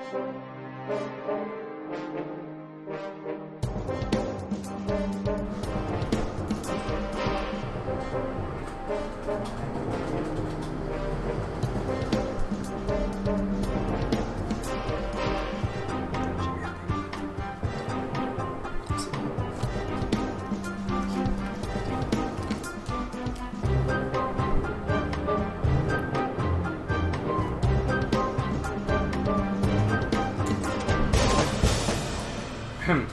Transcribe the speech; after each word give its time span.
Thank 0.00 0.22
you. 4.90 5.07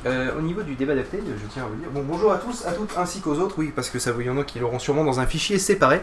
Euh, 0.05 0.37
au 0.37 0.41
niveau 0.41 0.61
du 0.61 0.75
débat 0.75 0.93
d'acté, 0.93 1.19
je 1.25 1.47
tiens 1.51 1.63
à 1.63 1.67
vous 1.67 1.75
dire. 1.75 1.89
Bon, 1.91 2.03
bonjour 2.07 2.31
à 2.31 2.37
tous, 2.37 2.65
à 2.65 2.73
toutes, 2.73 2.95
ainsi 2.97 3.21
qu'aux 3.21 3.39
autres, 3.39 3.55
oui, 3.57 3.71
parce 3.75 3.89
que 3.89 3.97
ça, 3.97 4.11
il 4.19 4.25
y 4.25 4.29
en 4.29 4.37
a 4.37 4.43
qui 4.43 4.59
l'auront 4.59 4.77
sûrement 4.77 5.03
dans 5.03 5.19
un 5.19 5.25
fichier 5.25 5.57
séparé. 5.57 6.01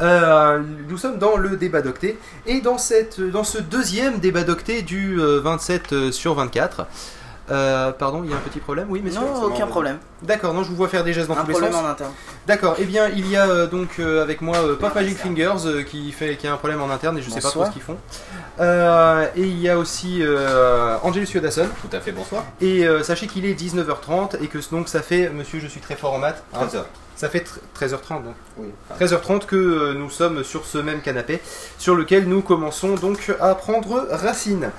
Euh, 0.00 0.60
nous 0.88 0.98
sommes 0.98 1.18
dans 1.18 1.36
le 1.36 1.56
débat 1.56 1.80
d'octet 1.80 2.18
et 2.46 2.60
dans, 2.60 2.76
ce 2.78 3.58
deuxième 3.60 4.18
débat 4.18 4.42
d'octet 4.42 4.82
du 4.82 5.18
euh, 5.20 5.40
27 5.40 6.10
sur 6.10 6.34
24. 6.34 6.86
Euh, 7.52 7.92
pardon, 7.92 8.22
il 8.24 8.30
y 8.30 8.32
a 8.32 8.36
un 8.36 8.40
petit 8.40 8.60
problème, 8.60 8.86
oui, 8.90 9.00
messieurs 9.04 9.20
Non, 9.20 9.42
aucun 9.44 9.66
problème. 9.66 9.98
D'accord, 10.22 10.54
non, 10.54 10.62
je 10.62 10.70
vous 10.70 10.76
vois 10.76 10.88
faire 10.88 11.04
des 11.04 11.12
gestes 11.12 11.28
dans 11.28 11.34
Un 11.36 11.42
tous 11.42 11.48
les 11.48 11.52
problème 11.52 11.72
sens. 11.72 11.84
en 11.84 11.88
interne. 11.88 12.12
D'accord, 12.46 12.76
eh 12.78 12.84
bien, 12.84 13.08
il 13.08 13.28
y 13.28 13.36
a 13.36 13.46
euh, 13.46 13.66
donc 13.66 13.98
euh, 13.98 14.22
avec 14.22 14.40
moi 14.40 14.56
euh, 14.56 14.76
Pop 14.76 14.94
Magic 14.94 15.18
Fingers 15.18 15.66
euh, 15.66 15.82
qui, 15.82 16.10
fait, 16.12 16.36
qui 16.36 16.46
a 16.46 16.52
un 16.54 16.56
problème 16.56 16.80
en 16.80 16.88
interne 16.90 17.18
et 17.18 17.22
je 17.22 17.28
sais 17.30 17.40
pas 17.40 17.50
trop 17.50 17.60
Bonsoir. 17.60 17.68
ce 17.68 17.72
qu'ils 17.72 17.82
font. 17.82 17.96
Euh, 18.60 19.26
et 19.36 19.42
il 19.42 19.58
y 19.60 19.68
a 19.68 19.78
aussi 19.78 20.18
euh, 20.22 20.96
Angelus 21.02 21.28
Yodasson. 21.34 21.66
Tout 21.82 21.94
à 21.96 22.00
fait, 22.00 22.12
bonsoir. 22.12 22.44
Et 22.60 22.86
euh, 22.86 23.02
sachez 23.02 23.26
qu'il 23.26 23.44
est 23.44 23.54
19h30 23.60 24.42
et 24.42 24.46
que 24.48 24.58
donc 24.70 24.88
ça 24.88 25.02
fait, 25.02 25.28
monsieur, 25.28 25.60
je 25.60 25.66
suis 25.66 25.80
très 25.80 25.96
fort 25.96 26.14
en 26.14 26.18
maths, 26.18 26.42
hein, 26.54 26.60
13 26.60 26.76
heures. 26.76 26.86
ça 27.16 27.28
fait 27.28 27.40
tr- 27.46 27.58
13h30 27.78 28.24
donc. 28.24 28.34
Oui. 28.56 28.68
13h30 29.00 29.46
que 29.46 29.56
euh, 29.56 29.94
nous 29.94 30.10
sommes 30.10 30.44
sur 30.44 30.64
ce 30.64 30.78
même 30.78 31.00
canapé 31.00 31.40
sur 31.78 31.94
lequel 31.94 32.26
nous 32.28 32.40
commençons 32.42 32.94
donc 32.94 33.32
à 33.40 33.54
prendre 33.54 34.06
racine. 34.10 34.70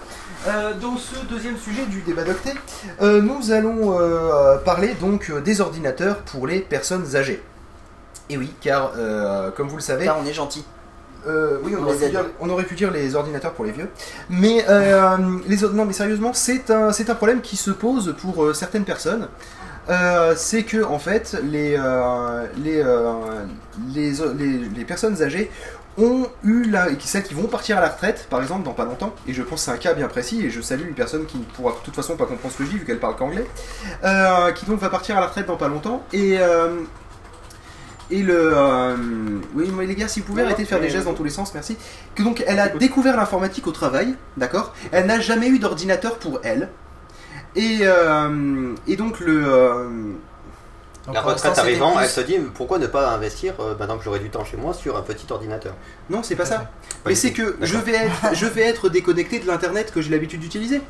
Euh, 0.48 0.74
dans 0.82 0.98
ce 0.98 1.16
deuxième 1.30 1.58
sujet 1.58 1.86
du 1.86 2.02
débat 2.02 2.24
d'octet, 2.24 2.54
euh, 3.02 3.22
nous 3.22 3.52
allons 3.52 3.98
euh, 4.00 4.58
parler 4.58 4.94
donc 5.00 5.32
des 5.44 5.62
ordinateurs 5.62 6.18
pour 6.18 6.48
les 6.48 6.60
personnes 6.60 7.16
âgées. 7.16 7.42
Et 8.30 8.38
oui, 8.38 8.54
car 8.62 8.94
comme 9.56 9.68
vous 9.68 9.76
le 9.76 9.82
savez, 9.82 10.06
Car 10.06 10.18
on 10.20 10.26
est 10.26 10.34
gentil. 10.34 10.66
oui, 11.28 11.74
on 11.78 11.84
On 11.84 11.86
aurait, 11.86 11.96
pu 11.98 12.10
dire, 12.10 12.26
on 12.40 12.50
aurait 12.50 12.64
pu 12.64 12.76
dire 12.76 12.92
les 12.92 13.16
ordinateurs 13.16 13.54
pour 13.54 13.66
les 13.66 13.72
vieux. 13.72 13.90
Mais, 14.30 14.66
les, 15.48 15.58
non, 15.74 15.86
mais 15.86 15.94
sérieusement, 15.94 16.34
c'est 16.34 16.72
un, 16.72 16.90
un 16.90 17.16
problème 17.16 17.42
qui 17.42 17.58
se 17.58 17.72
pose 17.72 18.16
pour 18.20 18.56
certaines 18.56 18.86
personnes. 18.86 19.28
C'est 20.38 20.64
que, 20.64 20.84
en 20.84 21.00
fait, 21.00 21.38
les, 21.44 21.78
les, 22.58 22.84
les, 23.94 24.12
les, 24.38 24.58
les 24.76 24.86
personnes 24.86 25.22
âgées 25.22 25.52
ont 25.98 26.28
eu 26.44 26.64
la, 26.64 26.88
celles 27.00 27.24
qui 27.24 27.34
vont 27.34 27.48
partir 27.48 27.78
à 27.78 27.82
la 27.82 27.90
retraite, 27.90 28.28
par 28.30 28.42
exemple, 28.42 28.64
dans 28.64 28.74
pas 28.74 28.86
longtemps, 28.86 29.14
et 29.28 29.34
je 29.34 29.44
pense 29.44 29.60
que 29.62 29.66
c'est 29.66 29.72
un 29.72 29.78
cas 29.78 29.94
bien 29.94 30.08
précis, 30.08 30.44
et 30.44 30.50
je 30.50 30.60
salue 30.60 30.88
une 30.88 30.96
personne 30.96 31.26
qui 31.26 31.38
ne 31.38 31.44
pourra 31.44 31.74
de 31.74 31.78
toute 31.84 31.96
façon 31.96 32.16
pas 32.16 32.26
comprendre 32.26 32.52
ce 32.52 32.58
que 32.58 32.66
je 32.66 32.70
dis 32.70 32.78
vu 32.80 32.86
qu'elle 32.86 33.00
parle 33.00 33.16
qu'anglais, 33.16 33.46
euh, 34.04 34.52
qui 34.54 34.66
donc 34.66 34.80
va 34.80 34.90
partir 34.90 35.18
à 35.18 35.20
la 35.20 35.28
retraite 35.28 35.46
dans 35.46 35.58
pas 35.58 35.68
longtemps, 35.68 36.04
et, 36.12 36.38
euh, 36.40 36.82
et 38.10 38.24
le... 38.24 38.52
euh, 38.54 38.96
oui, 39.54 39.72
mais 39.72 39.86
les 39.86 39.96
gars, 39.96 40.08
si 40.08 40.20
vous 40.20 40.26
pouvez 40.26 40.42
arrêter 40.42 40.64
de 40.64 40.68
faire 40.68 40.82
des 40.82 40.90
gestes 40.90 41.06
dans 41.06 41.14
tous 41.14 41.24
les 41.24 41.30
sens, 41.30 41.54
merci. 41.54 41.78
Que 42.16 42.24
donc, 42.24 42.44
elle 42.48 42.60
a 42.60 42.70
découvert 42.70 43.16
l'informatique 43.16 43.68
au 43.68 43.72
travail, 43.72 44.16
d'accord? 44.36 44.74
Elle 44.92 45.06
n'a 45.06 45.20
jamais 45.20 45.48
eu 45.48 45.60
d'ordinateur 45.60 46.18
pour 46.18 46.40
elle. 46.44 46.70
Et, 47.56 47.82
euh, 47.84 48.74
et 48.88 48.96
donc, 48.96 49.20
le... 49.20 50.24
Donc, 51.06 51.16
La 51.16 51.22
retraite 51.22 51.58
arrivant, 51.58 51.96
plus- 51.96 52.04
elle 52.06 52.10
se 52.10 52.22
dit 52.22 52.38
pourquoi 52.56 52.80
ne 52.80 52.88
pas 52.88 53.10
investir, 53.12 53.56
euh, 53.60 53.76
maintenant 53.78 53.98
que 53.98 54.04
j'aurai 54.06 54.20
du 54.20 54.30
temps 54.30 54.46
chez 54.46 54.56
moi, 54.56 54.74
sur 54.74 54.96
un 54.96 55.02
petit 55.02 55.26
ordinateur? 55.30 55.74
Non, 56.10 56.24
c'est 56.24 56.36
pas 56.38 56.46
ça. 56.46 56.72
Pas 57.04 57.10
Mais 57.10 57.16
c'est 57.16 57.32
que 57.34 57.58
je 57.62 57.78
vais, 57.78 57.92
être, 57.94 58.34
je 58.34 58.46
vais 58.46 58.62
être 58.62 58.88
déconnecté 58.88 59.40
de 59.40 59.48
l'internet 59.48 59.92
que 59.94 60.02
j'ai 60.02 60.12
l'habitude 60.12 60.40
d'utiliser. 60.40 60.82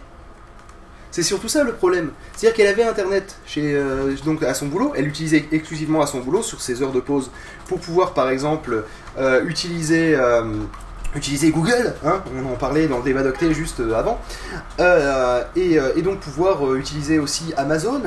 C'est 1.09 1.23
surtout 1.23 1.47
ça 1.47 1.63
le 1.63 1.73
problème. 1.73 2.11
C'est-à-dire 2.35 2.55
qu'elle 2.55 2.67
avait 2.67 2.83
internet 2.83 3.37
chez, 3.45 3.73
euh, 3.75 4.15
donc 4.25 4.41
à 4.43 4.53
son 4.53 4.67
boulot, 4.67 4.93
elle 4.95 5.05
l'utilisait 5.05 5.45
exclusivement 5.51 6.01
à 6.01 6.07
son 6.07 6.19
boulot 6.21 6.41
sur 6.43 6.59
ses 6.61 6.81
heures 6.81 6.91
de 6.91 6.99
pause 6.99 7.29
pour 7.67 7.79
pouvoir 7.79 8.13
par 8.13 8.29
exemple 8.29 8.83
euh, 9.19 9.43
utiliser, 9.45 10.15
euh, 10.15 10.43
utiliser 11.15 11.51
Google, 11.51 11.93
hein, 12.03 12.23
on 12.35 12.51
en 12.53 12.55
parlait 12.55 12.87
dans 12.87 12.97
le 12.97 13.03
débat 13.03 13.21
d'octet 13.23 13.53
juste 13.53 13.81
avant, 13.95 14.19
Euh, 14.79 15.43
et, 15.55 15.77
et 15.95 16.01
donc 16.01 16.19
pouvoir 16.19 16.73
utiliser 16.75 17.19
aussi 17.19 17.53
Amazon. 17.57 18.01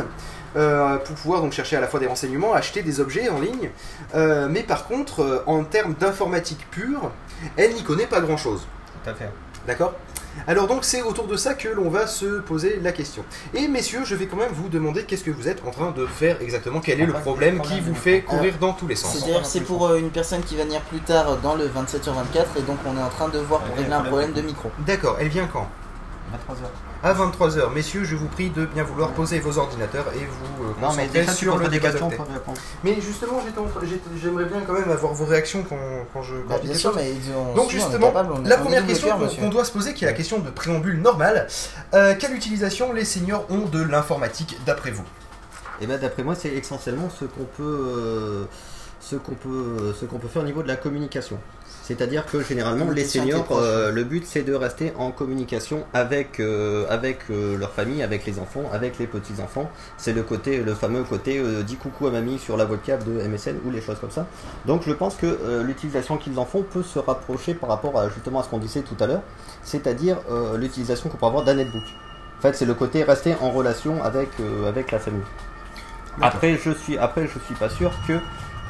Euh, 0.57 0.97
pour 0.99 1.15
pouvoir 1.17 1.41
donc 1.43 1.53
chercher 1.53 1.77
à 1.77 1.81
la 1.81 1.87
fois 1.89 2.01
des 2.01 2.07
renseignements, 2.07 2.55
acheter 2.55 2.83
des 2.83 3.01
objets 3.01 3.29
en 3.29 3.41
ligne, 3.41 3.71
Euh, 4.15 4.49
mais 4.51 4.63
par 4.63 4.87
contre, 4.87 5.21
euh, 5.21 5.43
en 5.47 5.65
termes 5.65 5.95
d'informatique 5.95 6.67
pure, 6.71 7.11
elle 7.57 7.75
n'y 7.75 7.83
connaît 7.83 8.07
pas 8.07 8.21
grand 8.21 8.37
chose. 8.37 8.67
Tout 9.05 9.11
à 9.11 9.15
fait. 9.15 9.31
D'accord? 9.67 9.95
Alors 10.47 10.67
donc 10.67 10.85
c'est 10.85 11.03
autour 11.03 11.27
de 11.27 11.37
ça 11.37 11.55
que 11.55 11.69
l'on 11.69 11.89
va 11.89 12.07
se 12.07 12.41
poser 12.41 12.79
la 12.83 12.93
question. 12.93 13.25
Et 13.55 13.69
messieurs, 13.69 14.03
je 14.05 14.15
vais 14.15 14.27
quand 14.27 14.37
même 14.37 14.53
vous 14.53 14.69
demander 14.69 15.05
qu'est-ce 15.05 15.25
que 15.25 15.31
vous 15.31 15.49
êtes 15.49 15.63
en 15.67 15.71
train 15.71 15.91
de 15.93 16.07
faire 16.07 16.41
exactement, 16.43 16.81
quel 16.81 17.01
est 17.01 17.07
le 17.07 17.15
problème 17.15 17.61
qui 17.63 17.81
vous 17.81 17.95
fait 17.95 18.21
courir 18.21 18.55
dans 18.61 18.73
tous 18.75 18.87
les 18.87 18.97
sens? 18.97 19.13
C'est-à-dire 19.17 19.45
c'est 19.47 19.63
pour 19.63 19.87
euh, 19.87 19.97
une 19.99 20.11
personne 20.11 20.43
qui 20.43 20.55
va 20.57 20.65
venir 20.65 20.83
plus 20.83 21.01
tard 21.01 21.39
dans 21.39 21.55
le 21.55 21.67
27 21.67 22.05
sur 22.05 22.13
24 22.13 22.59
et 22.59 22.63
donc 22.63 22.77
on 22.87 22.97
est 22.99 23.03
en 23.03 23.09
train 23.09 23.29
de 23.29 23.39
voir 23.39 23.61
pour 23.63 23.77
régler 23.77 23.93
un 23.93 24.01
problème. 24.03 24.31
problème 24.31 24.33
de 24.35 24.43
micro. 24.43 24.71
D'accord, 24.87 25.17
elle 25.21 25.29
vient 25.29 25.49
quand? 25.51 25.69
23h. 26.33 26.67
À 27.03 27.13
23h. 27.15 27.73
Messieurs, 27.75 28.05
je 28.05 28.17
vous 28.17 28.27
prie 28.29 28.51
de 28.51 28.67
bien 28.67 28.83
vouloir 28.83 29.11
poser 29.13 29.39
vos 29.39 29.59
ordinateurs 29.59 30.07
et 30.15 30.19
vous 30.27 30.65
euh, 30.65 30.73
Non, 30.81 30.93
mais 30.97 31.07
déjà, 31.09 31.33
sur 31.33 31.57
le 31.57 31.65
des 31.69 31.79
débat 31.79 31.91
questions. 31.91 32.11
Mais 32.85 33.01
justement, 33.01 33.41
j'aimerais 34.21 34.45
bien 34.47 34.61
quand 34.67 34.73
même 34.73 34.91
avoir 34.91 35.13
vos 35.15 35.25
réactions 35.25 35.65
quand, 35.69 35.77
quand 36.13 36.23
je... 36.23 36.35
quand 36.35 36.49
Bah, 36.49 36.59
bien 36.63 36.75
sûr, 36.75 36.93
choses. 36.93 37.01
mais 37.03 37.13
on, 37.37 37.55
Donc 37.55 37.71
si, 37.71 37.77
on 37.77 37.79
est 37.79 37.83
justement, 37.83 38.07
capable, 38.09 38.33
on 38.33 38.45
est- 38.45 38.49
la 38.49 38.57
on 38.59 38.63
première 38.63 38.87
question 38.87 39.09
qu'on 39.41 39.49
doit 39.49 39.65
se 39.65 39.73
poser, 39.73 39.95
qui 39.95 40.05
est 40.05 40.09
la 40.09 40.15
question 40.15 40.39
de 40.41 40.51
préambule 40.51 41.01
normale, 41.01 41.47
euh, 41.95 42.15
quelle 42.19 42.35
utilisation 42.35 42.93
les 42.93 43.05
seniors 43.05 43.47
ont 43.51 43.67
de 43.67 43.83
l'informatique 43.83 44.59
d'après 44.67 44.91
vous? 44.91 45.05
Et 45.81 45.87
ben 45.87 46.01
d'après 46.01 46.23
moi, 46.23 46.35
c'est 46.35 46.49
essentiellement 46.49 47.09
ce 47.11 47.27
qu'on 47.27 47.45
peut, 47.45 47.63
euh, 47.63 48.45
ce 49.01 49.17
qu'on 49.17 49.35
peut, 49.35 49.95
ce 50.01 50.07
qu'on 50.07 50.19
peut 50.19 50.29
faire 50.29 50.43
au 50.43 50.47
niveau 50.47 50.63
de 50.63 50.69
la 50.69 50.77
communication. 50.77 51.39
C'est-à-dire 51.87 52.27
que 52.27 52.43
généralement, 52.43 52.91
les 52.91 53.05
Communication 53.05 53.45
seniors, 53.45 53.63
euh, 53.63 53.93
le 53.93 54.03
but 54.03 54.27
c'est 54.27 54.43
de 54.43 54.53
rester 54.53 54.93
en 54.99 55.13
communication 55.13 55.85
avec, 55.95 56.41
euh, 56.41 56.85
avec 56.89 57.31
euh, 57.31 57.57
leur 57.57 57.71
famille, 57.71 58.03
avec 58.03 58.27
les 58.27 58.41
enfants, 58.41 58.65
avec 58.73 58.99
les 58.99 59.07
petits 59.07 59.41
enfants. 59.41 59.71
C'est 59.97 60.13
le 60.13 60.25
côté, 60.25 60.65
le 60.65 60.75
fameux 60.75 61.05
côté 61.05 61.39
euh, 61.39 61.63
dit 61.63 61.77
coucou 61.77 62.09
à 62.09 62.11
mamie 62.11 62.41
sur 62.41 62.57
la 62.57 62.65
webcam 62.65 62.99
de 63.05 63.23
MSN 63.29 63.59
ou 63.65 63.71
les 63.71 63.81
choses 63.81 64.01
comme 64.01 64.11
ça. 64.11 64.27
Donc 64.67 64.83
je 64.85 64.93
pense 64.93 65.15
que 65.15 65.27
euh, 65.27 65.63
l'utilisation 65.63 66.17
qu'ils 66.17 66.41
en 66.41 66.45
font 66.45 66.65
peut 66.65 66.83
se 66.83 66.99
rapprocher 66.99 67.55
par 67.55 67.69
rapport 67.69 67.97
à 67.97 68.09
justement 68.09 68.41
à 68.41 68.43
ce 68.43 68.49
qu'on 68.49 68.59
disait 68.59 68.83
tout 68.83 68.97
à 68.99 69.07
l'heure, 69.07 69.23
c'est-à-dire 69.63 70.17
euh, 70.29 70.57
l'utilisation 70.59 71.09
qu'on 71.09 71.19
peut 71.19 71.27
avoir 71.27 71.45
d'un 71.45 71.55
netbook. 71.55 71.85
En 72.39 72.43
fait, 72.43 72.55
c'est 72.55 72.67
le 72.67 72.75
côté 72.75 73.05
rester 73.05 73.37
en 73.41 73.53
relation 73.53 74.03
avec, 74.03 74.31
euh, 74.41 74.69
avec 74.69 74.91
la 74.91 74.99
famille. 74.99 75.23
Après, 76.21 76.57
je 76.57 76.71
suis, 76.73 76.99
après, 76.99 77.29
je 77.29 77.39
suis 77.39 77.55
pas 77.55 77.69
sûr 77.69 77.93
que 78.09 78.15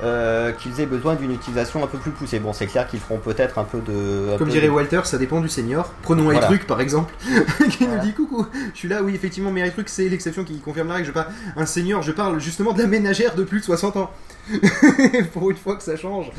euh, 0.02 0.52
qu'ils 0.52 0.80
aient 0.80 0.86
besoin 0.86 1.14
d'une 1.14 1.32
utilisation 1.32 1.82
un 1.82 1.86
peu 1.86 1.98
plus 1.98 2.10
poussée. 2.10 2.38
Bon, 2.38 2.52
c'est 2.52 2.66
clair 2.66 2.86
qu'ils 2.86 3.00
feront 3.00 3.18
peut-être 3.18 3.58
un 3.58 3.64
peu 3.64 3.78
de. 3.80 4.34
un 4.34 4.38
Comme 4.38 4.48
peu 4.48 4.52
dirait 4.52 4.66
de- 4.66 4.72
Walter, 4.72 5.00
ça 5.04 5.16
dépend 5.18 5.40
du 5.40 5.48
senior. 5.48 5.92
Prenons 6.02 6.24
Voilà. 6.24 6.40
iTruc 6.40 6.66
par 6.66 6.80
exemple, 6.80 7.14
qui 7.70 7.84
Voilà. 7.86 7.96
nous 7.96 8.02
dit 8.02 8.12
coucou, 8.12 8.46
je 8.74 8.78
suis 8.78 8.88
là, 8.88 9.02
oui 9.02 9.14
effectivement, 9.14 9.50
mais 9.50 9.66
iTruc 9.66 9.88
c'est 9.88 10.08
l'exception 10.08 10.44
qui 10.44 10.58
confirme 10.60 10.88
la 10.88 10.94
règle. 10.94 11.06
Je 11.06 11.12
parle 11.12 11.28
un 11.56 11.66
senior, 11.66 12.02
je 12.02 12.12
parle 12.12 12.38
justement 12.40 12.72
de 12.72 12.82
la 12.82 12.88
ménagère 12.88 13.34
de 13.34 13.44
plus 13.44 13.60
de 13.60 13.64
60 13.64 13.96
ans. 13.96 14.10
Pour 15.32 15.50
une 15.50 15.56
fois 15.56 15.76
que 15.76 15.82
ça 15.82 15.96
change. 15.96 16.30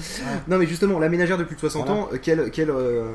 Non 0.47 0.57
mais 0.57 0.65
justement, 0.67 0.99
la 0.99 1.09
ménagère 1.09 1.37
de 1.37 1.43
plus 1.43 1.55
de 1.55 1.59
60 1.61 1.85
Voilà. 1.87 2.01
ans, 2.01 2.09
euh, 2.13 2.17
quelle... 2.21 2.51
quelle 2.51 2.69
euh, 2.69 3.07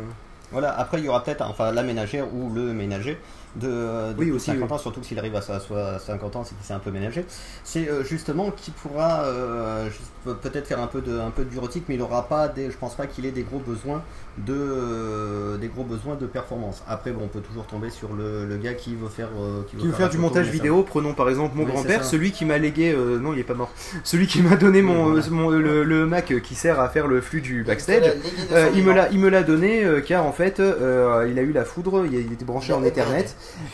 Voilà. 0.50 0.70
Après, 0.78 0.98
il 0.98 1.04
y 1.04 1.08
aura 1.08 1.22
peut-être, 1.24 1.42
enfin, 1.48 1.72
la 1.72 1.82
ménagère 1.82 2.26
ou 2.34 2.52
le 2.54 2.72
ménager 2.74 3.16
de, 3.56 4.12
de 4.12 4.14
Oui, 4.18 4.30
aussi, 4.30 4.46
50 4.46 4.68
oui. 4.68 4.74
ans, 4.74 4.78
surtout 4.78 5.02
s'il 5.02 5.18
arrive 5.18 5.36
à 5.36 5.42
soit 5.42 5.98
50 5.98 6.36
ans, 6.36 6.44
c'est 6.44 6.54
qu'il 6.56 6.64
s'est 6.66 6.72
un 6.74 6.78
peu 6.78 6.90
ménagé. 6.90 7.24
C'est 7.64 7.88
euh, 7.88 8.02
justement 8.04 8.50
qui 8.50 8.70
pourra 8.70 9.24
euh, 9.24 9.88
peut-être 10.24 10.66
faire 10.66 10.80
un 10.80 10.86
peu 10.86 11.00
de, 11.00 11.18
un 11.18 11.30
peu 11.30 11.44
de 11.44 11.50
bureautique, 11.50 11.84
mais 11.88 11.96
il 11.96 12.02
aura 12.02 12.28
pas 12.28 12.48
des, 12.48 12.70
je 12.70 12.76
pense 12.76 12.94
pas 12.94 13.06
qu'il 13.06 13.26
ait 13.26 13.30
des 13.32 13.42
gros 13.42 13.58
besoins 13.58 14.02
de, 14.38 14.54
euh, 14.54 15.56
des 15.58 15.68
gros 15.68 15.84
besoins 15.84 16.14
de 16.16 16.26
performance. 16.26 16.82
Après, 16.88 17.10
bon, 17.12 17.22
on 17.24 17.28
peut 17.28 17.40
toujours 17.40 17.66
tomber 17.66 17.90
sur 17.90 18.14
le, 18.14 18.46
le 18.46 18.56
gars 18.56 18.72
qui 18.74 18.94
veut 18.94 19.08
faire, 19.08 19.28
euh, 19.38 19.62
qui 19.68 19.76
veut 19.76 19.90
faire 19.92 20.00
la 20.00 20.08
du 20.08 20.16
photo, 20.16 20.28
montage 20.28 20.46
ça- 20.46 20.52
vidéo, 20.52 20.82
prenons 20.82 21.12
par 21.12 21.28
exemple 21.28 21.56
mon 21.56 21.64
Oui, 21.64 21.72
grand-père, 21.72 22.04
celui 22.04 22.32
qui 22.32 22.44
m'a 22.46 22.56
légué, 22.58 22.92
euh, 22.96 23.18
non 23.18 23.32
il 23.34 23.38
est 23.38 23.44
pas 23.44 23.54
mort, 23.54 23.70
celui 24.04 24.26
qui 24.26 24.40
m'a 24.42 24.56
donné 24.56 24.80
mon, 24.80 25.12
Oui, 25.12 25.20
voilà. 25.20 25.26
mon- 25.30 25.50
le, 25.50 25.84
le 25.84 26.06
Mac 26.06 26.32
qui 26.42 26.54
sert 26.54 26.80
à 26.80 26.88
faire 26.88 27.06
le 27.06 27.20
flux 27.20 27.42
du 27.42 27.62
backstage. 27.64 28.12
Euh, 28.52 28.70
il 28.74 28.82
me 28.84 28.92
l'a, 28.94 29.10
il 29.10 29.18
me 29.18 29.28
l'a 29.28 29.42
donné 29.42 29.84
euh, 29.84 30.00
car 30.00 30.24
en 30.24 30.32
fait 30.32 30.60
euh, 30.60 31.26
il 31.30 31.38
a 31.38 31.42
eu 31.42 31.52
la 31.52 31.64
foudre, 31.66 32.04
il 32.06 32.14
il 32.14 32.32
était 32.32 32.44
branché 32.44 32.72
en 32.72 32.82
Ethernet. 32.84 33.26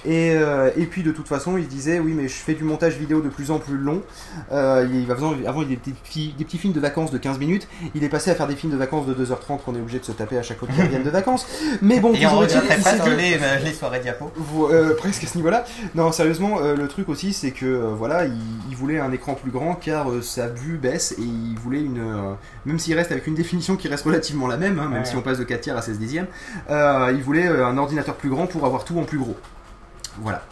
Et, 0.04 0.32
euh, 0.34 0.70
et 0.76 0.86
puis 0.86 1.02
de 1.02 1.10
toute 1.12 1.28
façon, 1.28 1.56
il 1.56 1.66
disait 1.68 1.98
oui, 1.98 2.12
mais 2.14 2.28
je 2.28 2.34
fais 2.34 2.54
du 2.54 2.64
montage 2.64 2.96
vidéo 2.96 3.20
de 3.20 3.28
plus 3.28 3.50
en 3.50 3.58
plus 3.58 3.76
long. 3.76 4.02
Euh, 4.52 4.86
il 4.92 5.06
va 5.06 5.14
faisant, 5.14 5.34
avant, 5.46 5.62
il 5.62 5.68
des 5.68 5.76
petits, 5.76 6.34
des 6.36 6.44
petits 6.44 6.58
films 6.58 6.72
de 6.72 6.80
vacances 6.80 7.10
de 7.10 7.18
15 7.18 7.38
minutes. 7.38 7.68
Il 7.94 8.04
est 8.04 8.08
passé 8.08 8.30
à 8.30 8.34
faire 8.34 8.46
des 8.46 8.56
films 8.56 8.72
de 8.72 8.76
vacances 8.78 9.06
de 9.06 9.14
2h30 9.14 9.62
qu'on 9.64 9.74
est 9.74 9.80
obligé 9.80 9.98
de 9.98 10.04
se 10.04 10.12
taper 10.12 10.38
à 10.38 10.42
chaque 10.42 10.58
fois 10.58 10.68
qu'il 10.68 10.82
revienne 10.82 11.02
de 11.02 11.10
vacances. 11.10 11.46
Mais 11.82 12.00
bon, 12.00 12.12
Et 12.14 12.26
on 12.26 12.30
regretterait 12.30 12.76
il 12.78 12.82
dit- 13.04 13.16
les, 13.16 13.34
euh, 13.34 13.58
les 13.64 13.72
soirées 13.72 14.00
diapo. 14.00 14.30
Euh, 14.70 14.94
presque 14.96 15.24
à 15.24 15.26
ce 15.26 15.36
niveau-là. 15.36 15.64
Non, 15.94 16.12
sérieusement, 16.12 16.58
le 16.60 16.88
truc 16.88 17.08
aussi, 17.08 17.32
c'est 17.32 17.50
que 17.50 17.66
voilà, 17.96 18.24
il, 18.26 18.32
il 18.70 18.76
voulait 18.76 18.98
un 19.00 19.12
écran 19.12 19.34
plus 19.34 19.50
grand 19.50 19.74
car 19.74 20.06
sa 20.22 20.48
vue 20.48 20.76
baisse 20.78 21.12
et 21.18 21.22
il 21.22 21.56
voulait 21.58 21.80
une. 21.80 22.02
même 22.66 22.78
s'il 22.78 22.94
reste 22.94 23.12
avec 23.12 23.26
une 23.26 23.34
définition 23.34 23.76
qui 23.76 23.88
reste 23.88 24.04
relativement 24.04 24.46
la 24.46 24.56
même, 24.56 24.78
hein, 24.78 24.88
même 24.88 24.98
Ouais. 25.00 25.04
si 25.04 25.16
on 25.16 25.22
passe 25.22 25.38
de 25.38 25.44
4 25.44 25.60
tiers 25.60 25.76
à 25.76 25.82
16 25.82 25.98
dixièmes, 25.98 26.26
il 26.68 27.22
voulait 27.22 27.46
un 27.48 27.76
ordinateur 27.78 28.14
plus 28.14 28.30
grand 28.30 28.46
pour 28.46 28.64
avoir 28.66 28.84
tout 28.84 28.98
en 28.98 29.04
plus 29.04 29.18
gros. 29.18 29.36
Voilà. 30.22 30.42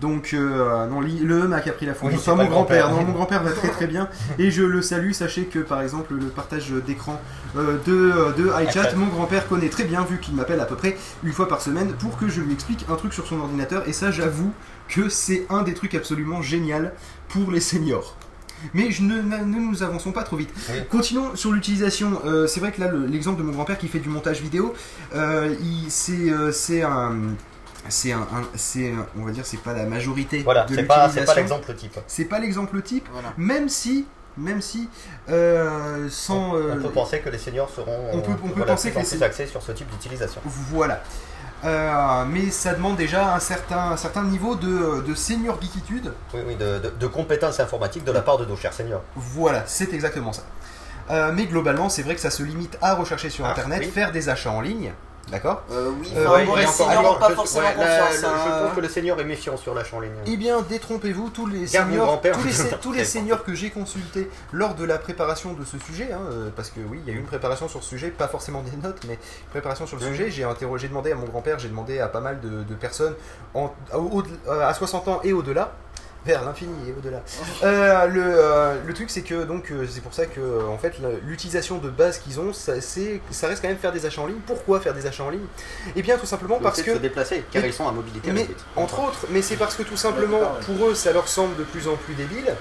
Donc, 0.00 0.30
euh, 0.32 0.86
non, 0.86 1.00
le 1.00 1.48
Mac 1.48 1.66
a 1.66 1.72
pris 1.72 1.84
la 1.84 1.92
foudre. 1.92 2.12
Oui, 2.12 2.18
Enfin, 2.20 2.36
pas 2.36 2.44
mon 2.44 2.48
grand-père. 2.48 2.90
Non, 2.92 3.02
mon 3.02 3.12
grand-père 3.14 3.42
va 3.42 3.50
très 3.50 3.66
très 3.68 3.88
bien. 3.88 4.08
Et 4.38 4.52
je 4.52 4.62
le 4.62 4.80
salue. 4.80 5.10
Sachez 5.10 5.46
que, 5.46 5.58
par 5.58 5.82
exemple, 5.82 6.14
le 6.14 6.26
partage 6.26 6.70
d'écran 6.86 7.20
euh, 7.56 7.78
de, 7.84 7.92
euh, 7.92 8.32
de 8.32 8.46
iChat, 8.68 8.94
mon 8.94 9.08
grand-père 9.08 9.48
connaît 9.48 9.68
très 9.68 9.82
bien, 9.82 10.04
vu 10.04 10.18
qu'il 10.20 10.36
m'appelle 10.36 10.60
à 10.60 10.66
peu 10.66 10.76
près 10.76 10.96
une 11.24 11.32
fois 11.32 11.48
par 11.48 11.60
semaine 11.60 11.94
pour 11.94 12.16
que 12.16 12.28
je 12.28 12.40
lui 12.40 12.52
explique 12.52 12.86
un 12.88 12.94
truc 12.94 13.12
sur 13.12 13.26
son 13.26 13.40
ordinateur. 13.40 13.88
Et 13.88 13.92
ça, 13.92 14.12
j'avoue 14.12 14.52
que 14.88 15.08
c'est 15.08 15.46
un 15.50 15.62
des 15.64 15.74
trucs 15.74 15.96
absolument 15.96 16.42
génial 16.42 16.92
pour 17.28 17.50
les 17.50 17.60
seniors. 17.60 18.14
Mais 18.74 18.92
je 18.92 19.02
ne, 19.02 19.20
ne 19.20 19.36
nous 19.44 19.82
avançons 19.82 20.12
pas 20.12 20.22
trop 20.22 20.36
vite. 20.36 20.50
Oui. 20.70 20.76
Continuons 20.90 21.34
sur 21.34 21.50
l'utilisation. 21.50 22.20
Euh, 22.24 22.46
c'est 22.46 22.60
vrai 22.60 22.70
que 22.70 22.80
là, 22.80 22.88
le- 22.88 23.06
l'exemple 23.06 23.38
de 23.38 23.42
mon 23.44 23.52
grand-père 23.52 23.78
qui 23.78 23.88
fait 23.88 23.98
du 24.00 24.08
montage 24.10 24.40
vidéo, 24.42 24.74
c'est 25.88 26.82
un. 26.82 27.16
C'est 27.88 28.12
un, 28.12 28.20
un- 28.20 28.48
c'est 28.54 28.92
on 29.18 29.24
va 29.24 29.30
dire, 29.30 29.46
c'est 29.46 29.56
pas 29.62 29.72
la 29.72 29.84
majorité 29.84 30.42
Voilà, 30.42 30.64
de 30.64 30.74
c'est 30.74 30.82
pas, 30.84 31.08
c'est 31.08 31.24
pas 31.24 31.34
l'utilisation. 31.34 31.40
l'exemple 31.56 31.74
type. 31.74 31.98
C'est 32.06 32.24
pas 32.24 32.38
l'exemple 32.38 32.82
type, 32.82 33.08
Voilà. 33.12 33.32
même 33.36 33.68
si, 33.68 34.06
même 34.36 34.60
si, 34.60 34.88
euh, 35.30 36.06
sans, 36.10 36.54
euh, 36.56 36.74
On 36.78 36.82
peut 36.82 36.90
penser 36.90 37.20
que 37.20 37.28
les 37.28 37.38
seniors 37.38 37.70
seront 37.70 37.96
on 38.12 38.20
peut- 38.20 38.32
on 38.44 38.48
peut 38.48 38.52
voilà, 38.56 38.72
penser 38.72 38.90
que 38.90 38.98
les 38.98 39.22
axés 39.22 39.46
sur 39.46 39.62
ce 39.62 39.72
type 39.72 39.88
d'utilisation. 39.90 40.40
Voilà. 40.44 41.02
Euh, 41.64 42.24
mais 42.28 42.50
ça 42.50 42.72
demande 42.74 42.96
déjà 42.96 43.34
un 43.34 43.40
certain, 43.40 43.90
un 43.92 43.96
certain 43.96 44.22
niveau 44.24 44.54
de, 44.54 45.00
de 45.02 45.14
senior 45.14 45.58
geekitude. 45.60 46.12
Oui, 46.34 46.40
oui, 46.46 46.54
de, 46.56 46.78
de- 46.78 46.90
de 46.90 47.06
compétences 47.08 47.58
informatiques 47.58 48.04
de 48.04 48.12
la 48.12 48.20
part 48.20 48.38
de 48.38 48.44
nos 48.44 48.56
chers 48.56 48.72
seniors. 48.72 49.02
Voilà, 49.16 49.64
c'est 49.66 49.92
exactement 49.92 50.32
ça. 50.32 50.42
Euh, 51.10 51.32
mais 51.34 51.46
globalement, 51.46 51.88
c'est 51.88 52.02
vrai 52.02 52.14
que 52.14 52.20
ça 52.20 52.30
se 52.30 52.42
limite 52.42 52.78
à 52.82 52.94
rechercher 52.94 53.30
sur 53.30 53.44
Ah, 53.46 53.50
Internet, 53.52 53.80
oui. 53.82 53.90
faire 53.90 54.12
des 54.12 54.28
achats 54.28 54.50
en 54.52 54.60
ligne. 54.60 54.92
D'accord 55.30 55.62
Euh, 55.70 55.90
oui, 56.00 56.10
Euh, 56.16 56.28
ouais, 56.30 56.46
les 56.60 56.66
seniors 56.66 57.18
pas 57.18 57.28
je- 57.28 57.34
forcément 57.34 57.68
ouais, 57.68 57.76
la- 57.76 58.10
le-. 58.10 58.16
Je 58.16 58.62
trouve 58.64 58.74
que 58.76 58.80
le 58.80 58.88
senior 58.88 59.20
est 59.20 59.24
méfiant 59.24 59.56
sur 59.56 59.74
en 59.92 60.00
ligne. 60.00 60.12
Eh 60.26 60.36
bien, 60.36 60.62
détrompez-vous, 60.62 61.28
tous 61.30 61.46
les 61.46 61.66
seniors, 61.66 62.06
grand-père, 62.06 62.36
tous 62.38 62.44
les, 62.46 62.70
tous 62.80 62.92
les 62.92 63.04
seniors 63.04 63.44
que 63.44 63.54
j'ai 63.54 63.70
consultés 63.70 64.30
lors 64.52 64.74
de 64.74 64.84
la 64.84 64.98
préparation 64.98 65.52
de 65.52 65.64
ce 65.64 65.78
sujet, 65.78 66.10
hein, 66.12 66.20
euh, 66.30 66.48
parce 66.56 66.70
que 66.70 66.80
oui, 66.80 67.00
il 67.06 67.12
y 67.12 67.14
a 67.14 67.16
eu 67.16 67.20
une 67.20 67.26
préparation 67.26 67.68
sur 67.68 67.82
ce 67.82 67.88
sujet, 67.90 68.08
pas 68.08 68.28
forcément 68.28 68.62
des 68.62 68.76
notes, 68.82 69.02
mais 69.06 69.18
préparation 69.50 69.86
sur 69.86 69.98
le 69.98 70.02
sujet. 70.02 70.30
J'ai 70.30 70.44
interrogé, 70.44 70.88
demandé 70.88 71.12
à 71.12 71.14
mon 71.14 71.26
grand-père, 71.26 71.58
j'ai 71.58 71.68
demandé 71.68 72.00
à 72.00 72.08
pas 72.08 72.20
mal 72.20 72.40
de, 72.40 72.62
de 72.62 72.74
personnes 72.74 73.14
en- 73.54 73.72
au- 73.94 74.22
à 74.50 74.72
60 74.74 75.08
ans 75.08 75.20
et 75.24 75.32
au-delà. 75.32 75.72
Vers 76.28 76.44
l'infini 76.44 76.74
et 76.86 76.92
au-delà. 76.92 77.22
Euh, 77.62 78.06
le, 78.06 78.22
euh, 78.22 78.74
le 78.86 78.92
truc, 78.92 79.08
c'est 79.08 79.22
que 79.22 79.44
donc 79.44 79.72
euh, 79.72 79.86
c'est 79.88 80.02
pour 80.02 80.12
ça 80.12 80.26
que 80.26 80.40
euh, 80.40 80.66
en 80.68 80.76
fait 80.76 80.96
l'utilisation 81.24 81.78
de 81.78 81.88
base 81.88 82.18
qu'ils 82.18 82.38
ont, 82.38 82.52
ça, 82.52 82.82
c'est, 82.82 83.22
ça 83.30 83.46
reste 83.48 83.62
quand 83.62 83.68
même 83.68 83.78
faire 83.78 83.92
des 83.92 84.04
achats 84.04 84.20
en 84.20 84.26
ligne. 84.26 84.40
Pourquoi 84.46 84.78
faire 84.80 84.92
des 84.92 85.06
achats 85.06 85.24
en 85.24 85.30
ligne? 85.30 85.46
Eh 85.96 86.02
bien, 86.02 86.18
tout 86.18 86.26
simplement 86.26 86.56
Le 86.58 86.62
parce 86.62 86.76
fait 86.76 86.82
que 86.84 86.90
de 86.90 86.96
se 86.96 87.00
déplacer, 87.00 87.44
car 87.50 87.62
Mais- 87.62 87.68
ils 87.68 87.72
sont 87.72 87.88
à 87.88 87.92
mobilité 87.92 88.30
mais, 88.30 88.40
réduite. 88.42 88.58
entre 88.76 89.00
autres, 89.04 89.24
mais 89.30 89.40
c'est 89.40 89.56
parce 89.56 89.74
que 89.74 89.82
tout 89.84 89.96
simplement, 89.96 90.52
pour 90.66 90.88
eux, 90.88 90.94
ça 90.94 91.12
leur 91.12 91.28
semble 91.28 91.56
de 91.56 91.62
plus 91.64 91.88
en 91.88 91.96
plus 91.96 92.12
débile 92.12 92.52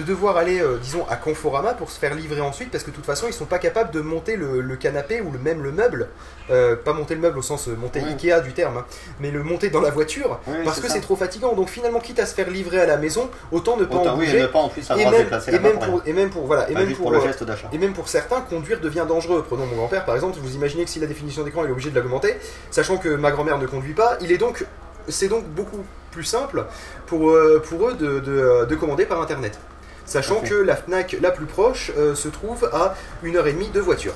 de 0.00 0.06
devoir 0.06 0.36
aller, 0.36 0.60
euh, 0.60 0.78
disons, 0.82 1.04
à 1.08 1.16
Conforama 1.16 1.74
pour 1.74 1.90
se 1.90 1.98
faire 1.98 2.14
livrer 2.14 2.40
ensuite, 2.40 2.70
parce 2.70 2.84
que 2.84 2.90
de 2.90 2.96
toute 2.96 3.06
façon, 3.06 3.26
ils 3.26 3.32
sont 3.32 3.44
pas 3.44 3.58
capables 3.58 3.90
de 3.90 4.00
monter 4.00 4.36
le, 4.36 4.60
le 4.60 4.76
canapé 4.76 5.20
ou 5.20 5.30
le, 5.30 5.38
même 5.38 5.62
le 5.62 5.72
meuble, 5.72 6.08
Euh, 6.50 6.74
pas 6.74 6.92
monter 6.92 7.14
le 7.14 7.20
meuble 7.20 7.38
au 7.38 7.42
sens 7.42 7.68
euh, 7.68 7.76
monter 7.76 8.00
Ouais. 8.00 8.08
Ikea 8.08 8.40
du 8.40 8.52
terme, 8.52 8.78
hein, 8.78 8.84
mais 9.20 9.30
le 9.30 9.44
monter 9.44 9.70
dans 9.70 9.80
la 9.80 9.90
voiture, 9.90 10.40
parce 10.64 10.80
que 10.80 10.88
c'est 10.88 11.00
trop 11.00 11.14
fatigant. 11.14 11.54
Donc 11.54 11.68
finalement, 11.68 12.00
quitte 12.00 12.18
à 12.18 12.26
se 12.26 12.34
faire 12.34 12.50
livrer 12.50 12.80
à 12.80 12.86
la 12.86 12.96
maison, 12.96 13.30
autant 13.52 13.76
ne 13.76 13.84
pas 13.84 13.96
Autant 13.98 14.14
en 14.14 14.18
oui, 14.18 14.24
et 14.24 14.28
bouger. 14.30 14.42
ne 14.42 14.46
pas 14.48 14.58
en 14.58 14.68
plus 14.68 14.80
et, 14.80 14.84
se 14.84 14.92
même, 14.94 15.76
et, 15.76 15.86
pour 15.86 16.02
et 16.06 16.12
même 16.12 16.30
pour 16.30 16.46
voilà 16.46 16.68
et 16.68 16.74
même 16.74 16.88
pour, 16.94 17.04
pour 17.04 17.10
le 17.12 17.20
geste 17.20 17.44
d'achat. 17.44 17.68
et 17.72 17.78
même 17.78 17.92
pour 17.92 18.08
certains, 18.08 18.40
conduire 18.40 18.80
devient 18.80 19.04
dangereux. 19.06 19.44
Prenons 19.46 19.66
mon 19.66 19.76
grand-père 19.76 20.04
par 20.04 20.16
exemple. 20.16 20.38
Vous 20.42 20.54
imaginez 20.56 20.84
que 20.84 20.90
si 20.90 20.98
la 20.98 21.06
définition 21.06 21.44
d'écran 21.44 21.62
il 21.64 21.68
est 21.68 21.72
obligé 21.72 21.90
de 21.90 22.00
l'augmenter, 22.00 22.34
sachant 22.72 22.96
que 22.96 23.08
ma 23.10 23.30
grand-mère 23.30 23.58
ne 23.58 23.66
conduit 23.66 23.94
pas, 23.94 24.16
il 24.20 24.32
est 24.32 24.38
donc, 24.38 24.64
c'est 25.06 25.28
donc 25.28 25.44
beaucoup 25.44 25.84
plus 26.10 26.24
simple 26.24 26.64
pour, 27.06 27.32
pour 27.68 27.88
eux 27.88 27.94
de, 27.94 28.18
de- 28.18 28.64
de 28.68 28.74
commander 28.74 29.04
par 29.06 29.20
internet. 29.22 29.60
Sachant 30.10 30.40
que 30.40 30.54
la 30.54 30.74
Fnac 30.74 31.16
la 31.20 31.30
plus 31.30 31.46
proche 31.46 31.92
euh, 31.96 32.16
se 32.16 32.26
trouve 32.28 32.68
à 32.72 32.96
une 33.22 33.36
heure 33.36 33.46
et 33.46 33.52
demie 33.52 33.68
de 33.68 33.78
voiture. 33.80 34.12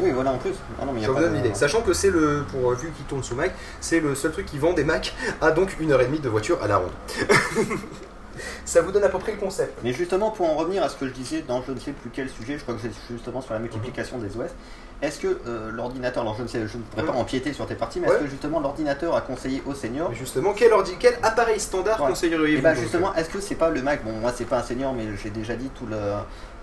Oui, 0.00 0.12
voilà 0.12 0.32
en 0.32 0.38
plus. 0.38 0.52
Ah 0.80 0.86
non, 0.86 0.92
mais 0.94 1.00
y 1.00 1.04
a 1.04 1.06
Ça 1.08 1.12
vous 1.12 1.16
pas 1.18 1.24
donne 1.24 1.32
de- 1.32 1.42
l'idée. 1.42 1.54
Sachant 1.54 1.82
que 1.82 1.92
c'est 1.92 2.08
le, 2.08 2.42
pour 2.50 2.70
vu 2.72 2.90
qu'il 2.90 3.04
tourne 3.04 3.22
sous 3.22 3.34
Mac, 3.34 3.52
c'est 3.82 4.00
le 4.00 4.14
seul 4.14 4.32
truc 4.32 4.46
qui 4.46 4.56
vend 4.58 4.72
des 4.72 4.82
Mac 4.84 5.14
à 5.42 5.50
donc 5.50 5.76
une 5.78 5.92
heure 5.92 6.00
et 6.00 6.06
demie 6.06 6.20
de 6.20 6.28
voiture 6.30 6.62
à 6.62 6.66
la 6.68 6.78
ronde. 6.78 6.92
Ça 8.64 8.80
vous 8.80 8.92
donne 8.92 9.04
à 9.04 9.08
peu 9.10 9.18
près 9.18 9.32
le 9.32 9.38
concept. 9.38 9.78
Mais 9.84 9.92
justement, 9.92 10.30
pour 10.30 10.48
en 10.48 10.54
revenir 10.54 10.82
à 10.82 10.88
ce 10.88 10.96
que 10.96 11.06
je 11.06 11.12
disais 11.12 11.44
dans 11.46 11.62
je 11.62 11.72
ne 11.72 11.78
sais 11.80 11.92
plus 11.92 12.08
quel 12.10 12.30
sujet, 12.30 12.56
je 12.56 12.62
crois 12.62 12.74
que 12.74 12.80
c'est 12.80 12.92
justement 13.12 13.42
sur 13.42 13.52
la 13.52 13.58
multiplication 13.58 14.16
des 14.18 14.28
OS, 14.36 14.48
est-ce 15.02 15.18
que 15.18 15.38
euh, 15.46 15.70
l'ordinateur, 15.70 16.22
alors 16.22 16.36
je 16.36 16.42
ne 16.42 16.48
sais, 16.48 16.66
je 16.66 16.76
ne 16.76 16.82
pourrais 16.82 17.04
pas 17.04 17.12
empiéter 17.12 17.52
sur 17.52 17.66
tes 17.66 17.74
parties, 17.74 18.00
mais 18.00 18.08
Ouais. 18.08 18.14
est-ce 18.16 18.24
que 18.24 18.30
justement 18.30 18.60
l'ordinateur 18.60 19.14
a 19.16 19.20
conseillé 19.22 19.62
aux 19.66 19.74
seniors 19.74 20.10
Mais 20.10 20.16
justement, 20.16 20.52
quel, 20.52 20.72
ordi, 20.72 20.92
quel 20.98 21.14
appareil 21.22 21.58
standard 21.60 22.00
Ouais. 22.02 22.08
conseilleriez-vous 22.08 22.62
bah 22.62 22.74
justement, 22.74 23.14
est-ce 23.14 23.30
que 23.30 23.40
c'est 23.40 23.54
pas 23.54 23.70
le 23.70 23.80
Mac? 23.82 24.04
Bon, 24.04 24.12
moi 24.12 24.32
c'est 24.34 24.44
pas 24.44 24.58
un 24.58 24.62
senior, 24.62 24.92
mais 24.92 25.04
j'ai 25.22 25.30
déjà 25.30 25.54
dit 25.56 25.70
tout 25.70 25.86
le. 25.86 25.96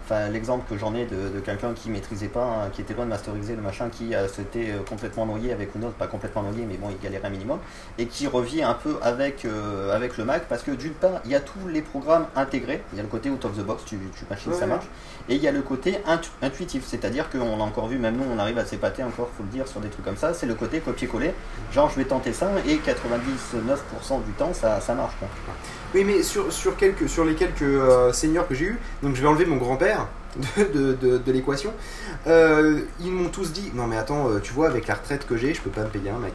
Enfin, 0.09 0.30
l'exemple 0.30 0.63
que 0.69 0.77
j'en 0.80 0.95
ai 0.95 1.06
de, 1.06 1.27
de 1.36 1.39
quelqu'un 1.42 1.74
qui 1.74 1.89
maîtrisait 1.89 2.30
pas, 2.30 2.45
hein, 2.45 2.69
qui 2.71 2.80
était 2.80 2.94
loin 2.94 3.04
de 3.04 3.09
masteriser 3.09 3.57
le 3.57 3.62
machin, 3.62 3.89
qui 3.89 4.15
euh, 4.15 4.25
s'était 4.30 4.71
euh, 4.71 4.80
complètement 4.88 5.25
noyé 5.25 5.51
avec 5.51 5.75
une 5.75 5.83
autre, 5.83 5.95
pas 5.95 6.07
complètement 6.07 6.44
noyé, 6.44 6.65
mais 6.65 6.77
bon, 6.77 6.88
il 6.89 6.98
galérait 7.04 7.27
un 7.27 7.31
minimum, 7.31 7.59
et 7.98 8.06
qui 8.06 8.25
revient 8.25 8.63
un 8.63 8.74
peu 8.74 8.95
avec, 9.01 9.44
euh, 9.44 9.94
avec 9.94 10.18
le 10.18 10.24
Mac, 10.24 10.44
parce 10.48 10.63
que 10.63 10.71
d'une 10.71 10.94
part, 10.94 11.19
il 11.25 11.31
y 11.31 11.36
a 11.36 11.42
tous 11.42 11.68
les 11.68 11.81
programmes 11.81 12.25
intégrés, 12.38 12.81
il 12.94 12.98
y 12.98 13.00
a 13.01 13.04
le 13.04 13.09
côté 13.09 13.30
out 13.30 13.44
of 13.44 13.57
the 13.57 13.65
box, 13.65 13.83
tu, 13.83 13.98
tu 14.18 14.24
machines, 14.30 14.54
Ouais, 14.54 14.57
ça 14.57 14.65
marche, 14.65 14.86
et 15.27 15.36
il 15.36 15.42
y 15.42 15.48
a 15.50 15.51
le 15.51 15.62
côté 15.62 15.98
intu- 16.07 16.30
intuitif, 16.42 16.86
c'est-à-dire 16.88 17.30
qu'on 17.30 17.60
a 17.60 17.63
encore 17.63 17.88
vu, 17.88 17.98
même 17.98 18.15
nous, 18.15 18.24
on 18.33 18.39
arrive 18.39 18.60
à 18.60 18.65
s'épater 18.65 19.03
encore, 19.03 19.30
faut 19.36 19.44
le 19.44 19.50
dire, 19.50 19.68
sur 19.68 19.81
des 19.81 19.89
trucs 19.89 20.06
comme 20.06 20.15
ça, 20.15 20.33
c'est 20.33 20.45
le 20.45 20.56
côté 20.56 20.80
copier-coller, 20.80 21.33
genre 21.74 21.89
je 21.89 21.95
vais 21.98 22.06
tenter 22.06 22.31
ça, 22.31 22.50
et 22.65 22.77
99% 22.77 24.24
du 24.25 24.31
temps, 24.38 24.53
ça, 24.53 24.80
ça 24.80 24.94
marche. 24.94 25.15
Quoi. 25.19 25.27
Oui, 25.98 26.04
mais 26.04 26.22
sur, 26.22 26.54
sur, 26.54 26.78
quelques, 26.78 27.10
sur 27.10 27.26
les 27.26 27.34
quelques 27.34 27.64
euh, 27.64 28.14
seniors 28.14 28.48
que 28.48 28.54
j'ai 28.54 28.66
eu, 28.66 28.78
donc 29.02 29.16
je 29.16 29.22
vais 29.22 29.28
enlever 29.28 29.46
mon 29.48 29.58
grand-père 29.58 30.06
de, 30.58 30.64
de, 30.64 30.94
de- 30.94 31.18
de 31.18 31.32
l'équation, 31.32 31.74
euh, 32.28 32.82
ils 33.00 33.12
m'ont 33.12 33.30
tous 33.30 33.52
dit 33.52 33.72
Non, 33.74 33.88
mais 33.88 33.98
attends, 33.98 34.30
euh, 34.30 34.40
tu 34.40 34.54
vois, 34.54 34.68
avec 34.68 34.86
la 34.88 34.94
retraite 34.94 35.26
que 35.26 35.36
j'ai, 35.38 35.56
je 35.56 35.62
peux 35.62 35.72
pas 35.72 35.82
me 35.82 35.90
payer 35.90 36.12
un 36.12 36.20
Mac. 36.20 36.34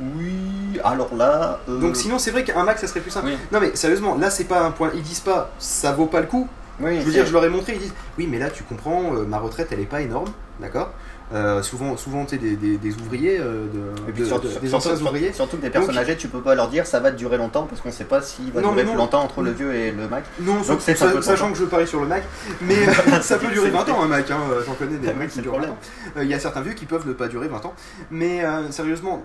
Oui, 0.00 0.78
alors 0.84 1.14
là. 1.14 1.60
euh, 1.68 1.78
Donc, 1.80 1.96
sinon, 1.96 2.18
c'est 2.18 2.30
vrai 2.30 2.44
qu'un 2.44 2.64
Mac 2.64 2.78
ça 2.78 2.86
serait 2.86 3.00
plus 3.00 3.10
simple. 3.10 3.26
Oui. 3.26 3.38
Non, 3.52 3.60
mais 3.60 3.74
sérieusement, 3.76 4.16
là, 4.16 4.30
c'est 4.30 4.44
pas 4.44 4.60
un 4.64 4.70
point. 4.70 4.90
Ils 4.94 5.02
disent 5.02 5.20
pas 5.20 5.50
ça 5.58 5.92
vaut 5.92 6.06
pas 6.06 6.20
le 6.20 6.26
coup. 6.26 6.48
oui, 6.80 7.00
Je 7.00 7.04
veux 7.06 7.12
dire, 7.12 7.26
je 7.26 7.32
leur 7.32 7.44
ai 7.44 7.48
montré, 7.48 7.74
ils 7.74 7.78
disent 7.80 7.94
Oui, 8.18 8.26
mais 8.30 8.38
là, 8.38 8.50
tu 8.50 8.62
comprends, 8.62 9.02
ma 9.10 9.38
retraite, 9.38 9.68
elle 9.72 9.80
est 9.80 9.84
pas 9.86 10.00
énorme, 10.00 10.28
d'accord? 10.60 10.92
Euh, 11.34 11.62
Souvent, 11.62 11.96
souvent 11.96 12.26
tu 12.26 12.36
des, 12.36 12.56
des, 12.56 12.76
des 12.76 12.94
ouvriers, 12.96 13.38
euh, 13.40 13.66
de, 13.72 14.08
Et 14.08 14.12
puis 14.12 14.22
de- 14.22 14.26
surtout, 14.28 14.48
de- 14.48 14.58
des 14.58 14.68
surtout- 14.68 14.88
anciens 14.88 15.00
ouvriers. 15.06 15.32
surtout 15.32 15.56
que 15.56 15.62
des 15.62 15.70
personnes 15.70 15.94
Donc- 15.94 16.02
âgées, 16.04 16.16
tu 16.16 16.28
peux 16.28 16.40
pas 16.42 16.54
leur 16.54 16.68
dire 16.68 16.86
ça 16.86 17.00
va 17.00 17.10
durer 17.10 17.38
longtemps 17.38 17.64
parce 17.66 17.80
qu'on 17.80 17.90
sait 17.90 18.04
pas 18.04 18.20
s'il 18.20 18.52
va 18.52 18.60
Non, 18.60 18.72
durer 18.72 18.84
plus 18.84 18.96
longtemps 18.96 19.22
entre 19.22 19.40
le 19.42 19.50
vieux 19.52 19.74
et 19.74 19.92
le 19.92 20.08
Mac. 20.08 20.24
Non, 20.40 20.62
sachant 20.62 21.50
que 21.52 21.58
je 21.58 21.64
parie 21.64 21.86
sur 21.86 22.00
le 22.00 22.06
Mac, 22.06 22.22
mais 22.60 22.74
ça 23.22 23.38
peut 23.38 23.48
durer 23.48 23.70
20 23.70 23.88
ans 23.88 24.02
un 24.02 24.08
Mac, 24.08 24.30
hein, 24.30 24.38
j'en 24.66 24.74
connais 24.74 24.96
des 24.98 25.12
Macs 25.14 25.30
qui 25.30 25.40
durent 25.40 25.52
20 25.52 25.58
problème. 25.60 25.70
ans. 25.72 26.18
Euh, 26.18 26.24
Il 26.24 26.30
y 26.30 26.34
a 26.34 26.38
certains 26.38 26.60
vieux 26.60 26.74
qui 26.74 26.84
peuvent 26.86 27.06
ne 27.08 27.12
pas 27.14 27.28
durer 27.28 27.48
20 27.48 27.64
ans, 27.64 27.74
mais 28.10 28.42
sérieusement, 28.70 29.22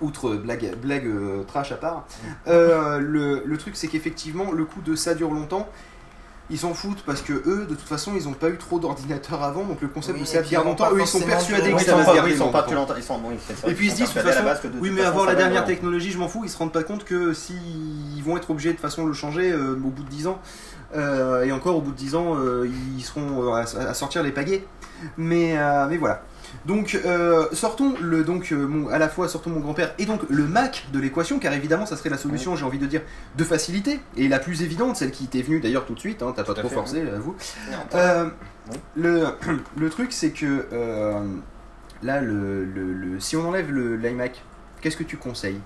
outre 0.00 0.34
blague, 0.34 0.74
blague 0.82 1.08
trash 1.46 1.72
à 1.72 1.76
part, 1.76 2.04
euh, 2.48 2.98
le, 2.98 3.42
le 3.46 3.56
truc 3.56 3.76
c'est 3.76 3.86
qu'effectivement 3.88 4.52
le 4.52 4.64
coup 4.64 4.80
de 4.84 4.94
ça 4.94 5.14
dure 5.14 5.30
longtemps. 5.30 5.68
Ils 6.50 6.58
s'en 6.58 6.74
foutent 6.74 7.02
parce 7.06 7.22
que 7.22 7.32
eux, 7.32 7.66
de 7.68 7.74
toute 7.74 7.88
façon, 7.88 8.12
ils 8.14 8.28
ont 8.28 8.34
pas 8.34 8.50
eu 8.50 8.58
trop 8.58 8.78
d'ordinateurs 8.78 9.42
avant, 9.42 9.64
donc 9.64 9.80
le 9.80 9.88
concept 9.88 10.18
Oui, 10.18 10.24
de 10.24 10.28
ça 10.28 10.62
longtemps, 10.62 10.92
eux 10.92 11.00
ils 11.00 11.06
sont 11.06 11.20
persuadés 11.20 11.72
que 11.72 11.80
ça 11.80 11.96
va 11.96 12.02
se 12.02 12.08
pas, 12.10 12.14
garder 12.16 12.30
ils 12.32 12.36
sont 12.36 12.50
pas 12.50 12.58
longtemps. 12.58 12.66
plus 12.68 12.76
longtemps. 12.76 12.94
Ils 12.96 13.02
sont, 13.02 13.20
ça, 13.62 13.68
Et 13.68 13.72
puis 13.72 13.86
ils 13.86 13.90
se 13.90 13.96
disent, 13.96 14.08
de 14.12 14.20
toute 14.20 14.30
façon, 14.30 14.44
base 14.44 14.62
de 14.62 14.70
oui, 14.78 14.90
mais 14.90 14.98
façon, 15.00 15.08
avoir 15.08 15.26
la 15.26 15.34
dernière 15.34 15.64
technologie, 15.64 16.10
je 16.10 16.18
m'en 16.18 16.28
fous, 16.28 16.42
ils 16.44 16.50
se 16.50 16.58
rendent 16.58 16.72
pas 16.72 16.82
compte 16.82 17.04
que 17.04 17.32
s'ils 17.32 18.22
vont 18.22 18.36
être 18.36 18.50
obligés 18.50 18.74
de 18.74 18.78
façon 18.78 19.06
le 19.06 19.14
changer 19.14 19.52
euh, 19.52 19.72
au 19.72 19.88
bout 19.88 20.02
de 20.02 20.10
10 20.10 20.26
ans, 20.26 20.38
euh, 20.94 21.44
et 21.44 21.52
encore 21.52 21.76
au 21.76 21.80
bout 21.80 21.92
de 21.92 21.96
10 21.96 22.14
ans, 22.14 22.36
euh, 22.36 22.68
ils 22.96 23.02
seront 23.02 23.42
euh, 23.48 23.52
à, 23.54 23.60
à 23.62 23.94
sortir 23.94 24.22
les 24.22 24.30
pagaies. 24.30 24.66
Mais, 25.16 25.56
mais 25.88 25.96
voilà. 25.96 26.22
Donc 26.66 26.98
euh, 27.04 27.46
sortons 27.52 27.94
le 28.00 28.24
donc 28.24 28.50
euh, 28.52 28.66
mon- 28.66 28.88
à 28.88 28.98
la 28.98 29.08
fois 29.10 29.28
sortons 29.28 29.50
mon 29.50 29.60
grand-père 29.60 29.94
et 29.98 30.06
donc 30.06 30.20
le 30.30 30.44
Mac 30.44 30.86
de 30.92 30.98
l'équation 30.98 31.38
car 31.38 31.52
évidemment 31.52 31.84
ça 31.84 31.96
serait 31.96 32.08
la 32.08 32.16
solution 32.16 32.56
j'ai 32.56 32.64
envie 32.64 32.78
de 32.78 32.86
dire 32.86 33.02
de 33.36 33.44
facilité 33.44 34.00
et 34.16 34.28
la 34.28 34.38
plus 34.38 34.62
évidente 34.62 34.96
celle 34.96 35.10
qui 35.10 35.26
t'est 35.26 35.42
venue 35.42 35.60
d'ailleurs 35.60 35.84
tout 35.84 35.92
de 35.94 36.00
suite 36.00 36.22
hein, 36.22 36.32
t'as 36.34 36.42
pas 36.42 36.54
trop 36.62 36.68
fait, 36.70 36.74
forcé 36.74 37.02
Non, 37.70 37.76
euh, 37.94 38.30
le, 38.96 39.24
le 39.78 39.90
truc, 39.90 40.12
c'est 40.12 40.30
que 40.30 40.64
là, 42.02 42.20
le, 42.20 42.64
le- 42.64 42.92
le- 42.92 43.20
si 43.20 43.36
on 43.36 43.48
enlève 43.48 43.70
le 43.70 43.96
l'iMac, 43.96 44.42
qu'est-ce 44.80 44.96
que 44.96 45.04
tu 45.04 45.16
conseilles? 45.16 45.60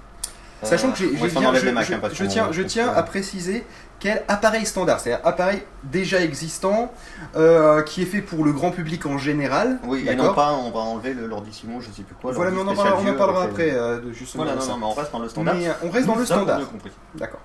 Sachant 0.64 0.90
que 0.90 0.99
j'ai, 0.99 1.07
bien- 1.40 1.52
je, 1.61 1.67
hein, 2.07 2.09
je 2.14 2.25
tiens, 2.33 2.49
je 2.52 2.62
tiens 2.62 2.88
à 2.88 3.02
préciser 3.05 3.64
quel 4.00 4.23
appareil 4.28 4.64
standard, 4.64 5.00
c'est-à-dire 5.00 5.26
appareil 5.26 5.62
déjà 5.83 6.21
existant, 6.23 6.93
euh, 7.37 7.83
qui 7.83 8.02
est 8.02 8.07
fait 8.07 8.21
pour 8.23 8.45
le 8.45 8.52
grand 8.52 8.71
public 8.71 9.05
en 9.07 9.19
général. 9.19 9.78
Oui, 9.85 10.07
et 10.09 10.14
non 10.14 10.35
pas, 10.35 10.52
on 10.52 10.71
va 10.71 10.81
enlever 10.81 11.14
le 11.14 11.26
l'ordissimo, 11.26 11.81
je 11.81 11.90
sais 11.90 12.02
plus 12.02 12.14
quoi. 12.14 12.33
Voilà, 12.33 12.50
mais 12.52 12.59
on 12.59 12.62
en 12.62 12.64
l'ordi 12.67 12.76
parlera, 12.83 13.00
on 13.02 13.14
en 13.14 13.19
parlera 13.19 13.45
les- 13.47 13.50
après, 13.50 13.71
euh, 13.73 14.00
de 14.00 14.12
justement 14.12 14.45
Voilà, 14.45 14.59
non, 14.61 14.67
non, 14.67 14.78
mais 14.78 14.85
on 14.87 14.93
reste 14.93 15.12
dans 15.12 15.19
le 15.19 15.28
standard. 15.28 15.55
Mais 15.55 15.69
euh, 15.69 15.73
on 15.83 15.90
reste 15.90 16.07
dans 16.07 16.14
le 16.17 16.25
standard. 16.26 16.71
compris. 16.71 16.93
D'accord. 17.14 17.40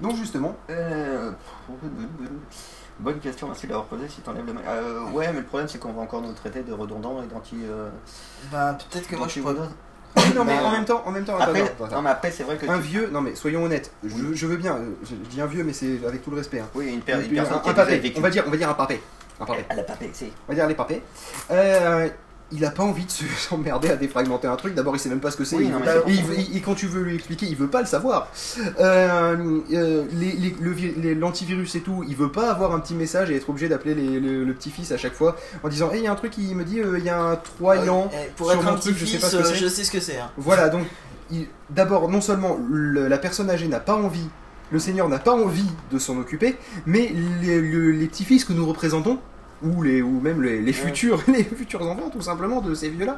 Donc 0.00 0.16
justement, 0.16 0.54
Euh, 0.70 1.30
Bonne 3.00 3.18
question, 3.18 3.48
merci 3.48 3.66
d'avoir 3.66 3.86
posé 3.86 4.08
si 4.08 4.20
t'enlèves 4.20 4.46
le. 4.46 4.52
Euh, 4.68 5.10
ouais, 5.10 5.26
mais 5.32 5.40
le 5.40 5.44
problème 5.46 5.66
c'est 5.68 5.78
qu'on 5.78 5.92
va 5.92 6.02
encore 6.02 6.22
nous 6.22 6.32
traiter 6.32 6.62
de 6.62 6.72
redondants 6.72 7.20
et 7.22 7.26
d'anti. 7.26 7.56
Euh, 7.64 7.88
Bah, 8.52 8.78
peut-être 8.90 9.08
que 9.08 9.16
moi 9.16 9.26
je 9.26 9.40
pourrais. 9.40 9.54
d'anti-Windows. 10.14 10.38
non 10.40 10.44
mais 10.44 10.56
Bah, 10.56 10.64
en 10.66 10.70
même 10.72 10.84
temps, 10.84 11.02
en 11.06 11.10
même 11.10 11.24
temps, 11.24 11.36
attends, 11.36 11.44
Après, 11.46 11.62
attends, 11.62 11.84
attends. 11.84 11.96
non, 11.96 12.02
mais 12.02 12.10
après 12.10 12.30
c'est 12.30 12.42
vrai 12.44 12.56
que. 12.56 12.66
un 12.68 12.76
tu- 12.78 12.82
vieux, 12.84 13.08
non 13.12 13.20
mais 13.20 13.34
soyons 13.34 13.64
honnêtes, 13.64 13.90
je, 14.04 14.32
je 14.34 14.46
veux 14.46 14.56
bien, 14.56 14.76
euh, 14.76 14.90
je, 15.02 15.08
je 15.10 15.28
dis 15.30 15.40
un 15.40 15.46
vieux, 15.46 15.64
mais 15.64 15.72
c'est 15.72 15.98
avec 16.06 16.22
tout 16.22 16.30
le 16.30 16.36
respect. 16.36 16.60
hein. 16.60 16.68
Oui, 16.74 16.92
une, 16.92 17.00
per- 17.00 17.14
une 17.14 17.22
Une- 17.30 17.34
personne 17.34 17.56
un, 17.56 17.60
qui 17.60 17.72
papé, 17.74 18.12
on 18.16 18.20
va 18.20 18.30
dire, 18.30 18.44
on 18.46 18.50
va 18.50 18.56
dire 18.56 18.68
un 18.70 18.74
papé, 18.74 19.00
un 19.40 19.44
papé. 19.46 19.64
Elle 19.68 19.80
a 19.80 19.82
pas 19.82 19.94
c'est. 20.12 20.26
on 20.48 20.52
va 20.52 20.54
dire 20.54 20.66
les 20.68 20.74
papés. 20.74 21.02
Euh, 21.50 22.08
il 22.52 22.64
a 22.64 22.70
pas 22.70 22.82
envie 22.84 23.04
de 23.04 23.10
se- 23.10 23.24
s'emmerder 23.48 23.88
à 23.90 23.96
défragmenter 23.96 24.46
un 24.46 24.56
truc. 24.56 24.74
D'abord, 24.74 24.94
il 24.94 24.98
sait 24.98 25.08
même 25.08 25.20
pas 25.20 25.30
ce 25.30 25.36
que 25.36 25.44
c'est. 25.44 25.56
Oui, 26.06 26.50
et 26.54 26.60
quand 26.60 26.74
tu 26.74 26.86
veux 26.86 27.02
lui 27.02 27.14
expliquer, 27.14 27.46
il 27.46 27.56
veut 27.56 27.68
pas 27.68 27.80
le 27.80 27.86
savoir. 27.86 28.28
Euh, 28.80 29.60
euh, 29.72 30.04
le 30.60 31.14
L'antivirus 31.14 31.74
et 31.74 31.80
tout, 31.80 32.04
il 32.08 32.16
veut 32.16 32.30
pas 32.32 32.50
avoir 32.50 32.74
un 32.74 32.80
petit 32.80 32.94
message 32.94 33.30
et 33.30 33.36
être 33.36 33.48
obligé 33.50 33.68
d'appeler 33.68 33.94
le, 33.94 34.44
le 34.44 34.54
petit-fils 34.54 34.92
à 34.92 34.96
chaque 34.98 35.14
fois 35.14 35.36
en 35.62 35.68
disant 35.68 35.90
Hey, 35.90 36.00
il 36.00 36.04
y 36.04 36.06
a 36.06 36.12
un 36.12 36.16
truc 36.16 36.32
qui 36.32 36.54
me 36.54 36.64
dit, 36.64 36.80
euh, 36.80 36.98
il 36.98 37.04
y 37.04 37.10
a 37.10 37.20
un 37.20 37.36
troyan. 37.36 38.10
Eh, 38.12 38.30
pour 38.36 38.50
sur 38.50 38.58
être 38.60 38.64
mon 38.64 38.72
un 38.72 38.76
truc, 38.76 38.96
je 38.98 39.04
sais 39.06 39.18
pas 39.18 39.28
ce 39.28 39.36
que 39.36 39.42
c'est. 39.44 39.54
je 39.56 39.68
sais 39.68 39.84
ce 39.84 39.90
que 39.90 40.00
c'est. 40.00 40.18
hein. 40.18 40.30
Voilà, 40.36 40.68
donc, 40.68 40.86
d'abord, 41.70 42.08
non 42.08 42.20
seulement 42.20 42.58
le- 42.70 43.08
la 43.08 43.18
personne 43.18 43.50
âgée 43.50 43.68
n'a 43.68 43.80
pas 43.80 43.94
envie, 43.94 44.28
le 44.70 44.78
Seigneur 44.78 45.08
n'a 45.08 45.18
pas 45.18 45.32
envie 45.32 45.68
de 45.90 45.98
s'en 45.98 46.18
occuper, 46.18 46.56
mais 46.86 47.12
les, 47.42 47.60
le- 47.60 47.90
les 47.92 48.06
petits-fils 48.06 48.44
que 48.44 48.52
nous 48.52 48.66
représentons, 48.66 49.18
ou, 49.64 49.82
les, 49.82 50.02
ou 50.02 50.20
même 50.20 50.42
les, 50.42 50.60
les 50.60 50.72
futurs, 50.72 51.22
les 51.28 51.42
futurs 51.44 51.82
enfants, 51.82 52.10
tout 52.10 52.20
simplement, 52.20 52.60
de 52.60 52.74
ces 52.74 52.88
vieux-là, 52.90 53.16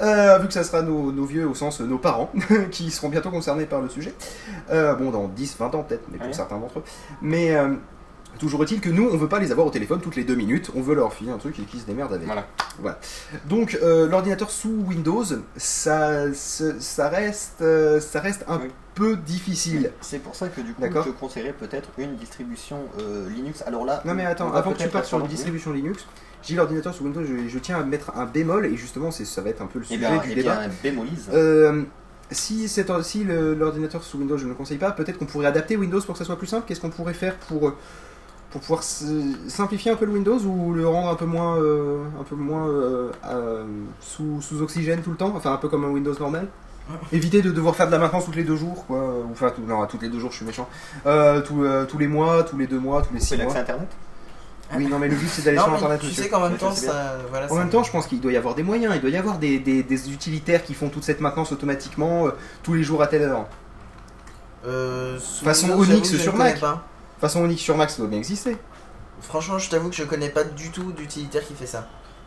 euh, 0.00 0.38
vu 0.38 0.48
que 0.48 0.52
ça 0.54 0.64
sera 0.64 0.82
nos, 0.82 1.12
nos 1.12 1.24
vieux 1.24 1.46
au 1.48 1.54
sens 1.54 1.80
nos 1.80 1.98
parents, 1.98 2.30
qui 2.70 2.90
seront 2.90 3.08
bientôt 3.08 3.30
concernés 3.30 3.66
par 3.66 3.80
le 3.80 3.88
sujet, 3.88 4.14
Euh, 4.70 4.94
bon, 4.94 5.10
dans 5.10 5.28
10, 5.28 5.56
20 5.58 5.74
ans 5.74 5.82
peut-être, 5.82 6.04
mais 6.10 6.18
pour 6.18 6.26
Ouais. 6.28 6.32
certains 6.32 6.58
d'entre 6.58 6.78
eux, 6.78 6.84
mais... 7.20 7.54
Toujours 8.38 8.62
est-il 8.64 8.80
que 8.80 8.90
nous, 8.90 9.08
on 9.10 9.16
veut 9.16 9.28
pas 9.28 9.38
les 9.38 9.52
avoir 9.52 9.66
au 9.66 9.70
téléphone 9.70 10.00
toutes 10.00 10.16
les 10.16 10.24
deux 10.24 10.34
minutes, 10.34 10.70
on 10.74 10.80
veut 10.80 10.94
leur 10.94 11.12
filer 11.12 11.30
un 11.30 11.38
truc 11.38 11.58
et 11.58 11.62
qu'ils 11.62 11.80
se 11.80 11.86
démerdent 11.86 12.12
avec. 12.14 12.26
Voilà. 12.80 12.98
Donc 13.48 13.78
euh, 13.82 14.08
l'ordinateur 14.08 14.50
sous 14.50 14.84
Windows, 14.88 15.24
ça, 15.56 16.32
ça, 16.34 16.64
ça 16.80 17.08
reste, 17.08 17.60
euh, 17.62 18.00
ça 18.00 18.20
reste 18.20 18.44
un 18.48 18.58
Oui. 18.58 18.68
peu 18.94 19.16
difficile. 19.16 19.92
C'est 20.00 20.18
pour 20.18 20.34
ça 20.34 20.48
que 20.48 20.60
du 20.60 20.72
coup, 20.74 20.82
je 20.82 21.10
conseillerais 21.10 21.52
peut-être 21.52 21.90
une 21.98 22.16
distribution 22.16 22.78
euh, 23.00 23.28
Linux. 23.30 23.62
Alors 23.66 23.84
là, 23.84 24.02
Non 24.04 24.14
mais 24.14 24.26
attends, 24.26 24.52
avant 24.52 24.72
que 24.72 24.78
tu 24.78 24.88
partes 24.88 25.06
sur 25.06 25.18
dans- 25.20 25.26
distribution 25.26 25.72
Linux, 25.72 26.04
dis 26.44 26.54
l'ordinateur 26.54 26.92
sous 26.94 27.04
Windows, 27.04 27.22
je, 27.24 27.48
je 27.48 27.58
tiens 27.58 27.78
à 27.78 27.84
mettre 27.84 28.12
un 28.16 28.26
bémol 28.26 28.66
et 28.66 28.76
justement 28.76 29.10
ça 29.10 29.40
va 29.42 29.50
être 29.50 29.62
un 29.62 29.66
peu 29.66 29.78
le 29.78 29.84
Eh 29.88 29.94
sujet 29.94 29.98
bien, 30.00 30.18
du 30.18 30.32
eh 30.32 30.34
débat. 30.34 30.56
bien, 30.56 30.70
bémolise. 30.82 31.30
Si 32.30 32.68
si 32.68 33.24
l'ordinateur 33.24 34.02
sous 34.02 34.18
Windows 34.18 34.38
je 34.38 34.44
ne 34.44 34.48
le 34.48 34.54
conseille 34.54 34.78
pas, 34.78 34.90
peut-être 34.90 35.18
qu'on 35.18 35.26
pourrait 35.26 35.46
adapter 35.46 35.76
Windows 35.76 36.00
pour 36.00 36.14
que 36.14 36.18
ça 36.18 36.24
soit 36.24 36.38
plus 36.38 36.46
simple. 36.46 36.64
Qu'est-ce 36.66 36.80
qu'on 36.80 36.90
pourrait 36.90 37.14
faire 37.14 37.36
pour 37.36 37.74
pour 38.54 38.60
pouvoir 38.60 38.84
simplifier 38.84 39.90
un 39.90 39.96
peu 39.96 40.04
le 40.04 40.12
Windows 40.12 40.38
ou 40.38 40.72
le 40.74 40.86
rendre 40.86 41.08
un 41.08 41.16
peu 41.16 41.24
moins 41.24 41.58
euh, 41.58 42.04
un 42.20 42.22
peu 42.22 42.36
moins 42.36 42.68
euh, 42.68 43.10
euh, 43.26 43.64
sous, 44.00 44.40
sous 44.40 44.62
oxygène 44.62 45.00
tout 45.02 45.10
le 45.10 45.16
temps, 45.16 45.32
enfin 45.34 45.52
un 45.52 45.56
peu 45.56 45.68
comme 45.68 45.84
un 45.84 45.88
Windows 45.88 46.14
normal? 46.20 46.46
Éviter 47.12 47.42
de 47.42 47.50
devoir 47.50 47.74
faire 47.74 47.86
de 47.88 47.92
la 47.92 47.98
maintenance 47.98 48.26
toutes 48.26 48.36
les 48.36 48.44
deux 48.44 48.54
jours, 48.54 48.86
quoi. 48.86 48.98
Ou, 48.98 49.32
Enfin, 49.32 49.50
tout- 49.50 49.62
non, 49.66 49.84
toutes 49.86 50.02
les 50.02 50.08
deux 50.08 50.20
jours, 50.20 50.30
je 50.30 50.36
suis 50.36 50.44
méchant. 50.46 50.68
Euh, 51.04 51.40
tous, 51.40 51.64
euh, 51.64 51.84
tous 51.84 51.98
les 51.98 52.06
mois, 52.06 52.44
tous 52.44 52.56
les 52.56 52.68
deux 52.68 52.78
mois, 52.78 53.02
tous 53.02 53.12
les 53.12 53.18
six 53.20 53.30
C'est 53.30 53.36
l'accès 53.38 53.54
mois. 53.54 53.60
Internet? 53.62 53.88
Oui, 54.76 54.86
non, 54.86 54.98
mais 55.00 55.08
le 55.08 55.16
but 55.16 55.28
c'est 55.28 55.42
d'aller 55.44 55.58
sur 55.58 55.72
Internet. 55.74 56.00
tu 56.00 56.06
monsieur. 56.06 56.22
sais 56.22 56.28
qu'en 56.28 56.40
même 56.48 56.56
temps, 56.56 56.70
sais 56.72 56.86
ça. 56.86 57.16
Voilà, 57.30 57.46
En 57.46 57.48
ça- 57.48 57.54
même 57.56 57.70
temps, 57.70 57.82
je 57.82 57.90
pense 57.90 58.06
qu'il 58.06 58.20
doit 58.20 58.30
y 58.32 58.36
avoir 58.36 58.54
des 58.54 58.62
moyens, 58.62 58.92
il 58.94 59.00
doit 59.00 59.10
y 59.10 59.16
avoir 59.16 59.38
des, 59.38 59.58
des- 59.58 59.82
des 59.82 60.12
utilitaires 60.12 60.62
qui 60.62 60.74
font 60.74 60.90
toute 60.90 61.02
cette 61.02 61.20
maintenance 61.20 61.50
automatiquement 61.50 62.26
euh, 62.26 62.30
tous 62.62 62.74
les 62.74 62.84
jours 62.84 63.02
à 63.02 63.08
telle 63.08 63.22
heure. 63.22 63.46
Euh, 64.66 65.18
Façon 65.42 65.70
Windows, 65.70 65.82
Onyx 65.96 66.16
sur 66.16 66.36
Mac. 66.36 66.60
pas. 66.60 66.84
De 67.16 67.20
toute 67.20 67.32
façon, 67.32 67.44
Onyx 67.44 67.60
sur 67.62 67.76
ça 67.78 67.96
doit 67.98 68.06
bien 68.08 68.18
exister. 68.18 68.56
Franchement, 69.22 69.58
je 69.58 69.70
t'avoue 69.70 69.88
que 69.88 69.96
je 69.96 70.04
connais 70.04 70.28
pas 70.28 70.44
du 70.44 70.70
tout 70.70 70.92
d'utilitaire 70.92 71.46
qui 71.46 71.54
fait 71.54 71.66
ça. 71.66 71.86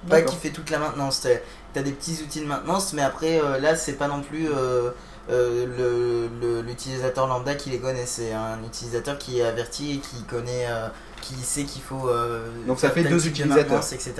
Pas 0.09 0.21
qui 0.21 0.35
fait 0.35 0.49
toute 0.51 0.69
la 0.69 0.79
maintenance. 0.79 1.27
T'as 1.73 1.81
des 1.81 1.91
petits 1.91 2.21
outils 2.23 2.41
de 2.41 2.45
maintenance, 2.45 2.93
mais 2.93 3.01
après, 3.01 3.39
euh, 3.41 3.59
là, 3.59 3.75
c'est 3.75 3.93
pas 3.93 4.07
non 4.07 4.21
plus 4.21 4.47
euh, 4.47 4.91
euh, 5.29 5.65
le- 5.77 6.29
le- 6.41 6.61
l'utilisateur 6.61 7.27
lambda 7.27 7.55
qui 7.55 7.69
les 7.71 7.79
connaît. 7.79 8.05
C'est 8.05 8.31
un 8.31 8.63
utilisateur 8.65 9.17
qui 9.17 9.39
est 9.39 9.43
averti 9.43 9.93
et 9.95 9.97
qui 9.97 10.23
connaît, 10.23 10.67
qui 11.21 11.35
sait 11.35 11.63
qu'il 11.63 11.81
faut. 11.81 12.09
Donc 12.65 12.79
ça 12.79 12.89
fait 12.91 13.03
deux 13.03 13.27
utilisateurs. 13.27 13.63
maintenance, 13.65 13.91
etc. 13.93 14.13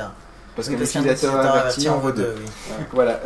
Parce 0.55 0.67
Oui, 0.67 0.73
qu'un 0.75 0.79
qu'un 0.79 0.85
utilisateur 1.03 1.35
averti 1.39 1.87
en 1.89 1.99
vaut 1.99 2.11
deux. 2.11 2.35
oui. 2.37 2.75
Voilà. 2.91 3.19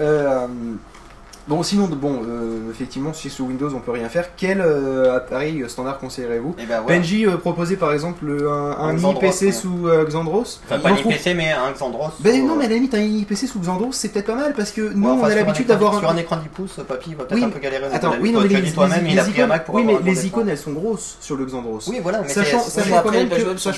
Euh, 1.42 1.48
Bon, 1.48 1.64
sinon, 1.64 1.88
bon, 1.88 2.22
euh, 2.28 2.70
effectivement, 2.72 3.14
si 3.14 3.30
sous 3.30 3.44
Windows 3.46 3.70
on 3.76 3.80
peut 3.80 3.92
rien 3.92 4.10
faire, 4.10 4.30
quel 4.38 4.62
euh, 4.62 5.16
appareil 5.18 5.64
standard 5.68 5.98
conseillerez-vous 6.00 6.56
Eh 6.60 6.66
ben 6.66 6.82
ouais. 6.82 6.98
Benji 6.98 7.26
euh, 7.26 7.38
proposait 7.38 7.76
par 7.78 7.92
exemple 7.94 8.26
le- 8.26 8.50
un, 8.50 8.72
un 8.78 8.90
Un 8.90 8.98
IPC 8.98 9.42
ouais. 9.48 9.52
sous 9.52 9.88
euh, 9.88 10.06
Xandros. 10.06 10.62
Enfin, 10.66 10.80
pas 10.80 10.90
en 10.92 10.96
ni 10.96 11.00
trouve- 11.02 11.14
PC, 11.14 11.34
mais 11.34 11.52
un 11.52 11.72
Xandros. 11.72 12.12
Ben 12.20 12.46
non, 12.46 12.56
mais 12.56 12.66
à 12.66 12.70
la 12.70 12.76
limite, 12.76 12.94
un 12.94 13.00
IPC 13.02 13.48
sous 13.48 13.60
Xandros, 13.60 13.92
c'est 13.94 14.10
peut-être 14.10 14.28
pas 14.28 14.36
mal 14.36 14.54
parce 14.54 14.72
que 14.72 14.82
nous, 14.94 15.08
Ouais, 15.08 15.18
on 15.20 15.24
a 15.24 15.32
un 15.32 15.36
l'habitude 15.36 15.68
d'avoir 15.68 15.98
Sur 16.00 16.10
un. 16.10 16.14
un 16.14 16.18
écran 16.18 16.38
de 16.38 16.42
10 16.44 16.48
pouces, 16.50 16.80
papy 16.88 17.16
va 17.16 17.26
peut-être 17.26 17.40
Oui. 17.40 17.44
un 17.44 17.50
peu 17.50 17.60
galérer. 17.60 17.86
Attends, 17.92 18.14
oui, 18.22 18.32
non, 18.32 18.42
mais 18.42 18.48
les, 18.48 18.72
toi-même, 18.72 19.06
il 19.08 19.20
a 19.20 19.24
pris 19.24 19.42
un 19.42 19.48
Mac 19.48 19.66
pour 19.66 19.76
oui, 19.76 19.84
mais 19.84 19.96
un 19.96 20.00
les 20.02 20.28
icônes, 20.28 20.48
elles 20.50 20.58
sont 20.58 20.74
grosses 20.74 21.18
sur 21.22 21.36
le 21.36 21.46
Xandros. 21.46 21.88
Oui, 21.88 22.00
voilà, 22.02 22.22
mais 22.22 22.30
Sachant, 22.30 22.60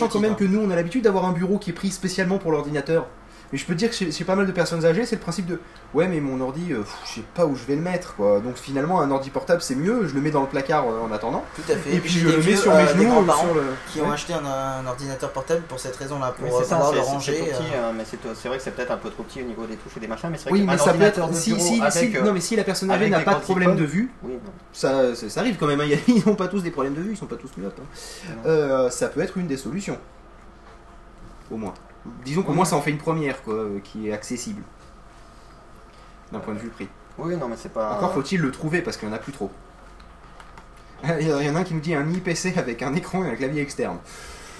quand 0.07 0.19
même 0.19 0.31
hein. 0.33 0.35
que 0.37 0.43
nous, 0.43 0.59
on 0.59 0.69
a 0.69 0.75
l'habitude 0.75 1.03
d'avoir 1.03 1.25
un 1.25 1.31
bureau 1.31 1.57
qui 1.57 1.69
est 1.69 1.73
pris 1.73 1.91
spécialement 1.91 2.37
pour 2.37 2.51
l'ordinateur. 2.51 3.07
Mais 3.53 3.59
je 3.59 3.65
peux 3.65 3.73
te 3.73 3.77
dire 3.77 3.89
que 3.91 3.95
chez, 3.95 4.11
chez 4.11 4.23
pas 4.25 4.35
mal 4.35 4.47
de 4.47 4.51
personnes 4.51 4.83
âgées, 4.83 5.05
c'est 5.05 5.15
le 5.15 5.21
principe 5.21 5.45
de 5.45 5.59
ouais, 5.93 6.07
mais 6.07 6.19
mon 6.19 6.41
ordi, 6.41 6.73
euh, 6.73 6.79
pff, 6.79 6.91
je 7.05 7.11
sais 7.13 7.23
pas 7.35 7.45
où 7.45 7.55
je 7.55 7.63
vais 7.65 7.75
le 7.75 7.83
mettre, 7.83 8.15
quoi. 8.15 8.39
Donc 8.39 8.55
finalement, 8.57 8.99
un 8.99 9.11
ordi 9.11 9.29
portable, 9.29 9.61
c'est 9.61 9.75
mieux. 9.75 10.07
Je 10.07 10.15
le 10.15 10.21
mets 10.21 10.31
dans 10.31 10.41
le 10.41 10.47
placard 10.47 10.85
euh, 10.89 10.99
en 11.07 11.11
attendant. 11.11 11.45
Tout 11.55 11.71
à 11.71 11.75
fait. 11.77 11.93
Et 11.95 11.99
puis 11.99 12.09
je 12.09 12.27
le 12.29 12.37
mets 12.37 12.55
sur 12.55 12.73
mes 12.73 12.87
genoux 12.87 13.03
euh, 13.03 13.09
grands-parents 13.11 13.43
sur 13.45 13.53
le. 13.53 13.61
qui 13.91 14.01
Ouais. 14.01 14.07
ont 14.07 14.11
acheté 14.11 14.33
un, 14.33 14.43
un 14.43 14.85
ordinateur 14.87 15.31
portable 15.31 15.61
pour 15.69 15.79
cette 15.79 15.95
raison-là, 15.95 16.31
pour 16.35 16.45
Oui, 16.47 16.51
euh, 16.51 16.57
c'est 16.63 16.65
ça, 16.67 16.77
pouvoir 16.77 16.93
le 16.93 16.99
ranger. 17.01 17.41
euh, 17.53 17.89
hein, 17.89 17.93
mais 17.95 18.03
c'est 18.09 18.17
c'est 18.35 18.47
vrai 18.47 18.57
que 18.57 18.63
c'est 18.63 18.71
peut-être 18.71 18.89
un 18.91 18.97
peu 18.97 19.11
trop 19.11 19.21
petit 19.21 19.41
au 19.43 19.45
niveau 19.45 19.67
des 19.67 19.75
touches 19.75 19.97
et 19.97 19.99
des 19.99 20.07
machins, 20.07 20.29
mais 20.31 20.37
c'est 20.39 20.49
vrai 20.49 20.53
Oui, 20.59 20.65
mais 20.65 20.75
ça 20.75 20.85
peut 20.85 20.89
ordinateur 20.89 21.25
être. 21.25 21.33
de 21.33 21.37
Si, 21.37 21.59
si, 21.59 21.79
non, 22.23 22.33
mais 22.33 22.41
si 22.41 22.55
la 22.55 22.63
personne 22.63 22.89
âgée 22.89 23.07
n'a 23.09 23.19
pas 23.19 23.35
de 23.35 23.39
problème 23.41 23.75
de 23.75 23.85
vue, 23.85 24.09
ça, 24.71 25.03
arrive 25.37 25.57
quand 25.59 25.67
même. 25.67 25.79
hein. 25.79 25.85
Ils 26.07 26.23
n'ont 26.25 26.33
pas 26.35 26.47
tous 26.47 26.63
des 26.63 26.71
problèmes 26.71 26.95
de 26.95 27.01
vue, 27.01 27.11
ils 27.11 27.17
sont 27.17 27.27
pas 27.27 27.35
tous 27.35 27.51
myopes. 27.57 27.79
hein. 28.47 28.87
Ça 28.89 29.09
peut 29.09 29.21
être 29.21 29.37
une 29.37 29.45
des 29.45 29.57
solutions. 29.57 29.99
Au 31.51 31.57
moins. 31.57 31.73
Disons 32.25 32.43
qu'au 32.43 32.53
moins 32.53 32.65
ça 32.65 32.75
en 32.75 32.81
fait 32.81 32.91
une 32.91 32.97
première, 32.97 33.41
quoi, 33.43 33.53
euh, 33.53 33.79
qui 33.83 34.09
est 34.09 34.13
accessible. 34.13 34.61
D'un 36.31 36.39
point 36.39 36.53
de 36.53 36.59
vue 36.59 36.69
prix. 36.69 36.87
Oui, 37.17 37.35
non, 37.37 37.47
mais 37.47 37.55
c'est 37.57 37.71
pas. 37.71 37.93
Encore 37.95 38.13
faut-il 38.13 38.41
le 38.41 38.51
trouver 38.51 38.81
parce 38.81 38.97
qu'il 38.97 39.07
n'y 39.07 39.13
en 39.13 39.17
a 39.17 39.19
plus 39.19 39.31
trop. 39.33 39.51
Il 41.19 41.27
y 41.27 41.49
en 41.49 41.55
a 41.55 41.59
un 41.59 41.63
qui 41.63 41.73
me 41.73 41.81
dit 41.81 41.93
un 41.93 42.09
IPC 42.09 42.57
avec 42.57 42.81
un 42.81 42.93
écran 42.95 43.23
et 43.25 43.29
un 43.29 43.35
clavier 43.35 43.61
externe. 43.61 43.97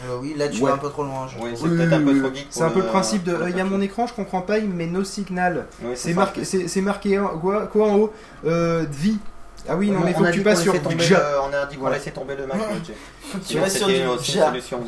euh, 0.05 0.17
oui, 0.21 0.33
là 0.37 0.47
tu 0.49 0.61
Ouais. 0.61 0.69
vas 0.69 0.75
un 0.75 0.77
peu 0.79 0.89
trop 0.89 1.03
loin. 1.03 1.25
Oui, 1.41 1.51
c'est 1.55 1.67
peut-être 1.67 1.93
un 1.93 2.01
peu 2.03 2.19
trop 2.21 2.33
geek. 2.33 2.47
C'est 2.49 2.59
pour 2.59 2.69
un 2.69 2.71
peu 2.71 2.79
le 2.79 2.85
le- 2.85 2.91
principe 2.91 3.23
de. 3.23 3.33
euh, 3.33 3.49
Il 3.49 3.57
y 3.57 3.61
a 3.61 3.65
mon 3.65 3.81
écran, 3.81 4.07
je 4.07 4.13
comprends 4.13 4.41
pas, 4.41 4.59
met 4.59 4.85
no 4.87 5.03
signal. 5.03 5.67
Oui, 5.81 5.93
C'est 5.95 6.13
marqué, 6.13 6.43
c'est 6.45 6.81
marqué 6.81 7.17
en- 7.19 7.37
quoi, 7.39 7.67
quoi 7.67 7.89
en 7.89 7.95
haut? 7.97 8.13
Euh, 8.45 8.85
vie. 8.91 9.19
Ah 9.67 9.75
oui, 9.77 9.89
non, 9.91 9.99
On- 10.01 10.03
mais 10.03 10.13
faut 10.13 10.23
que 10.23 10.31
tu 10.31 10.41
passes 10.41 10.61
sur 10.61 10.73
laissait 10.73 10.83
tomber 10.83 11.03
Ja. 11.03 11.19
le- 11.19 11.23
On 11.49 11.53
a 11.53 11.65
dit 11.67 11.77
qu'on 11.77 11.89
laissait 11.89 12.11
tomber 12.11 12.35
le 12.35 12.45
Mac. 12.47 12.57
Ouais. 12.57 12.63
ouais, 12.67 13.39
que 13.39 13.47
tu 13.47 13.55
Ouais, 13.55 13.61
passes 13.61 13.77
sur 13.77 13.87
du. 13.87 13.93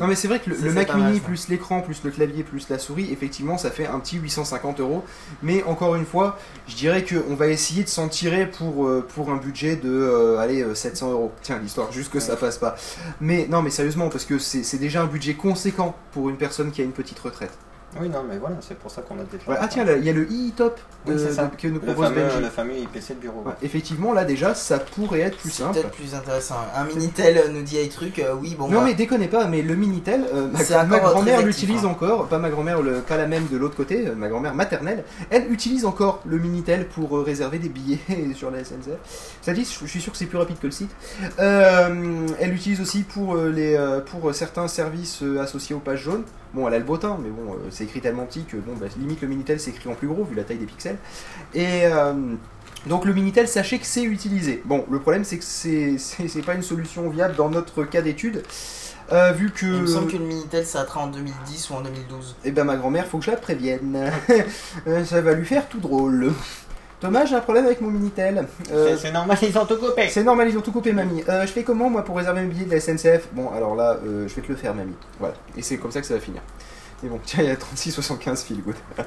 Non 0.00 0.06
mais 0.06 0.14
c'est 0.14 0.28
vrai 0.28 0.38
que 0.40 0.50
le, 0.50 0.72
Mac 0.72 0.94
mini 0.94 1.20
plus 1.20 1.48
l'écran 1.48 1.80
plus 1.80 2.02
le 2.04 2.10
clavier 2.10 2.42
plus 2.42 2.68
la 2.68 2.78
souris, 2.78 3.10
effectivement 3.12 3.56
ça 3.58 3.70
fait 3.70 3.86
un 3.86 3.98
petit 4.00 4.16
850 4.18 4.80
euros. 4.80 5.04
Mais 5.42 5.62
encore 5.64 5.94
une 5.94 6.04
fois, 6.04 6.38
je 6.68 6.74
dirais 6.76 7.04
qu'on 7.04 7.34
va 7.34 7.46
essayer 7.48 7.84
de 7.84 7.88
s'en 7.88 8.08
tirer 8.08 8.46
pour, 8.46 8.86
euh, 8.86 9.06
pour 9.14 9.30
un 9.30 9.36
budget 9.36 9.76
de 9.76 9.90
euh, 9.90 10.38
allez, 10.38 10.62
euh, 10.62 10.74
700 10.74 11.10
euros. 11.10 11.32
Tiens 11.42 11.58
l'histoire, 11.58 11.90
juste 11.90 12.12
que 12.12 12.20
ça 12.20 12.36
passe 12.36 12.58
pas. 12.58 12.76
Mais 13.20 13.46
non 13.50 13.62
mais 13.62 13.70
sérieusement, 13.70 14.08
parce 14.08 14.24
que 14.24 14.38
c'est 14.38 14.78
déjà 14.78 15.00
un 15.02 15.06
budget 15.06 15.34
conséquent 15.34 15.94
pour 16.12 16.28
une 16.28 16.36
personne 16.36 16.70
qui 16.70 16.82
a 16.82 16.84
une 16.84 16.92
petite 16.92 17.18
retraite. 17.18 17.52
Oui, 18.00 18.08
non, 18.08 18.24
mais 18.28 18.38
voilà, 18.38 18.56
c'est 18.60 18.78
pour 18.78 18.90
ça 18.90 19.02
qu'on 19.02 19.14
a 19.14 19.22
des. 19.24 19.38
Voilà. 19.44 19.60
Ah 19.64 19.68
tiens, 19.68 19.84
il 19.96 20.04
y 20.04 20.10
a 20.10 20.12
le 20.12 20.30
i-top 20.30 20.78
Oui, 21.06 21.14
de- 21.14 21.18
c'est 21.18 21.32
ça. 21.32 21.46
de- 21.46 21.56
que 21.56 21.68
nous 21.68 21.74
le 21.74 21.80
propose 21.80 22.06
fameux, 22.06 22.22
Benji. 22.22 22.40
le 22.42 22.48
fameux 22.50 22.76
IPC 22.78 23.14
de 23.14 23.20
bureau. 23.20 23.42
Ouais, 23.46 23.52
effectivement, 23.62 24.12
là 24.12 24.24
déjà, 24.24 24.54
ça 24.54 24.78
pourrait 24.78 25.20
être 25.20 25.36
plus 25.38 25.50
C'est 25.50 25.62
simple. 25.62 25.74
peut-être 25.74 25.90
plus 25.92 26.14
intéressant. 26.14 26.56
Un 26.74 26.84
Minitel 26.84 27.38
euh, 27.38 27.48
nous 27.48 27.62
dit 27.62 27.78
un 27.78 27.88
truc, 27.88 28.18
euh, 28.18 28.34
oui, 28.40 28.54
bon. 28.58 28.68
non 28.68 28.78
bah, 28.80 28.84
mais 28.86 28.94
déconnez 28.94 29.28
pas, 29.28 29.46
mais 29.46 29.62
le 29.62 29.74
Minitel, 29.74 30.24
euh, 30.34 30.48
ma, 30.86 30.98
grand-mère 30.98 31.42
l'utilise 31.42 31.84
hein. 31.84 31.88
encore, 31.88 32.26
pas 32.28 32.38
ma 32.38 32.50
grand-mère, 32.50 32.82
le- 32.82 33.00
pas 33.00 33.16
la 33.16 33.26
même 33.26 33.46
de 33.50 33.56
l'autre 33.56 33.76
côté, 33.76 34.06
ma 34.16 34.28
grand-mère 34.28 34.54
maternelle, 34.54 35.04
elle 35.30 35.50
utilise 35.52 35.84
encore 35.84 36.20
le 36.26 36.38
Minitel 36.38 36.86
pour 36.88 37.16
euh, 37.16 37.22
réserver 37.22 37.58
des 37.58 37.68
billets 37.68 37.98
sur 38.34 38.50
la 38.50 38.64
SNCF. 38.64 38.98
Ça 39.42 39.52
dit, 39.52 39.64
je 39.80 39.86
suis 39.86 40.00
sûr 40.00 40.12
que 40.12 40.18
c'est 40.18 40.26
plus 40.26 40.38
rapide 40.38 40.58
que 40.60 40.66
le 40.66 40.72
site. 40.72 40.90
Euh, 41.40 42.26
elle 42.40 42.50
l'utilise 42.50 42.80
aussi 42.80 43.02
pour, 43.02 43.34
euh, 43.36 43.50
les, 43.50 43.78
pour 44.10 44.34
certains 44.34 44.68
services 44.68 45.22
associés 45.40 45.74
aux 45.74 45.78
pages 45.80 46.02
jaunes. 46.02 46.24
Bon, 46.54 46.66
elle 46.68 46.74
a 46.74 46.78
le 46.78 46.84
bottin, 46.84 47.18
mais 47.22 47.28
bon, 47.28 47.52
euh, 47.52 47.56
c'est 47.70 47.85
écrit 47.86 48.00
tellement 48.00 48.26
petit 48.26 48.44
que 48.44 48.56
bon, 48.58 48.74
bah, 48.78 48.86
limite 48.98 49.20
le 49.22 49.28
Minitel 49.28 49.58
c'est 49.58 49.70
écrit 49.70 49.88
en 49.88 49.94
plus 49.94 50.06
gros 50.08 50.24
vu 50.24 50.34
la 50.36 50.44
taille 50.44 50.58
des 50.58 50.66
pixels. 50.66 50.98
Et 51.54 51.86
euh, 51.86 52.12
donc 52.86 53.04
le 53.04 53.12
Minitel, 53.14 53.48
sachez 53.48 53.78
que 53.78 53.86
c'est 53.86 54.02
utilisé. 54.04 54.62
Bon, 54.64 54.84
le 54.90 55.00
problème 55.00 55.24
c'est 55.24 55.38
que 55.38 55.44
c'est 55.44 56.42
pas 56.44 56.54
une 56.54 56.62
solution 56.62 57.08
viable 57.08 57.34
dans 57.36 57.48
notre 57.48 57.84
cas 57.84 58.02
d'étude. 58.02 58.42
euh, 59.12 59.32
vu 59.32 59.50
que. 59.50 59.66
Il 59.66 59.82
me 59.82 59.86
semble 59.86 60.10
que 60.12 60.16
le 60.18 60.24
Minitel 60.24 60.64
ça 60.66 60.86
sera 60.86 61.00
en 61.00 61.06
2010 61.08 61.70
ou 61.70 61.74
en 61.74 61.80
2012. 61.80 62.36
Eh 62.44 62.50
ben 62.52 62.64
ma 62.64 62.76
grand-mère, 62.76 63.06
faut 63.06 63.18
que 63.18 63.24
je 63.24 63.30
la 63.30 63.36
prévienne. 63.36 64.10
Euh, 64.86 65.04
Ça 65.04 65.20
va 65.20 65.32
lui 65.32 65.44
faire 65.46 65.68
tout 65.68 65.80
drôle. 65.80 66.32
Thomas, 67.00 67.26
j'ai 67.26 67.34
un 67.34 67.40
problème 67.40 67.66
avec 67.66 67.80
mon 67.82 67.90
Minitel. 67.90 68.46
Euh, 68.72 68.96
C'est- 68.96 69.12
normal, 69.12 69.36
ils 69.42 69.58
ont 69.58 69.66
tout 69.66 69.76
coupé. 69.76 70.08
c'est 70.08 70.22
normal, 70.24 70.48
ils 70.48 70.56
ont 70.56 70.62
tout 70.62 70.72
coupé, 70.72 70.92
mamie. 70.92 71.22
Euh, 71.28 71.42
je 71.42 71.48
fais 71.52 71.62
comment, 71.62 71.90
moi, 71.90 72.02
pour 72.04 72.16
réserver 72.16 72.40
mes 72.40 72.46
billets 72.46 72.64
de 72.64 72.70
la 72.70 72.80
SNCF 72.80 73.28
Bon, 73.32 73.50
alors 73.50 73.74
là, 73.76 73.98
euh, 74.06 74.26
je 74.28 74.34
vais 74.34 74.40
te 74.42 74.48
le 74.48 74.56
faire, 74.56 74.74
mamie. 74.74 74.94
Voilà. 75.20 75.34
Et 75.58 75.62
c'est 75.62 75.76
comme 75.76 75.90
ça 75.92 76.00
que 76.00 76.06
ça 76.06 76.14
va 76.14 76.20
finir. 76.20 76.40
Mais 77.02 77.08
bon, 77.10 77.20
tiens, 77.24 77.42
il 77.42 77.48
y 77.48 77.52
a 77.52 77.56
3675 77.56 78.42
feel 78.44 78.62
good. 78.62 78.76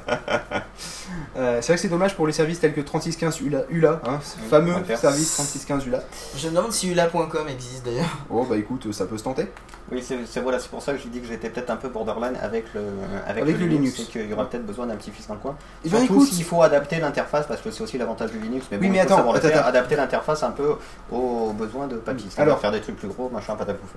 Euh, 1.38 1.58
c'est 1.62 1.68
vrai 1.68 1.76
que 1.76 1.82
c'est 1.82 1.88
dommage 1.90 2.16
pour 2.16 2.28
les 2.28 2.34
services 2.34 2.60
tels 2.60 2.74
que 2.74 2.82
3615 2.82 3.42
ULA, 3.42 3.64
ULA 3.70 4.02
hein, 4.06 4.20
ce 4.24 4.36
Oui, 4.42 4.48
fameux 4.50 4.74
service 4.96 5.34
3615 5.34 5.86
ULA. 5.88 6.00
Je 6.36 6.48
me 6.50 6.56
demande 6.56 6.72
si 6.72 6.90
ula.com 6.92 7.48
existe 7.48 7.86
d'ailleurs. 7.86 8.18
Oh, 8.30 8.46
bah 8.48 8.58
écoute, 8.58 8.92
ça 8.94 9.06
peut 9.06 9.18
se 9.18 9.24
tenter. 9.24 9.48
Oui, 9.92 10.04
c'est 10.04 10.40
voilà, 10.42 10.60
c'est 10.60 10.70
pour 10.70 10.82
ça 10.82 10.94
que 10.94 11.00
j'ai 11.00 11.10
dit 11.10 11.20
que 11.20 11.28
j'étais 11.28 11.50
peut-être 11.50 11.70
un 11.72 11.76
peu 11.78 11.90
borderline 11.90 12.36
avec 12.42 12.66
le, 12.74 12.82
avec 13.28 13.44
Avec 13.44 13.58
le 13.58 13.66
le 13.66 13.68
Linux, 13.72 13.96
Linux. 13.98 14.10
et 14.10 14.12
qu'il 14.12 14.30
y 14.30 14.34
aura 14.34 14.50
peut-être 14.50 14.66
besoin 14.66 14.86
d'un 14.88 14.96
petit 14.96 15.12
fils 15.12 15.28
dans 15.28 15.34
le 15.36 15.40
coin. 15.40 15.56
Eh 15.86 15.90
ben 15.90 15.98
Surtout 16.00 16.14
écoute, 16.16 16.30
s'il 16.30 16.44
faut 16.44 16.62
adapter 16.62 17.00
l'interface, 17.00 17.48
parce 17.48 17.62
que 17.62 17.72
c'est 17.72 17.82
aussi 17.84 17.98
l'avantage 17.98 18.32
du 18.32 18.40
Linux, 18.40 18.68
mais 18.72 18.78
bon, 18.78 18.84
Oui, 18.84 18.90
mais 18.92 18.98
il 18.98 19.08
faut 19.08 19.14
attends, 19.14 19.32
attends, 19.32 19.48
faire, 19.48 19.58
attends. 19.60 19.68
adapter 19.70 19.96
l'interface 19.96 20.44
un 20.44 20.52
peu 20.52 20.76
aux 21.12 21.54
besoins 21.54 21.88
de 21.88 21.96
papy. 21.98 22.26
Alors- 22.38 22.48
Alors, 22.50 22.60
faire 22.62 22.72
des 22.72 22.82
trucs 22.82 22.98
plus 22.98 23.08
gros, 23.08 23.30
machin, 23.30 23.56
patapouf. 23.56 23.90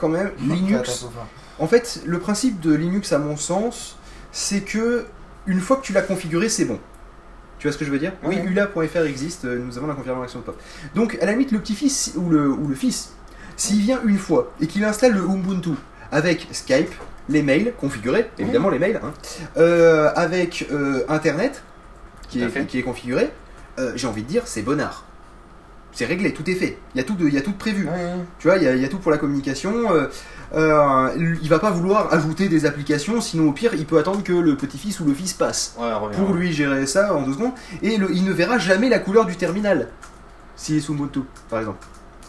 Quand 0.00 0.08
même, 0.08 0.30
Linux. 0.40 1.06
En 1.58 1.66
fait, 1.66 2.02
le 2.06 2.18
principe 2.18 2.60
de 2.60 2.74
Linux, 2.74 3.12
à 3.12 3.18
mon 3.18 3.36
sens, 3.36 3.98
c'est 4.32 4.62
que 4.62 5.06
une 5.46 5.60
fois 5.60 5.76
que 5.76 5.82
tu 5.82 5.92
l'as 5.92 6.02
configuré, 6.02 6.48
c'est 6.48 6.64
bon. 6.64 6.78
Tu 7.58 7.66
vois 7.66 7.72
ce 7.72 7.78
que 7.78 7.84
je 7.84 7.90
veux 7.90 7.98
dire? 7.98 8.12
Oui, 8.24 8.38
ula.fr 8.42 9.04
existe, 9.04 9.44
euh, 9.44 9.58
nous 9.58 9.76
avons 9.76 9.86
la 9.86 9.94
confirmation 9.94 10.38
de 10.38 10.44
POP. 10.44 10.58
Donc, 10.94 11.18
à 11.20 11.26
la 11.26 11.32
limite, 11.32 11.52
le 11.52 11.58
petit-fils 11.58 12.14
ou 12.16 12.30
le, 12.30 12.48
ou 12.48 12.66
le 12.66 12.74
fils, 12.74 13.12
s'il 13.56 13.80
vient 13.80 14.00
une 14.06 14.16
fois 14.16 14.50
et 14.62 14.66
qu'il 14.66 14.82
installe 14.84 15.12
le 15.12 15.22
Ubuntu 15.22 15.72
avec 16.10 16.48
Skype, 16.52 16.90
les 17.28 17.42
mails 17.42 17.72
configurés, 17.78 18.30
évidemment 18.38 18.70
les 18.70 18.78
mails, 18.78 19.00
hein, 19.02 19.12
euh, 19.56 20.10
avec 20.16 20.66
euh, 20.72 21.04
Internet 21.08 21.62
qui 22.28 22.42
est, 22.42 22.48
fait. 22.48 22.66
qui 22.66 22.78
est 22.78 22.82
configuré, 22.82 23.30
euh, 23.78 23.92
j'ai 23.94 24.06
envie 24.06 24.22
de 24.22 24.28
dire, 24.28 24.42
c'est 24.46 24.62
bonnard. 24.62 25.04
C'est 25.92 26.04
réglé, 26.06 26.32
tout 26.32 26.48
est 26.48 26.54
fait. 26.54 26.78
Il 26.94 26.98
y 26.98 27.00
a 27.00 27.04
tout, 27.04 27.14
de, 27.14 27.26
il 27.26 27.34
y 27.34 27.38
a 27.38 27.40
tout 27.42 27.50
de 27.50 27.56
prévu. 27.56 27.88
Tu 28.38 28.46
vois, 28.48 28.56
il 28.58 28.62
y, 28.62 28.68
a- 28.68 28.74
il 28.74 28.80
y 28.80 28.84
a 28.84 28.88
tout 28.88 28.98
pour 28.98 29.10
la 29.10 29.18
communication. 29.18 29.72
euh, 29.92 30.06
euh, 30.54 31.10
il 31.42 31.48
va 31.48 31.58
pas 31.58 31.70
vouloir 31.70 32.12
ajouter 32.12 32.48
des 32.48 32.66
applications, 32.66 33.20
sinon 33.20 33.48
au 33.48 33.52
pire, 33.52 33.72
il 33.74 33.86
peut 33.86 33.98
attendre 33.98 34.22
que 34.22 34.32
le 34.32 34.56
petit-fils 34.56 35.00
ou 35.00 35.04
le 35.04 35.14
fils 35.14 35.32
passe 35.32 35.74
Ouais, 35.78 35.90
pour 36.16 36.32
lui 36.34 36.52
gérer 36.52 36.86
ça 36.86 37.14
en 37.14 37.22
deux 37.22 37.32
secondes. 37.34 37.52
Et 37.82 37.96
le- 37.96 38.10
il 38.12 38.24
ne 38.24 38.32
verra 38.32 38.58
jamais 38.58 38.88
la 38.88 38.98
couleur 38.98 39.26
du 39.26 39.36
terminal 39.36 39.88
s'il 40.56 40.76
est 40.76 40.80
sous 40.80 40.92
Ubuntu, 40.94 41.20
par 41.48 41.58
exemple. 41.60 41.86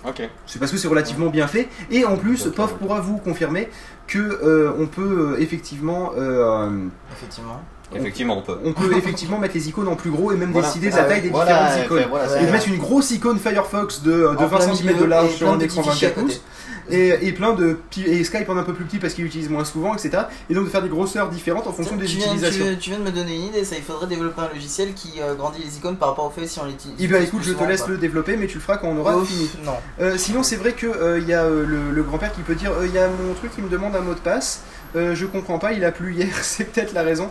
Ok. 0.08 0.22
C'est 0.48 0.58
parce 0.58 0.72
que 0.72 0.78
c'est 0.78 0.88
relativement 0.88 1.28
bien 1.30 1.46
fait. 1.48 1.68
Et 1.92 2.06
en 2.06 2.18
plus, 2.18 2.48
Ok, 2.48 2.56
POF 2.56 2.74
pourra 2.76 3.02
vous 3.02 3.18
confirmer 3.18 3.70
que 4.08 4.18
euh, 4.20 4.72
on 4.80 4.88
peut 4.88 5.34
euh, 5.36 5.40
effectivement, 5.42 6.12
euh, 6.18 6.70
Effectivement. 7.12 7.62
Effectivement, 7.96 8.38
on 8.38 8.42
peut. 8.42 8.58
on 8.64 8.74
peut 8.74 8.96
effectivement 8.98 9.38
mettre 9.40 9.54
les 9.56 9.68
icônes 9.70 9.88
en 9.88 9.96
plus 9.96 10.10
gros 10.12 10.32
et 10.32 10.36
même 10.36 10.52
Voilà. 10.52 10.68
décider 10.68 10.90
de 10.90 10.94
Ah 10.96 11.02
la 11.02 11.04
taille 11.06 11.22
des 11.22 11.30
Voilà, 11.30 11.46
différentes 11.68 11.86
icônes. 11.86 12.06
voilà. 12.10 12.42
Et 12.42 12.52
mettre 12.52 12.68
une 12.68 12.78
grosse 12.78 13.12
icône 13.12 13.38
Firefox 13.40 14.02
de, 14.04 14.12
de 14.12 14.26
En 14.28 14.48
20 14.48 14.48
plein 14.58 14.74
cm 14.76 14.98
de 14.98 15.04
large 15.06 15.36
sur 15.36 15.50
un 15.52 15.60
écran 15.60 15.82
petits 15.82 15.92
fichiers 15.92 16.08
à 16.08 16.12
24 16.12 16.26
pouces. 16.26 16.42
Et, 16.90 17.28
et 17.28 17.32
plein 17.32 17.54
de 17.54 17.74
petits- 17.90 18.04
et 18.06 18.22
Skype 18.24 18.50
en 18.50 18.58
un 18.58 18.64
peu 18.64 18.74
plus 18.74 18.84
petit 18.84 18.98
parce 18.98 19.14
qu'il 19.14 19.24
utilise 19.24 19.50
moins 19.50 19.64
souvent, 19.64 19.94
etc. 19.94 20.24
Et 20.50 20.54
donc 20.54 20.66
de 20.66 20.70
faire 20.70 20.82
des 20.82 20.90
grosseurs 20.90 21.30
différentes 21.30 21.68
en 21.68 21.72
fonction 21.72 21.96
tu, 21.96 22.02
des 22.02 22.08
viens, 22.08 22.26
utilisations. 22.26 22.66
tu- 22.66 22.78
tu 22.78 22.90
viens 22.90 23.00
de 23.00 23.04
me 23.06 23.12
donner 23.12 23.36
une 23.36 23.44
idée, 23.44 23.64
ça 23.64 23.76
il 23.78 23.84
faudrait 23.84 24.08
développer 24.08 24.42
un 24.42 24.50
logiciel 24.54 24.94
qui 24.94 25.14
euh, 25.22 25.36
grandit 25.36 25.62
les 25.64 25.78
icônes 25.78 25.96
par 25.96 26.10
rapport 26.10 26.26
au 26.26 26.30
fait 26.32 26.48
si 26.48 26.60
on 26.60 26.66
l'utilise. 26.66 26.96
Eh 27.00 27.08
bien 27.08 27.20
écoute, 27.22 27.44
je 27.44 27.54
te 27.54 27.64
laisse 27.64 27.88
le 27.88 27.98
développer, 27.98 28.36
mais 28.36 28.48
tu 28.48 28.56
le 28.56 28.62
feras 28.62 28.78
quand 28.78 28.88
on 28.88 28.98
aura 28.98 29.16
Ouf, 29.16 29.28
fini. 29.28 29.50
Non. 29.64 29.72
Euh, 30.02 30.18
sinon, 30.18 30.44
c'est 30.44 30.58
vrai 30.58 30.74
qu'il 30.74 30.90
y 31.28 31.34
a 31.34 31.44
euh, 31.44 31.66
le, 31.66 31.92
le 31.92 32.04
grand-père 32.04 32.34
qui 32.34 32.42
peut 32.42 32.56
dire 32.56 32.72
euh, 32.72 32.88
il 32.88 32.94
y 32.94 32.98
a 33.00 33.08
mon 33.08 33.34
truc 33.36 33.56
qui 33.56 33.62
me 33.62 33.70
demande 33.70 33.96
un 33.96 34.02
mot 34.02 34.14
de 34.16 34.20
passe, 34.20 34.62
euh, 34.98 35.16
je 35.16 35.26
comprends 35.28 35.60
pas, 35.60 35.72
il 35.74 35.86
a 35.86 35.92
plu 35.94 36.14
hier, 36.16 36.28
c'est 36.42 36.66
peut-être 36.66 36.94
la 36.94 37.04
raison. 37.04 37.30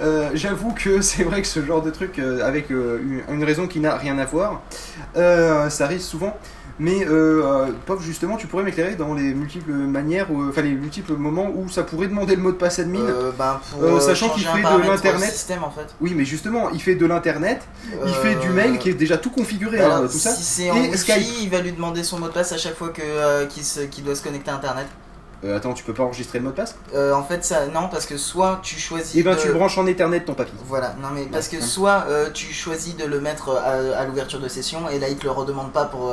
Euh, 0.00 0.30
J'avoue 0.34 0.72
que 0.72 1.00
c'est 1.00 1.24
vrai 1.24 1.42
que 1.42 1.48
ce 1.48 1.64
genre 1.64 1.82
de 1.82 1.90
truc, 1.90 2.18
euh, 2.18 2.44
avec 2.46 2.70
euh, 2.70 3.00
une, 3.28 3.34
une 3.36 3.44
raison 3.44 3.66
qui 3.66 3.80
n'a 3.80 3.96
rien 3.96 4.18
à 4.18 4.24
voir, 4.24 4.62
ça 5.14 5.84
arrive 5.84 6.00
souvent. 6.00 6.36
Mais 6.78 7.06
euh, 7.08 7.68
Pop, 7.86 8.02
justement, 8.02 8.36
tu 8.36 8.46
pourrais 8.46 8.62
m'éclairer 8.62 8.96
dans 8.96 9.14
les 9.14 9.32
multiples 9.32 9.72
manières, 9.72 10.26
enfin 10.30 10.60
les 10.60 10.72
multiples 10.72 11.14
moments 11.14 11.50
où 11.54 11.70
ça 11.70 11.82
pourrait 11.82 12.08
demander 12.08 12.36
le 12.36 12.42
mot 12.42 12.52
de 12.52 12.56
passe 12.56 12.78
admin. 12.78 13.00
Euh, 13.00 13.32
ben, 13.38 13.60
pour, 13.70 13.82
Euh, 13.82 13.98
sachant 13.98 14.28
qu'il 14.28 14.44
fait 14.44 14.60
de 14.60 14.86
l'internet. 14.86 15.32
système 15.32 15.64
en 15.64 15.70
fait. 15.70 15.86
Oui, 16.02 16.12
mais 16.14 16.26
justement, 16.26 16.68
il 16.70 16.82
fait 16.82 16.94
de 16.94 17.06
l'internet, 17.06 17.62
il 18.04 18.12
fait 18.12 18.34
du 18.34 18.50
mail 18.50 18.78
qui 18.78 18.90
est 18.90 18.94
déjà 18.94 19.16
tout 19.16 19.30
configuré, 19.30 19.78
bah, 19.78 19.96
hein, 19.96 20.02
tout 20.02 20.18
ça. 20.18 20.32
Si 20.32 20.42
c'est 20.42 20.70
en 20.70 20.92
Skype. 20.92 21.22
il 21.40 21.48
va 21.48 21.60
lui 21.60 21.72
demander 21.72 22.02
son 22.02 22.18
mot 22.18 22.28
de 22.28 22.32
passe 22.32 22.52
à 22.52 22.58
chaque 22.58 22.76
fois 22.76 22.90
que 22.90 23.46
qu'il 23.86 24.04
doit 24.04 24.14
se 24.14 24.22
connecter 24.22 24.50
à 24.50 24.56
internet. 24.56 24.86
Euh, 25.46 25.56
attends, 25.56 25.72
tu 25.74 25.84
peux 25.84 25.94
pas 25.94 26.02
enregistrer 26.02 26.38
le 26.38 26.44
mot 26.44 26.50
de 26.50 26.56
passe 26.56 26.74
Euh, 26.94 27.12
en 27.14 27.22
fait, 27.22 27.44
ça, 27.44 27.66
non, 27.66 27.88
parce 27.88 28.04
que 28.06 28.16
soit 28.16 28.58
tu 28.62 28.78
choisis. 28.78 29.14
Eh 29.14 29.22
ben, 29.22 29.34
de- 29.34 29.40
tu 29.40 29.46
le 29.48 29.54
branches 29.54 29.78
en 29.78 29.86
Ethernet, 29.86 30.20
ton 30.24 30.34
papy. 30.34 30.52
Voilà, 30.66 30.94
non 31.00 31.08
mais 31.14 31.26
parce 31.26 31.48
que 31.48 31.60
soit 31.60 32.04
euh, 32.08 32.30
tu 32.32 32.52
choisis 32.52 32.96
de 32.96 33.04
le 33.04 33.20
mettre 33.20 33.50
à, 33.50 33.98
à 33.98 34.04
l'ouverture 34.04 34.40
de 34.40 34.48
session 34.48 34.88
et 34.90 34.98
là 34.98 35.08
il 35.08 35.16
te 35.16 35.24
le 35.24 35.30
redemande 35.30 35.72
pas 35.72 35.84
pour, 35.84 36.12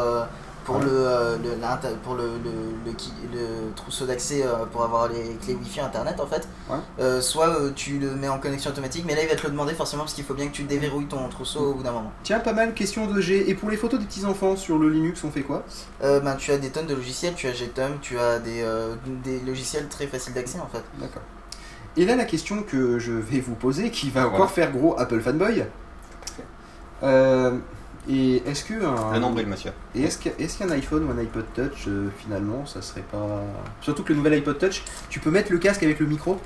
pour, 0.64 0.76
Ouais. 0.78 0.86
le, 0.86 0.90
euh, 0.92 1.38
le, 1.38 1.96
pour 2.04 2.16
le, 2.16 2.24
le, 2.44 2.52
le, 2.86 3.74
trousseau 3.76 4.06
d'accès 4.06 4.44
euh, 4.46 4.66
pour 4.72 4.84
avoir 4.84 5.08
les 5.10 5.36
clés 5.44 5.56
Wi-Fi 5.56 5.82
internet 5.82 6.20
en 6.20 6.26
fait. 6.28 6.48
Ouais. 6.70 6.78
Euh, 7.00 7.22
soit 7.22 7.50
euh, 7.50 7.72
tu 7.76 8.00
le 8.00 8.12
mets 8.16 8.28
en 8.30 8.40
connexion 8.40 8.72
automatique, 8.72 9.04
mais 9.08 9.16
là 9.16 9.24
il 9.24 9.30
va 9.30 9.36
te 9.36 9.44
le 9.44 9.50
demander 9.52 9.74
forcément 9.74 10.04
parce 10.04 10.14
qu'il 10.14 10.24
faut 10.24 10.34
bien 10.34 10.48
que 10.48 10.54
tu 10.54 10.64
déverrouilles 10.64 11.08
ton 11.08 11.28
trousseau 11.30 11.72
au 11.72 11.74
bout 11.76 11.84
d'un 11.84 11.92
moment. 11.92 12.12
Tiens, 12.24 12.40
pas 12.40 12.54
mal, 12.54 12.74
question 12.74 13.08
de 13.08 13.20
G. 13.22 13.50
Et 13.50 13.56
pour 13.56 13.70
les 13.70 13.78
photos 13.78 14.00
des 14.00 14.06
petits-enfants 14.06 14.56
sur 14.56 14.78
le 14.78 14.90
Linux, 14.90 15.24
on 15.24 15.32
fait 15.32 15.42
quoi? 15.44 15.64
Euh, 16.04 16.20
ben, 16.20 16.36
tu 16.36 16.52
as 16.52 16.58
des 16.58 16.70
tonnes 16.70 16.88
de 16.88 16.96
logiciels, 16.96 17.34
tu 17.36 17.48
as 17.48 17.54
Gtom, 17.54 18.00
tu 18.02 18.18
as 18.20 18.40
des, 18.40 18.62
euh, 18.62 18.96
des 19.24 19.40
logiciels 19.42 19.88
très 19.90 20.08
faciles 20.08 20.34
d'accès 20.34 20.60
en 20.60 20.68
fait. 20.68 20.84
D'accord. 21.00 21.22
Et 21.98 22.06
là, 22.06 22.16
la 22.16 22.26
question 22.26 22.64
que 22.64 22.98
je 23.00 23.12
vais 23.12 23.40
vous 23.40 23.54
poser, 23.56 23.92
qui 23.92 24.10
va 24.10 24.22
encore 24.22 24.38
Voilà. 24.38 24.52
faire 24.52 24.72
gros 24.72 25.00
Apple 25.00 25.20
fanboy. 25.22 25.66
Euh, 27.04 27.58
et 28.10 28.44
est-ce 28.46 28.66
que 28.66 28.74
un, 28.84 29.14
Le 29.14 29.20
nombril, 29.20 29.48
monsieur. 29.48 29.72
et 29.96 30.04
est-ce 30.04 30.58
qu'un 30.58 30.70
iPhone 30.72 31.06
ou 31.06 31.12
un 31.12 31.18
iPod 31.22 31.46
Touch, 31.54 31.88
euh, 31.88 32.10
finalement, 32.20 32.66
ça 32.66 32.82
serait 32.82 33.04
pas. 33.12 33.44
Surtout 33.82 34.04
que 34.04 34.12
le 34.12 34.18
nouvel 34.18 34.34
iPod 34.36 34.58
Touch, 34.58 34.84
tu 35.10 35.20
peux 35.20 35.32
mettre 35.32 35.52
le 35.52 35.58
casque 35.58 35.84
avec 35.84 36.00
le 36.00 36.06
micro 36.06 36.40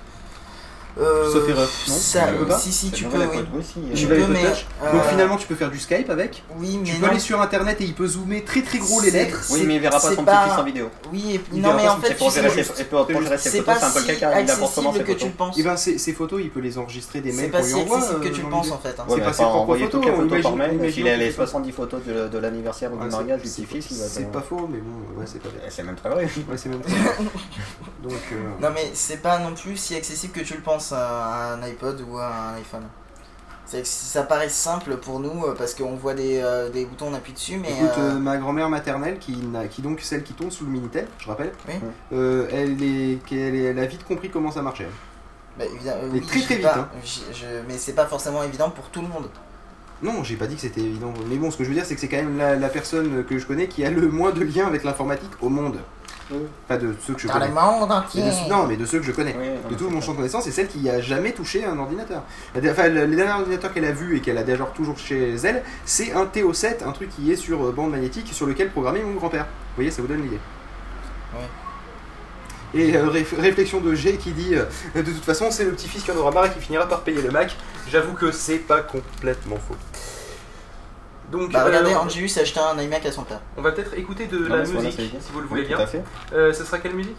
Euh, 0.99 1.31
Sauf 1.31 1.47
erreur, 1.49 1.67
non 1.87 1.93
ça, 1.95 2.27
Tu 2.27 2.33
peux 2.35 2.45
pas 2.45 2.57
Si, 2.57 2.71
si, 2.71 2.87
C'est 2.89 2.95
tu 2.95 3.03
peux, 3.05 3.17
oui. 3.19 3.59
aussi, 3.59 3.73
Tu 3.93 4.05
euh, 4.05 4.09
nouvel 4.09 4.25
peux, 4.25 4.33
mais, 4.33 4.45
euh, 4.83 4.91
Donc 4.93 5.03
finalement, 5.09 5.37
tu 5.37 5.45
peux 5.47 5.55
faire 5.55 5.69
du 5.69 5.77
Skype 5.79 6.09
avec. 6.09 6.43
Oui, 6.57 6.77
mais 6.81 6.87
Tu 6.89 6.95
peux 6.95 7.05
non. 7.05 7.11
aller 7.11 7.19
sur 7.19 7.39
internet 7.41 7.79
et 7.81 7.83
il 7.83 7.93
peut 7.93 8.07
zoomer 8.07 8.43
très 8.43 8.61
très 8.63 8.79
gros 8.79 8.99
les 9.01 9.11
C'est- 9.11 9.17
lettres. 9.25 9.41
Oui, 9.51 9.63
mais 9.67 9.75
il 9.75 9.81
verra 9.81 9.99
pas 9.99 10.09
c'est 10.09 10.15
son 10.15 10.23
pas- 10.23 10.41
petit-fils 10.43 10.59
en 10.59 10.63
vidéo. 10.63 10.89
Oui, 11.11 11.35
et... 11.35 11.41
Il 11.53 11.61
non, 11.61 11.73
mais 11.75 11.83
pas 11.83 11.93
en 11.93 11.97
fait, 11.97 12.07
tu 12.07 12.13
sais, 12.75 12.85
pour, 12.85 13.05
pour 13.07 13.21
gérer 13.21 13.37
ses 13.37 13.49
c'est 13.49 13.57
photos, 13.59 13.65
pas 13.65 13.79
c'est 13.79 13.85
un 13.85 14.01
peu 14.01 14.07
le. 14.07 14.41
Il 14.41 14.51
apporte 14.51 14.75
comment 14.75 14.91
ses 14.93 14.99
tu 14.99 15.05
photos 15.05 15.15
penses. 15.37 15.57
Et 15.59 15.63
ben 15.63 15.77
ces, 15.77 15.97
photos, 16.13 16.41
il 16.43 16.49
peut 16.49 16.59
les 16.61 16.77
enregistrer 16.77 17.21
des 17.21 17.31
C'est 17.31 17.41
mails 17.43 17.51
pas 17.51 17.59
qu'on 17.59 17.65
lui 17.67 17.73
si 17.73 17.79
accessible 17.81 18.19
que 18.19 18.27
euh, 18.27 18.31
tu 18.31 18.41
le 18.41 18.49
penses 18.49 18.71
en 18.71 18.77
fait. 18.79 18.95
hein. 18.99 19.05
C'est 19.07 19.21
pas 19.21 19.33
ses 19.33 19.43
propres 19.43 19.75
photos, 19.75 19.91
toutes 19.91 20.05
les 20.05 20.11
photos 20.11 20.27
imagine- 20.27 20.43
par 20.43 20.55
mail. 20.55 20.73
imaginons 20.73 20.91
S'il 20.93 21.07
a 21.07 21.17
les 21.17 21.29
ce 21.29 21.35
soit- 21.35 21.45
70 21.45 21.71
photos 21.73 22.01
de, 22.05 22.27
l'anniversaire 22.39 22.91
ou 22.93 22.97
du 22.97 23.09
c'est- 23.11 23.17
mariage 23.17 23.41
du 23.41 23.47
c'est- 23.47 23.61
petit-fils, 23.61 23.87
il 23.91 23.97
C'est 23.97 24.31
pas 24.31 24.41
faux, 24.41 24.67
mais 24.71 24.79
bon, 24.79 25.19
ouais, 25.19 25.25
c'est 25.27 25.39
pas 25.41 25.49
vrai. 25.49 25.59
Eh, 25.67 25.69
C'est 25.69 25.83
même 25.83 25.95
très 25.95 26.09
vrai. 26.09 26.23
Ouais, 26.23 26.57
c'est 26.57 26.69
même 26.69 26.81
très 26.81 26.91
vrai. 26.91 27.15
Donc, 28.03 28.13
euh, 28.31 28.35
Non, 28.61 28.69
mais 28.73 28.89
c'est 28.93 29.21
pas 29.21 29.37
non 29.39 29.53
plus 29.53 29.75
si 29.77 29.95
accessible 29.95 30.33
que 30.33 30.41
tu 30.41 30.53
le 30.55 30.61
penses 30.61 30.86
à 30.93 31.53
un 31.53 31.61
iPod 31.63 32.01
ou 32.09 32.17
à 32.17 32.27
un 32.27 32.55
iPhone. 32.55 32.83
C'est 33.65 33.81
que 33.81 33.87
ça 33.87 34.23
paraît 34.23 34.47
simple 34.47 34.95
pour 34.95 35.19
nous 35.19 35.43
euh, 35.43 35.53
parce 35.57 35.73
qu'on 35.73 35.95
voit 35.95 36.13
des, 36.13 36.39
euh, 36.41 36.69
des 36.69 36.85
boutons, 36.85 37.07
on 37.11 37.13
appuie 37.13 37.33
dessus, 37.33 37.57
mais. 37.57 37.69
écoute, 37.69 37.89
euh, 37.97 38.11
euh, 38.11 38.19
ma 38.19 38.37
grand-mère 38.37 38.69
maternelle, 38.69 39.19
qui, 39.19 39.37
qui 39.71 39.81
donc 39.81 39.99
celle 39.99 40.23
qui 40.23 40.33
tourne 40.33 40.51
sous 40.51 40.63
le 40.63 40.71
Minitel, 40.71 41.05
je 41.19 41.27
rappelle, 41.27 41.51
Oui. 41.67 41.73
elle, 42.53 42.81
est, 42.81 43.19
qu'elle 43.25 43.55
est- 43.55 43.63
elle 43.63 43.79
a 43.79 43.85
vite 43.85 44.05
compris 44.05 44.29
comment 44.29 44.51
ça 44.51 44.61
marchait. 44.61 44.87
bah, 45.59 45.65
oui, 46.13 46.21
très, 46.21 46.39
très 46.41 46.55
vite, 46.55 46.63
pas, 46.63 46.77
hein. 46.77 46.89
je- 47.03 47.45
mais 47.67 47.77
c'est 47.77 47.91
pas 47.93 48.05
forcément 48.05 48.41
évident 48.43 48.69
pour 48.69 48.85
tout 48.89 49.01
le 49.01 49.07
monde. 49.09 49.27
Non, 50.01 50.23
j'ai 50.23 50.35
pas 50.35 50.45
dit 50.47 50.55
que 50.55 50.61
c'était 50.61 50.81
évident. 50.81 51.11
Mais 51.27 51.35
bon, 51.35 51.49
ce 51.51 51.57
que 51.57 51.63
je 51.63 51.69
veux 51.69 51.75
dire, 51.75 51.83
c'est 51.85 51.95
que 51.95 51.99
c'est 52.01 52.07
quand 52.07 52.17
même 52.17 52.37
la, 52.37 52.55
la 52.55 52.69
personne 52.69 53.25
que 53.25 53.37
je 53.39 53.45
connais 53.47 53.67
qui 53.67 53.83
a 53.83 53.89
le 53.89 54.07
moins 54.07 54.31
de 54.31 54.43
liens 54.43 54.67
avec 54.67 54.83
l'informatique 54.83 55.31
au 55.41 55.49
monde. 55.49 55.79
Pas 56.67 56.77
de 56.77 56.93
ceux 57.05 57.13
que 57.13 57.21
je 57.21 57.27
Dans 57.27 57.35
le 57.35 57.39
connais. 57.39 57.53
monde 57.53 57.87
Mais 57.89 57.95
entier. 57.95 58.21
de- 58.23 58.49
non, 58.49 58.67
mais 58.67 58.75
de 58.75 58.85
ceux 58.85 58.99
que 58.99 59.05
je 59.05 59.11
connais. 59.13 59.33
Oui, 59.39 59.47
non, 59.47 59.53
de 59.55 59.59
mais 59.71 59.75
tout 59.77 59.85
c'est 59.87 59.93
mon 59.93 60.01
champ 60.01 60.11
de 60.11 60.17
connaissance, 60.17 60.43
c'est 60.43 60.51
celle 60.51 60.67
qui 60.67 60.89
a 60.89 60.99
jamais 60.99 61.31
touché 61.31 61.63
un 61.63 61.77
ordinateur. 61.79 62.23
La 62.53 62.71
Enfin, 62.71 62.89
le- 62.89 63.05
les 63.05 63.15
derniers 63.15 63.31
ordinateurs 63.39 63.73
qu'elle 63.73 63.85
a 63.85 63.91
vus 63.93 64.17
et 64.17 64.19
qu'elle 64.19 64.37
a 64.37 64.43
d'ailleurs 64.43 64.73
toujours 64.73 64.97
chez 64.97 65.35
elle, 65.43 65.63
c'est 65.85 66.11
un 66.13 66.25
TO7, 66.25 66.83
un 66.85 66.91
truc 66.91 67.09
qui 67.15 67.31
est 67.31 67.37
sur 67.37 67.65
euh, 67.65 67.71
bande 67.71 67.91
magnétique 67.91 68.29
sur 68.33 68.45
lequel 68.45 68.69
programmait 68.71 69.01
mon 69.03 69.13
grand-père. 69.13 69.45
Vous 69.45 69.75
voyez, 69.77 69.91
ça 69.91 70.01
vous 70.01 70.07
donne 70.09 70.21
l'idée. 70.23 70.39
Et 72.73 72.95
euh, 72.97 73.07
réf- 73.07 73.39
réflexion 73.39 73.79
de 73.79 73.95
G 73.95 74.17
qui 74.17 74.31
dit 74.31 74.53
euh, 74.53 74.65
de 74.95 75.01
toute 75.11 75.23
façon, 75.23 75.47
c'est 75.51 75.63
le 75.63 75.71
petit-fils 75.71 76.03
qui 76.03 76.11
en 76.11 76.17
aura 76.17 76.31
marre 76.31 76.47
et 76.47 76.49
qui 76.51 76.59
finira 76.59 76.85
par 76.87 77.01
payer 77.01 77.21
le 77.21 77.31
Mac. 77.31 77.55
J'avoue 77.89 78.13
que 78.13 78.31
c'est 78.33 78.57
pas 78.57 78.81
complètement 78.81 79.55
faux. 79.55 79.75
Donc, 81.31 81.51
Bah, 81.51 81.65
regardez, 81.65 81.91
euh, 81.93 81.99
Angelus 81.99 82.31
a 82.37 82.41
acheté 82.41 82.59
un 82.59 82.79
iMac 82.81 83.05
à 83.05 83.11
son 83.11 83.23
père. 83.23 83.41
on 83.57 83.61
va 83.61 83.71
peut-être 83.73 83.93
écouter 83.97 84.27
de 84.27 84.37
Non, 84.37 84.55
la 84.55 84.57
mais 84.57 84.63
voilà, 84.65 84.81
musique, 84.89 85.11
si 85.19 85.31
vous 85.33 85.39
le 85.39 85.43
Oui, 85.45 85.49
voulez 85.49 85.61
tout 85.63 85.67
bien. 85.69 85.79
à 85.79 85.87
fait. 85.87 86.03
Euh, 86.33 86.53
ce 86.53 86.63
sera 86.63 86.77
quelle 86.79 86.93
musique? 86.95 87.17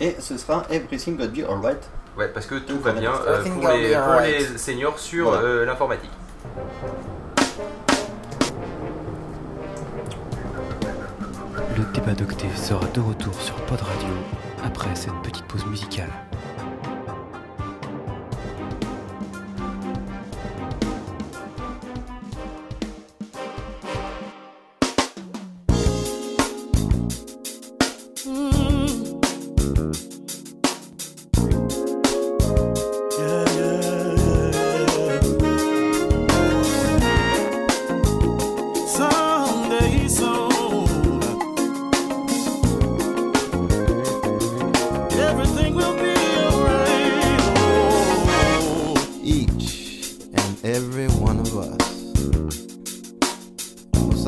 Et 0.00 0.16
ce 0.18 0.36
sera 0.38 0.64
Everything 0.70 1.18
Will 1.18 1.30
Be 1.30 1.48
Alright 1.48 1.88
Ouais, 2.16 2.28
parce 2.28 2.46
que 2.46 2.56
tout 2.56 2.80
va 2.80 2.92
bien 2.92 3.12
euh, 3.12 3.42
pour, 3.44 3.70
les, 3.70 3.94
pour 4.44 4.58
seniors 4.58 4.98
sur 4.98 5.28
Voilà. 5.28 5.42
euh, 5.44 5.64
l'informatique. 5.64 6.10
Le 11.76 11.84
débat 11.92 12.12
d'octet 12.14 12.48
sera 12.56 12.86
de 12.86 13.00
retour 13.00 13.34
sur 13.40 13.54
Pod 13.66 13.80
Radio 13.80 14.08
après 14.64 14.94
cette 14.94 15.14
petite 15.22 15.44
pause 15.44 15.64
musicale. 15.66 16.10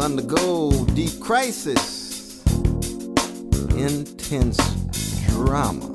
Undergo 0.01 0.85
deep 0.95 1.21
crisis, 1.21 2.43
intense 3.77 4.57
drama, 5.29 5.95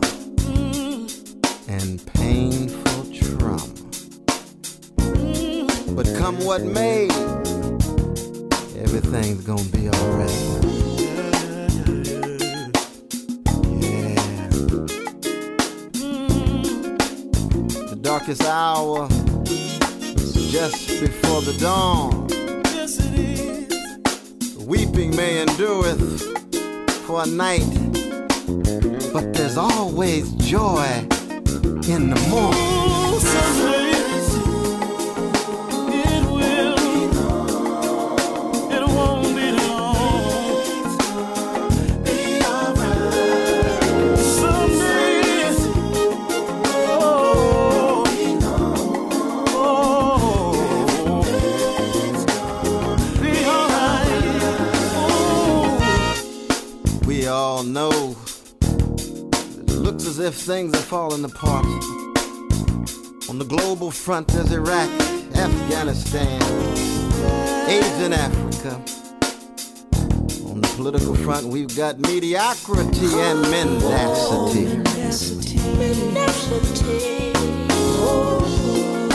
and 1.68 2.06
painful 2.14 3.06
trauma. 3.14 3.74
But 5.96 6.06
come 6.18 6.38
what 6.46 6.62
may, 6.62 7.08
everything's 8.78 9.42
gonna 9.44 9.64
be 9.64 9.90
alright. 9.90 10.30
The 17.90 17.98
darkest 18.02 18.44
hour 18.44 19.08
is 19.46 20.52
just 20.52 20.88
before 21.00 21.42
the 21.42 21.58
dawn. 21.60 22.25
Weeping 24.96 25.16
may 25.18 25.42
endureth 25.42 26.22
for 27.06 27.24
a 27.24 27.26
night, 27.26 27.68
but 29.12 29.34
there's 29.34 29.58
always 29.58 30.32
joy 30.36 30.86
in 31.90 32.12
the 32.12 32.28
morning. 32.30 33.85
Things 60.46 60.76
are 60.76 60.78
falling 60.78 61.26
apart. 61.26 61.66
On 63.30 63.40
the 63.40 63.46
global 63.48 63.90
front, 63.90 64.28
there's 64.28 64.52
Iraq, 64.52 64.88
Afghanistan, 65.34 66.40
AIDS 67.68 68.00
in 68.00 68.14
Africa. 68.14 68.76
On 70.48 70.62
the 70.62 70.72
political 70.76 71.16
front, 71.16 71.48
we've 71.48 71.76
got 71.76 71.98
mediocrity 71.98 73.08
and 73.08 73.42
mendacity. 73.50 74.68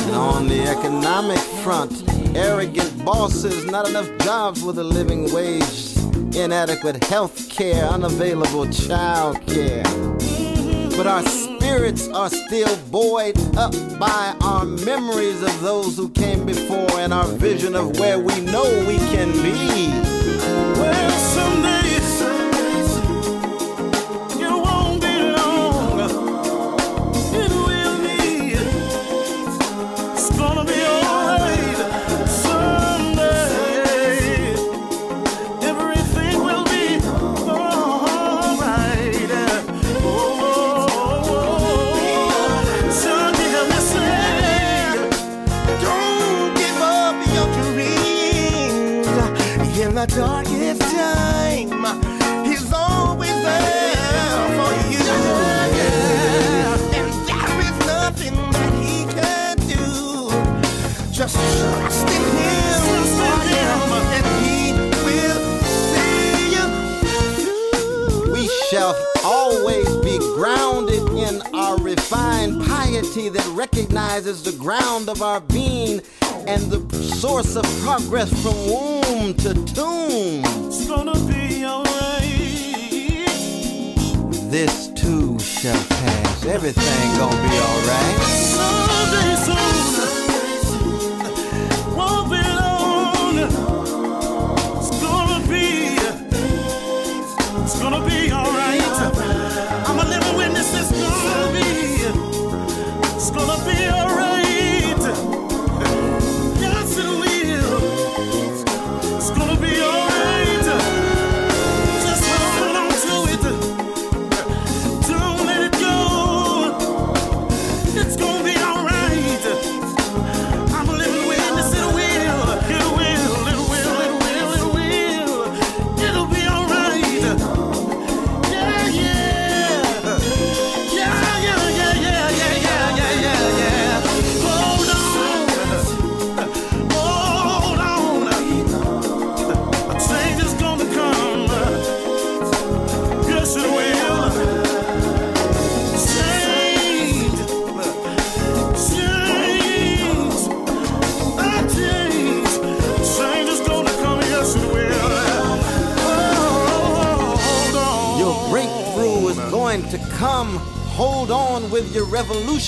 And 0.02 0.16
on 0.16 0.48
the 0.48 0.62
economic 0.66 1.38
front, 1.62 2.02
arrogant 2.36 3.04
bosses, 3.04 3.66
not 3.66 3.88
enough 3.88 4.10
jobs 4.18 4.64
with 4.64 4.80
a 4.80 4.84
living 4.84 5.32
wage, 5.32 5.96
inadequate 6.34 7.04
health 7.04 7.48
care, 7.48 7.84
unavailable 7.84 8.68
child 8.72 9.46
care. 9.46 9.84
But 11.00 11.06
our 11.06 11.26
spirits 11.28 12.08
are 12.08 12.28
still 12.28 12.76
buoyed 12.90 13.38
up 13.56 13.72
by 13.98 14.36
our 14.42 14.66
memories 14.66 15.42
of 15.42 15.62
those 15.62 15.96
who 15.96 16.10
came 16.10 16.44
before 16.44 16.90
and 17.00 17.10
our 17.14 17.26
vision 17.26 17.74
of 17.74 17.98
where 17.98 18.18
we 18.18 18.38
know 18.42 18.84
we 18.86 18.98
can 18.98 19.32
be. 19.42 20.99
Piety 73.10 73.28
that 73.28 73.46
recognizes 73.54 74.42
the 74.42 74.52
ground 74.52 75.08
of 75.08 75.22
our 75.22 75.40
being 75.40 76.00
and 76.46 76.70
the 76.70 76.96
source 76.96 77.56
of 77.56 77.64
progress 77.82 78.30
from 78.42 78.54
womb 78.68 79.34
to 79.34 79.54
tomb. 79.74 80.44
it's 80.66 80.86
gonna 80.86 81.18
be 81.26 81.64
alright. 81.64 81.86
This 84.50 84.88
too 84.88 85.38
shall 85.38 85.82
pass. 85.88 86.46
Everything 86.46 87.18
gonna 87.18 87.48
be 87.48 87.58
alright. 87.58 88.49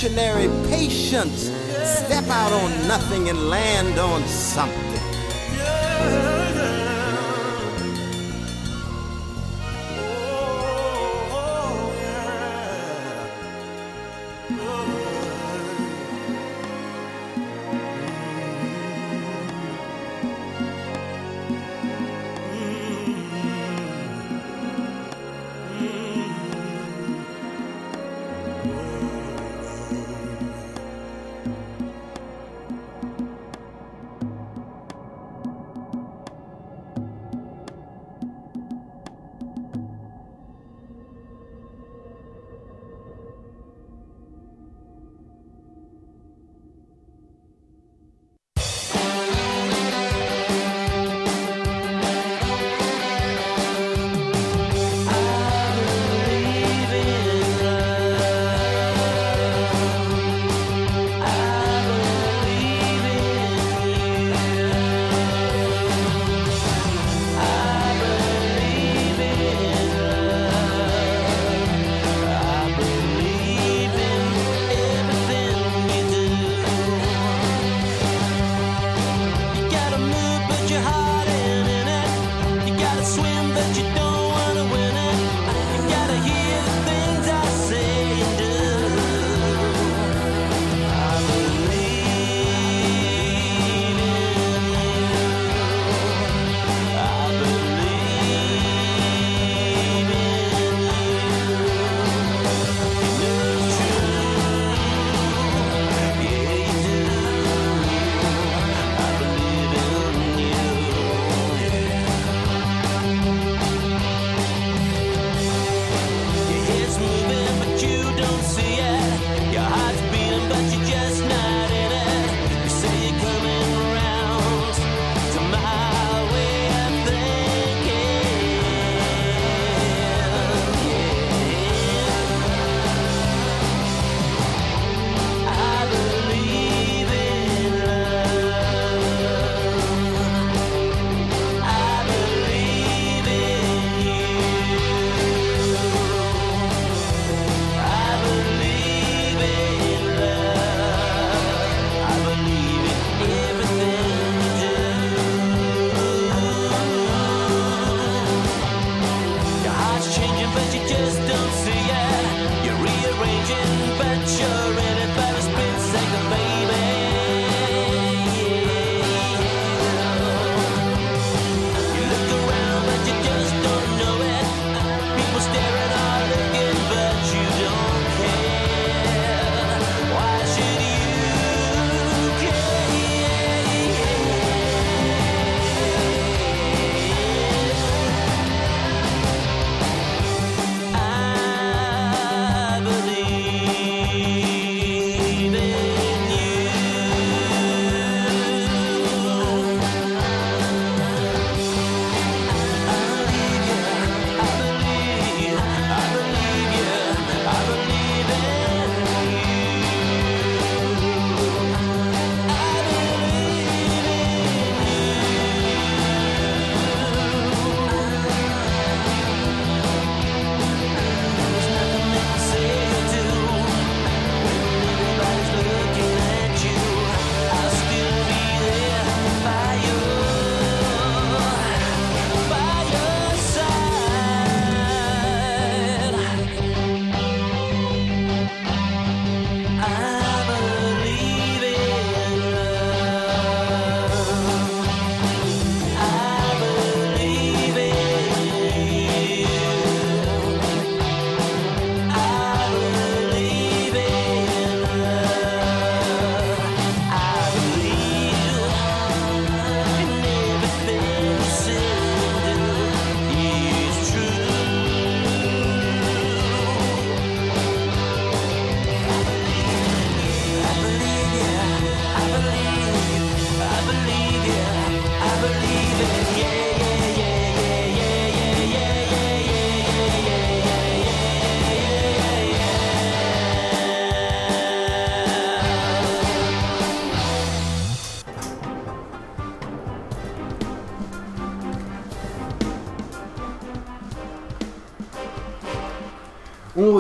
missionary 0.03 0.42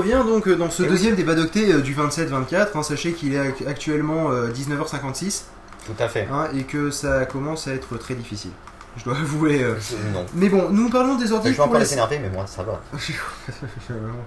revient 0.02 0.22
donc 0.26 0.46
euh, 0.48 0.56
dans 0.56 0.70
ce 0.70 0.82
Eh 0.82 0.86
oui. 0.86 0.90
deuxième 0.92 1.14
débat 1.14 1.34
d'octet 1.34 1.72
euh, 1.72 1.80
du 1.80 1.94
27-24. 1.94 2.68
hein, 2.74 2.82
sachez 2.82 3.12
qu'il 3.12 3.34
est 3.34 3.38
ac- 3.50 3.66
actuellement 3.68 4.30
euh, 4.30 4.48
19h56 4.50 5.42
Tout 5.86 5.92
à 5.98 6.08
fait. 6.08 6.28
hein, 6.32 6.48
et 6.56 6.62
que 6.64 6.90
ça 6.90 7.24
commence 7.24 7.66
à 7.68 7.72
être 7.72 7.96
très 7.98 8.14
difficile. 8.14 8.50
Je 8.98 9.04
dois 9.04 9.14
avouer. 9.16 9.62
euh. 9.62 9.74
Je- 9.80 9.94
non. 10.14 10.26
Mais 10.34 10.50
bon, 10.50 10.68
nous 10.70 10.90
parlons 10.90 11.14
des 11.16 11.26
Je 11.28 11.32
ordi 11.32 11.48
vais 11.48 11.54
pour 11.54 11.64
encore 11.64 11.78
les 11.78 11.84
les 11.86 11.92
énerver, 11.94 12.18
mais 12.18 12.28
moi 12.28 12.44
ça 12.46 12.62
va. 12.62 12.78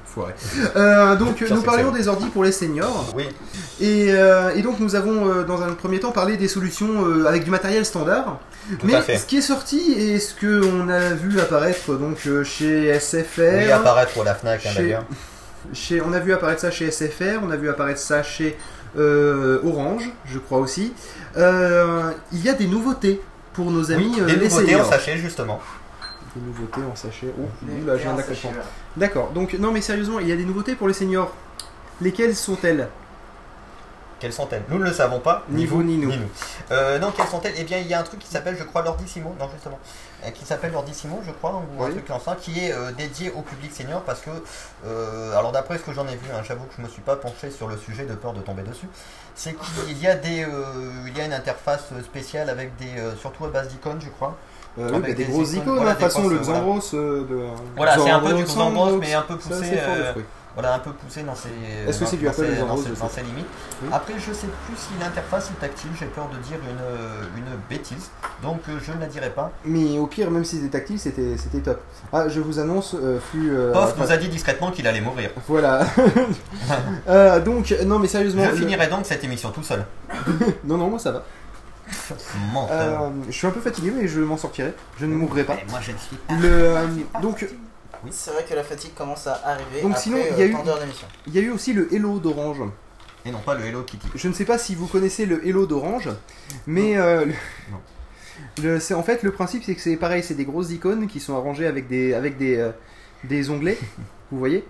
Foiré. 0.06 0.34
Euh, 0.76 1.16
donc 1.16 1.36
Pire, 1.36 1.54
nous 1.54 1.62
parlions 1.62 1.92
des 1.92 2.08
ordi 2.08 2.26
pour 2.30 2.44
les 2.44 2.52
seniors 2.52 3.14
Oui, 3.16 3.26
et, 3.80 4.08
euh, 4.12 4.56
et 4.56 4.64
donc 4.64 4.80
nous 4.80 4.96
avons 4.96 5.30
euh, 5.30 5.44
dans 5.44 5.62
un 5.62 5.74
premier 5.74 6.00
temps 6.00 6.12
parlé 6.12 6.36
des 6.38 6.48
solutions 6.48 7.06
euh, 7.06 7.26
avec 7.28 7.44
du 7.44 7.52
matériel 7.52 7.86
standard. 7.86 8.40
tout 8.80 8.88
Mais 8.88 8.96
à 8.96 9.04
fait. 9.04 9.18
ce 9.18 9.26
qui 9.28 9.38
est 9.38 9.42
sorti 9.42 9.92
et 9.94 10.20
ce 10.20 10.34
que 10.34 10.66
on 10.66 10.90
a 10.90 11.10
vu 11.14 11.40
apparaître 11.40 11.94
donc 11.94 12.18
euh, 12.26 12.44
chez 12.44 12.92
SFR, 13.00 13.66
Oui, 13.66 13.72
apparaître 13.72 14.20
à 14.20 14.24
la 14.24 14.34
Fnac 14.34 14.66
hein, 14.66 14.70
Chez- 14.72 14.82
d'ailleurs. 14.82 15.06
Chez, 15.74 16.02
on 16.02 16.14
a 16.14 16.20
vu 16.20 16.34
apparaître 16.34 16.62
ça 16.62 16.72
chez 16.72 16.90
SFR, 16.92 17.40
on 17.44 17.52
a 17.52 17.56
vu 17.56 17.70
apparaître 17.70 18.00
ça 18.00 18.24
chez 18.24 18.58
euh, 18.98 19.60
Orange, 19.64 20.10
je 20.26 20.40
crois 20.40 20.60
aussi. 20.60 20.94
Euh, 21.38 22.12
il 22.32 22.44
y 22.44 22.50
a 22.50 22.54
des 22.54 22.68
nouveautés 22.68 23.22
pour 23.54 23.72
nos 23.72 23.92
amis 23.92 24.12
Oui, 24.14 24.22
euh, 24.22 24.26
des 24.26 24.36
les 24.36 24.44
nouveautés 24.48 24.64
en 24.64 24.68
seniors. 24.68 24.86
sachet 24.90 25.18
justement. 25.18 25.62
Des 26.36 26.42
nouveautés 26.42 26.82
en 26.92 26.96
sachet. 26.96 27.28
Oh, 27.40 27.48
là, 27.86 27.98
je 27.98 28.02
viens 28.02 28.14
de 28.14 28.18
la 28.18 28.24
comprendre. 28.24 28.56
D'accord. 28.98 29.32
Donc 29.32 29.54
non, 29.54 29.72
mais 29.72 29.82
sérieusement, 29.82 30.20
il 30.20 30.28
y 30.28 30.32
a 30.32 30.36
des 30.36 30.46
nouveautés 30.46 30.76
pour 30.76 30.88
les 30.88 30.94
seniors. 30.94 31.34
Lesquelles 32.02 32.36
sont-elles? 32.36 32.90
Quelles 34.20 34.34
sont-elles? 34.34 34.64
Nous 34.70 34.80
ne 34.80 34.86
le 34.86 34.94
savons 34.94 35.20
pas. 35.20 35.44
Ni 35.50 35.66
vous, 35.66 35.84
ni 35.84 35.98
nous. 35.98 36.12
Euh, 36.72 37.00
non, 37.00 37.12
quelles 37.16 37.28
sont-elles? 37.28 37.54
Eh 37.58 37.64
bien, 37.64 37.78
il 37.80 37.88
y 37.88 37.94
a 37.94 38.00
un 38.00 38.04
truc 38.04 38.20
qui 38.20 38.28
s'appelle, 38.30 38.56
je 38.58 38.64
crois, 38.64 38.82
l'Ordissimo. 38.82 39.36
Non, 39.40 39.50
justement. 39.54 39.80
Euh, 40.26 40.32
qui 40.32 40.46
s'appelle 40.46 40.72
l'Ordissimo, 40.72 41.20
je 41.26 41.32
crois, 41.32 41.52
ou 41.52 41.84
un 41.84 41.88
Oui. 41.88 41.92
truc 41.92 42.06
comme 42.06 42.20
ça, 42.20 42.36
qui 42.40 42.60
est 42.60 42.72
euh, 42.74 42.92
dédié 42.92 43.32
au 43.32 43.42
public 43.42 43.72
senior 43.74 44.02
parce 44.02 44.22
que, 44.22 44.30
euh, 44.86 45.38
alors 45.38 45.52
d'après 45.52 45.78
ce 45.78 45.84
que 45.84 45.94
j'en 45.94 46.08
ai 46.08 46.16
vu, 46.16 46.28
hein, 46.34 46.42
j'avoue 46.44 46.66
que 46.66 46.74
je 46.78 46.82
me 46.82 46.88
suis 46.88 47.02
pas 47.02 47.16
penché 47.16 47.52
sur 47.52 47.68
le 47.68 47.78
sujet 47.78 48.06
de 48.06 48.14
peur 48.16 48.34
de 48.34 48.42
tomber 48.42 48.64
dessus, 48.64 48.88
c'est 49.36 49.56
qu'il 49.56 49.98
y 49.98 50.08
a 50.08 50.16
des, 50.16 50.44
euh, 50.44 50.48
il 51.08 51.18
y 51.18 51.22
a 51.22 51.26
une 51.26 51.34
interface 51.34 51.86
spéciale 52.04 52.50
avec 52.50 52.76
des, 52.78 52.92
surtout 53.20 53.46
à 53.46 53.50
base 53.50 53.68
d'icônes, 53.70 54.00
je 54.02 54.10
crois. 54.10 54.36
Euh, 54.78 54.90
oui, 54.94 55.00
bah, 55.00 55.08
des 55.08 55.14
des 55.14 55.26
grosses 55.26 55.54
icônes, 55.54 55.76
voilà, 55.76 55.92
hein, 55.92 55.94
des 55.94 56.00
façon 56.02 56.28
le 56.28 56.38
grosses, 56.38 56.94
voilà. 56.94 57.20
De. 57.24 57.48
Voilà, 57.78 57.98
c'est 57.98 58.10
un 58.10 58.20
peu 58.20 58.34
du 58.34 58.44
Xandros, 58.44 58.98
mais 58.98 59.14
un 59.14 59.22
peu 59.22 59.38
poussé, 59.38 59.80
Voilà, 60.56 60.76
un 60.76 60.80
peu 60.80 60.92
poussé 60.92 61.24
dans 61.24 61.36
ses, 61.36 61.50
Est-ce 61.88 62.00
que 62.00 62.04
dans- 62.06 62.10
c'est 62.10 62.18
du 62.18 62.24
dans 62.26 62.32
Apple, 62.32 62.46
ses- 62.46 62.60
dans 62.62 62.78
ses- 62.78 62.90
dans 62.90 62.96
pas. 62.96 63.10
ses 63.10 63.22
limites. 63.24 63.46
Oui. 63.84 63.90
Après, 63.92 64.14
je 64.18 64.32
sais 64.34 64.48
plus 64.66 64.78
si 64.78 64.90
l'interface 65.02 65.52
est 65.52 65.60
tactile, 65.60 65.90
j'ai 66.00 66.06
peur 66.06 66.30
de 66.30 66.38
dire 66.38 66.58
une, 66.64 67.40
une 67.44 67.58
bêtise, 67.70 68.10
donc 68.42 68.62
euh, 68.70 68.78
je 68.82 68.94
ne 68.94 69.00
la 69.02 69.08
dirai 69.08 69.30
pas. 69.32 69.52
Mais 69.66 69.98
au 69.98 70.08
pire, 70.08 70.32
même 70.32 70.46
si 70.46 70.56
c'était 70.58 70.70
tactile, 70.70 70.98
c'était 70.98 71.36
c'était 71.38 71.60
top. 71.60 71.82
Ah, 72.14 72.30
je 72.30 72.40
vous 72.40 72.58
annonce, 72.60 72.96
euh, 72.96 73.20
flux. 73.20 73.52
euh, 73.54 73.74
Pof 73.74 73.94
enfin, 73.98 74.06
nous 74.06 74.12
a 74.14 74.18
dit 74.18 74.30
discrètement 74.30 74.72
qu'il 74.72 74.88
allait 74.88 75.02
mourir. 75.02 75.30
Voilà. 75.48 75.86
Euh, 77.08 77.40
donc, 77.40 77.76
non, 77.86 78.00
mais 78.00 78.08
sérieusement. 78.08 78.44
Je 78.46 78.52
le- 78.52 78.56
finirai 78.58 78.88
donc 78.88 79.06
cette 79.06 79.24
émission 79.24 79.52
tout 79.52 79.64
seul. 79.64 79.86
Non, 80.64 80.78
non, 80.78 80.90
moi 80.90 81.00
ça 81.00 81.12
va. 81.12 81.24
Euh, 82.72 83.10
je 83.28 83.32
suis 83.34 83.46
un 83.48 83.52
peu 83.52 83.60
fatigué, 83.60 83.92
mais 83.96 84.08
je 84.08 84.20
m'en 84.22 84.38
sortirai. 84.38 84.74
Je 85.00 85.06
ne 85.06 85.14
mourrai 85.14 85.44
pas. 85.44 85.58
Moi 85.70 85.80
je 85.82 85.92
ne 85.92 85.98
suis 85.98 86.18
Le, 86.42 86.48
euh, 86.50 86.86
donc, 88.06 88.14
C'est 88.14 88.32
vrai 88.32 88.44
que 88.48 88.54
la 88.54 88.64
fatigue 88.64 88.94
commence 88.94 89.28
à 89.28 89.34
arriver 89.46 89.82
Donc 89.82 89.92
après 89.92 90.04
sinon, 90.04 90.18
il 90.32 90.38
y 90.38 90.42
a 90.42 90.46
euh, 90.46 90.48
eu- 90.50 90.58
il 91.28 91.34
y 91.36 91.38
a 91.40 91.42
eu 91.42 91.50
aussi 91.52 91.74
le 91.74 91.94
Hello 91.94 92.20
d'Orange. 92.20 92.62
Et 93.26 93.32
non 93.32 93.40
pas 93.40 93.56
le 93.56 93.66
Hello 93.66 93.82
Kitty. 93.84 94.08
Je 94.16 94.28
ne 94.28 94.34
sais 94.34 94.46
pas 94.46 94.58
si 94.58 94.76
vous 94.76 94.88
connaissez 94.88 95.26
le 95.26 95.46
Hello 95.48 95.66
d'Orange, 95.66 96.10
mais 96.68 96.96
euh, 96.98 97.26
le- 97.26 97.34
Non. 97.72 97.80
le- 98.64 98.80
c'est 98.80 98.94
en 98.94 99.02
fait 99.04 99.24
le 99.24 99.32
principe, 99.32 99.64
c'est 99.64 99.74
que 99.76 99.82
c'est 99.82 99.96
pareil, 99.98 100.22
c'est 100.24 100.36
des 100.36 100.46
grosses 100.46 100.70
icônes 100.72 101.08
qui 101.08 101.20
sont 101.20 101.36
arrangées 101.36 101.66
avec 101.68 101.88
des 101.88 102.14
avec 102.14 102.38
des 102.38 102.58
euh, 102.58 102.72
des 103.24 103.50
onglets. 103.50 103.78
Vous 104.32 104.40
voyez 104.40 104.64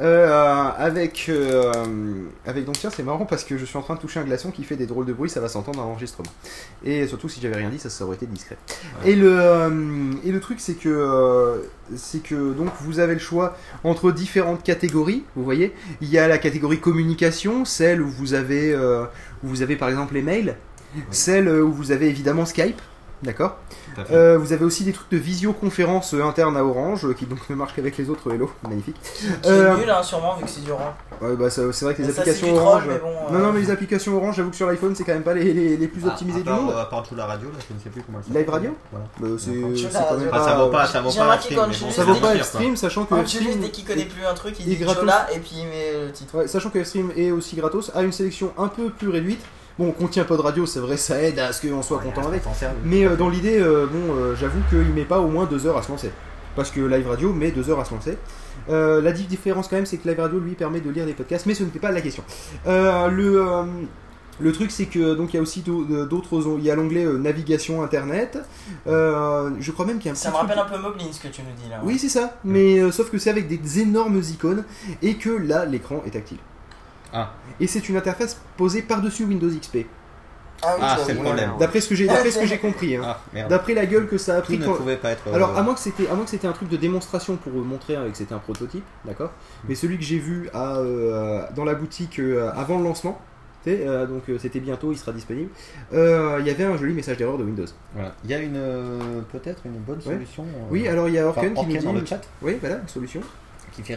Euh, 0.00 0.70
avec, 0.76 1.26
euh, 1.28 1.72
avec 2.46 2.64
donc 2.64 2.78
tiens 2.78 2.90
c'est 2.90 3.02
marrant 3.02 3.26
parce 3.26 3.44
que 3.44 3.56
je 3.58 3.64
suis 3.64 3.76
en 3.76 3.82
train 3.82 3.94
de 3.94 4.00
toucher 4.00 4.20
un 4.20 4.24
glaçon 4.24 4.50
qui 4.50 4.64
fait 4.64 4.76
des 4.76 4.86
drôles 4.86 5.06
de 5.06 5.12
bruit 5.12 5.30
ça 5.30 5.40
va 5.40 5.48
s'entendre 5.48 5.78
dans 5.78 5.84
l'enregistrement. 5.84 6.30
Et 6.84 7.06
surtout 7.06 7.28
si 7.28 7.40
j'avais 7.40 7.56
rien 7.56 7.70
dit 7.70 7.78
ça, 7.78 7.90
ça 7.90 8.04
aurait 8.04 8.16
été 8.16 8.26
discret. 8.26 8.56
Et 9.04 9.16
le 9.16 9.36
euh, 9.40 10.12
et 10.24 10.32
le 10.32 10.40
truc 10.40 10.60
c'est 10.60 10.74
que 10.74 10.88
euh, 10.88 11.58
c'est 11.96 12.22
que 12.22 12.52
donc 12.52 12.70
vous 12.80 13.00
avez 13.00 13.14
le 13.14 13.20
choix 13.20 13.56
entre 13.82 14.12
différentes 14.12 14.62
catégories 14.62 15.24
vous 15.36 15.44
voyez. 15.44 15.72
Il 16.00 16.08
y 16.08 16.18
a 16.18 16.28
la 16.28 16.38
catégorie 16.38 16.78
communication 16.78 17.64
celle 17.64 18.00
où 18.00 18.08
vous 18.08 18.34
avez 18.34 18.72
euh, 18.72 19.04
où 19.42 19.48
vous 19.48 19.62
avez 19.62 19.76
par 19.76 19.88
exemple 19.88 20.14
les 20.14 20.22
mails. 20.22 20.56
Celle 21.10 21.48
où 21.48 21.72
vous 21.72 21.90
avez 21.90 22.08
évidemment 22.08 22.46
Skype 22.46 22.80
d'accord 23.24 23.58
euh, 24.10 24.38
vous 24.38 24.52
avez 24.52 24.64
aussi 24.64 24.84
des 24.84 24.92
trucs 24.92 25.10
de 25.10 25.16
visioconférence 25.16 26.14
euh, 26.14 26.22
interne 26.24 26.56
à 26.56 26.64
Orange, 26.64 27.04
euh, 27.06 27.12
qui 27.14 27.26
donc 27.26 27.38
ne 27.50 27.54
marchent 27.54 27.74
qu'avec 27.74 27.96
les 27.96 28.10
autres 28.10 28.32
Hello, 28.32 28.50
magnifique. 28.68 28.96
Qui 29.02 29.48
Euh, 29.48 29.74
est 29.76 29.80
nul, 29.80 29.90
hein, 29.90 30.02
sûrement, 30.02 30.36
vu 30.36 30.44
que 30.44 30.50
c'est 30.50 30.64
du 30.64 30.72
rang. 30.72 30.94
Ouais, 31.20 31.36
bah, 31.36 31.48
c'est 31.50 31.62
vrai 31.62 31.94
que 31.94 32.02
les 32.02 32.08
Ça, 32.08 32.14
c'est 32.14 32.20
applications 32.20 32.48
troll, 32.54 32.58
Orange. 32.66 32.82
mais 32.88 32.98
bon, 32.98 33.08
euh, 33.08 33.32
Non, 33.32 33.38
non, 33.46 33.52
mais 33.52 33.60
les 33.60 33.70
applications 33.70 34.16
Orange, 34.16 34.36
j'avoue 34.36 34.50
que 34.50 34.56
sur 34.56 34.66
l'iPhone, 34.66 34.94
c'est 34.94 35.04
quand 35.04 35.12
même 35.14 35.22
pas 35.22 35.34
les, 35.34 35.52
les, 35.52 35.76
les 35.76 35.88
plus 35.88 36.02
Ah, 36.04 36.08
optimisées 36.08 36.42
du 36.42 36.48
monde. 36.50 36.70
À 36.72 36.84
part 36.86 37.04
la 37.16 37.26
radio, 37.26 37.48
là, 37.48 37.54
je 37.68 37.74
ne 37.74 37.78
sais 37.80 37.90
plus 37.90 38.02
comment 38.02 38.18
elle 38.28 38.36
Live 38.36 38.50
radio 38.50 38.76
Voilà. 38.90 39.06
Bah, 39.20 39.28
c'est 39.38 39.50
c'est 39.76 39.92
quand 39.92 40.18
même 40.18 40.28
pas. 40.30 40.40
Enfin, 40.40 40.44
ça 40.50 40.56
vaut 40.56 40.70
pas, 40.70 40.86
ça 40.86 41.00
vaut 41.00 41.10
J'ai 41.10 41.18
pas 41.20 41.38
stream, 41.40 41.72
Ça 41.72 41.90
c'est 41.92 42.02
vaut 42.02 42.14
pas 42.16 42.32
pire, 42.32 42.44
F-Stream, 42.44 42.76
sachant 42.76 43.04
que 43.04 43.14
F-Stream. 43.14 43.60
dès 43.60 43.70
qu'il 43.70 43.84
connaît 43.84 44.04
plus 44.06 44.24
un 44.26 44.34
truc, 44.34 44.56
il 44.60 44.72
est 44.72 44.76
dit. 44.76 44.84
Chola 44.84 45.26
et 45.34 45.38
puis 45.38 45.52
il 45.58 45.66
met 45.68 46.06
le 46.06 46.12
titre. 46.12 46.46
Sachant 46.48 46.70
que 46.70 46.82
F-Stream 46.82 47.12
est 47.16 47.30
aussi 47.30 47.56
gratos, 47.56 47.90
a 47.94 48.02
une 48.02 48.12
sélection 48.12 48.52
un 48.58 48.68
peu 48.68 48.90
plus 48.90 49.08
réduite. 49.08 49.40
Bon, 49.78 49.88
on 49.88 49.92
contient 49.92 50.24
pas 50.24 50.36
de 50.36 50.40
radio, 50.42 50.66
c'est 50.66 50.78
vrai, 50.78 50.96
ça 50.96 51.20
aide 51.20 51.38
à 51.40 51.52
ce 51.52 51.66
qu'on 51.66 51.82
soit 51.82 51.98
content 51.98 52.26
avec. 52.28 52.42
Mais 52.84 53.04
euh, 53.06 53.16
dans 53.16 53.28
l'idée, 53.28 53.58
euh, 53.58 53.86
bon, 53.86 54.14
euh, 54.14 54.36
j'avoue 54.36 54.60
qu'il 54.70 54.92
met 54.94 55.04
pas 55.04 55.18
au 55.18 55.26
moins 55.28 55.46
deux 55.46 55.66
heures 55.66 55.76
à 55.76 55.82
se 55.82 55.90
lancer. 55.90 56.10
Parce 56.54 56.70
que 56.70 56.80
Live 56.80 57.08
Radio 57.08 57.32
met 57.32 57.50
deux 57.50 57.68
heures 57.70 57.80
à 57.80 57.84
se 57.84 57.92
lancer. 57.92 58.16
La 58.68 59.12
dif- 59.12 59.26
différence 59.26 59.66
quand 59.66 59.74
même, 59.76 59.86
c'est 59.86 59.96
que 59.96 60.08
Live 60.08 60.20
Radio 60.20 60.38
lui 60.38 60.52
permet 60.54 60.80
de 60.80 60.88
lire 60.90 61.04
des 61.06 61.12
podcasts, 61.14 61.46
mais 61.46 61.54
ce 61.54 61.64
n'était 61.64 61.80
pas 61.80 61.90
la 61.90 62.00
question. 62.00 62.22
Le, 62.66 63.44
le 64.40 64.52
truc, 64.52 64.70
c'est 64.70 64.86
que 64.86 65.14
donc 65.14 65.32
il 65.34 65.36
y 65.36 65.38
a 65.40 65.42
aussi 65.42 65.62
d'au- 65.62 65.84
d'autres, 66.06 66.40
il 66.58 66.64
y 66.64 66.70
a 66.70 66.76
l'onglet 66.76 67.04
navigation 67.04 67.82
internet. 67.82 68.38
Je 68.86 69.70
crois 69.72 69.84
même 69.86 69.98
qu'il 69.98 70.06
y 70.06 70.08
a 70.10 70.12
un 70.12 70.14
Ça 70.14 70.30
me 70.30 70.36
rappelle 70.36 70.58
un 70.58 70.64
peu 70.64 70.78
Moblin 70.78 71.06
ce 71.10 71.20
que 71.20 71.28
tu 71.28 71.42
nous 71.42 71.48
dis 71.62 71.68
là. 71.68 71.80
Oui, 71.82 71.98
c'est 71.98 72.08
ça. 72.08 72.38
Mais 72.44 72.78
euh, 72.78 72.92
sauf 72.92 73.10
que 73.10 73.18
c'est 73.18 73.30
avec 73.30 73.48
des 73.48 73.80
énormes 73.80 74.20
icônes 74.20 74.64
et 75.02 75.16
que 75.16 75.30
là, 75.30 75.64
l'écran 75.64 76.02
est 76.06 76.10
tactile. 76.10 76.38
Ah. 77.14 77.32
Et 77.60 77.66
c'est 77.66 77.88
une 77.88 77.96
interface 77.96 78.40
posée 78.56 78.82
par-dessus 78.82 79.24
Windows 79.24 79.48
XP. 79.48 79.86
Ah 80.62 80.74
oui, 80.76 80.80
Ah, 80.82 80.96
c'est 81.04 81.12
le 81.14 81.20
problème. 81.20 81.50
D'après 81.58 81.80
ce 81.80 81.88
que 81.88 81.94
j'ai, 81.94 82.06
d'après 82.06 82.30
ce 82.30 82.38
que 82.38 82.46
j'ai 82.46 82.58
compris. 82.68 82.96
hein. 82.96 83.02
Ah. 83.36 83.42
D'après 83.48 83.74
la 83.74 83.86
gueule 83.86 84.06
que 84.08 84.18
ça 84.18 84.36
a 84.36 84.40
Tout 84.40 84.46
pris. 84.52 84.58
ne 84.58 84.64
quand- 84.64 84.74
pouvait 84.74 84.96
pas 84.96 85.10
être. 85.10 85.28
euh, 85.28 85.34
Alors, 85.34 85.56
à 85.58 85.62
moins 85.62 85.74
que 85.74 85.80
c'était, 85.80 86.08
à 86.08 86.14
moins 86.14 86.24
que 86.24 86.30
c'était 86.30 86.46
un 86.48 86.52
truc 86.52 86.68
de 86.68 86.76
démonstration 86.76 87.36
pour 87.36 87.52
euh, 87.52 87.62
montrer 87.62 87.96
euh, 87.96 88.10
que 88.10 88.16
c'était 88.16 88.34
un 88.34 88.38
prototype, 88.38 88.84
d'accord. 89.04 89.30
Mais 89.68 89.74
celui 89.74 89.96
que 89.98 90.04
j'ai 90.04 90.18
vu 90.18 90.48
à, 90.54 90.76
euh, 90.78 91.42
dans 91.54 91.64
la 91.64 91.74
boutique 91.74 92.18
euh, 92.18 92.50
avant 92.56 92.78
le 92.78 92.84
lancement, 92.84 93.20
euh, 93.66 94.06
donc 94.06 94.22
euh, 94.28 94.38
c'était 94.38 94.60
bientôt, 94.60 94.92
il 94.92 94.96
sera 94.98 95.12
disponible. 95.12 95.50
euh, 95.92 96.36
Il 96.40 96.46
y 96.46 96.50
avait 96.50 96.64
un 96.64 96.76
joli 96.76 96.92
message 96.94 97.16
d'erreur 97.18 97.36
de 97.38 97.44
Windows. 97.44 97.64
Voilà. 97.94 98.14
Il 98.24 98.30
y 98.30 98.34
a 98.34 98.38
une 98.38 98.56
euh, 98.56 99.20
peut-être 99.32 99.62
une 99.66 99.72
bonne 99.78 99.98
Ouais. 99.98 100.14
solution. 100.14 100.44
euh, 100.44 100.68
Oui, 100.70 100.86
alors 100.88 101.08
il 101.08 101.14
y 101.14 101.18
a 101.18 101.28
enfin, 101.28 101.40
Orken 101.42 101.54
qui 101.54 101.60
nous 101.60 101.66
Orken 101.66 101.80
dit. 101.80 101.86
dans 101.86 101.92
le 102.00 102.06
chat 102.06 102.20
Oui, 102.42 102.56
voilà, 102.60 102.76
une 102.76 102.88
solution. 102.88 103.20
Qui 103.82 103.94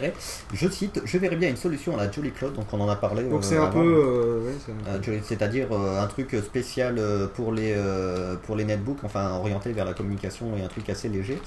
je 0.54 0.68
cite, 0.68 1.00
je 1.04 1.18
verrais 1.18 1.36
bien 1.36 1.48
une 1.48 1.56
solution 1.56 1.96
à 1.98 2.04
la 2.04 2.10
Jolly 2.10 2.30
Cloud, 2.32 2.54
donc 2.54 2.66
on 2.72 2.80
en 2.80 2.88
a 2.88 2.96
parlé. 2.96 3.24
Donc 3.24 3.40
euh, 3.40 3.42
c'est 3.42 3.56
un 3.56 3.64
avant. 3.64 3.80
peu. 3.82 3.86
euh, 3.86 4.46
ouais, 4.46 4.74
Euh, 4.88 5.00
Jolly- 5.02 5.22
C'est-à-dire 5.24 5.68
euh, 5.72 6.02
un 6.02 6.06
truc 6.06 6.36
spécial 6.44 7.00
pour 7.34 7.52
les, 7.52 7.74
euh, 7.76 8.36
pour 8.36 8.56
les 8.56 8.64
netbooks, 8.64 9.04
enfin 9.04 9.30
orienté 9.36 9.72
vers 9.72 9.84
la 9.84 9.94
communication 9.94 10.56
et 10.56 10.62
un 10.62 10.68
truc 10.68 10.88
assez 10.90 11.08
léger. 11.08 11.40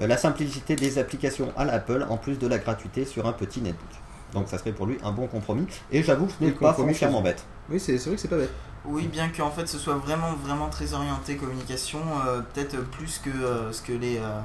Euh, 0.00 0.06
la 0.06 0.16
simplicité 0.16 0.76
des 0.76 0.98
applications 0.98 1.52
à 1.56 1.64
l'Apple 1.64 2.06
en 2.08 2.16
plus 2.16 2.38
de 2.38 2.46
la 2.46 2.58
gratuité 2.58 3.04
sur 3.04 3.26
un 3.26 3.32
petit 3.32 3.60
netbook. 3.60 3.90
Donc 4.32 4.48
ça 4.48 4.56
serait 4.58 4.72
pour 4.72 4.86
lui 4.86 4.96
un 5.04 5.12
bon 5.12 5.26
compromis. 5.26 5.66
Et 5.90 6.02
j'avoue 6.02 6.26
que 6.26 6.32
ce 6.32 6.44
n'est 6.44 6.50
le 6.50 6.56
pas 6.56 6.68
compromis 6.68 6.92
foncièrement 6.94 7.20
bête. 7.20 7.44
Oui, 7.68 7.78
c'est 7.78 7.98
c'est 7.98 8.08
vrai 8.08 8.16
que 8.16 8.22
c'est 8.22 8.28
pas 8.28 8.38
bête. 8.38 8.50
Oui, 8.84 9.06
bien 9.06 9.28
qu'en 9.28 9.50
fait 9.50 9.68
ce 9.68 9.78
soit 9.78 9.94
vraiment 9.94 10.32
vraiment 10.42 10.68
très 10.68 10.94
orienté 10.94 11.36
communication, 11.36 12.00
euh, 12.26 12.40
peut-être 12.52 12.80
plus 12.90 13.20
que 13.24 13.30
euh, 13.30 13.70
ce 13.72 13.82
que 13.82 13.92
les, 13.92 14.16
euh, 14.16 14.40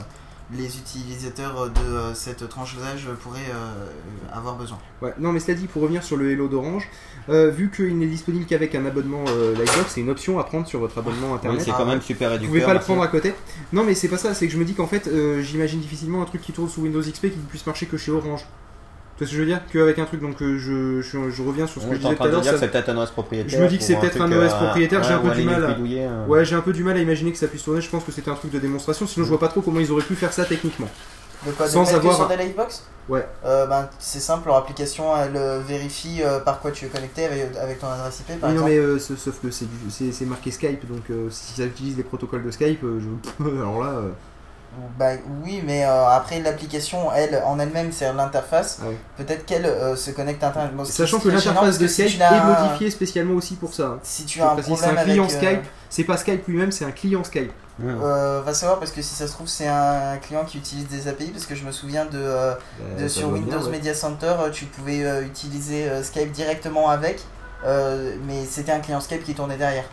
les 0.53 0.77
utilisateurs 0.77 1.69
de 1.69 1.79
euh, 1.81 2.13
cette 2.13 2.47
tranche 2.47 2.77
d'âge 2.77 3.07
pourraient 3.21 3.39
euh, 3.53 3.85
avoir 4.33 4.55
besoin. 4.55 4.77
Ouais, 5.01 5.13
non, 5.19 5.33
mais 5.33 5.39
cela 5.41 5.55
dit, 5.57 5.67
pour 5.67 5.81
revenir 5.81 6.03
sur 6.03 6.15
le 6.15 6.31
Hello 6.31 6.47
d'Orange, 6.47 6.87
euh, 7.29 7.49
vu 7.49 7.69
qu'il 7.69 7.97
n'est 7.97 8.07
disponible 8.07 8.45
qu'avec 8.45 8.73
un 8.73 8.85
abonnement 8.85 9.25
euh, 9.27 9.51
Livebox, 9.53 9.87
c'est 9.89 9.99
une 10.01 10.09
option 10.09 10.39
à 10.39 10.45
prendre 10.45 10.65
sur 10.65 10.79
votre 10.79 10.97
abonnement 10.97 11.31
Oui, 11.31 11.35
internet. 11.35 11.61
c'est 11.61 11.71
quand 11.71 11.85
même 11.85 12.01
super 12.01 12.29
Vous 12.29 12.33
réducteur. 12.35 12.53
pouvez 12.53 12.65
pas 12.65 12.73
le 12.73 12.79
prendre 12.79 13.01
à 13.01 13.07
côté. 13.07 13.33
Non, 13.73 13.83
mais 13.83 13.93
c'est 13.93 14.07
pas 14.07 14.17
ça, 14.17 14.33
c'est 14.33 14.47
que 14.47 14.53
je 14.53 14.57
me 14.57 14.63
dis 14.65 14.73
qu'en 14.73 14.87
fait, 14.87 15.07
euh, 15.07 15.41
j'imagine 15.41 15.81
difficilement 15.81 16.21
un 16.21 16.25
truc 16.25 16.41
qui 16.41 16.53
tourne 16.53 16.69
sous 16.69 16.81
Windows 16.81 17.01
XP 17.01 17.29
qui 17.31 17.37
ne 17.37 17.45
puisse 17.49 17.65
marcher 17.65 17.85
que 17.85 17.97
chez 17.97 18.11
Orange. 18.11 18.45
Tu 19.17 19.23
vois 19.23 19.27
ce 19.27 19.31
que 19.31 19.35
je 19.37 19.41
veux 19.41 19.47
dire 19.47 19.61
Qu'avec 19.73 19.97
un 19.99 20.05
truc, 20.05 20.21
donc 20.21 20.41
euh, 20.43 20.57
je, 20.59 21.01
je, 21.01 21.29
je 21.31 21.41
reviens 21.41 21.65
sur 21.65 21.81
ce 21.81 21.87
que 21.87 21.93
je 21.93 21.97
en 21.97 21.99
disais 22.01 22.09
tout 22.11 22.15
train 22.17 22.25
à 22.25 22.27
de 22.27 22.33
l'heure. 22.35 22.43
ça- 22.43 22.57
c'est 22.59 22.67
peut-être 22.69 22.89
un 22.89 22.97
OS 23.01 23.09
propriétaire. 23.11 23.49
Je 23.57 23.63
me 23.63 23.67
dis 23.67 23.77
que 23.79 23.83
c'est 23.83 23.95
peut-être 23.95 24.21
un 24.21 24.31
OS 24.31 24.51
euh, 24.53 24.57
propriétaire, 24.57 25.03
j'ai 25.03 25.13
un 25.13 25.19
peu 25.19 25.31
du 25.31 25.43
mal 25.43 25.65
à- 25.65 25.69
euh. 25.69 26.25
Ouais, 26.27 26.45
j'ai 26.45 26.55
un 26.55 26.61
peu 26.61 26.71
du 26.73 26.83
mal 26.83 26.95
à 26.97 26.99
imaginer 26.99 27.31
que 27.31 27.37
ça 27.37 27.47
puisse 27.47 27.63
tourner. 27.63 27.81
Je 27.81 27.89
pense 27.89 28.03
que 28.03 28.11
c'était 28.11 28.29
un 28.29 28.35
truc 28.35 28.51
de 28.51 28.59
démonstration. 28.59 29.07
Sinon, 29.07 29.25
je 29.25 29.29
vois 29.29 29.39
pas 29.39 29.47
trop 29.47 29.61
comment 29.61 29.79
ils 29.79 29.91
auraient 29.91 30.03
pu 30.03 30.15
faire 30.15 30.31
ça 30.33 30.45
techniquement. 30.45 30.87
De 31.45 31.51
quoi 31.51 31.65
de 31.67 31.71
Sans 31.71 31.83
que 31.85 31.95
avoir- 31.95 32.15
sur 32.15 32.27
des 32.27 32.35
Livebox 32.37 32.83
Ouais. 33.09 33.25
Euh, 33.45 33.65
ben, 33.67 33.87
c'est 33.99 34.19
simple, 34.19 34.47
leur 34.47 34.57
application 34.57 35.05
elle 35.15 35.39
vérifie 35.67 36.21
euh, 36.21 36.39
par 36.39 36.59
quoi 36.59 36.71
tu 36.71 36.85
es 36.85 36.87
connecté 36.89 37.25
avec, 37.25 37.55
avec 37.61 37.79
ton 37.79 37.87
adresse 37.87 38.19
IP 38.19 38.39
par 38.39 38.49
Oui, 38.49 38.55
non, 38.55 38.67
exemple. 38.67 38.69
mais 38.71 38.77
euh, 38.77 38.99
sauf 38.99 39.39
que 39.41 39.49
c'est 39.51 39.65
du- 39.65 39.89
c'est 39.91 40.11
c'est 40.11 40.25
marqué 40.25 40.51
Skype, 40.51 40.87
donc 40.87 41.03
euh, 41.09 41.27
si 41.29 41.53
ça 41.53 41.65
utilise 41.65 41.95
les 41.95 42.03
protocoles 42.03 42.43
de 42.43 42.51
Skype, 42.51 42.83
euh, 42.83 42.99
je... 42.99 43.43
alors 43.61 43.83
là. 43.83 44.01
Bah 44.97 45.11
oui, 45.43 45.61
mais 45.65 45.85
euh, 45.85 46.07
après 46.09 46.39
l'application, 46.39 47.11
elle, 47.13 47.41
en 47.45 47.59
elle-même, 47.59 47.91
c'est 47.91 48.11
l'interface. 48.13 48.79
Peut-être 49.17 49.45
qu'elle 49.45 49.65
euh, 49.65 49.95
se 49.95 50.11
connecte 50.11 50.43
à 50.43 50.47
Internet. 50.47 50.75
Bon, 50.75 50.85
Sachant 50.85 51.19
que 51.19 51.29
l'interface 51.29 51.77
de 51.77 51.87
si 51.87 52.09
Skype 52.09 52.21
est 52.21 52.43
modifiée 52.43 52.91
spécialement 52.91 53.33
aussi 53.35 53.55
pour 53.55 53.73
ça. 53.73 53.83
hein. 53.83 53.99
Si 54.03 54.25
tu 54.25 54.41
as 54.41 54.51
un 54.51 54.55
problème 54.55 54.95
client 55.03 55.23
avec, 55.25 55.35
euh, 55.35 55.39
Skype. 55.47 55.63
C'est 55.89 56.03
pas 56.03 56.17
Skype 56.17 56.47
lui-même, 56.47 56.71
c'est 56.71 56.85
un 56.85 56.91
client 56.91 57.23
Skype. 57.23 57.51
euh, 57.83 58.41
va 58.43 58.53
savoir 58.53 58.79
parce 58.79 58.91
que 58.91 59.01
si 59.03 59.13
ça 59.13 59.27
se 59.27 59.33
trouve 59.33 59.47
c'est 59.47 59.67
un 59.67 60.17
client 60.17 60.43
qui 60.45 60.57
utilise 60.57 60.87
des 60.87 61.07
API 61.07 61.29
parce 61.29 61.45
que 61.45 61.53
je 61.53 61.63
me 61.63 61.71
souviens 61.71 62.05
de, 62.05 62.17
de 62.99 63.07
ça 63.07 63.19
sur 63.19 63.29
Windows 63.29 63.61
ouais. 63.61 63.69
Media 63.69 63.93
Center 63.93 64.33
tu 64.51 64.65
pouvais 64.65 65.03
euh, 65.05 65.23
utiliser 65.23 65.87
euh, 65.87 66.01
Skype 66.01 66.31
directement 66.31 66.89
avec 66.89 67.21
euh, 67.65 68.15
mais 68.25 68.45
c'était 68.49 68.71
un 68.71 68.79
client 68.79 68.99
Skype 68.99 69.23
qui 69.23 69.35
tournait 69.35 69.57
derrière. 69.57 69.85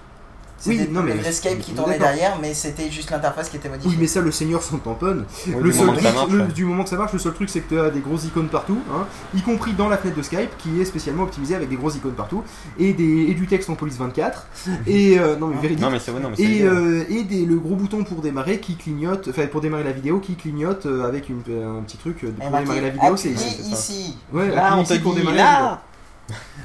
Oui, 0.67 0.89
non, 0.91 1.03
mais 1.03 1.15
vrai 1.15 1.33
Skype 1.33 1.59
qui 1.61 1.73
tournait 1.73 1.99
derrière 1.99 2.39
mais 2.41 2.55
c'était 2.55 2.91
juste 2.91 3.11
l'interface 3.11 3.49
qui 3.49 3.57
était 3.57 3.69
modifiée. 3.69 3.91
Oui, 3.91 3.97
mais 4.01 4.07
ça, 4.07 4.21
le 4.21 4.31
senior 4.31 4.63
s'en 4.63 4.79
tamponne. 4.79 5.25
Oui, 5.47 5.55
le 5.59 5.63
du 5.71 5.73
seul 5.73 5.87
moment 5.87 5.97
que 5.97 6.03
ça 6.03 6.09
truc, 6.11 6.21
marche, 6.21 6.33
le- 6.33 6.41
ouais. 6.41 6.53
du 6.53 6.65
moment 6.65 6.83
que 6.85 6.89
ça 6.91 6.97
marche, 6.97 7.13
le 7.13 7.19
seul 7.19 7.33
truc 7.35 7.51
c'est 7.51 7.61
que 7.61 7.75
tu 7.75 7.81
as 7.81 7.91
des 7.91 8.01
grosses 8.01 8.25
icônes 8.25 8.49
partout, 8.49 8.79
hein, 8.93 9.07
y 9.35 9.43
compris 9.43 9.73
dans 9.73 9.89
la 9.89 9.97
fenêtre 9.99 10.17
de 10.17 10.23
Skype 10.23 10.57
qui 10.59 10.81
est 10.81 10.85
spécialement 10.85 11.25
optimisée 11.25 11.55
avec 11.55 11.69
des 11.69 11.77
grosses 11.77 11.97
icônes 11.97 12.15
partout 12.15 12.43
et, 12.79 12.93
des, 12.93 13.27
et 13.29 13.35
du 13.35 13.47
texte 13.47 13.69
en 13.71 13.75
police 13.75 13.97
24 13.99 14.47
et 14.87 15.19
euh, 15.19 15.37
non 15.37 15.49
mais 15.49 15.57
véridique. 15.57 15.81
Non 15.85 15.91
mais 15.91 15.99
c'est 15.99 16.11
ouais, 16.11 16.21
non 16.21 16.31
mais 16.31 16.37
c'est 16.37 16.43
Et, 16.45 16.63
euh, 16.63 17.05
et 17.09 17.25
des, 17.25 17.45
le 17.47 17.57
gros 17.57 17.77
bouton 17.77 18.05
pour 18.05 18.21
démarrer 18.23 18.59
qui 18.61 18.77
clignote, 18.77 19.29
enfin 19.29 19.47
pour 19.47 19.61
démarrer 19.61 19.85
la 19.85 19.93
vidéo 19.93 20.19
qui 20.21 20.35
clignote 20.35 20.87
euh, 20.87 21.07
avec 21.09 21.29
une, 21.29 21.39
un 21.39 21.83
petit 21.83 21.97
truc 21.99 22.25
euh, 22.25 22.29
Et 22.29 22.41
pour 22.41 22.51
marqué, 22.51 22.65
démarrer 22.67 22.81
la 22.81 22.91
vidéo. 22.91 23.17
C'est 23.17 23.31
ici. 23.31 24.17
Ouais, 24.33 24.49
Là, 24.55 24.77
on 24.77 24.85
te 24.85 24.93
ici 24.93 25.03
pour 25.03 25.13
dit, 25.15 25.21
démarrer 25.21 25.37
là. 25.39 25.45
la 25.45 25.59
vidéo. 25.61 25.77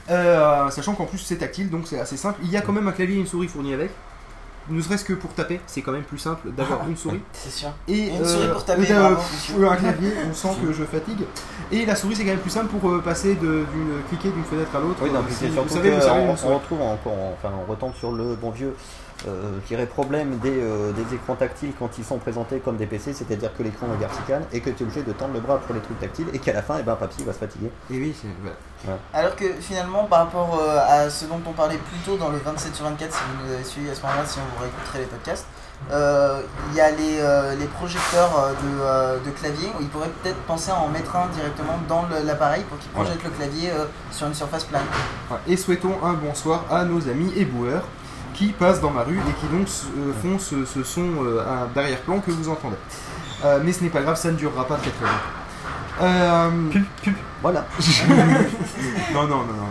Euh, 0.10 0.70
sachant 0.70 0.94
qu'en 0.96 1.06
plus 1.06 1.18
c'est 1.20 1.36
tactile 1.38 1.70
donc 1.70 1.84
c'est 1.86 2.00
assez 2.00 2.18
simple. 2.18 2.40
Il 2.44 2.50
y 2.50 2.58
a 2.58 2.62
quand 2.62 2.72
même 2.74 2.88
un 2.88 2.92
clavier 2.92 3.16
et 3.16 3.20
une 3.20 3.28
souris 3.28 3.48
fournis 3.48 3.74
avec. 3.74 3.92
Ne 4.72 4.80
serait-ce 4.84 5.04
que 5.04 5.14
pour 5.14 5.34
taper, 5.34 5.60
c'est 5.66 5.82
quand 5.82 5.92
même 5.92 6.04
plus 6.04 6.20
simple 6.20 6.52
d'avoir 6.52 6.88
une 6.88 6.96
souris. 6.96 7.22
C'est 7.34 7.50
sûr. 7.50 7.70
Et 7.88 7.94
Et 7.94 8.10
une 8.16 8.24
souris 8.26 8.50
pour 8.54 8.64
taper, 8.64 8.92
euh, 8.92 9.16
un 9.68 9.76
clavier, 9.76 10.12
on 10.30 10.34
sent 10.34 10.50
que 10.64 10.72
je 10.72 10.84
fatigue. 10.84 11.22
Et 11.72 11.88
la 11.88 11.96
souris 11.96 12.16
c'est 12.16 12.24
quand 12.24 12.30
même 12.32 12.40
plus 12.40 12.52
simple 12.52 12.68
pour 12.68 12.88
euh, 12.92 13.02
passer 13.02 13.34
de, 13.34 13.66
d'une, 13.74 14.04
cliquer 14.10 14.30
d'une 14.30 14.44
fenêtre 14.44 14.70
à 14.76 14.80
l'autre. 14.80 15.00
Oui, 15.02 15.10
non, 15.10 15.20
Euh, 15.22 15.24
si- 15.30 15.36
c'est 15.36 15.52
surtout 15.52 15.70
vous 15.70 15.76
savez, 15.76 15.90
vous 15.92 16.02
savez, 16.02 16.36
souris. 16.38 16.52
on 16.54 16.58
retrouve 16.60 16.82
encore, 16.84 17.14
enfin, 17.34 17.50
on 17.68 17.72
retombe 17.72 17.96
sur 17.96 18.12
le 18.12 18.36
bon 18.36 18.52
vieux, 18.52 18.76
euh, 19.28 19.60
je 19.64 19.68
dirais, 19.68 19.86
problème 19.86 20.38
des, 20.38 20.62
euh, 20.62 20.92
des 20.94 21.16
écrans 21.16 21.36
tactiles 21.36 21.74
quand 21.78 21.90
ils 21.98 22.06
sont 22.06 22.18
présentés 22.18 22.60
comme 22.60 22.78
des 22.78 22.86
PC, 22.86 23.14
c'est-à-dire 23.14 23.56
que 23.56 23.64
l'écran 23.64 23.88
est 23.94 23.98
vertical 24.00 24.44
et 24.54 24.62
que 24.62 24.70
tu 24.70 24.84
es 24.84 24.86
obligé 24.86 25.04
de 25.04 25.12
tendre 25.12 25.34
le 25.34 25.42
bras 25.42 25.58
pour 25.58 25.76
les 25.76 25.82
trucs 25.82 26.00
tactiles 26.00 26.28
et 26.34 26.40
qu'à 26.40 26.54
la 26.54 26.62
fin, 26.62 26.78
eh 26.80 26.84
ben, 26.84 26.96
papy 26.96 27.24
va 27.24 27.34
se 27.34 27.40
fatiguer. 27.40 27.72
Et 27.92 27.98
oui. 27.98 28.16
Alors 29.14 29.36
que 29.36 29.46
finalement, 29.60 30.06
par 30.06 30.20
rapport 30.20 30.60
euh, 30.62 30.80
à 30.88 31.10
ce 31.10 31.26
dont 31.26 31.42
on 31.46 31.52
parlait 31.52 31.78
plus 31.78 32.00
tôt 32.06 32.18
dans 32.18 32.30
le 32.30 32.38
27 32.38 32.76
sur 32.76 32.86
24, 32.86 33.14
si 33.14 33.20
vous 33.20 33.46
nous 33.48 33.54
avez 33.54 33.64
suivi 33.64 33.90
à 33.90 33.96
ce 33.96 34.02
moment-là, 34.02 34.26
si 34.26 34.40
vous 34.40 34.62
réécouterez 34.62 35.00
les 35.00 35.06
podcasts, 35.06 35.46
euh, 35.92 36.42
il 36.72 36.76
y 36.78 36.82
a 36.82 36.92
les, 36.92 37.20
euh, 37.20 37.56
les 37.56 37.66
projecteurs 37.66 38.30
de, 38.62 38.82
euh, 38.82 39.18
de 39.26 39.30
clavier 39.32 39.70
où 39.78 39.82
ils 39.82 39.88
pourraient 39.88 40.10
peut-être 40.22 40.38
penser 40.42 40.72
à 40.72 40.76
en 40.76 40.90
mettre 40.90 41.16
un 41.16 41.28
directement 41.28 41.80
dans 41.88 42.06
l'appareil 42.26 42.64
pour 42.64 42.78
qu'il 42.80 42.92
projette 42.92 43.24
le 43.24 43.30
clavier 43.30 43.72
euh, 43.72 43.86
sur 44.12 44.28
une 44.28 44.34
surface 44.34 44.66
plane. 44.66 44.84
Et 45.48 45.56
souhaitons 45.58 45.96
un 46.04 46.14
bonsoir 46.14 46.66
à 46.70 46.84
nos 46.84 47.08
amis 47.08 47.32
éboueurs 47.36 47.84
qui 48.40 48.54
passent 48.54 48.80
dans 48.80 48.92
ma 48.92 49.04
rue 49.04 49.18
et 49.18 49.34
qui 49.42 49.48
donc 49.48 49.68
euh, 49.98 50.14
font 50.22 50.40
ce, 50.40 50.64
ce 50.64 50.82
son 50.82 51.26
euh, 51.26 51.42
à 51.42 51.68
d'arrière-plan 51.76 52.22
que 52.22 52.32
vous 52.32 52.48
entendez. 52.48 52.78
Euh, 53.44 53.60
mais 53.62 53.74
ce 53.74 53.84
n'est 53.84 53.90
pas 53.90 54.02
grave, 54.02 54.16
ça 54.16 54.32
ne 54.32 54.38
durera 54.38 54.66
pas 54.66 54.78
très 54.78 54.92
très 54.92 55.06
longtemps. 55.06 56.02
Euh, 56.02 56.50
Voilà. 57.42 57.66
non, 59.14 59.24
non, 59.24 59.40
non, 59.40 59.46
non. 59.46 59.70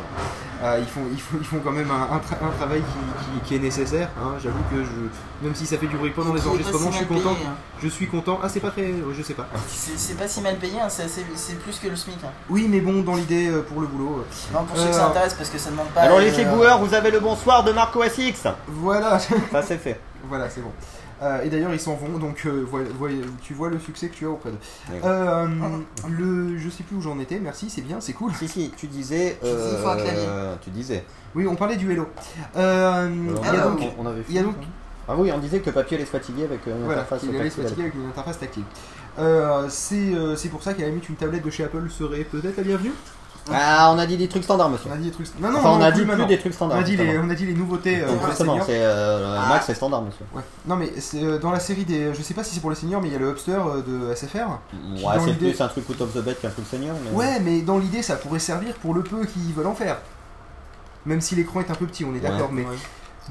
Euh, 0.60 0.78
ils, 0.80 0.86
font, 0.88 1.02
ils, 1.12 1.20
font, 1.20 1.36
ils 1.40 1.46
font 1.46 1.60
quand 1.62 1.70
même 1.70 1.88
un, 1.90 2.14
un 2.14 2.18
tra- 2.18 2.44
un 2.44 2.50
travail 2.56 2.80
qui, 2.80 3.24
qui- 3.40 3.40
qui 3.48 3.54
est 3.54 3.58
nécessaire. 3.60 4.08
hein. 4.20 4.32
J'avoue 4.42 4.58
que 4.70 4.82
je, 4.82 5.44
même 5.46 5.54
si 5.54 5.66
ça 5.66 5.78
fait 5.78 5.86
du 5.86 5.96
bruit 5.96 6.10
pendant 6.10 6.34
les 6.34 6.40
si 6.40 6.48
enregistrements, 6.48 6.90
je 6.90 6.96
suis 6.96 7.06
content. 7.06 7.30
hein. 7.46 7.54
Je 7.80 7.88
suis 7.88 8.08
content. 8.08 8.40
Ah, 8.42 8.48
c'est 8.48 8.58
pas 8.58 8.70
très. 8.70 8.92
Je 9.16 9.22
sais 9.22 9.34
pas. 9.34 9.46
C'est 9.68 10.16
pas 10.18 10.26
si 10.26 10.40
mal 10.40 10.56
payé, 10.56 10.80
hein, 10.80 10.88
c'est 10.88 11.58
plus 11.60 11.78
que 11.78 11.86
le 11.86 11.94
SMIC. 11.94 12.16
hein. 12.24 12.30
Oui, 12.50 12.66
mais 12.68 12.80
bon, 12.80 13.02
dans 13.02 13.14
l'idée, 13.14 13.48
euh, 13.50 13.62
pour 13.62 13.80
le 13.80 13.86
boulot. 13.86 14.24
euh, 14.24 14.52
Non, 14.58 14.64
pour 14.64 14.76
ceux 14.76 14.84
Euh, 14.86 14.88
que 14.88 14.94
ça 14.96 15.06
intéresse, 15.06 15.34
parce 15.34 15.48
que 15.50 15.58
ça 15.58 15.70
demande 15.70 15.88
pas. 15.90 16.00
Alors 16.00 16.18
euh, 16.18 16.22
les 16.22 16.40
éboueurs, 16.40 16.80
vous 16.84 16.92
avez 16.92 17.12
le 17.12 17.20
bonsoir 17.20 17.62
de 17.62 17.70
Marco 17.70 18.02
SX. 18.02 18.48
Voilà. 18.66 19.18
Ça 19.20 19.62
c'est 19.62 19.78
fait. 19.78 20.00
Voilà, 20.28 20.50
c'est 20.50 20.60
bon. 20.60 20.72
Euh, 21.20 21.42
et 21.42 21.48
d'ailleurs, 21.48 21.72
ils 21.72 21.80
s'en 21.80 21.94
vont, 21.94 22.18
donc 22.18 22.42
euh, 22.46 22.64
voilà, 22.68 22.86
voilà, 22.96 23.14
tu 23.42 23.52
vois 23.54 23.70
le 23.70 23.78
succès 23.78 24.08
que 24.08 24.14
tu 24.14 24.24
as 24.26 24.30
auprès 24.30 24.50
d'eux. 24.50 24.58
Euh, 25.04 25.46
le, 26.08 26.56
je 26.58 26.68
sais 26.68 26.84
plus 26.84 26.96
où 26.96 27.00
j'en 27.00 27.18
étais, 27.18 27.40
merci, 27.40 27.70
c'est 27.70 27.80
bien, 27.80 28.00
c'est 28.00 28.12
cool. 28.12 28.32
Si 28.34 28.46
si, 28.48 28.72
tu 28.76 28.86
disais. 28.86 29.36
Tu 29.40 29.46
faut 29.48 29.88
euh, 29.88 30.54
tu 30.60 30.70
disais. 30.70 31.04
Oui, 31.34 31.46
on 31.46 31.56
parlait 31.56 31.76
du 31.76 31.90
Hello. 31.90 32.08
Euh, 32.56 33.10
il 33.10 33.46
y 33.46 33.48
a 33.48 33.60
donc, 33.62 33.80
on, 33.98 34.02
on 34.04 34.06
avait 34.06 34.22
il 34.28 34.34
y 34.34 34.38
a 34.38 34.42
fini, 34.42 34.52
donc- 34.54 34.62
ça 34.62 34.68
Ah 35.08 35.16
oui, 35.16 35.32
on 35.32 35.38
disait 35.38 35.60
que 35.60 35.70
papier 35.70 35.96
allait 35.96 36.06
se 36.06 36.10
fatiguer 36.10 36.44
avec 36.44 36.64
une 36.66 36.84
voilà, 36.84 37.00
interface 37.00 37.22
il 37.24 37.30
allait 37.36 37.50
se 37.50 37.56
tactile. 37.56 37.62
fatiguer 37.64 37.82
avec 37.82 37.94
une 37.94 38.06
interface 38.08 38.38
tactile. 38.38 38.64
Euh, 39.18 39.66
c'est 39.68 40.14
euh, 40.14 40.36
c'est 40.36 40.48
pour 40.48 40.62
ça 40.62 40.74
qu'à 40.74 40.82
la 40.82 40.88
limite, 40.90 41.08
une 41.08 41.16
tablette 41.16 41.44
de 41.44 41.50
chez 41.50 41.64
Apple 41.64 41.90
serait 41.90 42.22
peut-être 42.24 42.56
la 42.58 42.62
bienvenue? 42.62 42.92
Ah, 43.52 43.92
on 43.94 43.98
a 43.98 44.06
dit 44.06 44.16
des 44.16 44.28
trucs 44.28 44.44
standards, 44.44 44.70
monsieur. 44.70 44.90
On 44.90 44.94
a 44.94 44.96
dit 44.96 45.04
des 45.06 45.10
trucs. 45.10 45.26
Non, 45.40 45.50
non, 45.50 45.58
Enfin, 45.58 45.70
on 45.70 45.78
non, 45.78 45.84
a 45.84 45.92
dit 45.92 46.04
plus 46.04 46.26
des 46.26 46.38
trucs 46.38 46.52
On 46.52 46.56
standards. 46.56 46.78
a 46.78 46.82
dit 46.82 46.96
les, 46.96 47.18
on 47.18 47.30
a 47.30 47.34
dit 47.34 47.46
les 47.46 47.54
nouveautés 47.54 48.00
euh, 48.02 48.06
Donc, 48.08 48.18
pour 48.18 48.26
les 48.26 48.32
justement, 48.32 48.58
c'est 48.64 48.82
euh, 48.82 49.38
Ah. 49.38 49.48
Max, 49.48 49.66
c'est 49.66 49.74
standard, 49.74 50.02
monsieur. 50.02 50.24
Ouais. 50.34 50.42
Non, 50.66 50.76
mais 50.76 50.92
c'est 50.98 51.22
euh, 51.22 51.38
dans 51.38 51.50
la 51.50 51.60
série 51.60 51.84
des. 51.84 52.12
Je 52.14 52.22
sais 52.22 52.34
pas 52.34 52.44
si 52.44 52.54
c'est 52.54 52.60
pour 52.60 52.70
les 52.70 52.76
seniors, 52.76 53.00
mais 53.00 53.08
il 53.08 53.12
y 53.12 53.16
a 53.16 53.18
le 53.18 53.30
Hubster 53.30 53.52
euh, 53.52 53.82
de 53.82 54.14
SFR. 54.14 54.48
Ouais, 55.04 55.14
c'est 55.24 55.34
plus 55.34 55.60
un 55.60 55.68
truc 55.68 55.88
out 55.88 56.00
of 56.00 56.12
the 56.12 56.18
bed 56.22 56.40
qu'un 56.40 56.50
truc 56.50 56.66
senior. 56.70 56.96
Mais... 57.04 57.16
Ouais, 57.16 57.40
mais 57.40 57.60
dans 57.62 57.78
l'idée, 57.78 58.02
ça 58.02 58.16
pourrait 58.16 58.38
servir 58.38 58.74
pour 58.74 58.94
le 58.94 59.02
peu 59.02 59.24
qu'ils 59.24 59.54
veulent 59.54 59.66
en 59.66 59.74
faire. 59.74 59.96
Même 61.06 61.20
si 61.20 61.34
l'écran 61.36 61.60
est 61.60 61.70
un 61.70 61.74
peu 61.74 61.86
petit, 61.86 62.04
on 62.04 62.14
est 62.14 62.20
d'accord, 62.20 62.50
mais 62.52 62.64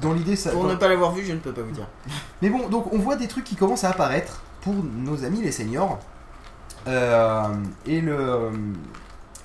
dans 0.00 0.12
l'idée, 0.12 0.36
ça. 0.36 0.50
Pour 0.50 0.64
ne 0.64 0.74
pas 0.74 0.88
l'avoir 0.88 1.12
vu, 1.12 1.24
je 1.24 1.32
ne 1.32 1.38
peux 1.38 1.52
pas 1.52 1.62
vous 1.62 1.72
dire. 1.72 1.86
Mais 2.42 2.50
bon, 2.50 2.68
donc 2.68 2.92
on 2.92 2.98
voit 2.98 3.16
des 3.16 3.26
trucs 3.26 3.44
qui 3.44 3.56
commencent 3.56 3.84
à 3.84 3.90
apparaître 3.90 4.42
pour 4.60 4.74
nos 4.74 5.24
amis 5.24 5.42
les 5.42 5.52
seniors. 5.52 5.98
Euh, 6.86 7.42
et, 7.84 8.00
le, 8.00 8.50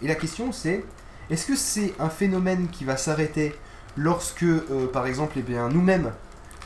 et 0.04 0.08
la 0.08 0.16
question 0.16 0.52
c'est 0.52 0.84
est-ce 1.30 1.46
que 1.46 1.56
c'est 1.56 1.94
un 2.00 2.10
phénomène 2.10 2.68
qui 2.72 2.84
va 2.84 2.98
s'arrêter 2.98 3.56
lorsque, 3.96 4.44
euh, 4.44 4.88
par 4.92 5.08
exemple, 5.08 5.36
eh 5.38 5.42
bien, 5.42 5.70
nous-mêmes, 5.70 6.12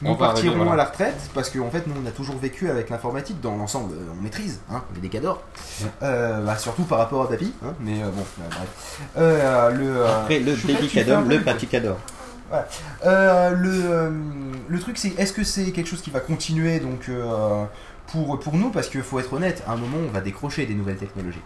nous 0.01 0.11
On 0.11 0.15
partirons 0.15 0.47
arriver, 0.49 0.65
voilà. 0.65 0.81
à 0.81 0.85
la 0.85 0.89
retraite? 0.91 1.29
Parce 1.33 1.49
qu'en 1.49 1.69
fait, 1.69 1.85
nous, 1.87 1.93
on 2.03 2.05
a 2.07 2.11
toujours 2.11 2.37
vécu 2.37 2.69
avec 2.69 2.89
l'informatique 2.89 3.39
dans 3.39 3.55
l'ensemble, 3.55 3.93
euh, 3.93 4.13
on 4.17 4.21
maîtrise, 4.23 4.59
hein, 4.71 4.83
on 4.91 4.97
est 4.97 5.01
des 5.01 5.09
cadors. 5.09 5.43
Ouais. 5.81 5.87
Euh, 6.03 6.41
bah, 6.41 6.57
surtout 6.57 6.83
par 6.83 6.97
rapport 6.97 7.21
à 7.23 7.29
Papy, 7.29 7.53
hein, 7.63 7.73
mais 7.79 8.01
euh, 8.01 8.09
bon, 8.09 8.25
euh, 8.41 8.49
bref. 8.49 9.77
Le, 9.77 10.05
Après, 10.05 10.39
le 10.39 10.55
baby 10.55 10.87
cador, 10.89 11.21
le 11.21 11.41
papy 11.41 11.67
cador. 11.67 11.97
euh, 13.05 13.49
le, 13.51 13.71
euh, 13.85 14.09
le 14.67 14.79
truc 14.79 14.97
c'est 14.97 15.13
est-ce 15.19 15.33
que 15.33 15.43
c'est 15.43 15.71
quelque 15.71 15.87
chose 15.87 16.01
qui 16.01 16.11
va 16.11 16.21
continuer 16.21 16.79
donc 16.79 17.09
euh, 17.09 17.65
pour, 18.07 18.39
pour 18.39 18.55
nous? 18.55 18.69
Parce 18.69 18.87
qu'il 18.87 19.01
faut 19.01 19.19
être 19.19 19.33
honnête 19.33 19.63
à 19.67 19.73
un 19.73 19.77
moment 19.77 19.97
on 20.07 20.11
va 20.11 20.21
décrocher 20.21 20.65
des 20.65 20.73
nouvelles 20.73 20.97
technologies. 20.97 21.41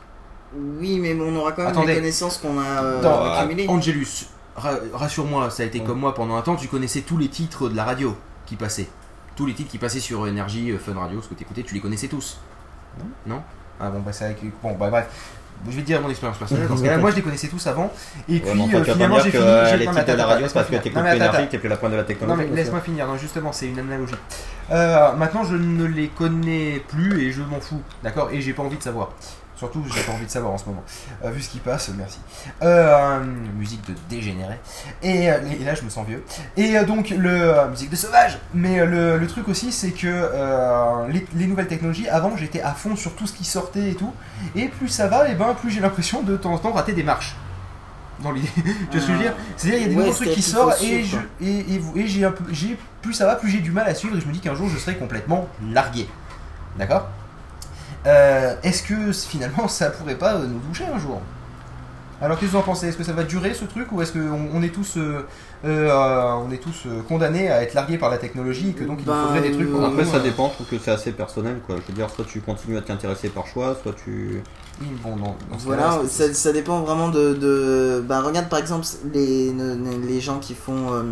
Oui, 0.55 0.99
mais 0.99 1.15
on 1.19 1.35
aura 1.35 1.51
quand 1.53 1.61
même 1.63 1.71
Attendez. 1.71 1.87
les 1.87 1.95
connaissances 1.95 2.37
qu'on 2.37 2.59
a 2.59 2.83
euh, 2.83 2.99
Attends, 2.99 3.33
accumulées. 3.33 3.67
Angelus, 3.69 4.27
ra- 4.55 4.79
rassure-moi, 4.93 5.49
ça 5.49 5.63
a 5.63 5.65
été 5.65 5.79
comme 5.81 5.99
moi 5.99 6.13
pendant 6.13 6.35
un 6.35 6.41
temps, 6.41 6.55
tu 6.55 6.67
connaissais 6.67 7.01
tous 7.01 7.17
les 7.17 7.29
titres 7.29 7.69
de 7.69 7.75
la 7.75 7.83
radio 7.85 8.15
qui 8.45 8.55
passaient. 8.57 8.87
Tous 9.35 9.45
les 9.45 9.53
titres 9.53 9.71
qui 9.71 9.77
passaient 9.77 9.99
sur 10.01 10.27
Énergie, 10.27 10.71
euh, 10.71 10.77
Fun 10.77 10.93
Radio, 10.99 11.21
ce 11.21 11.29
que 11.29 11.35
tu 11.35 11.43
écoutais, 11.43 11.63
tu 11.63 11.73
les 11.73 11.79
connaissais 11.79 12.07
tous. 12.07 12.37
Non 13.25 13.41
Ah 13.79 13.89
bon, 13.89 13.99
bah 14.01 14.11
c'est 14.11 14.25
avec... 14.25 14.39
Bon, 14.61 14.73
bah 14.75 14.89
bref. 14.89 15.07
Je 15.69 15.75
vais 15.75 15.81
te 15.83 15.85
dire 15.87 16.01
mon 16.01 16.09
expérience 16.09 16.39
personnelle. 16.39 16.67
Dans 16.67 16.75
ce 16.75 16.81
cas-là, 16.83 16.97
moi 16.97 17.11
je 17.11 17.17
les 17.17 17.21
connaissais 17.21 17.47
tous 17.47 17.65
avant. 17.67 17.93
Et 18.27 18.39
puis 18.39 18.49
mais 18.55 18.61
enfin, 18.63 18.63
euh, 18.63 18.65
tu 18.65 18.71
vas 18.73 18.79
pas 18.85 18.93
finalement 18.93 19.17
me 19.17 19.21
j'ai 19.23 19.29
dire 19.31 19.39
fini. 19.41 19.51
euh, 19.53 19.65
j'ai- 19.69 19.77
les 19.77 19.85
non, 19.85 19.91
mais 19.93 19.99
titres 19.99 20.11
de 20.11 20.17
la 20.17 20.23
attends, 20.23 20.31
radio, 20.33 20.47
c'est 20.47 20.53
parce 20.55 20.65
que 20.67 20.71
laisse-moi 20.73 20.91
finir. 20.91 21.03
Non, 21.03 21.03
mais 21.11 21.17
plus 21.17 21.23
attends, 21.37 21.47
t'es 21.51 21.57
plus 21.59 21.69
la 21.69 21.77
pointe 21.77 21.91
de 21.91 21.95
la 21.97 22.01
Non 22.01 22.07
technologie. 22.07 22.47
mais 22.49 22.55
laisse-moi 22.55 22.79
finir, 22.81 23.07
non, 23.07 23.17
justement 23.17 23.51
c'est 23.51 23.67
une 23.67 23.77
analogie. 23.79 24.15
Euh, 24.71 25.13
maintenant 25.13 25.43
je 25.43 25.55
ne 25.55 25.85
les 25.85 26.07
connais 26.07 26.81
plus 26.87 27.21
et 27.23 27.31
je 27.31 27.43
m'en 27.43 27.59
fous, 27.61 27.81
d'accord? 28.03 28.29
Et 28.31 28.41
j'ai 28.41 28.53
pas 28.53 28.63
envie 28.63 28.77
de 28.77 28.81
savoir. 28.83 29.11
Surtout 29.61 29.83
j'ai 29.95 30.01
pas 30.01 30.13
envie 30.13 30.25
de 30.25 30.31
savoir 30.31 30.53
en 30.53 30.57
ce 30.57 30.65
moment. 30.65 30.83
Euh, 31.23 31.29
vu 31.29 31.39
ce 31.39 31.49
qui 31.49 31.59
passe, 31.59 31.91
merci. 31.95 32.17
Euh, 32.63 33.19
musique 33.59 33.87
de 33.87 33.93
dégénéré. 34.09 34.59
Et, 35.03 35.29
euh, 35.29 35.37
et 35.51 35.63
là 35.63 35.75
je 35.75 35.83
me 35.83 35.89
sens 35.91 36.07
vieux. 36.07 36.23
Et 36.57 36.79
donc 36.79 37.11
le 37.11 37.67
musique 37.69 37.91
de 37.91 37.95
sauvage. 37.95 38.39
Mais 38.55 38.83
le, 38.83 39.19
le 39.19 39.27
truc 39.27 39.47
aussi 39.47 39.71
c'est 39.71 39.91
que 39.91 40.07
euh, 40.07 41.07
les, 41.09 41.27
les 41.35 41.45
nouvelles 41.45 41.67
technologies, 41.67 42.09
avant 42.09 42.35
j'étais 42.35 42.63
à 42.63 42.71
fond 42.73 42.95
sur 42.95 43.13
tout 43.13 43.27
ce 43.27 43.33
qui 43.33 43.43
sortait 43.45 43.91
et 43.91 43.93
tout. 43.93 44.11
Et 44.55 44.67
plus 44.67 44.87
ça 44.87 45.05
va, 45.05 45.29
et 45.29 45.35
ben 45.35 45.53
plus 45.53 45.69
j'ai 45.69 45.79
l'impression 45.79 46.23
de 46.23 46.35
temps 46.37 46.53
en 46.53 46.57
temps 46.57 46.71
rater 46.71 46.93
des 46.93 47.03
marches. 47.03 47.35
Dans 48.23 48.31
l'idée. 48.31 48.49
tu 48.55 48.63
vois 48.63 48.73
ce 48.93 48.95
que 48.95 48.99
je 48.99 49.11
veux 49.11 49.17
dire? 49.19 49.33
C'est-à-dire 49.57 49.79
il 49.79 49.83
y 49.83 49.85
a 49.85 49.89
des 49.89 49.95
Ouais, 49.95 50.05
nouveaux 50.05 50.15
trucs 50.15 50.31
qui 50.31 50.41
sortent 50.41 50.81
et, 50.81 51.03
je, 51.03 51.17
et, 51.39 51.65
et, 51.95 52.07
j'ai 52.07 52.25
un 52.25 52.31
peu, 52.31 52.45
j'ai 52.51 52.79
plus 53.03 53.13
ça 53.13 53.27
va, 53.27 53.35
plus 53.35 53.51
j'ai 53.51 53.59
du 53.59 53.69
mal 53.69 53.87
à 53.87 53.93
suivre 53.93 54.17
et 54.17 54.21
je 54.21 54.25
me 54.25 54.33
dis 54.33 54.39
qu'un 54.39 54.55
jour 54.55 54.67
je 54.69 54.77
serai 54.79 54.97
complètement 54.97 55.47
largué. 55.71 56.07
D'accord? 56.79 57.07
Euh, 58.05 58.55
Est-ce 58.63 58.83
que 58.83 59.11
finalement 59.11 59.67
ça 59.67 59.91
pourrait 59.91 60.17
pas 60.17 60.35
euh, 60.35 60.47
nous 60.47 60.59
toucher 60.59 60.85
un 60.87 60.97
jour? 60.99 61.21
Alors 62.19 62.37
qu'est-ce 62.37 62.51
que 62.51 62.55
vous 62.57 62.61
en 62.61 62.63
pensez? 62.63 62.87
Est-ce 62.87 62.97
que 62.97 63.03
ça 63.03 63.13
va 63.13 63.23
durer 63.23 63.53
ce 63.55 63.65
truc? 63.65 63.91
Ou 63.91 64.01
est-ce 64.01 64.13
qu'on 64.13 64.49
on 64.53 64.61
est 64.61 64.69
tous, 64.69 64.97
euh, 64.97 65.27
euh, 65.65 65.91
on 66.45 66.51
est 66.51 66.59
tous 66.59 66.85
euh, 66.85 67.01
condamnés 67.01 67.49
à 67.49 67.63
être 67.63 67.73
largués 67.73 67.97
par 67.97 68.11
la 68.11 68.19
technologie 68.19 68.69
et 68.69 68.73
que 68.73 68.83
donc 68.83 68.99
il 69.01 69.07
nous 69.07 69.13
Ben, 69.13 69.21
faudrait 69.23 69.41
des 69.41 69.51
trucs 69.51 69.71
pour 69.71 69.81
nous, 69.81 69.87
Après, 69.87 70.05
ça 70.05 70.17
euh, 70.17 70.23
dépend, 70.23 70.49
je 70.49 70.53
trouve 70.53 70.67
que 70.67 70.77
c'est 70.77 70.91
assez 70.91 71.13
personnel, 71.13 71.61
quoi. 71.65 71.77
Je 71.77 71.87
veux 71.87 71.93
dire, 71.93 72.09
soit 72.11 72.25
tu 72.25 72.41
continues 72.41 72.77
à 72.77 72.81
t'intéresser 72.81 73.29
par 73.29 73.47
choix, 73.47 73.75
soit 73.81 73.93
tu. 73.93 74.43
oui, 74.81 74.87
bon, 75.03 75.15
non, 75.15 75.35
Voilà, 75.63 75.99
ça, 76.07 76.31
ça 76.33 76.51
dépend 76.53 76.81
vraiment 76.81 77.09
de, 77.09 77.33
de- 77.33 78.03
Bah, 78.07 78.21
regarde 78.21 78.49
par 78.49 78.59
exemple 78.59 78.85
les, 79.13 79.51
les 79.51 80.21
gens 80.21 80.39
qui 80.39 80.53
font. 80.53 81.03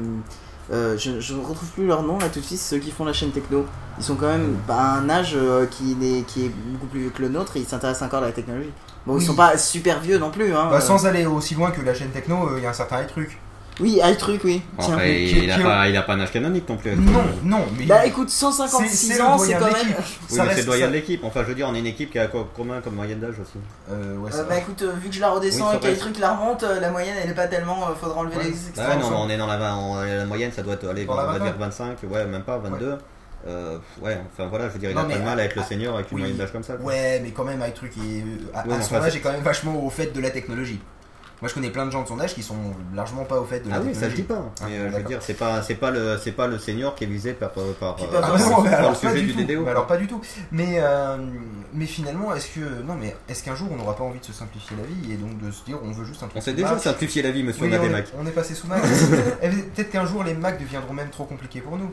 Euh, 0.72 0.98
je, 0.98 1.20
je 1.20 1.34
retrouve 1.34 1.70
plus 1.70 1.86
leur 1.88 2.04
nom 2.04 2.18
là 2.20 2.30
tout 2.30 2.40
de 2.40 2.46
suite, 2.46 2.60
ceux 2.60 2.78
qui 2.78 2.92
font 2.92 3.06
la 3.06 3.14
chaîne 3.14 3.32
techno. 3.32 3.66
Ils 3.98 4.04
sont 4.04 4.16
quand 4.16 4.28
même 4.28 4.56
à 4.70 4.96
un 4.98 5.10
âge 5.10 5.34
euh, 5.36 5.66
qui, 5.66 5.98
est, 6.02 6.22
qui 6.26 6.46
est 6.46 6.50
beaucoup 6.50 6.86
plus 6.88 7.00
vieux 7.02 7.10
que 7.10 7.22
le 7.22 7.30
nôtre 7.30 7.58
et 7.58 7.60
ils 7.62 7.66
s'intéressent 7.68 8.08
encore 8.08 8.24
à 8.24 8.28
la 8.28 8.32
technologie. 8.32 8.72
Bon, 9.06 9.14
Oui. 9.16 9.22
ils 9.24 9.26
sont 9.26 9.36
pas 9.36 9.58
super 9.58 10.00
vieux 10.00 10.18
non 10.20 10.30
plus. 10.32 10.54
Hein, 10.54 10.68
Bah, 10.70 10.78
euh. 10.78 10.80
sans 10.82 11.06
aller 11.06 11.26
aussi 11.26 11.56
loin 11.56 11.72
que 11.72 11.82
la 11.82 11.94
chaîne 11.94 12.10
techno, 12.12 12.58
il 12.58 12.64
y 12.64 12.66
a 12.66 12.70
un 12.70 12.74
certain 12.74 13.04
truc. 13.06 13.40
Oui, 13.80 14.00
iTruc, 14.04 14.42
oui. 14.44 14.62
Tiens. 14.80 14.96
Enfin, 14.96 15.06
qui- 15.06 15.44
il, 15.46 15.52
a 15.52 15.56
qui- 15.56 15.64
pas, 15.64 15.88
il 15.90 15.96
a 15.98 16.02
pas 16.02 16.14
un 16.14 16.20
âge 16.20 16.32
canonique 16.32 16.68
non 16.68 16.78
plus. 16.78 16.96
Non, 16.96 17.24
non, 17.44 17.66
mais. 17.78 17.86
Bah 17.86 18.06
écoute, 18.06 18.30
c'est 18.30 18.40
156 18.42 19.18
le 19.18 19.24
ans, 19.24 19.38
c'est 19.38 19.54
doyen 19.54 19.60
quand 19.60 19.66
de 19.68 19.72
même. 19.72 19.88
l'équipe. 19.88 19.98
Oui, 19.98 20.04
Ça 20.04 20.16
mais 20.28 20.36
c'est 20.36 20.42
reste- 20.48 20.58
le 20.60 20.66
doyen 20.66 20.82
ça- 20.86 20.88
de 20.90 20.94
l'équipe. 20.96 21.24
Enfin, 21.24 21.40
je 21.44 21.46
veux 21.48 21.56
dire, 21.56 21.68
on 21.70 21.76
est 21.76 21.80
une 21.80 21.86
équipe 21.88 22.12
qui 22.12 22.20
a 22.20 22.28
co- 22.28 22.48
combien 22.56 22.82
comme 22.82 22.96
moyenne 22.96 23.20
d'âge 23.20 23.36
aussi 23.40 23.58
Euh, 23.92 24.18
ouais, 24.18 24.32
Euh, 24.36 24.44
bah 24.44 24.58
écoute, 24.58 24.82
euh, 24.82 24.92
vu 25.02 25.10
que 25.10 25.16
je 25.16 25.22
la 25.22 25.30
redescends 25.30 25.70
Oui, 25.72 25.78
et 25.84 25.88
reste- 25.88 26.20
la 26.20 26.32
remonte, 26.36 26.64
euh, 26.64 26.80
la 26.80 26.92
moyenne 26.92 27.16
elle 27.24 27.30
est 27.30 27.34
pas 27.36 27.48
tellement. 27.48 27.88
euh, 27.90 27.94
faudra 28.00 28.20
enlever 28.20 28.36
Ouais. 28.38 28.44
les 28.44 28.50
Ouais, 28.50 28.56
extrêmes. 28.70 29.00
non, 29.00 29.10
mais 29.10 29.16
on 29.18 29.30
est 29.30 29.38
dans 29.38 29.48
la, 29.48 29.58
vingt- 29.58 29.74
en- 29.76 30.02
la 30.02 30.26
moyenne, 30.26 30.52
ça 30.54 30.62
doit 30.62 30.74
être 30.74 30.88
aller 30.90 31.06
Dans 31.06 31.14
on 31.14 31.18
la 31.18 31.26
va 31.26 31.34
dire 31.40 31.44
22. 31.58 31.60
25, 31.60 31.98
ouais, 32.10 32.26
même 32.26 32.44
pas 32.44 32.58
22. 32.58 32.98
Euh, 33.48 33.78
ouais, 34.02 34.20
enfin 34.34 34.48
voilà, 34.50 34.68
je 34.68 34.74
veux 34.74 34.80
dire, 34.80 34.90
il 34.90 34.96
Non, 34.98 35.04
a 35.04 35.06
pas 35.06 35.16
de 35.18 35.24
mal 35.24 35.40
à 35.40 35.44
être 35.46 35.56
le 35.56 35.62
ah, 35.64 35.66
senior 35.70 35.96
avec 35.96 36.12
une 36.12 36.16
oui. 36.18 36.22
moyenne 36.24 36.38
d'âge 36.38 36.52
comme 36.52 36.64
ça. 36.64 36.74
quoi. 36.74 36.86
Ouais, 36.88 37.22
mais 37.24 37.32
quand 37.32 37.46
même, 37.46 37.62
avec 37.62 37.74
truc, 37.76 37.94
il 37.96 38.02
euh, 38.02 38.24
à, 38.54 38.64
Oui, 38.68 38.74
à 38.74 38.78
mais 38.78 38.84
son 38.84 38.96
enfin, 38.96 39.06
âge, 39.06 39.12
c'est- 39.14 39.18
est 39.20 39.22
quand 39.22 39.32
même 39.32 39.42
vachement 39.44 39.82
au 39.86 39.90
fait 39.90 40.08
de 40.14 40.20
la 40.20 40.30
technologie. 40.30 40.82
Moi, 41.42 41.48
je 41.48 41.54
connais 41.54 41.70
plein 41.70 41.86
de 41.86 41.92
gens 41.92 42.04
de 42.04 42.08
son 42.10 42.20
âge 42.20 42.34
qui 42.36 42.44
sont 42.44 42.58
largement 42.94 43.24
pas 43.24 43.40
au 43.40 43.46
fait 43.46 43.62
de 43.62 43.70
la 43.70 43.78
Ah 43.78 43.82
oui, 43.82 43.96
ça 43.96 44.10
je 44.10 44.16
dis 44.16 44.24
pas. 44.24 44.42
Ah, 44.62 44.66
Mais 44.68 44.78
euh, 44.78 44.92
je 44.92 44.98
veux 44.98 45.04
dire, 45.04 45.20
c'est 45.22 45.36
pas, 45.36 45.62
c'est 45.62 45.76
pas 45.76 45.90
le, 45.90 46.18
c'est 46.22 46.34
pas 46.34 46.48
le 46.48 46.58
senior 46.60 46.96
qui 46.96 47.06
est 47.06 47.08
visé 47.08 47.32
par, 47.32 47.52
par, 47.52 47.64
euh, 47.64 47.72
pas 47.80 47.94
par- 47.94 48.38
non, 48.38 48.66
alors 48.66 48.92
le 48.92 48.98
pas 48.98 49.12
sujet 49.14 49.22
du. 49.22 49.34
DDO. 49.46 49.64
Mais 49.64 49.72
alors 49.72 49.88
pas 49.88 49.96
du 49.96 50.08
tout. 50.08 50.20
Mais, 50.52 50.80
euh, 50.80 51.16
mais 51.74 51.86
finalement, 51.86 52.36
est-ce 52.36 52.48
que 52.50 52.82
non, 52.86 52.96
mais 53.00 53.16
est-ce 53.30 53.42
qu'un 53.44 53.56
jour 53.56 53.70
on 53.72 53.78
n'aura 53.78 53.96
pas 53.96 54.04
envie 54.04 54.20
de 54.20 54.26
se 54.26 54.34
simplifier 54.34 54.76
la 54.76 54.84
vie 54.84 55.14
et 55.14 55.16
donc 55.16 55.38
de 55.42 55.50
se 55.52 55.64
dire 55.64 55.78
on 55.82 55.92
veut 55.92 56.04
juste 56.04 56.22
un 56.24 56.28
truc 56.28 56.38
On 56.38 56.42
s'est 56.42 56.52
qui 56.52 56.58
déjà 56.58 56.72
marche 56.72 56.84
simplifié 56.84 57.22
la 57.22 57.32
vie, 57.32 57.44
monsieur, 57.44 57.64
Oui, 57.64 57.70
on 57.72 57.76
a 57.76 57.80
on, 57.80 57.82
des 57.84 57.88
est, 57.88 57.92
Macs. 57.92 58.08
on 58.22 58.26
est 58.28 58.32
passé 58.32 58.54
sous 58.54 58.68
Mac. 58.68 58.82
Eh, 59.42 59.48
Peut-être 59.50 59.92
qu'un 59.92 60.06
jour 60.06 60.26
les 60.26 60.34
Macs 60.34 60.60
deviendront 60.60 60.94
même 60.94 61.10
trop 61.10 61.24
compliqués 61.24 61.62
pour 61.62 61.78
nous. 61.78 61.90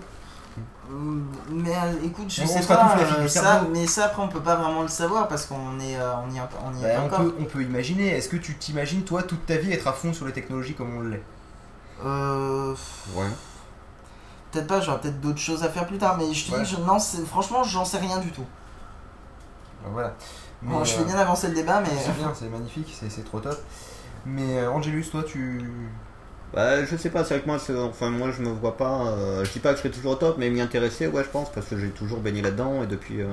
Mm, 0.88 1.22
Mais 1.50 1.74
euh, 1.74 1.92
écoute, 2.04 2.26
je 2.30 2.42
On 2.42 2.46
sais 2.46 2.66
pas. 2.66 2.88
fille 2.96 3.16
euh, 3.16 3.28
ça, 3.28 3.62
mais 3.72 3.86
ça 3.86 4.06
après 4.06 4.22
on 4.22 4.28
peut 4.28 4.40
pas 4.42 4.56
vraiment 4.56 4.82
le 4.82 4.88
savoir 4.88 5.26
parce 5.28 5.46
qu'on 5.46 5.80
est, 5.80 5.96
euh, 5.96 6.12
on 6.18 6.30
y, 6.32 6.38
a- 6.38 6.48
on 6.64 6.74
y 6.74 6.84
est 6.84 6.94
Bah, 6.94 7.00
on, 7.02 7.06
encore. 7.06 7.18
peut, 7.20 7.34
on 7.40 7.44
peut 7.44 7.62
imaginer. 7.62 8.08
Est-ce 8.08 8.28
que 8.28 8.36
tu 8.36 8.54
t'imagines 8.56 9.02
toi 9.02 9.22
toute 9.22 9.46
ta 9.46 9.56
vie 9.56 9.72
être 9.72 9.86
à 9.88 9.92
fond 9.92 10.12
sur 10.12 10.26
les 10.26 10.32
technologies 10.32 10.74
comme 10.74 10.96
on 10.96 11.00
l'est? 11.00 11.22
Euh, 12.04 12.74
Ouais. 13.16 13.26
peut-être 14.52 14.66
pas, 14.66 14.80
j'aurai 14.80 15.00
peut-être 15.00 15.20
d'autres 15.20 15.38
choses 15.38 15.62
à 15.64 15.68
faire 15.68 15.86
plus 15.86 15.98
tard, 15.98 16.16
mais 16.18 16.32
je 16.32 16.46
te 16.50 16.52
Ouais. 16.52 16.62
dis, 16.62 16.70
je- 16.70 16.76
non, 16.80 16.98
franchement, 17.26 17.62
j'en 17.64 17.84
sais 17.84 17.98
rien 17.98 18.18
du 18.18 18.30
tout. 18.32 18.44
Ben, 19.84 19.90
Voilà. 19.92 20.14
Mais, 20.62 20.72
Bon, 20.72 20.84
je 20.84 20.94
euh, 20.94 20.98
fais 20.98 21.04
bien 21.04 21.16
avancer 21.18 21.48
le 21.48 21.54
débat, 21.54 21.80
mais 21.80 21.88
C'est 21.88 22.16
bien, 22.16 22.32
c'est 22.34 22.48
magnifique, 22.48 22.94
c'est 22.98 23.10
c'est 23.10 23.24
trop 23.24 23.40
top. 23.40 23.58
Mais 24.24 24.58
euh, 24.60 24.70
Angelus, 24.70 25.04
toi, 25.10 25.22
tu. 25.22 25.70
Bah, 26.54 26.84
je 26.84 26.96
sais 26.96 27.10
pas, 27.10 27.24
c'est 27.24 27.34
vrai 27.34 27.42
que 27.42 27.48
moi, 27.48 27.58
c'est- 27.58 27.76
enfin, 27.76 28.08
moi 28.10 28.30
je 28.36 28.42
me 28.42 28.48
vois 28.50 28.76
pas. 28.76 29.08
euh, 29.08 29.44
je 29.44 29.52
dis 29.52 29.58
pas 29.58 29.70
que 29.70 29.76
je 29.76 29.82
serai 29.82 29.90
toujours 29.90 30.12
au 30.12 30.14
top, 30.16 30.36
mais 30.38 30.48
m'y 30.48 30.60
intéresser, 30.60 31.06
ouais, 31.06 31.22
je 31.24 31.28
pense, 31.28 31.50
parce 31.52 31.66
que 31.66 31.78
j'ai 31.78 31.88
toujours 31.90 32.20
baigné 32.20 32.40
là-dedans 32.42 32.82
et 32.82 32.86
depuis. 32.86 33.20
euh, 33.22 33.26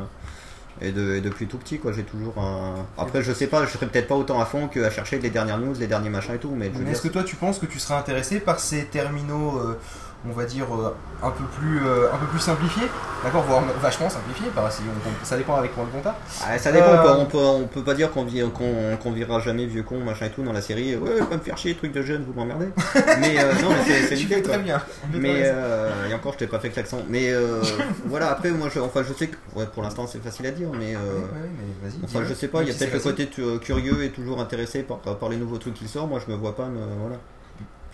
et, 0.82 0.91
de- 0.91 1.16
et 1.16 1.22
depuis 1.22 1.47
tout 1.47 1.57
petit, 1.59 1.80
quoi, 1.80 1.91
j'ai 1.93 2.03
toujours 2.03 2.38
un. 2.39 2.86
Après, 2.97 3.22
je 3.24 3.32
sais 3.34 3.47
pas, 3.47 3.66
je 3.66 3.72
serais 3.72 3.86
peut-être 3.88 4.07
pas 4.07 4.16
autant 4.16 4.41
à 4.41 4.45
fond 4.45 4.68
qu'à 4.68 4.89
chercher 4.89 5.20
les 5.20 5.30
dernières 5.30 5.59
news, 5.59 5.74
les 5.80 5.88
derniers 5.88 6.09
machins 6.09 6.36
et 6.36 6.39
tout, 6.39 6.51
mais 6.57 6.72
Mais 6.86 6.91
est-ce 6.91 7.01
que 7.03 7.07
toi, 7.09 7.24
tu 7.24 7.36
penses 7.36 7.59
que 7.59 7.68
tu 7.68 7.80
serais 7.80 7.93
intéressé 7.95 8.39
par 8.39 8.59
ces 8.59 8.86
terminaux, 8.86 9.59
euh, 9.59 9.78
on 10.30 10.32
va 10.32 10.45
dire, 10.45 10.65
euh, 10.74 10.95
un, 11.21 11.32
peu 11.32 11.43
plus, 11.59 11.86
euh, 11.86 12.11
un 12.13 12.17
peu 12.17 12.26
plus 12.28 12.39
simplifiés 12.39 12.88
D'accord 13.24 13.43
Voire 13.43 13.63
vachement 13.82 14.09
simplifiés, 14.09 14.47
bah, 14.55 14.67
si 14.69 14.82
on- 14.84 15.26
ça 15.26 15.38
dépend 15.38 15.55
avec 15.55 15.74
quoi 15.74 15.84
on 15.84 15.86
le 15.97 16.01
compte. 16.03 16.13
Ah, 16.45 16.57
ça 16.57 16.71
dépend, 16.71 16.86
Euh, 16.86 17.15
on, 17.19 17.26
peut, 17.26 17.38
on, 17.38 17.67
peut, 17.67 17.82
pas 17.84 17.93
dire 17.93 18.11
qu'on 18.11 18.24
vit- 18.26 18.43
qu'on 18.53 18.97
qu'on 19.01 19.11
vira 19.11 19.39
jamais 19.39 19.65
vieux 19.65 19.84
con, 19.84 19.99
machin 19.99 20.26
et 20.26 20.30
tout 20.30 20.43
dans 20.43 20.51
la 20.53 20.61
série. 20.61 20.95
Ouais, 20.97 21.19
pas 21.30 21.36
me 21.36 21.41
faire 21.41 21.57
chier, 21.57 21.74
truc 21.76 21.93
de 21.93 22.01
jeune, 22.01 22.24
vous 22.26 22.34
m'emmerdez. 22.34 22.67
mais 23.19 23.36
non, 23.61 23.69
mais 23.69 23.84
c'est- 23.86 24.07
c'est 24.07 24.15
l'idée 24.21 24.41
quoi. 24.41 24.53
très 24.55 24.63
bien. 24.63 24.82
Mais 25.13 25.51
et 26.09 26.13
encore, 26.13 26.34
je 26.34 26.39
t'ai 26.39 26.47
pas 26.47 26.59
fait 26.59 26.69
que 26.69 26.76
l'accent. 26.78 26.99
Mais 27.09 27.32
voilà, 28.05 28.32
après, 28.32 28.51
moi, 28.51 28.67
je, 28.74 28.80
enfin, 28.80 29.03
je 29.07 29.13
sais 29.13 29.28
que, 29.28 29.36
ouais, 29.57 29.65
pour 29.74 29.84
l'instant, 29.84 30.05
c'est 30.07 30.21
facile 30.24 30.47
à 30.47 30.51
dire, 30.51 30.67
mais. 30.78 30.95
euh, 30.95 31.19
mais 31.34 31.89
vas-y. 31.89 32.03
Enfin, 32.03 32.26
je 32.28 32.34
sais 32.34 32.47
pas, 32.49 32.61
il 32.61 32.67
y 32.67 32.71
a 32.71 32.74
peut-être 32.74 32.93
le 32.93 32.99
côté 32.99 33.30
curieux 33.61 34.03
et 34.03 34.09
toujours 34.09 34.39
intéressé 34.41 34.84
par, 34.84 34.97
par 34.99 35.30
les 35.30 35.38
nouveaux 35.38 35.57
trucs 35.57 35.74
qui 35.76 35.88
sortent. 35.88 36.09
Moi, 36.09 36.19
je 36.26 36.32
me 36.32 36.38
vois 36.38 36.55
pas, 36.55 36.67
voilà. 36.99 37.17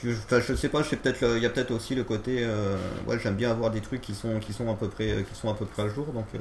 Je, 0.03 0.11
je 0.11 0.53
sais 0.55 0.69
pas, 0.69 0.81
peut-être, 0.83 1.23
il 1.35 1.43
y 1.43 1.45
a 1.45 1.49
peut-être 1.49 1.71
aussi 1.71 1.93
le 1.93 2.03
côté, 2.05 2.43
euh, 2.43 2.77
ouais, 3.05 3.19
j'aime 3.19 3.35
bien 3.35 3.51
avoir 3.51 3.69
des 3.71 3.81
trucs 3.81 4.01
qui 4.01 4.15
sont, 4.15 4.39
qui 4.39 4.53
sont 4.53 4.69
à 4.71 4.75
peu 4.75 4.89
près, 4.89 5.25
qui 5.25 5.35
sont 5.35 5.49
à 5.49 5.55
peu 5.55 5.65
près 5.65 5.83
à 5.83 5.89
jour. 5.89 6.07
Donc, 6.13 6.27
euh, 6.35 6.39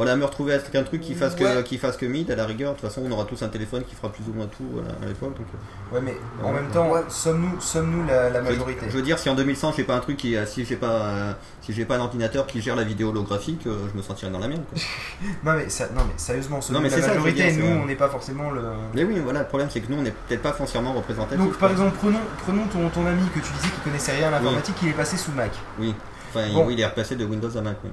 voilà, 0.00 0.16
me 0.16 0.24
retrouver 0.24 0.54
avec 0.54 0.74
un 0.74 0.82
truc 0.82 1.02
qui 1.02 1.14
fasse 1.14 1.34
que, 1.34 1.44
Ouais. 1.44 1.62
qui 1.62 1.76
fasse 1.76 1.96
que 1.98 2.06
mid, 2.06 2.30
à 2.30 2.36
la 2.36 2.46
rigueur. 2.46 2.72
De 2.74 2.78
toute 2.78 2.88
façon, 2.88 3.02
on 3.06 3.10
aura 3.10 3.24
tous 3.26 3.42
un 3.42 3.48
téléphone 3.48 3.84
qui 3.84 3.94
fera 3.94 4.10
plus 4.10 4.24
ou 4.28 4.32
moins 4.32 4.46
tout 4.46 4.64
voilà, 4.72 4.88
à 5.02 5.06
l'époque. 5.06 5.36
Donc, 5.36 5.46
euh, 5.52 5.94
Ouais, 5.94 6.00
mais 6.02 6.16
en 6.42 6.48
Ouais. 6.54 6.60
même 6.60 6.70
temps, 6.70 6.90
Ouais. 6.90 7.02
sommes-nous 7.08 7.60
sommes 7.60 8.06
la, 8.06 8.30
la 8.30 8.40
majorité? 8.40 8.86
je 8.88 8.96
veux 8.96 9.02
dire, 9.02 9.18
si 9.18 9.28
en 9.28 9.34
2100 9.34 9.72
j'ai 9.76 9.84
pas 9.84 9.94
un 9.94 10.00
truc 10.00 10.16
qui, 10.16 10.36
euh, 10.36 10.46
si 10.46 10.64
j'ai 10.64 10.76
pas, 10.76 10.86
euh, 10.86 11.32
si 11.60 11.72
j'ai 11.74 11.84
pas 11.84 11.96
un 11.96 12.00
ordinateur 12.00 12.46
qui 12.46 12.60
gère 12.62 12.76
la 12.76 12.84
vidéo 12.84 13.10
holographique, 13.10 13.66
euh, 13.66 13.76
je 13.92 13.96
me 13.96 14.02
sentirais 14.02 14.30
dans 14.30 14.38
la 14.38 14.48
merde. 14.48 14.62
quoi. 14.70 14.80
Non, 15.44 15.52
mais, 15.58 15.68
ça, 15.68 15.84
non, 15.94 16.02
mais 16.06 16.14
sérieusement, 16.16 16.60
sommes 16.60 16.76
Non, 16.76 16.82
mais 16.82 16.88
la 16.88 16.96
c'est 16.96 17.02
ça 17.02 17.08
majorité, 17.08 17.50
dire, 17.52 17.64
nous, 17.64 17.82
on 17.82 17.86
n'est 17.86 17.94
pas 17.96 18.08
forcément 18.08 18.50
le. 18.50 18.62
Mais 18.94 19.04
oui, 19.04 19.18
voilà, 19.22 19.40
le 19.40 19.46
problème 19.46 19.68
c'est 19.70 19.80
que 19.80 19.92
nous, 19.92 19.98
on 19.98 20.02
n'est 20.02 20.12
peut-être 20.28 20.42
pas 20.42 20.52
foncièrement 20.52 20.92
représentatifs. 20.94 21.38
Donc, 21.44 21.56
par 21.58 21.70
exemple, 21.70 21.96
prenons, 21.98 22.20
prenons 22.44 22.64
ton, 22.68 22.88
ton 22.88 23.06
ami 23.06 23.22
que 23.34 23.40
tu 23.40 23.52
disais 23.52 23.68
qui 23.74 23.80
connaissait 23.84 24.12
rien 24.12 24.28
à 24.28 24.30
l'informatique, 24.32 24.76
il 24.82 24.88
est 24.88 24.92
passé 24.92 25.16
sous 25.16 25.32
Mac. 25.32 25.50
Oui. 25.78 25.94
Enfin, 26.30 26.46
il- 26.48 26.56
oui, 26.56 26.74
il 26.74 26.80
est 26.80 26.86
repassé 26.86 27.16
de 27.16 27.24
Windows 27.24 27.54
à 27.56 27.60
Mac. 27.60 27.76
oui. 27.84 27.90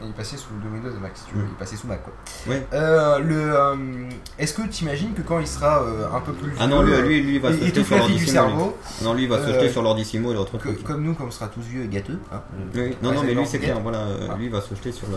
Il 0.00 0.12
passé 0.12 0.36
sous 0.36 0.50
le 0.62 0.70
Windows 0.70 0.90
et 0.96 1.00
Mac, 1.00 1.10
si 1.16 1.24
tu 1.26 1.34
veux. 1.34 1.44
Il 1.44 1.54
passé 1.56 1.74
sous 1.76 1.88
Mac, 1.88 2.02
quoi. 2.04 2.12
Ouais. 2.46 2.64
Euh, 2.72 3.18
le, 3.18 3.34
euh, 3.52 4.08
Est-ce 4.38 4.54
que 4.54 4.62
tu 4.68 4.84
imagines 4.84 5.12
que 5.12 5.22
quand 5.22 5.40
il 5.40 5.46
sera 5.48 5.82
euh, 5.82 6.06
un 6.14 6.20
peu 6.20 6.32
plus. 6.32 6.52
Ah 6.60 6.68
non, 6.68 6.82
lui, 6.82 6.92
vieux, 6.92 7.02
lui, 7.02 7.20
lui, 7.22 7.34
il 7.34 7.40
va 7.40 7.52
se 7.52 7.56
et, 7.58 7.62
et 7.62 7.66
jeter 7.66 7.82
sur 7.84 7.96
l'ordissimo. 7.98 8.76
Non, 9.02 9.14
lui, 9.14 9.24
il 9.24 9.28
va 9.28 9.38
se 9.44 9.52
jeter 9.52 9.68
sur 9.70 9.82
l'ordissimo 9.82 10.30
et 10.30 10.34
l'autre 10.34 10.52
que- 10.58 10.68
truc. 10.68 10.84
comme 10.84 11.02
nous, 11.02 11.14
comme 11.14 11.26
on 11.26 11.30
sera 11.32 11.48
tous 11.48 11.62
vieux 11.62 11.82
et 11.82 11.88
gâteux. 11.88 12.20
hein, 12.32 12.40
Oui, 12.76 12.96
non, 13.02 13.12
non, 13.12 13.22
mais 13.24 13.34
lui, 13.34 13.44
c'est 13.46 13.58
clair. 13.58 13.80
Voilà, 13.80 14.04
Ah. 14.30 14.36
lui, 14.36 14.44
il 14.46 14.52
va 14.52 14.60
se 14.60 14.72
jeter 14.74 14.92
sur 14.92 15.08
le. 15.08 15.16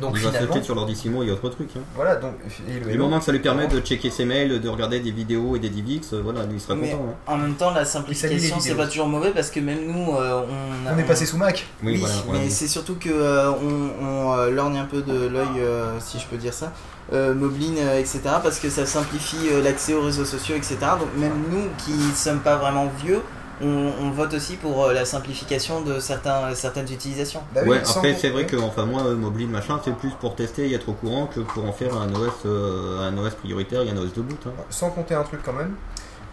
Donc 0.00 0.12
il 0.16 0.22
va 0.22 0.28
se 0.30 0.34
finalement, 0.36 0.54
jeter 0.54 0.64
sur 0.64 0.74
l'ordissimo 0.74 1.22
et 1.22 1.30
autre 1.30 1.48
truc. 1.50 1.68
Hein. 1.76 1.80
voilà, 1.94 2.16
donc. 2.16 2.32
Et 2.68 2.92
le 2.92 2.98
moment 2.98 3.18
que 3.18 3.24
ça 3.24 3.32
lui 3.32 3.38
permet 3.38 3.66
de 3.68 3.80
checker 3.80 4.10
ses 4.10 4.24
mails, 4.24 4.60
de 4.60 4.68
regarder 4.68 5.00
des 5.00 5.10
vidéos 5.12 5.56
et 5.56 5.58
des 5.58 5.68
DivX, 5.70 6.12
euh, 6.12 6.20
voilà, 6.22 6.44
lui, 6.44 6.54
il 6.54 6.60
sera 6.60 6.74
Mais 6.74 6.90
content. 6.90 7.06
hein. 7.10 7.32
en 7.32 7.36
même 7.38 7.54
temps, 7.54 7.70
la 7.72 7.80
les 7.80 7.86
simplification 7.86 8.56
c'est 8.60 8.74
pas 8.74 8.86
toujours 8.86 9.06
mauvais 9.08 9.30
parce 9.30 9.50
que 9.50 9.60
même 9.60 9.86
nous, 9.86 10.14
euh, 10.16 10.42
on, 10.88 10.94
on 10.94 10.98
est 10.98 11.04
passé 11.04 11.26
sous 11.26 11.36
Mac. 11.38 11.66
Oui, 11.82 11.92
Oui, 12.02 12.06
voilà. 12.24 12.40
mais 12.42 12.50
c'est 12.50 12.68
surtout 12.68 12.96
que 12.96 13.08
euh, 13.10 13.50
on, 13.52 14.04
on, 14.04 14.32
euh, 14.38 14.50
lorgne 14.50 14.78
un 14.78 14.84
peu 14.84 15.02
de 15.02 15.26
l'œil, 15.28 15.46
euh, 15.60 15.98
si 16.00 16.18
je 16.18 16.26
peux 16.26 16.36
dire 16.36 16.52
ça, 16.52 16.72
euh, 17.12 17.34
Moblin, 17.34 17.76
euh, 17.78 17.98
etc. 18.00 18.20
Parce 18.42 18.58
que 18.58 18.68
ça 18.70 18.86
simplifie 18.86 19.48
euh, 19.52 19.62
l'accès 19.62 19.94
aux 19.94 20.02
réseaux 20.02 20.24
sociaux, 20.24 20.56
etc. 20.56 20.76
Donc 20.98 21.08
même 21.16 21.34
nous 21.50 21.68
qui 21.78 21.92
sommes 22.16 22.40
pas 22.40 22.56
vraiment 22.56 22.90
vieux, 23.04 23.20
on, 23.62 23.92
on 24.02 24.10
vote 24.10 24.34
aussi 24.34 24.56
pour 24.56 24.84
euh, 24.84 24.92
la 24.92 25.04
simplification 25.04 25.82
de 25.82 26.00
certains, 26.00 26.54
certaines 26.54 26.90
utilisations. 26.92 27.42
Bah 27.54 27.60
oui, 27.64 27.70
Ouais, 27.70 27.82
après 27.88 28.14
c'est 28.14 28.30
vrai 28.30 28.46
que 28.46 28.56
enfin 28.56 28.84
moi 28.86 29.02
euh, 29.06 29.14
Moblin 29.16 29.46
machin 29.48 29.80
c'est 29.84 29.94
plus 29.96 30.10
pour 30.20 30.34
tester 30.34 30.68
et 30.68 30.74
être 30.74 30.88
au 30.88 30.92
courant 30.92 31.26
que 31.26 31.40
pour 31.40 31.64
en 31.64 31.72
faire 31.72 31.96
un 31.96 32.12
OS 32.14 32.32
euh, 32.46 33.08
un 33.08 33.16
OS 33.18 33.34
prioritaire 33.34 33.82
et 33.82 33.90
un 33.90 33.96
OS 33.96 34.12
de 34.14 34.22
boot. 34.22 34.38
hein. 34.46 34.50
Sans 34.70 34.90
compter 34.90 35.14
un 35.14 35.22
truc 35.22 35.40
quand 35.44 35.52
même. 35.52 35.74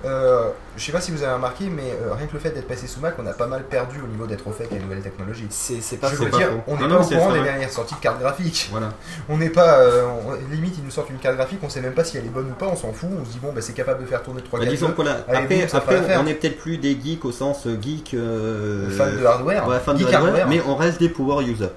Euh, 0.03 0.49
je 0.77 0.83
sais 0.83 0.91
pas 0.91 1.01
si 1.01 1.11
vous 1.11 1.21
avez 1.21 1.33
remarqué, 1.33 1.65
mais 1.69 1.83
euh, 2.01 2.13
rien 2.13 2.25
que 2.25 2.33
le 2.33 2.39
fait 2.39 2.49
d'être 2.51 2.67
passé 2.67 2.87
sous 2.87 2.99
Mac, 2.99 3.15
on 3.19 3.25
a 3.27 3.33
pas 3.33 3.45
mal 3.45 3.63
perdu 3.63 3.99
au 4.03 4.07
niveau 4.07 4.25
d'être 4.25 4.47
au 4.47 4.51
fait 4.51 4.67
les 4.71 4.79
nouvelles 4.79 5.01
technologies. 5.01 5.45
C'est 5.49 5.97
pas 5.97 6.09
je 6.09 6.15
veux 6.15 6.29
pas 6.29 6.37
dire, 6.37 6.47
faux. 6.47 6.63
on 6.67 6.73
n'est 6.75 6.81
pas 6.81 6.87
non, 6.87 7.01
au 7.01 7.05
courant 7.07 7.31
des 7.33 7.43
dernières 7.43 7.69
sorties 7.71 7.95
de 7.95 7.99
cartes 7.99 8.19
graphiques. 8.19 8.69
Voilà. 8.71 8.93
On 9.29 9.37
n'est 9.37 9.49
pas. 9.49 9.79
euh, 9.79 10.05
on- 10.27 10.51
limite, 10.53 10.75
ils 10.79 10.83
nous 10.83 10.91
sortent 10.91 11.09
une 11.11 11.17
carte 11.19 11.35
graphique, 11.35 11.59
on 11.61 11.69
sait 11.69 11.81
même 11.81 11.93
pas 11.93 12.03
si 12.03 12.17
elle 12.17 12.25
est 12.25 12.29
bonne 12.29 12.49
ou 12.49 12.53
pas, 12.53 12.65
on 12.67 12.75
s'en 12.75 12.91
fout. 12.93 13.09
On 13.21 13.25
se 13.25 13.31
dit, 13.31 13.39
bon, 13.39 13.51
bah, 13.53 13.61
c'est 13.61 13.73
capable 13.73 14.01
de 14.01 14.07
faire 14.07 14.23
tourner 14.23 14.41
3 14.41 14.59
Bah, 14.59 14.65
4 14.65 14.73
disons 14.73 14.89
que 14.91 14.95
voilà, 14.95 15.17
après, 15.27 15.45
boum, 15.57 15.67
après 15.73 16.17
on 16.17 16.25
est 16.27 16.33
peut-être 16.33 16.57
plus 16.57 16.77
des 16.77 16.99
geeks 16.99 17.23
au 17.25 17.31
sens 17.31 17.67
euh, 17.67 17.77
geek 17.81 18.13
euh, 18.13 18.89
fan 18.89 19.17
de 19.19 19.25
hardware. 19.25 19.67
ouais, 19.67 19.79
fan 19.79 19.95
de 19.95 19.99
geek 20.03 20.13
hardware, 20.13 20.47
mais 20.47 20.61
on 20.67 20.75
reste 20.75 20.99
des 20.99 21.09
power 21.09 21.43
users. 21.45 21.69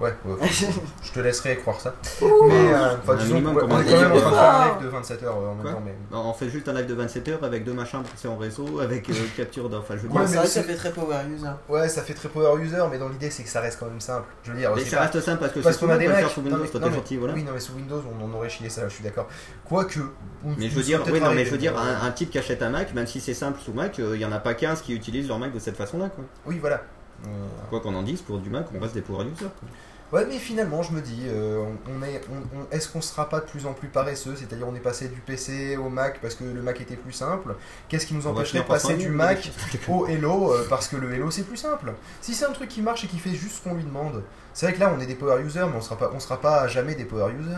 Ouais, 0.00 0.12
ouais, 0.24 0.36
je 1.04 1.12
te 1.12 1.20
laisserai 1.20 1.56
croire 1.58 1.80
ça. 1.80 1.94
mais 2.20 2.26
euh, 2.28 2.96
enfin, 3.00 3.14
disons, 3.14 3.34
minimum, 3.36 3.54
ouais, 3.56 3.62
on 3.64 3.70
on 3.74 3.80
est 3.80 3.84
dit. 3.84 3.90
quand 3.92 4.00
même 4.00 4.12
en 4.12 4.16
train 4.20 4.30
de 4.30 4.34
faire 4.34 4.42
un 4.54 4.64
live 4.74 4.82
de 4.84 4.88
27 4.88 5.22
heures 5.22 5.36
en 5.36 5.54
même 5.54 5.72
temps. 5.72 5.82
Mais... 5.84 5.94
On 6.12 6.32
fait 6.32 6.48
juste 6.50 6.68
un 6.68 6.72
live 6.72 6.86
de 6.86 6.94
27 6.94 7.28
heures 7.28 7.44
avec 7.44 7.64
deux 7.64 7.74
machins 7.74 8.02
branchés 8.02 8.26
en 8.28 8.36
réseau, 8.36 8.80
avec 8.80 9.08
euh, 9.08 9.12
capture 9.36 9.68
d'un. 9.70 9.78
Enfin, 9.78 9.94
je 9.96 10.02
veux 10.02 10.08
Ouais, 10.08 10.26
c'est 10.26 10.34
vrai 10.34 10.44
que 10.46 10.50
ça 10.50 10.62
c'est- 10.62 10.66
fait 10.66 10.74
très 10.74 10.90
power 10.90 11.16
user. 11.32 11.46
Ouais, 11.68 11.88
ça 11.88 12.02
fait 12.02 12.14
très 12.14 12.28
power 12.28 12.60
user, 12.60 12.82
mais 12.90 12.98
dans 12.98 13.08
l'idée, 13.08 13.30
c'est 13.30 13.44
que 13.44 13.48
ça 13.48 13.60
reste 13.60 13.78
quand 13.78 13.86
même 13.86 14.00
simple. 14.00 14.26
Je 14.42 14.50
veux 14.50 14.58
dire, 14.58 14.72
mais 14.74 14.82
c'est 14.82 14.90
ça 14.90 14.96
pas- 14.96 15.02
reste 15.04 15.20
simple 15.20 15.38
parce 15.40 15.52
que 15.52 15.60
Parce 15.60 15.76
c'est 15.78 15.86
qu'on 15.86 15.92
a 15.92 15.96
des 15.96 16.06
sous 16.06 16.40
Non, 16.40 16.46
Windows, 16.46 16.58
mais- 16.64 16.68
toi 16.70 16.80
non, 16.80 16.86
t'es 16.86 16.90
mais- 16.90 16.96
gentil, 16.96 17.16
voilà. 17.16 17.34
Oui, 17.34 17.42
non, 17.44 17.52
mais 17.54 17.60
sous 17.60 17.74
Windows, 17.74 18.02
on 18.20 18.24
en 18.24 18.36
aurait 18.36 18.48
chié 18.48 18.68
ça, 18.68 18.88
je 18.88 18.94
suis 18.94 19.04
d'accord. 19.04 19.28
Quoique. 19.64 20.00
on- 20.44 20.48
Mais 20.58 20.66
on 20.66 20.70
je 20.70 20.74
veux 20.74 20.82
dire, 20.82 21.02
oui, 21.12 21.20
non, 21.20 21.32
mais 21.32 21.44
je 21.44 21.50
veux 21.52 21.58
dire, 21.58 21.74
un, 21.78 22.10
type 22.10 22.30
qui 22.30 22.38
achète 22.38 22.62
un 22.62 22.70
Mac, 22.70 22.92
même 22.94 23.06
si 23.06 23.20
c'est 23.20 23.34
simple 23.34 23.60
sous 23.60 23.72
Mac, 23.72 24.00
euh, 24.00 24.16
il 24.16 24.20
y 24.20 24.24
en 24.24 24.32
a 24.32 24.40
pas 24.40 24.54
15 24.54 24.80
qui 24.82 24.92
utilisent 24.92 25.28
leur 25.28 25.38
Mac 25.38 25.52
de 25.52 25.58
cette 25.60 25.76
façon-là, 25.76 26.08
quoi. 26.08 26.24
Oui, 26.46 26.58
voilà. 26.60 26.82
Euh, 27.26 27.28
Quoi 27.70 27.80
qu'on 27.80 27.94
en 27.94 28.02
dise, 28.02 28.20
pour 28.22 28.38
du 28.38 28.50
Mac, 28.50 28.66
on 28.74 28.80
reste 28.80 28.94
des 28.94 29.00
power 29.02 29.24
users. 29.24 29.46
quoi. 29.60 29.68
Ouais, 30.12 30.26
mais 30.26 30.38
finalement, 30.38 30.82
je 30.82 30.92
me 30.92 31.00
dis, 31.00 31.22
euh, 31.26 31.64
on, 31.88 31.98
on 31.98 32.02
est, 32.02 32.20
on- 32.30 32.58
on- 32.60 32.66
est-ce 32.70 32.88
qu'on 32.88 33.00
sera 33.00 33.28
pas 33.28 33.40
de 33.40 33.46
plus 33.46 33.66
en 33.66 33.72
plus 33.72 33.88
paresseux? 33.88 34.34
C'est-à-dire, 34.36 34.68
on 34.68 34.74
est 34.74 34.78
passé 34.80 35.08
du 35.08 35.20
PC 35.20 35.76
au 35.76 35.88
Mac 35.88 36.20
parce 36.20 36.34
que 36.36 36.44
le 36.44 36.62
Mac 36.62 36.80
était 36.80 36.94
plus 36.94 37.12
simple. 37.12 37.56
Qu'est-ce 37.88 38.06
qui 38.06 38.14
nous 38.14 38.26
empêcherait 38.26 38.58
de 38.60 38.64
passer 38.74 38.88
du 38.96 39.08
Mac 39.16 39.50
au 39.88 40.06
Hello 40.06 40.52
euh, 40.52 40.66
parce 40.68 40.86
que 40.88 40.96
le 40.96 41.12
Hello 41.12 41.30
c'est 41.32 41.42
plus 41.42 41.56
simple? 41.56 41.94
Si 42.20 42.34
c'est 42.34 42.44
un 42.44 42.52
truc 42.52 42.68
qui 42.68 42.82
marche 42.82 43.02
et 43.04 43.06
qui 43.08 43.18
fait 43.18 43.34
juste 43.34 43.56
ce 43.56 43.62
qu'on 43.68 43.74
lui 43.74 43.82
demande, 43.82 44.22
c'est 44.52 44.66
vrai 44.66 44.74
que 44.74 44.80
là 44.80 44.92
on 44.96 45.00
est 45.00 45.06
des 45.06 45.14
power 45.16 45.40
users, 45.42 45.64
mais 45.68 45.76
on 45.76 45.80
sera 45.80 45.96
pas, 45.96 46.10
on 46.14 46.20
sera 46.20 46.40
pas 46.40 46.60
à 46.60 46.68
jamais 46.68 46.94
des 46.94 47.06
power 47.06 47.32
users. 47.32 47.56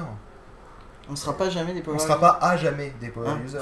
On 1.11 1.17
sera 1.17 1.37
pas 1.37 1.51
jamais 1.51 1.75
des 1.75 1.83
power 1.83 1.97
On 1.97 1.99
sera 1.99 2.19
pas 2.19 2.39
à 2.41 2.57
jamais 2.57 2.93
des 3.01 3.09
power 3.09 3.29
Hein 3.29 3.41
users. 3.45 3.59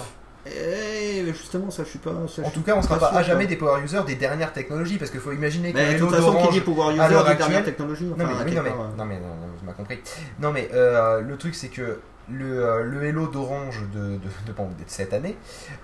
Et 0.47 1.25
justement, 1.27 1.71
ça, 1.71 1.85
je 1.85 1.89
suis 1.89 1.99
pas. 1.99 2.13
ça, 2.29 2.43
En 2.43 2.51
tout 2.51 2.63
cas, 2.63 2.75
on 2.77 2.83
sera 2.83 2.99
pas 2.99 3.09
à 3.09 3.23
jamais 3.23 3.47
des 3.47 3.57
power 3.57 3.83
users 3.83 4.03
des 4.07 4.15
dernières 4.17 4.53
technologies 4.53 4.99
parce 4.99 5.11
qu'il 5.11 5.21
faut 5.21 5.33
imaginer 5.33 5.73
que 5.73 5.79
Mais 5.79 5.95
de 5.95 5.99
toute 5.99 6.11
façon, 6.15 6.37
qui 6.47 6.49
dit 6.53 6.61
pouvoir 6.61 6.91
user 6.91 7.01
des 7.31 7.35
dernières 7.37 7.65
technologies. 7.65 8.05
Non 8.05 8.15
enfin, 8.25 8.25
mais, 8.27 8.41
à 8.41 8.45
oui, 8.45 8.55
non, 8.55 8.63
mais, 8.63 8.71
euh. 8.71 8.97
non, 8.99 9.05
mais 9.07 9.15
non, 9.21 9.29
non, 9.29 9.47
tu 9.59 9.65
m'as 9.65 9.73
compris. 9.73 10.01
Non 10.41 10.53
mais 10.53 10.69
euh, 10.75 11.21
le 11.21 11.37
truc 11.37 11.55
c'est 11.55 11.69
que 11.69 11.99
le, 12.31 12.65
euh, 12.65 12.83
le 12.85 13.05
Hello 13.05 13.27
d'Orange 13.27 13.83
de, 13.93 13.99
de, 13.99 14.19
de, 14.47 14.53
bon, 14.57 14.67
de 14.67 14.75
cette 14.87 15.13
année, 15.13 15.37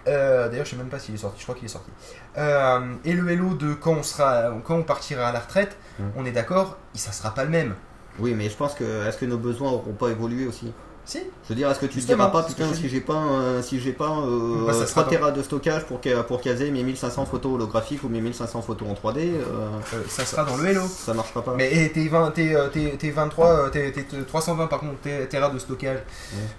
euh, 0.09 0.49
d'ailleurs 0.49 0.65
je 0.65 0.71
sais 0.71 0.77
même 0.77 0.89
pas 0.89 0.99
s'il 0.99 1.15
est 1.15 1.19
sorti, 1.19 1.39
je 1.39 1.45
crois 1.45 1.55
qu'il 1.55 1.67
est 1.67 1.69
sorti, 1.69 1.91
euh, 2.39 2.81
et 3.05 3.13
le 3.13 3.31
Hello 3.31 3.55
de 3.55 3.75
quand 3.75 3.93
on, 3.93 4.03
sera, 4.03 4.51
quand 4.65 4.77
on 4.77 4.83
partira 4.83 5.29
à 5.29 5.33
la 5.33 5.41
retraite, 5.41 5.77
Mm. 5.99 6.03
on 6.17 6.25
est 6.25 6.33
d'accord, 6.33 6.79
ça 6.95 7.13
sera 7.13 7.35
pas 7.35 7.45
le 7.45 7.51
même. 7.51 7.75
Oui, 8.19 8.35
mais 8.35 8.49
je 8.49 8.57
pense 8.57 8.75
que 8.75 9.07
est-ce 9.07 9.19
que 9.19 9.27
nos 9.27 9.37
besoins 9.39 9.71
auront 9.71 9.93
pas 9.93 10.09
évolué 10.09 10.47
aussi? 10.47 10.73
Si 11.07 11.19
Je 11.45 11.49
veux 11.49 11.55
dire, 11.57 11.69
est-ce 11.71 11.81
que 11.81 11.87
tu 11.87 11.93
te 11.93 11.99
Justement, 11.99 12.27
diras 12.29 12.43
pas, 12.43 12.47
putain, 12.47 12.69
je 12.71 12.75
si 12.75 12.89
j'ai 12.89 13.01
pas, 13.01 13.15
euh, 13.15 13.63
si 13.63 13.81
j'ai 13.81 13.93
pas 13.93 14.19
euh, 14.19 14.67
Bah, 14.67 14.73
ça 14.73 14.87
sera 14.87 15.03
3 15.03 15.05
dans- 15.05 15.11
Tera 15.11 15.31
de 15.33 15.43
stockage 15.43 15.85
pour, 15.87 16.01
pour 16.29 16.41
caser 16.41 16.71
mes 16.71 16.85
1500 16.85 17.25
photos 17.27 17.55
holographiques 17.55 18.05
ou 18.05 18.09
mes 18.09 18.21
1500 18.21 18.63
photos 18.63 18.89
en 18.89 18.95
3D, 18.95 19.19
euh, 19.35 19.41
Euh, 19.95 20.03
ça 20.09 20.25
sera 20.25 20.45
dans 20.45 20.57
le 20.57 20.67
Hello. 20.67 20.83
ça 20.87 21.13
marchera 21.15 21.43
pas. 21.43 21.55
Mais 21.57 21.89
tes, 21.93 22.07
20, 22.07 22.31
tes, 22.31 22.55
euh, 22.55 22.69
tes, 22.69 22.91
tes 22.97 23.11
23, 23.11 23.47
euh, 23.47 23.69
tes, 23.71 23.91
tes 23.93 24.05
320 24.05 24.67
par 24.69 24.79
contre, 24.81 24.93
Tera 25.29 25.49
de 25.51 25.59
stockage, 25.59 25.99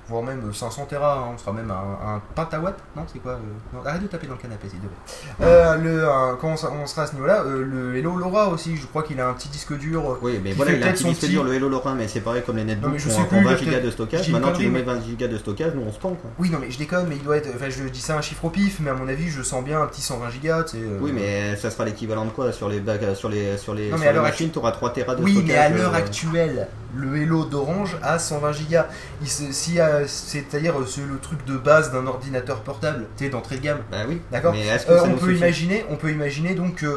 voire 0.10 0.24
même 0.24 0.42
euh, 0.50 0.54
500 0.54 0.86
Tera, 0.90 1.20
hein, 1.20 1.32
on 1.34 1.38
sera 1.38 1.54
même 1.54 1.72
à 1.72 1.76
un, 1.76 2.16
un 2.16 2.22
pentawatt, 2.36 2.76
non 2.98 3.04
c'est 3.12 3.20
quoi 3.20 3.34
euh, 3.34 3.38
non, 3.74 3.86
Arrête 3.86 4.02
de 4.02 4.08
taper 4.08 4.28
dans 4.28 4.34
le 4.34 4.40
canapé 4.42 4.68
s'il 4.68 4.80
te 4.80 4.86
plaît. 4.86 5.48
Euh, 5.48 5.76
le, 5.78 6.04
euh, 6.04 6.36
quand 6.42 6.50
on 6.50 6.58
sera, 6.58 6.74
on 6.74 6.84
à 6.84 7.08
ce 7.08 7.14
niveau-là, 7.14 7.44
euh, 7.46 7.64
le 7.64 7.96
Hello 7.96 8.18
l'aura 8.18 8.50
aussi, 8.50 8.76
je 8.76 8.86
crois 8.88 9.04
qu'il 9.04 9.20
a 9.22 9.30
un 9.30 9.34
petit 9.34 9.48
disque 9.50 9.78
dur. 9.78 10.02
euh, 10.12 10.18
Oui, 10.22 10.42
mais 10.44 10.52
voilà, 10.52 10.74
il 10.74 10.84
a 10.84 10.88
un 10.88 10.92
petit 10.92 11.06
disque 11.06 11.26
dur, 11.28 11.44
le 11.46 11.54
Hello 11.54 11.70
Lorrain, 11.70 11.96
mais 11.96 12.08
c'est 12.10 12.20
pareil 12.22 12.44
comme 12.46 12.58
les 12.58 12.66
netbooks 12.66 13.00
a 13.08 13.24
20 13.44 13.56
gigas 13.56 13.80
de 13.80 13.92
stockage. 13.92 14.31
Maintenant, 14.32 14.52
tu 14.54 14.62
lui 14.64 14.70
mets 14.70 14.82
20 14.82 15.02
gigas 15.02 15.28
de 15.28 15.38
stockage, 15.38 15.74
nous 15.76 15.84
on 15.88 15.92
se 15.92 16.00
quoi. 16.00 16.16
Oui, 16.40 16.50
non, 16.50 16.58
mais 16.60 16.72
je 16.72 16.78
déconne, 16.78 17.06
mais 17.08 17.16
il 17.16 17.24
doit 17.24 17.38
être. 17.38 17.50
Enfin, 17.56 17.70
je 17.70 17.84
dis 17.84 18.02
ça 18.02 18.16
un 18.18 18.22
chiffre 18.22 18.46
au 18.46 18.50
pif, 18.50 18.78
mais 18.80 18.90
à 18.90 18.94
mon 18.94 19.08
avis, 19.08 19.30
je 19.30 19.42
sens 19.44 19.64
bien 19.64 19.82
un 19.82 19.88
petit 19.88 20.02
120 20.02 20.30
gigas, 20.30 20.64
tu 20.64 20.78
sais. 20.78 20.84
euh, 20.84 20.98
Oui, 21.02 21.12
mais 21.14 21.56
ça 21.56 21.70
sera 21.70 21.86
l'équivalent 21.86 22.26
de 22.26 22.32
quoi 22.32 22.52
sur 22.52 22.70
les 22.70 22.80
bacs, 22.80 23.02
sur 23.16 23.30
les 23.30 23.58
sur 23.58 23.74
les, 23.74 23.90
Non, 23.90 23.98
mais 23.98 23.98
sur 23.98 24.08
à 24.08 24.12
les 24.12 24.14
l'heure 24.16 24.24
machines, 24.24 24.50
tu 24.52 24.60
auras 24.60 24.72
3 24.72 24.92
Tera 24.94 25.16
de 25.16 25.24
Oui, 25.24 25.34
stockage. 25.34 25.50
mais 25.52 25.58
à 25.58 25.70
l'heure 25.70 25.94
euh, 25.94 25.98
actuelle, 25.98 26.68
le 26.96 27.18
Hello 27.18 27.46
d'Orange 27.46 27.98
a 28.04 28.20
120 28.20 28.52
gigas. 28.54 28.88
Si, 29.24 29.80
euh, 29.80 30.04
C'est-à-dire, 30.08 30.78
euh, 30.80 30.86
c'est 30.86 31.02
le 31.10 31.18
truc 31.20 31.46
de 31.46 31.56
base 31.56 31.92
d'un 31.92 32.06
ordinateur 32.08 32.62
portable, 32.62 33.06
tu 33.18 33.24
sais, 33.26 33.30
d'entrée 33.30 33.58
de 33.58 33.62
gamme. 33.62 33.80
Bah 33.92 34.00
oui. 34.08 34.22
D'accord. 34.32 34.54
Euh, 34.56 35.00
on 35.06 35.14
peut 35.18 35.34
imaginer, 35.36 35.86
on 35.90 35.96
peut 35.96 36.12
imaginer 36.12 36.54
donc 36.56 36.80
qu'il 36.80 36.88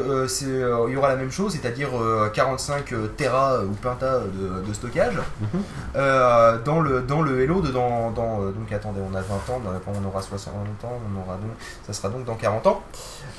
y 0.91 0.95
aura 0.95 1.09
la 1.09 1.15
même 1.15 1.31
chose, 1.31 1.53
c'est-à-dire 1.53 1.89
euh, 2.01 2.29
45 2.29 2.93
Tera 3.17 3.61
ou 3.63 3.71
Penta 3.73 4.19
de, 4.19 4.67
de 4.67 4.73
stockage 4.73 5.15
Mhm. 5.41 5.61
euh, 5.95 6.57
dans 6.65 6.81
le 6.81 7.01
dans 7.01 7.21
le 7.25 7.41
Hello 7.41 7.61
de 7.61 7.71
dans, 7.71 8.11
dans, 8.11 8.41
euh, 8.41 8.51
donc 8.51 8.71
attendez, 8.71 9.01
on 9.01 9.13
a 9.15 9.21
20 9.21 9.35
ans, 9.53 9.61
quand 9.83 9.91
on 10.01 10.07
aura 10.07 10.21
60 10.21 10.53
ans, 10.83 10.99
on 11.13 11.19
aura 11.21 11.35
donc 11.35 11.51
ça 11.85 11.91
sera 11.93 12.09
donc 12.09 12.23
dans 12.25 12.35
40 12.35 12.65
ans. 12.67 12.81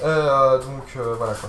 Euh, 0.04 0.58
donc 0.58 0.84
euh, 0.96 1.14
voilà 1.16 1.32
quoi. 1.34 1.48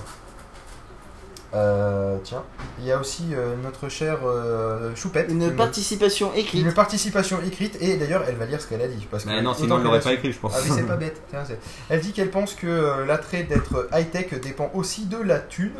Euh, 1.54 2.18
tiens, 2.24 2.42
il 2.78 2.84
y 2.84 2.92
a 2.92 2.98
aussi 3.00 3.28
euh, 3.32 3.54
notre 3.62 3.88
chère 3.88 4.18
euh, 4.26 4.94
Choupette. 4.94 5.30
Une 5.30 5.56
participation 5.56 6.34
écrite. 6.34 6.62
une 6.62 6.74
participation 6.74 7.38
écrite 7.46 7.78
et 7.80 7.96
d'ailleurs 7.96 8.22
elle 8.28 8.36
va 8.36 8.44
lire 8.44 8.60
ce 8.60 8.66
qu'elle 8.66 8.82
a 8.82 8.86
dit 8.86 9.06
parce 9.10 9.24
que 9.24 9.30
Mais 9.30 9.40
non, 9.40 9.54
sinon 9.54 9.76
on 9.76 9.78
que 9.78 9.84
l'aurait 9.84 10.00
pas 10.00 10.12
écrit, 10.12 10.30
je 10.30 10.38
pense. 10.38 10.52
ah 10.54 10.60
mais 10.62 10.74
c'est 10.74 10.82
pas 10.86 10.96
bête. 10.96 11.22
Tiens, 11.30 11.44
Elle 11.88 12.00
dit 12.00 12.12
qu'elle 12.12 12.30
pense 12.30 12.54
que 12.54 13.02
l'attrait 13.06 13.44
d'être 13.44 13.88
high-tech 13.94 14.38
dépend 14.42 14.70
aussi 14.74 15.06
de 15.06 15.16
la 15.16 15.38
thune. 15.38 15.72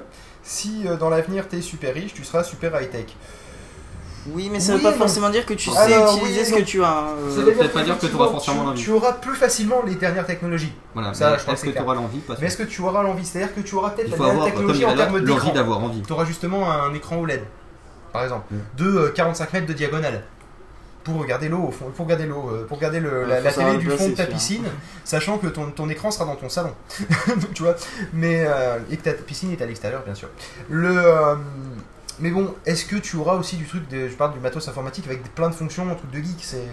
Si 0.42 0.84
euh, 0.86 0.96
dans 0.96 1.10
l'avenir 1.10 1.46
t'es 1.48 1.60
super 1.60 1.92
riche, 1.92 2.14
tu 2.14 2.24
seras 2.24 2.44
super 2.44 2.80
high-tech. 2.80 3.14
Oui, 4.34 4.48
mais 4.52 4.60
ça 4.60 4.72
Oui 4.74 4.78
veut 4.82 4.90
pas 4.90 4.96
forcément 4.96 5.30
dire 5.30 5.44
que 5.46 5.54
tu 5.54 5.70
sais 5.70 5.76
Alors, 5.78 6.16
utiliser 6.16 6.40
oui 6.40 6.46
ce 6.46 6.54
que 6.54 6.62
tu 6.62 6.82
as. 6.84 7.04
euh. 7.08 7.34
Ça 7.34 7.40
veut 7.42 7.52
peut-être 7.52 7.72
pas 7.72 7.82
dire 7.82 7.98
que 7.98 8.06
t'auras 8.06 8.30
forcément 8.30 8.60
tu, 8.60 8.66
l'envie. 8.66 8.82
tu 8.82 8.90
auras 8.92 9.12
plus 9.14 9.34
facilement 9.34 9.82
les 9.86 9.94
dernières 9.94 10.26
technologies. 10.26 10.72
Voilà, 10.94 11.14
Ça, 11.14 11.36
je 11.38 11.44
pense 11.44 11.54
est-ce 11.54 11.64
que 11.66 11.76
tu 11.76 11.82
auras 11.82 11.94
l'envie 11.94 12.20
Mais 12.40 12.46
est-ce 12.46 12.56
que 12.56 12.62
tu 12.64 12.80
auras 12.82 13.02
l'envie? 13.02 13.24
C'est-à-dire 13.24 13.54
que 13.54 13.60
tu 13.60 13.74
auras 13.74 13.90
peut-être 13.90 14.10
la 14.10 14.16
dernière 14.16 14.44
technologie 14.44 14.84
en 14.84 14.94
termes 14.96 15.18
l'envie 15.18 15.24
d'écran. 15.32 15.52
d'avoir 15.52 15.78
envie. 15.80 16.02
Tu 16.02 16.12
auras 16.12 16.24
justement 16.24 16.70
un 16.70 16.92
écran 16.94 17.16
OLED, 17.18 17.42
par 18.12 18.22
exemple, 18.24 18.46
Mm. 18.52 18.56
de 18.78 18.96
euh, 18.98 19.08
45 19.14 19.52
mètres 19.52 19.66
de 19.66 19.72
diagonale. 19.72 20.22
Pour 21.04 21.20
regarder 21.20 21.48
l'eau, 21.48 21.62
au 21.68 21.70
fond, 21.70 21.86
pour 21.96 22.04
regarder 22.04 22.26
l'eau, 22.26 22.50
euh, 22.52 22.66
pour 22.66 22.76
regarder 22.76 23.00
le- 23.00 23.26
Ouais, 23.26 23.40
la, 23.40 23.50
télé 23.52 23.78
du 23.78 23.88
fond 23.88 24.08
de 24.10 24.14
ta 24.14 24.26
piscine, 24.26 24.64
sachant 25.04 25.38
que 25.38 25.46
ton, 25.46 25.70
ton 25.70 25.88
écran 25.88 26.10
sera 26.10 26.26
dans 26.26 26.36
ton 26.36 26.50
salon. 26.50 26.72
Donc, 27.28 27.54
tu 27.54 27.62
vois, 27.62 27.76
mais 28.12 28.44
euh, 28.46 28.78
et 28.90 28.96
que 28.98 29.04
ta 29.04 29.12
piscine 29.14 29.50
est 29.52 29.62
à 29.62 29.66
l'extérieur, 29.66 30.02
bien 30.04 30.14
sûr. 30.14 30.28
Le, 30.68 30.90
euh, 30.98 31.34
mais 32.20 32.30
bon, 32.30 32.54
est-ce 32.66 32.84
que 32.84 32.96
tu 32.96 33.16
auras 33.16 33.34
aussi 33.34 33.56
du 33.56 33.66
truc, 33.66 33.88
de, 33.88 34.08
je 34.08 34.14
parle 34.14 34.32
du 34.32 34.40
matos 34.40 34.68
informatique 34.68 35.06
avec 35.06 35.22
plein 35.34 35.48
de 35.48 35.54
fonctions, 35.54 35.88
un 35.88 35.94
truc 35.94 36.10
de 36.10 36.18
geek, 36.18 36.38
c'est 36.40 36.68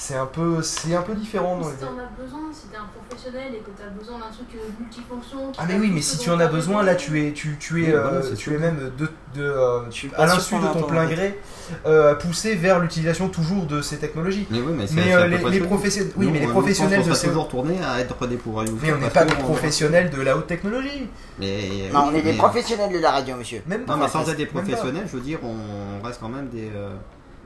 c'est 0.00 0.16
un 0.16 0.24
peu, 0.24 0.62
c'est 0.62 0.94
un 0.94 1.02
peu 1.02 1.14
différent. 1.14 1.58
Dans 1.58 1.64
Si 1.68 1.76
t'en 1.76 1.88
as 1.88 2.22
besoin, 2.22 2.40
si 2.54 2.68
t'es 2.68 2.76
un 2.78 2.88
professionnel 3.06 3.54
et 3.54 3.58
que 3.58 3.70
t'as 3.76 3.90
besoin 3.90 4.18
d'un 4.18 4.32
truc 4.34 4.46
euh, 4.54 4.68
multifonction. 4.80 5.52
Ah 5.58 5.64
mais 5.68 5.74
oui, 5.78 5.90
mais 5.92 6.00
si 6.00 6.16
tu 6.16 6.30
en 6.30 6.40
as 6.40 6.46
besoin, 6.46 6.82
là 6.82 6.94
tu 6.94 7.22
es, 7.22 7.32
tu, 7.32 7.58
tu 7.60 7.84
es, 7.84 7.88
Oui, 7.88 7.92
voilà, 7.92 8.16
euh, 8.16 8.34
tu 8.34 8.54
es 8.54 8.58
même 8.58 8.90
de, 8.96 9.04
de, 9.34 9.44
euh, 9.44 9.80
à 10.16 10.24
l'insu 10.24 10.54
de 10.54 10.72
ton 10.72 10.84
plein 10.84 11.04
gré, 11.06 11.38
euh, 11.84 12.14
poussé 12.14 12.54
vers 12.54 12.80
l'utilisation 12.80 13.28
toujours 13.28 13.66
de 13.66 13.82
ces 13.82 13.98
technologies. 13.98 14.46
Mais 14.50 14.60
oui, 14.60 14.72
mais 14.74 14.86
c'est 14.86 14.94
Mais 14.94 15.14
euh, 15.14 15.26
les, 15.26 15.36
les 15.36 15.60
professionnels, 15.60 16.12
oui, 16.16 16.26
Nous, 16.26 16.32
mais 16.32 16.38
les 16.40 16.46
on- 16.46 16.50
professionnels 16.50 17.04
de 17.04 17.12
ces, 17.12 17.28
toujours 17.28 17.48
tourné 17.48 17.78
à 17.84 18.00
être 18.00 18.26
des 18.26 18.36
pouvoirs 18.38 18.64
mais 18.82 18.92
on 18.94 18.98
n'est 18.98 19.10
pas 19.10 19.26
des 19.26 19.34
professionnels 19.34 20.08
de 20.08 20.22
la 20.22 20.34
haute 20.34 20.46
technologie. 20.46 21.08
Mais, 21.38 21.90
Non, 21.92 22.06
on 22.10 22.14
est 22.14 22.22
des 22.22 22.32
professionnels 22.38 22.92
de 22.94 22.98
la 23.00 23.10
radio, 23.10 23.36
monsieur. 23.36 23.60
Même 23.66 23.82
Non, 23.82 23.86
pas. 23.86 23.96
mais 23.96 24.08
sans 24.08 24.26
être 24.30 24.36
des 24.38 24.46
professionnels, 24.46 25.04
je 25.06 25.16
veux 25.18 25.22
dire, 25.22 25.40
on 25.44 26.02
reste 26.06 26.20
quand 26.22 26.30
même 26.30 26.48
des. 26.48 26.70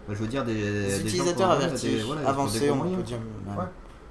Euh, 0.08 0.14
je 0.14 0.18
veux 0.20 0.26
dire, 0.26 0.44
des. 0.44 1.00
Utilisateurs 1.00 1.50
avertis, 1.50 2.00
voilà, 2.06 2.28
avancés, 2.28 2.60
des 2.60 2.70
on 2.70 2.76
moyens. 2.76 2.96
peut 2.98 3.02
dire. 3.06 3.18
Ouais. 3.56 3.64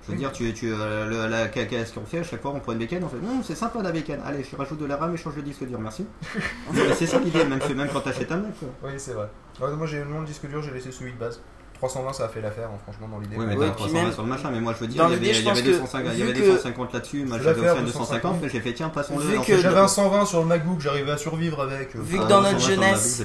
Je 0.06 0.12
veux 0.12 0.18
dire, 0.18 0.34
tu, 0.34 0.54
tu, 0.54 0.70
euh, 0.70 1.06
le- 1.08 1.28
la, 1.30 1.48
qu'est-ce 1.48 1.94
qu'on 1.94 2.04
fait 2.04 2.20
à 2.20 2.24
chaque 2.24 2.42
fois 2.42 2.52
On 2.54 2.60
prend 2.60 2.74
une 2.74 2.78
bécane, 2.80 3.06
on 3.06 3.08
fait 3.08 3.16
Hum, 3.18 3.42
c'est 3.42 3.56
sympa 3.56 3.82
la 3.82 3.92
bécane. 3.94 4.20
Allez, 4.26 4.44
je 4.44 4.54
rajoute 4.58 4.78
de 4.80 4.86
la 4.86 4.98
RAM 4.98 5.14
et 5.14 5.18
change 5.18 5.38
le 5.38 5.42
disque 5.44 5.64
dur, 5.66 5.80
merci. 5.80 6.06
C'est 6.96 7.06
ça 7.06 7.20
l'idée, 7.20 7.46
même, 7.46 7.60
même 7.76 7.88
quand 7.94 8.02
t'achètes 8.02 8.30
un 8.34 8.38
Mac. 8.38 8.52
Quoi. 8.60 8.68
Oui, 8.84 8.92
c'est 8.98 9.14
vrai. 9.14 9.30
Ouais, 9.62 9.72
moi 9.76 9.88
j'ai 9.88 10.04
mon 10.04 10.24
disque 10.24 10.46
dur, 10.48 10.62
j'ai 10.62 10.72
laissé 10.72 10.92
celui 10.92 11.14
de 11.14 11.18
base. 11.18 11.40
320 11.88 12.14
ça 12.14 12.26
a 12.26 12.28
fait 12.30 12.42
l'affaire, 12.42 12.70
hein, 12.74 12.78
franchement, 12.84 13.08
dans 13.12 13.20
l'idée. 13.20 13.36
Oui, 13.38 13.46
mais 13.48 13.56
Ouais, 13.58 13.66
puis 13.68 13.76
320 13.76 14.04
même- 14.04 14.14
sur 14.14 14.24
le 14.24 14.30
machin, 14.30 14.50
mais 14.52 14.62
moi 14.62 14.74
je 14.74 14.80
veux 14.80 14.88
dire, 14.88 15.04
il 15.04 15.12
y 15.12 15.14
avait, 15.14 15.16
l'idée, 15.22 15.34
je 15.34 15.40
il 15.40 15.46
y 15.46 15.50
avait 15.50 15.60
pense 15.62 15.68
que 15.68 15.72
250, 15.82 16.12
il 16.14 16.20
y 16.20 16.22
vu 16.24 16.30
avait 16.30 16.40
que- 16.40 16.46
250 16.46 16.94
là-dessus, 16.94 17.26
moi 17.26 17.38
j'avais 17.44 17.60
offert 17.62 17.76
250, 17.84 17.86
250, 17.86 18.38
mais 18.42 18.50
j'ai 18.50 18.60
fait 18.62 18.74
tiens, 18.74 18.90
passons-le. 18.90 19.22
Vu 19.26 19.32
Alors, 19.34 19.46
que- 19.46 19.58
J'avais 19.60 19.80
un 19.80 19.88
120 19.88 20.26
sur 20.26 20.40
le 20.40 20.46
MacBook, 20.46 20.80
j'arrivais 20.80 21.12
à 21.12 21.18
survivre 21.18 21.62
avec. 21.62 21.96
euh, 21.96 22.00
Vu 22.02 22.18
que 22.18 22.24
ah, 22.24 22.28
dans 22.28 22.42
220 22.42 22.52
notre 22.54 22.66
jeunesse-. 22.66 23.24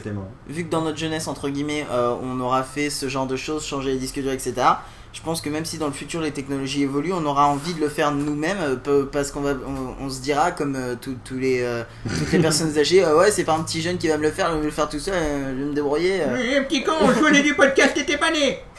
Vu 0.48 0.64
que 0.64 0.70
dans 0.70 0.82
notre 0.82 0.98
jeunesse, 0.98 1.28
entre 1.28 1.48
guillemets, 1.48 1.86
euh, 1.92 2.14
on 2.22 2.40
aura 2.40 2.62
fait 2.64 2.90
ce 2.90 3.09
genre 3.09 3.26
de 3.26 3.36
choses, 3.36 3.64
changer 3.64 3.92
les 3.92 3.98
disques 3.98 4.20
durs, 4.20 4.32
etc. 4.32 4.54
Je 5.18 5.24
pense 5.24 5.40
que 5.40 5.48
même 5.50 5.64
si 5.64 5.78
dans 5.78 5.88
le 5.88 5.92
futur 5.92 6.20
les 6.20 6.30
technologies 6.30 6.84
évoluent, 6.84 7.12
on 7.12 7.26
aura 7.26 7.48
envie 7.48 7.74
de 7.74 7.80
le 7.80 7.88
faire 7.88 8.12
nous-mêmes 8.12 8.78
euh, 8.86 9.04
parce 9.10 9.32
qu'on 9.32 9.40
va, 9.40 9.50
on, 9.66 10.04
on 10.04 10.08
se 10.08 10.20
dira 10.20 10.52
comme 10.52 10.76
euh, 10.76 10.94
tous 10.94 11.16
tous 11.24 11.38
les, 11.38 11.60
euh, 11.62 11.82
toutes 12.08 12.30
les 12.30 12.38
personnes 12.38 12.78
âgées, 12.78 13.04
euh, 13.04 13.18
ouais, 13.18 13.32
c'est 13.32 13.42
pas 13.42 13.54
un 13.54 13.62
petit 13.64 13.82
jeune 13.82 13.98
qui 13.98 14.06
va 14.06 14.16
me 14.16 14.22
le 14.22 14.30
faire, 14.30 14.52
je 14.52 14.58
vais 14.58 14.64
le 14.66 14.70
faire 14.70 14.88
tout 14.88 15.00
seul, 15.00 15.14
euh, 15.14 15.50
je 15.50 15.58
vais 15.58 15.64
me 15.70 15.74
débrouiller. 15.74 16.22
euh. 16.22 16.34
Oui, 16.34 16.64
petit 16.68 16.84
con, 16.84 16.92
je 17.08 17.20
venais 17.20 17.42
du 17.42 17.54
podcast 17.54 17.94
qui 17.94 18.00
était 18.00 18.16
pas 18.16 18.30
né 18.30 18.60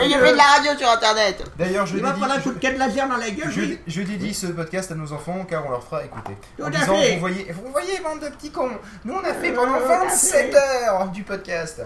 il 0.00 0.10
y 0.10 0.14
avait 0.14 0.32
de 0.32 0.36
la 0.36 0.42
radio 0.42 0.72
sur 0.76 0.88
internet. 0.90 1.44
D'ailleurs, 1.56 1.86
je 1.86 1.94
dédie, 1.96 2.04
prendre 2.04 2.32
un 2.32 2.38
je- 2.38 2.42
coup 2.48 2.50
de 2.52 2.78
laser 2.78 3.08
dans 3.08 3.16
la 3.16 3.30
gueule, 3.30 3.50
je, 3.50 3.60
oui. 3.60 3.78
je 3.86 4.02
dédie 4.02 4.34
ce 4.34 4.46
podcast 4.48 4.90
à 4.92 4.94
nos 4.94 5.12
enfants 5.12 5.44
car 5.48 5.64
on 5.66 5.70
leur 5.70 5.82
fera 5.84 6.04
écouter. 6.04 6.32
Tout 6.56 6.64
en 6.64 6.70
disant, 6.70 6.96
fait. 6.96 7.14
vous 7.14 7.20
voyez, 7.20 7.46
vous 7.52 7.70
voyez, 7.70 8.00
bande 8.02 8.20
de 8.20 8.28
petits 8.34 8.50
cons, 8.50 8.70
nous 9.04 9.14
on 9.14 9.20
a 9.24 9.34
fait 9.34 9.52
pendant 9.52 9.78
27 9.78 10.54
heures 10.54 11.08
du 11.08 11.22
podcast. 11.22 11.82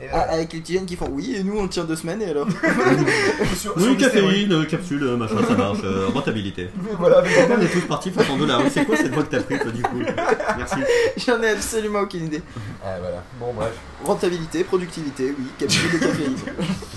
Et 0.00 0.06
Ah, 0.06 0.16
voilà. 0.16 0.32
avec 0.32 0.52
les 0.52 0.60
petits 0.60 0.72
jeunes 0.74 0.86
qui 0.86 0.96
font 0.96 1.08
oui, 1.12 1.36
et 1.36 1.44
nous 1.44 1.56
on 1.58 1.68
tient 1.68 1.84
deux 1.84 1.94
semaines 1.94 2.20
et 2.22 2.30
alors 2.30 2.48
sur, 3.56 3.76
Oui, 3.76 3.82
sur 3.84 3.96
caféine, 3.98 4.66
capsule, 4.66 5.04
machin, 5.16 5.36
ça 5.46 5.54
marche, 5.54 5.78
euh, 5.84 6.08
rentabilité. 6.12 6.70
Voilà, 6.98 7.18
avec 7.18 7.30
On 7.56 7.60
est 7.60 7.68
tous 7.68 7.82
partis 7.82 8.10
façon 8.10 8.36
de 8.36 8.46
là. 8.46 8.58
C'est 8.70 8.84
quoi 8.84 8.96
cette 8.96 9.12
voix 9.12 9.22
que 9.22 9.30
t'as 9.36 9.42
pris, 9.42 9.58
toi, 9.60 9.70
du 9.70 9.82
coup 9.82 9.98
Merci. 10.58 10.76
J'en 11.18 11.40
ai 11.42 11.50
absolument 11.50 12.00
aucune 12.00 12.26
idée. 12.26 12.42
Ah 12.84 12.96
voilà, 13.00 13.22
bon 13.38 13.52
bref. 13.54 13.72
Rentabilité, 14.04 14.64
productivité, 14.64 15.32
oui, 15.38 15.44
capsule 15.58 15.92
de 15.92 15.98
caféine. 15.98 16.34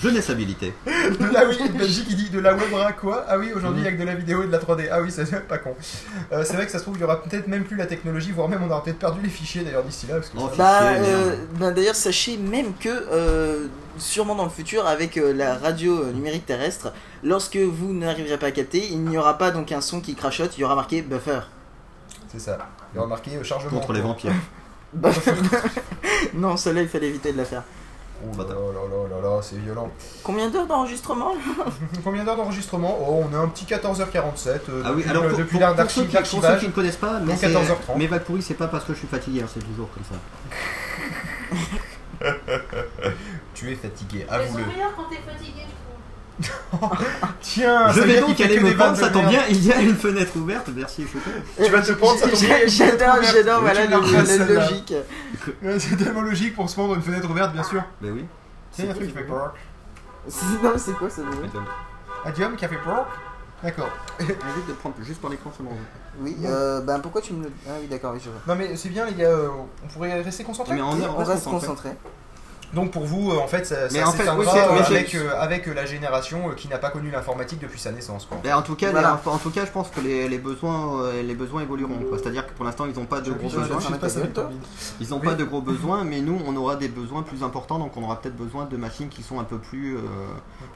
Jeunesse 0.01 0.29
habilité. 0.31 0.73
De 0.87 1.31
la 1.31 1.47
oui, 1.47 1.57
Belgique 1.77 2.07
il 2.09 2.15
dit 2.15 2.29
de 2.31 2.39
la 2.39 2.55
webra 2.55 2.93
quoi 2.93 3.25
Ah 3.27 3.37
oui, 3.37 3.51
aujourd'hui 3.55 3.81
Mhm. 3.81 3.87
avec 3.87 3.99
de 3.99 4.05
la 4.05 4.15
vidéo 4.15 4.41
et 4.41 4.47
de 4.47 4.51
la 4.51 4.57
3D. 4.57 4.87
Ah 4.91 5.01
oui, 5.01 5.11
c'est 5.11 5.29
pas 5.47 5.59
con. 5.59 5.75
Euh, 6.31 6.43
c'est 6.43 6.53
vrai 6.55 6.65
que 6.65 6.71
ça 6.71 6.79
se 6.79 6.83
trouve, 6.83 6.97
il 6.97 7.01
y 7.01 7.03
aura 7.03 7.21
peut-être 7.21 7.47
même 7.47 7.63
plus 7.63 7.77
la 7.77 7.85
technologie, 7.85 8.31
voire 8.31 8.49
même 8.49 8.61
on 8.63 8.71
aura 8.71 8.83
peut-être 8.83 8.97
perdu 8.97 9.19
les 9.21 9.29
fichiers 9.29 9.61
d'ailleurs 9.61 9.83
d'ici 9.83 10.07
là. 10.07 10.15
Parce 10.15 10.29
que 10.29 10.37
Oh, 10.39 10.49
ça- 10.49 10.55
Bah, 10.57 10.79
euh, 10.97 11.35
bah, 11.59 11.69
d'ailleurs, 11.71 11.95
sachez 11.95 12.37
même 12.37 12.73
que, 12.79 12.89
euh, 12.89 13.67
sûrement 13.97 14.35
dans 14.35 14.43
le 14.43 14.49
futur, 14.49 14.85
avec 14.87 15.17
euh, 15.17 15.33
la 15.33 15.55
radio 15.55 16.03
euh, 16.03 16.11
numérique 16.11 16.45
terrestre, 16.45 16.91
lorsque 17.23 17.57
vous 17.57 17.93
n'arriverez 17.93 18.37
pas 18.37 18.47
à 18.47 18.51
capter, 18.51 18.85
il 18.91 19.01
n'y 19.01 19.17
aura 19.17 19.37
pas 19.37 19.51
donc 19.51 19.71
un 19.71 19.81
son 19.81 20.01
qui 20.01 20.15
crachote, 20.15 20.57
il 20.57 20.61
y 20.61 20.63
aura 20.63 20.75
marqué 20.75 21.01
buffer. 21.01 21.39
C'est 22.31 22.39
ça. 22.39 22.57
Il 22.93 22.97
y 22.97 22.99
aura 22.99 23.07
marqué 23.07 23.31
euh, 23.35 23.43
chargement. 23.43 23.71
Contre 23.79 23.93
les 23.93 24.01
vampires. 24.01 24.33
non, 26.33 26.55
celle-là, 26.57 26.81
il 26.81 26.87
fallait 26.87 27.07
éviter 27.09 27.31
de 27.33 27.37
la 27.37 27.45
faire. 27.45 27.63
Oh 28.23 28.37
là 28.37 28.45
là 28.45 28.53
là 28.53 29.15
là 29.21 29.29
là, 29.35 29.41
c'est 29.41 29.57
violent. 29.57 29.89
Combien 30.23 30.49
d'heures 30.49 30.65
d'enregistrement 30.65 31.33
Combien 32.03 32.23
d'heures 32.23 32.37
d'enregistrement? 32.37 32.97
Oh, 33.01 33.23
on 33.29 33.33
est 33.33 33.37
un 33.37 33.47
petit 33.49 33.65
14h47 33.65 34.47
euh, 34.69 34.81
Ah 34.85 34.91
oui, 34.93 34.97
depuis, 35.03 35.09
alors 35.09 35.23
le- 35.23 35.29
pour, 35.29 35.37
depuis 35.39 35.51
pour- 35.51 35.59
l'art 35.59 35.75
pour 35.75 35.91
ceux 35.91 36.05
qui, 36.05 36.15
pour 36.15 36.25
ceux 36.25 36.31
qui 36.33 36.39
d'archivage. 36.41 36.63
ne 36.67 36.71
connaissent 36.71 36.95
pas, 36.95 37.19
mais 37.19 37.33
Donc 37.33 37.37
c'est- 37.41 37.49
14h30. 37.53 37.97
mes 37.97 38.07
vagues 38.07 38.23
pourries, 38.23 38.41
c'est 38.41 38.53
pas 38.53 38.67
parce 38.67 38.85
que 38.85 38.93
je 38.93 38.99
suis 38.99 39.07
fatigué, 39.07 39.41
hein, 39.41 39.47
c'est 39.53 39.59
toujours 39.65 39.89
comme 39.93 40.03
ça. 40.09 40.15
Tu 43.53 43.71
es 43.71 43.75
fatigué, 43.75 44.25
avoue-le. 44.29 44.65
meilleures 44.65 44.95
quand 44.95 45.03
t'es 45.09 45.17
fatigué, 45.17 45.61
je 46.41 46.47
trouve. 46.77 46.97
Tiens, 47.41 47.87
Je 47.93 47.99
ça 48.01 48.05
vais 48.05 48.19
donc 48.19 48.39
aller 48.41 48.59
me 48.59 48.69
des 48.69 48.75
prendre, 48.75 48.97
ça 48.97 49.07
de 49.07 49.13
tombe 49.13 49.27
bien, 49.27 49.43
il 49.49 49.65
y 49.65 49.71
a 49.71 49.79
une 49.79 49.95
fenêtre 49.95 50.35
ouverte, 50.35 50.69
merci 50.75 51.05
Choco. 51.07 51.29
Tu 51.63 51.71
vas 51.71 51.81
te 51.81 51.91
prendre, 51.93 52.19
ça 52.19 52.27
tombe 52.27 52.39
bien. 52.41 52.57
J'adore, 52.67 53.23
j'adore, 53.23 53.61
voilà 53.61 53.85
la 53.85 53.97
logique. 53.97 54.93
C'est 55.79 55.95
tellement 55.97 56.21
logique 56.21 56.55
pour 56.55 56.69
se 56.69 56.75
prendre 56.75 56.95
une 56.95 57.01
fenêtre 57.01 57.29
ouverte, 57.29 57.53
bien 57.53 57.63
sûr. 57.63 57.81
Bah 58.01 58.09
oui. 58.11 58.25
Tiens, 58.71 58.85
il 58.85 58.87
y 58.87 58.89
a 58.89 58.91
un 58.91 58.95
truc 58.95 59.07
qui 59.07 59.13
fait. 59.13 59.25
C'est- 60.27 60.45
Non, 60.63 60.71
mais 60.73 60.77
c'est 60.79 60.93
quoi 60.93 61.09
ça 61.09 61.21
Adium 62.25 62.55
qui 62.55 62.65
a 62.65 62.67
fait 62.67 62.77
peur 62.83 63.07
D'accord. 63.63 63.89
Évite 64.19 64.67
de 64.67 64.73
prendre 64.73 64.95
juste 65.01 65.21
par 65.21 65.29
l'écran 65.31 65.51
seulement. 65.55 65.71
Oui, 66.21 66.35
euh, 66.45 66.81
ben 66.81 66.99
pourquoi 66.99 67.21
tu 67.21 67.33
me 67.33 67.43
le. 67.45 67.51
Ah 67.67 67.71
oui, 67.81 67.87
d'accord, 67.87 68.13
oui, 68.13 68.19
je 68.23 68.29
vois. 68.29 68.39
Non 68.47 68.55
mais 68.55 68.75
c'est 68.75 68.89
bien 68.89 69.05
les 69.05 69.13
gars, 69.13 69.27
euh, 69.29 69.49
on 69.83 69.87
pourrait 69.87 70.21
rester 70.21 70.43
concentrés. 70.43 70.75
Mais 70.75 70.81
on, 70.81 70.91
on 70.91 71.23
reste 71.23 71.45
concentré. 71.45 71.89
Donc 72.75 72.91
pour 72.91 73.03
vous, 73.05 73.31
euh, 73.31 73.37
en 73.39 73.47
fait, 73.47 73.65
ça, 73.65 73.89
ça 73.89 74.07
en 74.07 74.11
fait, 74.11 74.29
oui, 74.29 74.45
euh, 74.47 74.83
avec, 74.83 75.15
euh, 75.15 75.31
avec 75.39 75.65
la 75.67 75.85
génération 75.85 76.49
euh, 76.49 76.53
qui 76.53 76.67
n'a 76.67 76.77
pas 76.77 76.89
connu 76.89 77.09
l'informatique 77.09 77.59
depuis 77.59 77.79
sa 77.79 77.91
naissance. 77.91 78.25
Quoi. 78.25 78.37
Mais 78.43 78.51
en 78.53 78.61
tout 78.61 78.75
cas, 78.75 78.91
Voilà. 78.91 79.07
les, 79.07 79.13
info- 79.15 79.29
en 79.31 79.37
tout 79.37 79.49
cas, 79.49 79.65
je 79.65 79.71
pense 79.71 79.89
que 79.89 80.01
les, 80.01 80.27
les 80.27 80.37
besoins, 80.37 81.01
euh, 81.03 81.23
les 81.23 81.33
besoins 81.35 81.61
évolueront. 81.61 81.97
C'est-à-dire 82.17 82.45
que 82.45 82.51
pour 82.53 82.65
l'instant, 82.65 82.85
ils 82.85 82.93
n'ont 82.99 83.05
pas 83.05 83.21
de 83.21 83.31
gros 83.31 83.49
besoins. 83.49 83.79
Ils 84.99 85.09
n'ont 85.09 85.17
Oui. 85.19 85.25
pas 85.25 85.33
de 85.35 85.43
gros 85.45 85.61
besoins, 85.61 86.03
mais 86.03 86.19
nous, 86.21 86.39
on 86.45 86.55
aura 86.55 86.75
des 86.75 86.87
besoins 86.89 87.23
plus 87.23 87.43
importants, 87.43 87.79
donc 87.79 87.95
on 87.97 88.03
aura 88.03 88.19
peut-être 88.21 88.35
besoin 88.35 88.65
de 88.65 88.77
machines 88.77 89.09
qui 89.09 89.23
sont 89.23 89.39
un 89.39 89.43
peu 89.45 89.57
plus 89.57 89.95
euh, 89.97 90.01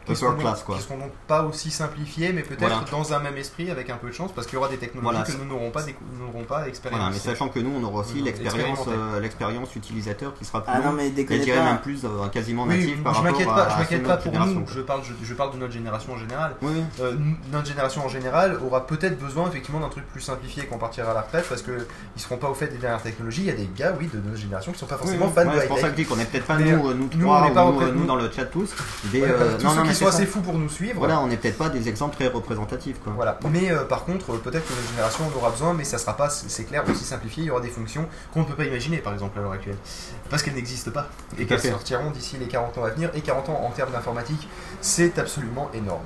Qui 0.05 0.15
seront, 0.15 0.31
upper 0.31 0.43
donc, 0.43 0.51
class, 0.51 0.63
quoi. 0.63 0.75
qui 0.77 0.81
seront 0.83 0.97
donc 0.97 1.11
pas 1.27 1.43
aussi 1.43 1.69
simplifiées, 1.69 2.31
mais 2.33 2.43
peut-être 2.43 2.59
Voilà. 2.61 2.83
dans 2.91 3.13
un 3.13 3.19
même 3.19 3.37
esprit 3.37 3.69
avec 3.71 3.89
un 3.89 3.97
peu 3.97 4.07
de 4.07 4.13
chance, 4.13 4.31
parce 4.33 4.47
qu'il 4.47 4.55
y 4.55 4.57
aura 4.57 4.69
des 4.69 4.77
technologies 4.77 5.17
Voilà, 5.17 5.25
que 5.25 5.31
nous 5.37 5.45
n'aurons 5.45 5.71
pas, 5.71 5.81
n'aurons 6.19 6.43
pas 6.45 6.67
expérimentées. 6.67 7.03
Voilà, 7.11 7.13
mais 7.13 7.19
sachant 7.19 7.49
que 7.49 7.59
nous, 7.59 7.71
on 7.75 7.83
aura 7.83 8.01
aussi 8.01 8.21
l'expérience, 8.21 8.79
euh, 8.87 9.19
utilisateur 9.75 10.33
qui 10.35 10.45
sera 10.45 10.63
plus 10.63 10.71
Ah 10.73 10.79
non, 10.79 10.91
mais 10.93 11.09
déconnez 11.09 11.39
je 11.39 11.43
dirais 11.45 11.57
pas. 11.59 11.63
même 11.65 11.79
plus 11.81 11.88
quasiment 12.31 12.63
Oui, 12.63 12.77
native 12.79 13.01
par 13.03 13.13
je 13.15 13.21
m'inquiète 13.23 13.47
à, 13.49 13.53
pas, 13.53 13.69
je 13.69 13.77
m'inquiète 13.79 14.03
pas 14.03 14.17
pour 14.17 14.33
nous, 14.33 14.65
je 14.67 14.81
parle, 14.81 15.01
je, 15.03 15.13
je 15.25 15.33
parle 15.33 15.53
de 15.53 15.57
notre 15.57 15.73
génération 15.73 16.13
en 16.13 16.17
général. 16.17 16.55
Oui, 16.61 16.71
oui. 16.75 16.83
Euh, 17.01 17.15
notre 17.51 17.67
génération 17.67 18.05
en 18.05 18.09
général 18.09 18.57
aura 18.65 18.85
peut-être 18.87 19.17
besoin 19.19 19.47
effectivement 19.49 19.79
d'un 19.79 19.89
truc 19.89 20.05
plus 20.07 20.21
simplifié 20.21 20.65
quand 20.65 20.75
on 20.75 20.79
partira 20.79 21.11
à 21.11 21.13
la 21.13 21.21
retraite 21.21 21.45
parce 21.47 21.61
que 21.61 21.87
ils 22.15 22.21
seront 22.21 22.37
pas 22.37 22.49
au 22.49 22.53
fait 22.53 22.67
des 22.67 22.77
dernières 22.77 23.01
technologies. 23.01 23.41
Il 23.41 23.47
y 23.47 23.51
a 23.51 23.53
des 23.53 23.69
gars, 23.75 23.93
oui, 23.99 24.09
de 24.13 24.19
notre 24.19 24.37
génération 24.37 24.71
qui 24.71 24.79
sont 24.79 24.85
pas 24.85 24.97
forcément 24.97 25.27
Oui, 25.27 25.31
fans 25.33 25.47
ouais, 25.49 25.55
de 25.55 25.61
c'est 25.61 25.67
pour 25.67 25.77
ça 25.79 25.83
que 25.89 25.91
je 25.91 25.95
dis 25.95 26.05
qu'on 26.05 26.19
est 26.19 26.25
peut-être 26.25 26.45
pas 26.45 26.57
Mais, 26.57 26.71
nous, 26.71 26.89
euh, 26.89 26.93
nous 26.93 27.09
nous, 27.15 27.27
on 27.29 27.45
n'est 27.45 27.51
pas 27.53 27.65
ou 27.65 27.69
nous, 27.69 27.75
auprès 27.75 27.85
de 27.87 27.91
nous 27.93 27.99
nous. 28.01 28.05
dans 28.05 28.15
le 28.15 28.29
chat 28.31 28.45
tous. 28.45 28.73
Des, 29.11 29.21
Ouais, 29.21 29.27
euh, 29.29 29.57
tous 29.57 29.63
non, 29.65 29.71
ceux 29.71 29.75
non, 29.77 29.83
qui 29.83 29.95
sont 29.95 30.07
assez 30.07 30.25
fous 30.25 30.41
pour 30.41 30.57
nous 30.57 30.69
suivre. 30.69 30.99
Voilà, 30.99 31.19
on 31.19 31.27
n'est 31.27 31.37
peut-être 31.37 31.57
pas 31.57 31.69
des 31.69 31.87
exemples 31.89 32.15
très 32.15 32.27
représentatifs, 32.27 32.99
quoi. 33.03 33.13
Voilà. 33.15 33.37
Mais 33.51 33.71
euh, 33.71 33.83
par 33.83 34.05
contre, 34.05 34.27
peut-être 34.37 34.65
que 34.67 34.73
notre 34.73 34.89
génération 34.89 35.25
en 35.27 35.37
aura 35.37 35.49
besoin, 35.51 35.73
mais 35.73 35.83
ça 35.83 35.97
sera 35.97 36.15
pas, 36.15 36.29
c'est 36.29 36.63
clair, 36.63 36.83
aussi 36.89 37.03
simplifié. 37.03 37.43
Il 37.43 37.47
y 37.47 37.51
aura 37.51 37.61
des 37.61 37.69
fonctions 37.69 38.07
qu'on 38.33 38.41
ne 38.41 38.45
peut 38.45 38.53
pas 38.55 38.65
imaginer, 38.65 38.97
par 38.97 39.13
exemple, 39.13 39.37
à 39.39 39.41
l'heure 39.41 39.51
actuelle. 39.51 39.77
Parce 40.29 40.41
qu'elles 40.43 40.55
n'existent 40.55 40.91
pas. 40.91 41.07
Et 41.37 41.45
qu'elles. 41.45 41.68
Sortiront 41.71 42.11
d'ici 42.11 42.37
les 42.37 42.47
40 42.47 42.77
ans 42.77 42.83
à 42.85 42.89
venir. 42.89 43.09
Et 43.13 43.21
40 43.21 43.49
ans 43.49 43.61
en 43.65 43.71
termes 43.71 43.91
d'informatique, 43.91 44.47
c'est 44.81 45.17
absolument 45.19 45.69
énorme. 45.73 46.03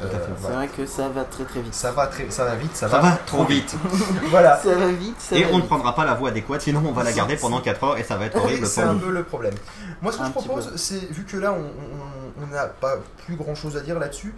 Fait. 0.00 0.06
C'est 0.12 0.40
voilà. 0.40 0.56
vrai 0.56 0.68
que 0.68 0.86
ça 0.86 1.08
va 1.08 1.24
très 1.24 1.42
très 1.42 1.60
vite. 1.60 1.74
Ça 1.74 1.90
va, 1.90 2.06
très, 2.06 2.30
ça 2.30 2.44
va 2.44 2.54
vite, 2.54 2.76
ça, 2.76 2.88
Ça 2.88 3.00
va 3.00 3.18
trop 3.26 3.44
vite. 3.44 3.74
voilà. 4.30 4.56
Ça 4.56 4.74
va 4.76 4.86
vite, 4.92 5.16
ça 5.18 5.34
Et 5.36 5.42
va 5.42 5.50
on 5.52 5.58
ne 5.58 5.62
prendra 5.62 5.92
pas 5.94 6.04
la 6.04 6.14
voie 6.14 6.28
adéquate, 6.28 6.60
sinon 6.60 6.82
on 6.86 6.92
va 6.92 7.02
la 7.02 7.12
garder 7.12 7.36
pendant 7.36 7.60
4 7.60 7.82
heures 7.84 7.98
et 7.98 8.04
ça 8.04 8.16
va 8.16 8.26
être 8.26 8.36
horrible 8.36 8.64
c'est 8.66 8.82
un 8.82 8.94
peu 8.94 9.10
le 9.10 9.24
problème. 9.24 9.54
Moi, 10.00 10.12
ce 10.12 10.18
que 10.18 10.22
Un 10.22 10.26
je 10.26 10.30
propose, 10.32 10.72
c'est, 10.76 11.10
vu 11.10 11.24
que 11.24 11.36
là, 11.36 11.52
on- 11.52 12.46
n'a 12.52 12.66
pas 12.66 12.94
plus 13.26 13.34
grand 13.36 13.54
chose 13.56 13.76
à 13.76 13.80
dire 13.80 13.98
là-dessus, 13.98 14.32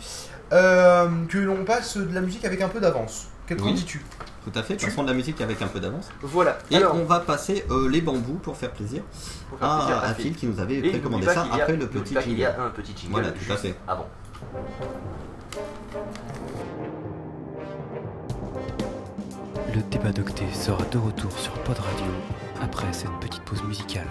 euh, 0.53 1.09
que 1.29 1.39
l'on 1.39 1.65
passe 1.65 1.97
de 1.99 2.13
la 2.15 2.23
musique 2.23 2.45
avec 2.45 2.61
un 2.63 2.69
peu 2.69 2.81
d'avance. 2.81 3.29
Qu'en 3.49 3.57
Oui. 3.63 3.75
dis-tu? 3.75 4.03
Tout 4.45 4.59
à 4.59 4.63
fait, 4.63 4.77
Tu- 4.77 4.87
passons 4.87 5.03
de 5.03 5.09
la 5.09 5.15
musique 5.15 5.41
avec 5.43 5.61
un 5.61 5.67
peu 5.69 5.81
d'avance. 5.81 6.09
Voilà. 6.23 6.57
Et 6.71 6.77
Alors, 6.77 6.95
on 6.95 7.05
va 7.05 7.21
passer 7.21 7.65
euh, 7.71 7.89
les 7.91 8.01
bambous 8.01 8.39
pour 8.43 8.57
faire 8.57 8.71
plaisir 8.73 9.03
Pour 9.51 9.59
faire 9.59 9.69
à, 9.71 9.77
plaisir 9.79 9.97
à 9.99 10.07
à 10.07 10.15
Phil 10.15 10.25
Phil. 10.25 10.37
qui 10.37 10.47
nous 10.47 10.61
avait 10.61 10.79
Et 10.79 10.91
précommandé 10.91 11.27
ça 11.27 11.43
a- 11.43 11.55
après 11.57 11.77
le 11.77 11.87
petit 11.87 12.15
pas 12.15 12.23
qu'il 12.23 12.33
y 12.33 12.37
jingle. 12.37 12.55
a 12.59 12.65
un 12.65 12.71
petit 12.71 12.95
jingle 12.97 13.13
Voilà, 13.13 13.31
tout 13.33 13.53
à 13.53 13.57
fait. 13.57 13.75
avant. 13.87 14.09
Le 19.75 19.83
débat 19.91 20.11
d'octet 20.13 20.53
sera 20.53 20.83
de 20.91 20.99
retour 20.99 21.33
sur 21.39 21.53
Pod 21.63 21.79
Radio 21.79 22.07
après 22.63 22.93
cette 22.93 23.11
petite 23.21 23.43
pause 23.43 23.63
musicale. 23.65 24.07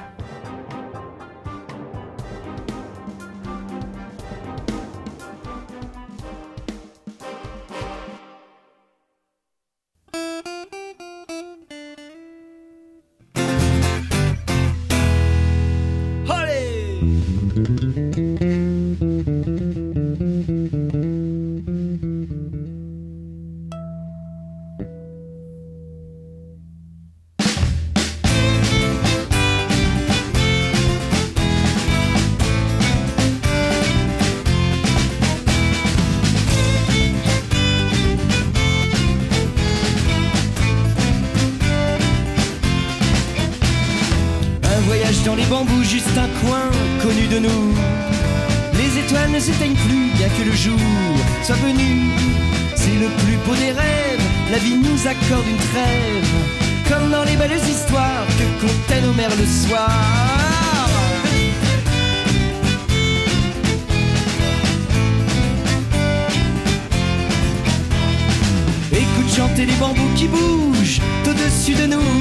Qui 70.20 70.28
bougent 70.28 71.00
au-dessus 71.30 71.76
de 71.76 71.86
nous. 71.86 72.12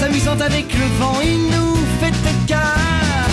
S'amusant 0.00 0.40
avec 0.40 0.66
le 0.74 0.86
vent, 0.98 1.18
il 1.22 1.42
nous 1.54 1.76
fait 2.00 2.12
car. 2.48 3.28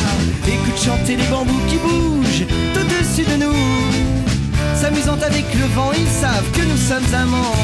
Écoute 0.47 0.79
chanter 0.79 1.15
les 1.15 1.25
bambous 1.25 1.63
qui 1.67 1.77
bougent 1.77 2.45
au-dessus 2.79 3.25
de 3.31 3.37
nous. 3.43 3.55
S'amusant 4.75 5.19
avec 5.29 5.45
le 5.55 5.65
vent, 5.75 5.91
ils 5.91 6.07
savent 6.07 6.51
que 6.51 6.61
nous 6.71 6.77
sommes 6.77 7.11
amants. 7.15 7.55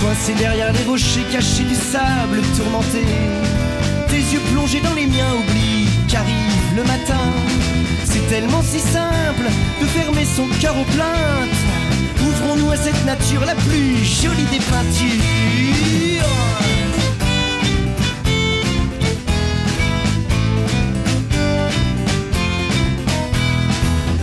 Coincé 0.00 0.32
derrière 0.38 0.72
les 0.72 0.84
rochers, 0.84 1.26
caché 1.30 1.64
du 1.64 1.74
sable 1.74 2.40
tourmenté. 2.56 3.04
Tes 4.08 4.22
yeux 4.32 4.40
plongés 4.52 4.80
dans 4.80 4.94
les 4.94 5.06
miens, 5.06 5.34
oublie 5.38 5.86
qu'arrive 6.08 6.57
le 6.78 6.84
matin. 6.84 7.24
C'est 8.04 8.26
tellement 8.28 8.62
si 8.62 8.78
simple 8.78 9.48
de 9.80 9.86
fermer 9.86 10.24
son 10.24 10.46
cœur 10.60 10.76
aux 10.78 10.90
plaintes. 10.96 11.60
Ouvrons-nous 12.26 12.70
à 12.70 12.76
cette 12.76 13.04
nature 13.04 13.44
la 13.44 13.54
plus 13.54 14.04
jolie 14.04 14.48
des 14.52 14.62
peintures. 14.72 16.28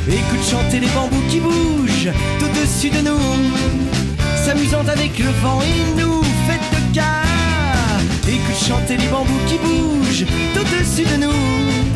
Écoute 0.07 0.45
chanter 0.49 0.79
les 0.79 0.91
bambous 0.95 1.25
qui 1.29 1.39
bougent 1.39 2.13
au-dessus 2.43 2.89
de 2.89 3.01
nous. 3.09 3.27
S'amusant 4.45 4.87
avec 4.87 5.19
le 5.19 5.31
vent, 5.43 5.59
il 5.61 6.01
nous 6.01 6.23
fait 6.47 6.63
de 6.73 6.93
car. 6.93 7.99
Écoute 8.27 8.61
chanter 8.67 8.97
les 8.97 9.07
bambous 9.07 9.43
qui 9.47 9.57
bougent 9.57 10.27
au-dessus 10.55 11.05
de 11.11 11.17
nous. 11.25 11.94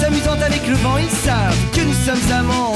S'amusant 0.00 0.40
avec 0.40 0.66
le 0.66 0.74
vent, 0.74 0.98
ils 0.98 1.10
savent 1.10 1.70
que 1.72 1.80
nous 1.80 1.92
sommes 1.92 2.32
amants. 2.32 2.74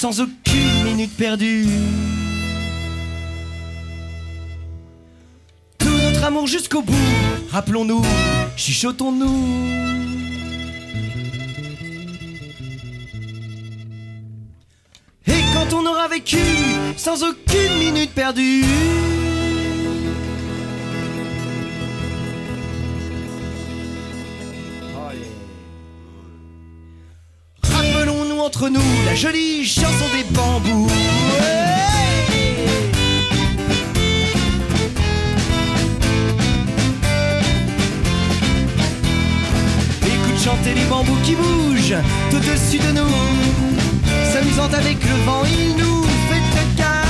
sans 0.00 0.18
aucune 0.18 0.82
minute 0.82 1.14
perdue. 1.14 1.66
Tout 5.76 5.90
notre 5.90 6.24
amour 6.24 6.46
jusqu'au 6.46 6.80
bout, 6.80 6.94
rappelons-nous, 7.50 8.00
chuchotons-nous. 8.56 9.44
Et 15.26 15.42
quand 15.52 15.76
on 15.76 15.84
aura 15.84 16.08
vécu 16.08 16.38
sans 16.96 17.22
aucune 17.22 17.78
minute 17.78 18.12
perdue. 18.12 18.64
Nous 28.68 28.80
la 29.06 29.14
jolie 29.14 29.64
chanson 29.64 30.04
des 30.14 30.24
bambous. 30.34 30.90
Écoute 40.04 40.44
chanter 40.44 40.74
les 40.74 40.84
bambous 40.84 41.16
qui 41.24 41.36
bougent 41.36 41.94
tout 42.30 42.36
au-dessus 42.36 42.78
de 42.78 42.92
nous. 42.92 43.08
S'amusant 44.32 44.68
avec 44.74 44.98
le 45.02 45.24
vent, 45.24 45.42
il 45.46 45.76
nous 45.76 46.02
fait 46.02 46.76
cas. 46.76 47.06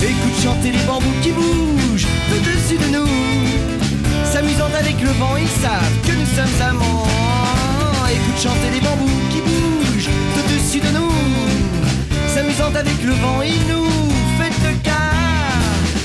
Écoute 0.00 0.42
chanter 0.42 0.72
les 0.72 0.84
bambous 0.86 1.20
qui 1.22 1.32
bougent 1.32 2.06
tout 2.28 2.36
au-dessus 2.36 2.78
de 2.78 2.96
nous. 2.96 3.08
S'amusant 4.24 4.70
avec 4.78 5.00
le 5.02 5.10
vent, 5.10 5.36
ils 5.36 5.60
savent 5.60 6.00
que 6.06 6.12
nous 6.12 6.26
sommes 6.34 6.62
amants. 6.66 7.06
Écoute 8.10 8.42
chanter 8.42 8.70
les 8.72 8.80
bambous 8.80 9.25
au-dessus 10.66 10.80
de 10.80 10.98
nous. 10.98 11.12
S'amusant 12.34 12.74
avec 12.74 13.02
le 13.04 13.12
vent, 13.12 13.42
il 13.42 13.60
nous 13.72 13.88
fait 14.38 14.68
le 14.68 14.74
cas. 14.82 15.12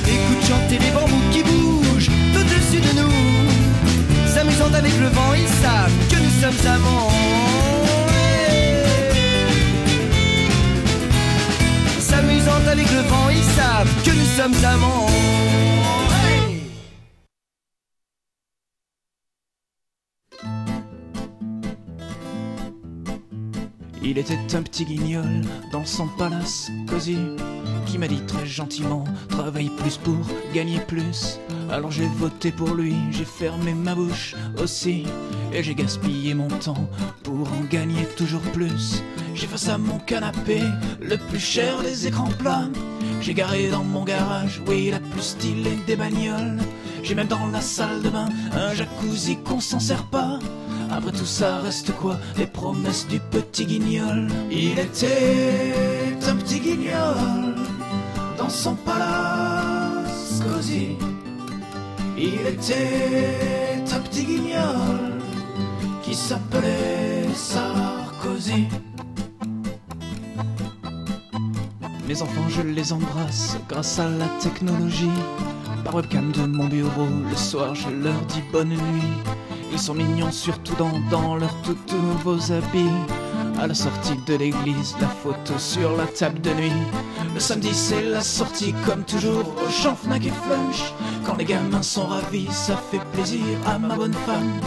Écoute 0.06 0.48
chanter 0.48 0.78
les 0.78 0.92
bambous 0.92 1.22
qui 1.32 1.42
bougent 1.44 2.12
au-dessus 2.36 2.82
de 2.82 3.02
nous. 3.02 4.32
S'amusant 4.34 4.74
avec 4.74 4.94
le 5.00 5.08
vent, 5.08 5.34
ils 5.34 5.48
savent 5.64 5.92
que 6.10 6.18
nous 6.18 6.42
sommes 6.42 6.68
amants. 6.68 7.12
S'amusant 12.00 12.70
avec 12.70 12.92
le 12.92 13.02
vent, 13.02 13.30
ils 13.30 13.62
savent 13.62 13.94
que 14.04 14.12
nous 14.12 14.38
sommes 14.38 14.66
amants. 14.66 15.11
Il 24.12 24.18
était 24.18 24.58
un 24.58 24.62
petit 24.62 24.84
guignol 24.84 25.24
dans 25.72 25.86
son 25.86 26.06
palace 26.06 26.70
cosy 26.86 27.18
qui 27.86 27.98
m'a 27.98 28.10
dit 28.10 28.22
très 28.28 28.46
gentiment 28.46 29.06
travaille 29.30 29.70
plus 29.70 29.96
pour 29.96 30.18
gagner 30.54 30.82
plus. 30.82 31.40
Alors 31.70 31.92
j'ai 31.92 32.10
voté 32.18 32.52
pour 32.52 32.74
lui, 32.74 32.94
j'ai 33.12 33.24
fermé 33.24 33.74
ma 33.74 33.96
bouche 33.96 34.36
aussi 34.62 35.06
et 35.54 35.64
j'ai 35.64 35.76
gaspillé 35.76 36.34
mon 36.34 36.50
temps 36.50 36.90
pour 37.24 37.48
en 37.54 37.64
gagner 37.70 38.04
toujours 38.18 38.42
plus. 38.52 39.02
J'ai 39.34 39.48
face 39.48 39.70
à 39.70 39.78
mon 39.78 40.00
canapé 40.00 40.60
le 41.00 41.16
plus 41.16 41.40
cher 41.40 41.82
des 41.82 42.08
écrans 42.08 42.32
plats. 42.38 42.68
J'ai 43.22 43.34
garé 43.34 43.70
dans 43.70 43.86
mon 43.86 44.04
garage, 44.04 44.62
oui, 44.68 44.92
la 44.92 45.00
plus 45.00 45.22
stylée 45.22 45.80
des 45.88 45.96
bagnoles. 45.96 46.58
J'ai 47.02 47.16
même 47.16 47.28
dans 47.28 47.48
la 47.48 47.62
salle 47.62 48.02
de 48.02 48.10
bain 48.10 48.28
un 48.52 48.74
jacuzzi 48.74 49.38
qu'on 49.38 49.62
s'en 49.62 49.80
sert 49.80 50.04
pas. 50.08 50.38
Après 50.92 51.12
tout 51.12 51.26
ça 51.26 51.60
reste 51.60 51.94
quoi 51.94 52.18
Les 52.38 52.48
promesses 52.48 53.08
du 53.08 53.20
petit 53.20 53.66
guignol. 53.66 54.28
Il 54.52 54.78
était 54.78 55.74
un 56.28 56.36
petit 56.36 56.60
guignol 56.60 57.56
Dans 58.38 58.50
son 58.50 58.76
palace 58.76 60.42
cosy. 60.44 60.98
Il 62.18 62.46
était 62.46 63.84
un 63.94 64.00
petit 64.02 64.26
guignol 64.26 65.22
Qui 66.04 66.14
s'appelait 66.14 67.28
Sarkozy. 67.34 68.68
Mes 72.08 72.22
enfants, 72.22 72.50
je 72.50 72.62
les 72.64 72.92
embrasse 72.92 73.58
grâce 73.70 73.98
à 73.98 74.10
la 74.10 74.28
technologie. 74.42 75.10
Par 75.84 75.96
webcam 75.96 76.32
de 76.32 76.46
mon 76.46 76.68
bureau, 76.68 77.08
le 77.30 77.36
soir, 77.36 77.74
je 77.76 77.90
leur 77.90 78.20
dis 78.28 78.44
bonne 78.52 78.70
nuit. 78.70 79.18
Ils 79.72 79.80
sont 79.80 79.94
mignons, 79.94 80.32
surtout 80.32 80.76
dans, 80.76 81.00
dans 81.10 81.36
leurs 81.36 81.56
tout, 81.62 81.78
nouveaux 81.96 82.52
habits. 82.52 82.90
À 83.60 83.68
la 83.68 83.74
sortie 83.74 84.18
de 84.26 84.36
l'église, 84.36 84.96
la 85.00 85.08
photo 85.08 85.54
sur 85.58 85.96
la 85.96 86.06
table 86.06 86.42
de 86.42 86.52
nuit. 86.54 86.72
Le 87.34 87.40
samedi, 87.40 87.74
c'est 87.74 88.04
la 88.04 88.22
sortie, 88.22 88.74
comme 88.86 89.04
toujours, 89.04 89.54
au 89.66 89.70
champ 89.70 89.96
Fnac 89.96 90.26
et 90.26 90.32
Flunch. 90.32 90.94
Quand 91.26 91.38
les 91.38 91.46
gamins 91.46 91.82
sont 91.82 92.06
ravis, 92.06 92.48
ça 92.52 92.76
fait 92.76 93.04
plaisir 93.14 93.42
à 93.66 93.78
ma 93.78 93.96
bonne 93.96 94.14
femme. 94.14 94.60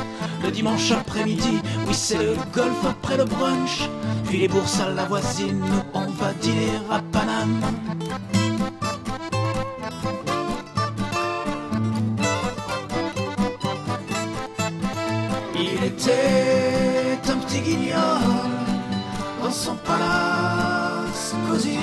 Le 0.43 0.51
dimanche 0.51 0.91
après-midi, 0.93 1.61
oui, 1.87 1.95
c'est 1.95 2.19
le 2.19 2.37
golf 2.53 2.85
après 2.85 3.17
le 3.17 3.25
brunch. 3.25 3.89
Puis 4.27 4.39
les 4.39 4.49
bourses 4.49 4.81
à 4.81 4.91
la 4.91 5.05
voisine, 5.05 5.63
on 5.93 6.07
va 6.07 6.33
dîner 6.35 6.73
à 6.91 7.01
Paname. 7.13 7.61
Guignol 17.75 18.51
dans 19.43 19.51
son 19.51 19.75
palace 19.77 21.35
cosy. 21.49 21.79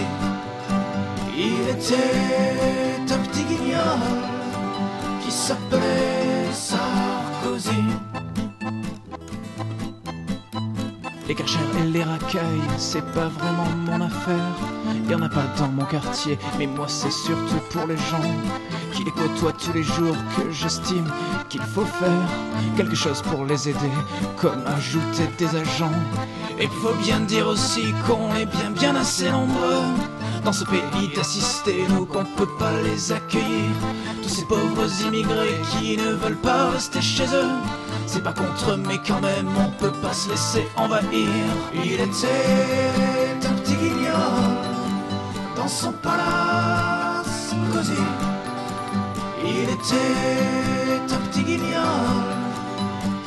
Il 1.36 1.70
était 1.70 3.14
un 3.14 3.18
petit 3.18 3.44
guignol 3.44 4.00
qui 5.24 5.32
s'appelait 5.32 6.52
Sarkozy. 6.54 8.11
Les 11.32 11.36
cachers 11.36 11.60
et 11.80 11.88
les 11.88 12.04
racailles, 12.04 12.62
c'est 12.78 13.06
pas 13.14 13.30
vraiment 13.30 13.70
mon 13.86 14.02
affaire. 14.02 14.52
Y 15.10 15.16
en 15.16 15.22
a 15.22 15.30
pas 15.30 15.46
dans 15.58 15.70
mon 15.70 15.86
quartier, 15.86 16.38
mais 16.60 16.68
moi 16.68 16.88
c'est 16.90 17.10
surtout 17.10 17.62
pour 17.70 17.88
les 17.88 17.96
gens 17.96 18.36
qui 18.92 19.06
les 19.06 19.12
côtoient 19.12 19.54
tous 19.54 19.72
les 19.72 19.82
jours 19.82 20.18
que 20.36 20.52
j'estime 20.52 21.10
qu'il 21.48 21.62
faut 21.62 21.86
faire 21.86 22.28
quelque 22.76 22.96
chose 22.96 23.22
pour 23.22 23.46
les 23.46 23.70
aider, 23.70 23.94
comme 24.36 24.62
ajouter 24.68 25.30
des 25.38 25.56
agents. 25.56 26.02
Et 26.60 26.68
faut 26.68 26.96
bien 26.96 27.22
dire 27.22 27.48
aussi 27.48 27.94
qu'on 28.06 28.36
est 28.36 28.46
bien 28.46 28.72
bien 28.72 28.98
assez 28.98 29.32
nombreux 29.32 29.86
dans 30.44 30.52
ce 30.52 30.66
pays 30.66 31.16
d'assister 31.16 31.86
nous 31.92 32.06
qu'on 32.06 32.26
peut 32.26 32.58
pas 32.60 32.74
les 32.82 33.14
accueillir. 33.14 33.72
Tous 34.22 34.28
ces 34.28 34.44
pauvres 34.44 35.02
immigrés 35.08 35.62
qui 35.72 35.96
ne 35.96 36.12
veulent 36.12 36.42
pas 36.42 36.72
rester 36.72 37.02
chez 37.02 37.24
eux. 37.24 37.56
C'est 38.14 38.22
pas 38.22 38.34
contre 38.34 38.76
mais 38.76 39.00
quand 39.08 39.22
même 39.22 39.48
on 39.58 39.70
peut 39.82 39.94
pas 40.02 40.12
se 40.12 40.32
laisser 40.32 40.68
envahir. 40.76 41.30
Il 41.74 41.94
était 41.94 43.48
un 43.48 43.54
petit 43.54 43.76
guignol 43.76 44.52
dans 45.56 45.70
son 45.70 45.94
palace 45.94 47.56
cosy. 47.72 47.94
Il 49.46 49.70
était 49.70 51.14
un 51.14 51.22
petit 51.30 51.44
guignol 51.44 52.26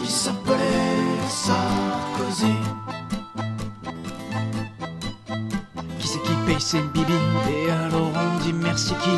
qui 0.03 0.13
s'appelait 0.13 1.19
Sarkozy. 1.31 2.55
Qui 5.99 6.07
c'est 6.07 6.23
qui 6.23 6.35
paye 6.45 6.61
ses 6.61 6.83
bibis 6.93 7.15
Et 7.51 7.71
alors 7.71 8.13
on 8.15 8.39
dit 8.43 8.53
merci 8.53 8.93
qui? 9.03 9.17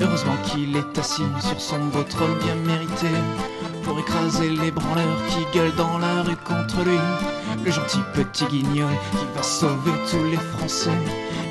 Heureusement 0.00 0.36
qu'il 0.44 0.76
est 0.76 0.96
assis 0.96 1.24
sur 1.40 1.60
son 1.60 1.86
beau 1.86 2.04
trône 2.04 2.38
bien 2.38 2.54
mérité 2.54 3.08
Pour 3.84 3.98
écraser 3.98 4.50
les 4.50 4.70
branleurs 4.70 5.18
qui 5.28 5.56
gueulent 5.56 5.74
dans 5.76 5.98
la 5.98 6.22
rue 6.22 6.36
contre 6.36 6.84
lui 6.84 6.98
Le 7.64 7.70
gentil 7.70 7.98
petit 8.14 8.44
guignol 8.44 8.92
qui 9.12 9.24
va 9.34 9.42
sauver 9.42 9.92
tous 10.10 10.24
les 10.24 10.36
Français 10.36 10.90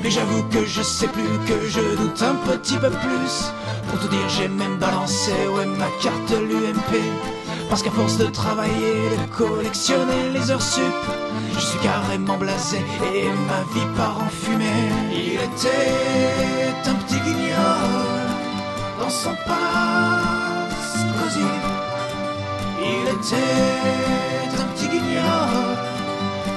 Mais 0.02 0.10
j'avoue 0.10 0.42
que 0.44 0.64
je 0.64 0.82
sais 0.82 1.08
plus, 1.08 1.38
que 1.46 1.68
je 1.68 1.96
doute 1.96 2.22
un 2.22 2.34
petit 2.50 2.76
peu 2.76 2.90
plus 2.90 3.52
Pour 3.88 4.00
tout 4.00 4.08
dire 4.08 4.28
j'ai 4.28 4.48
même 4.48 4.78
balancé 4.78 5.32
ouais 5.54 5.66
ma 5.66 5.88
carte 6.02 6.30
l'UMP 6.30 7.00
parce 7.72 7.82
qu'à 7.82 7.90
force 7.90 8.18
de 8.18 8.26
travailler, 8.26 9.08
de 9.16 9.34
collectionner 9.34 10.28
les 10.34 10.50
heures 10.50 10.60
sup, 10.60 10.82
je 11.54 11.58
suis 11.58 11.78
carrément 11.78 12.36
blasé 12.36 12.84
et 13.14 13.28
ma 13.48 13.62
vie 13.72 13.86
part 13.96 14.18
en 14.20 14.28
fumée. 14.28 14.90
Il 15.10 15.36
était 15.36 16.90
un 16.90 16.94
petit 16.96 17.18
guignol 17.20 18.20
dans 19.00 19.08
son 19.08 19.34
palace 19.46 20.98
cosy. 21.18 21.71
Il 22.84 23.08
était 23.08 23.36
un 24.60 24.66
petit 24.74 24.88
guignol 24.88 25.76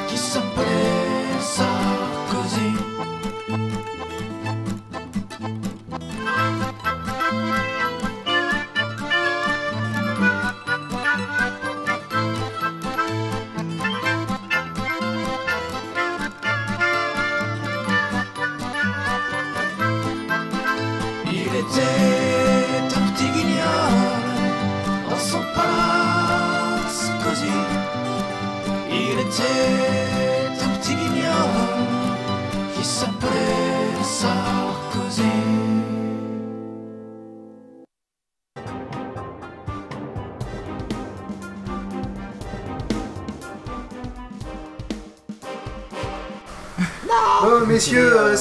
qui 0.07 0.17
s'appelait 0.17 0.94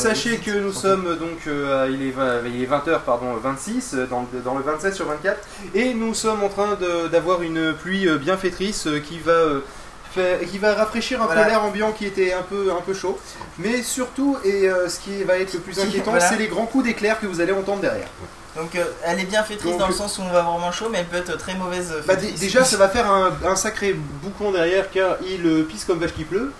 sachez 0.08 0.36
que 0.38 0.50
nous 0.50 0.72
sommes 0.72 1.06
euh, 1.06 1.16
donc, 1.16 1.46
euh, 1.46 1.88
il 1.90 2.62
est 2.62 2.66
20h, 2.66 3.00
pardon, 3.06 3.34
26, 3.42 3.94
euh, 3.94 4.06
dans, 4.06 4.26
le- 4.32 4.40
dans 4.40 4.54
le 4.54 4.62
27 4.62 4.94
sur 4.94 5.06
24, 5.06 5.38
et 5.74 5.94
nous 5.94 6.14
sommes 6.14 6.42
en 6.44 6.48
train 6.48 6.76
d'avoir 7.10 7.42
une 7.42 7.72
pluie 7.74 8.06
euh, 8.08 8.18
bienfaitrice 8.18 8.86
euh, 8.86 8.98
qui 9.00 9.18
va, 9.18 9.32
euh, 9.32 9.60
qui 10.50 10.58
va 10.58 10.74
rafraîchir 10.74 11.22
un 11.22 11.26
Voilà. 11.26 11.42
peu 11.44 11.48
l'air 11.48 11.64
ambiant 11.64 11.92
qui 11.92 12.06
était 12.06 12.32
un 12.32 12.42
peu, 12.42 12.70
un 12.70 12.80
peu 12.82 12.92
chaud. 12.94 13.18
Mais 13.58 13.82
surtout, 13.82 14.36
et 14.44 14.68
euh, 14.68 14.88
ce 14.88 15.00
qui 15.00 15.22
va 15.24 15.38
être 15.38 15.54
le 15.54 15.60
plus 15.60 15.78
inquiétant, 15.80 16.10
Voilà. 16.12 16.28
c'est 16.28 16.36
les 16.36 16.48
grands 16.48 16.66
coups 16.66 16.84
d'éclair 16.84 17.18
que 17.18 17.26
vous 17.26 17.40
allez 17.40 17.52
entendre 17.52 17.80
derrière. 17.80 18.08
Donc 18.56 18.76
euh, 18.76 18.84
elle 19.04 19.18
est 19.18 19.24
bien 19.24 19.42
fétrice 19.42 19.68
Donc, 19.72 19.80
dans 19.80 19.88
le 19.88 19.92
sens 19.94 20.16
où 20.18 20.22
on 20.22 20.30
va 20.30 20.38
avoir 20.40 20.54
vraiment 20.58 20.70
chaud, 20.70 20.86
mais 20.90 20.98
elle 20.98 21.06
peut 21.06 21.16
être 21.16 21.36
très 21.38 21.54
mauvaise. 21.56 21.90
euh, 21.92 22.02
Bah, 22.06 22.14
déjà, 22.14 22.62
ça 22.64 22.76
va 22.76 22.88
faire 22.88 23.10
un, 23.10 23.32
un 23.44 23.56
sacré 23.56 23.94
boucon 24.22 24.52
derrière 24.52 24.90
car 24.92 25.16
il 25.28 25.44
euh, 25.46 25.62
pisse 25.64 25.84
comme 25.84 25.98
vache 25.98 26.12
qui 26.14 26.22
pleut. 26.24 26.52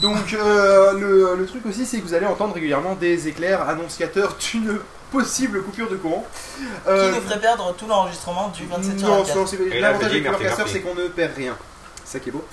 Donc, 0.00 0.34
euh, 0.34 0.92
le, 0.98 1.36
le 1.36 1.46
truc 1.46 1.64
aussi, 1.66 1.86
c'est 1.86 1.98
que 1.98 2.02
vous 2.04 2.14
allez 2.14 2.26
entendre 2.26 2.54
régulièrement 2.54 2.94
des 2.94 3.28
éclairs 3.28 3.68
annonciateurs 3.68 4.36
d'une 4.52 4.78
possible 5.12 5.62
coupure 5.62 5.88
de 5.88 5.96
courant. 5.96 6.26
Euh, 6.88 7.10
Qui 7.10 7.16
nous 7.16 7.22
ferait 7.22 7.40
perdre 7.40 7.74
tout 7.76 7.86
l'enregistrement 7.86 8.48
du 8.48 8.66
27 8.66 8.98
sur 8.98 9.08
non, 9.08 9.18
24. 9.18 9.36
non, 9.36 9.46
c'est 9.46 9.56
Et 9.60 9.80
l'avantage 9.80 10.12
merci, 10.12 10.18
Ubercaster, 10.18 10.64
c'est 10.66 10.80
qu'on 10.80 10.94
ne 10.94 11.06
perd 11.08 11.34
rien. 11.36 11.56
C'est 12.04 12.18
ça 12.18 12.20
qui 12.20 12.28
est 12.28 12.32
beau. 12.32 12.44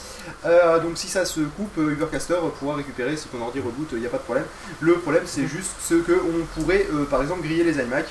Euh, 0.46 0.80
donc 0.80 0.98
si 0.98 1.08
ça 1.08 1.26
se 1.26 1.42
coupe, 1.42 1.78
euh, 1.78 1.92
Ubercaster 1.92 2.36
pourra 2.60 2.76
récupérer 2.76 3.18
si 3.18 3.28
ton 3.28 3.42
ordi 3.42 3.60
reboot, 3.60 3.90
il 3.94 4.00
n'y 4.00 4.06
a 4.06 4.10
pas 4.10 4.18
de 4.18 4.24
problème. 4.24 4.46
Le 4.80 4.94
problème 4.94 5.24
c'est 5.26 5.46
juste 5.48 5.72
ce 5.82 5.96
que 5.96 6.14
on 6.14 6.46
pourrait 6.62 6.86
euh, 6.94 7.04
par 7.06 7.22
exemple 7.22 7.42
griller 7.42 7.64
les 7.66 7.74
iMac. 7.80 8.06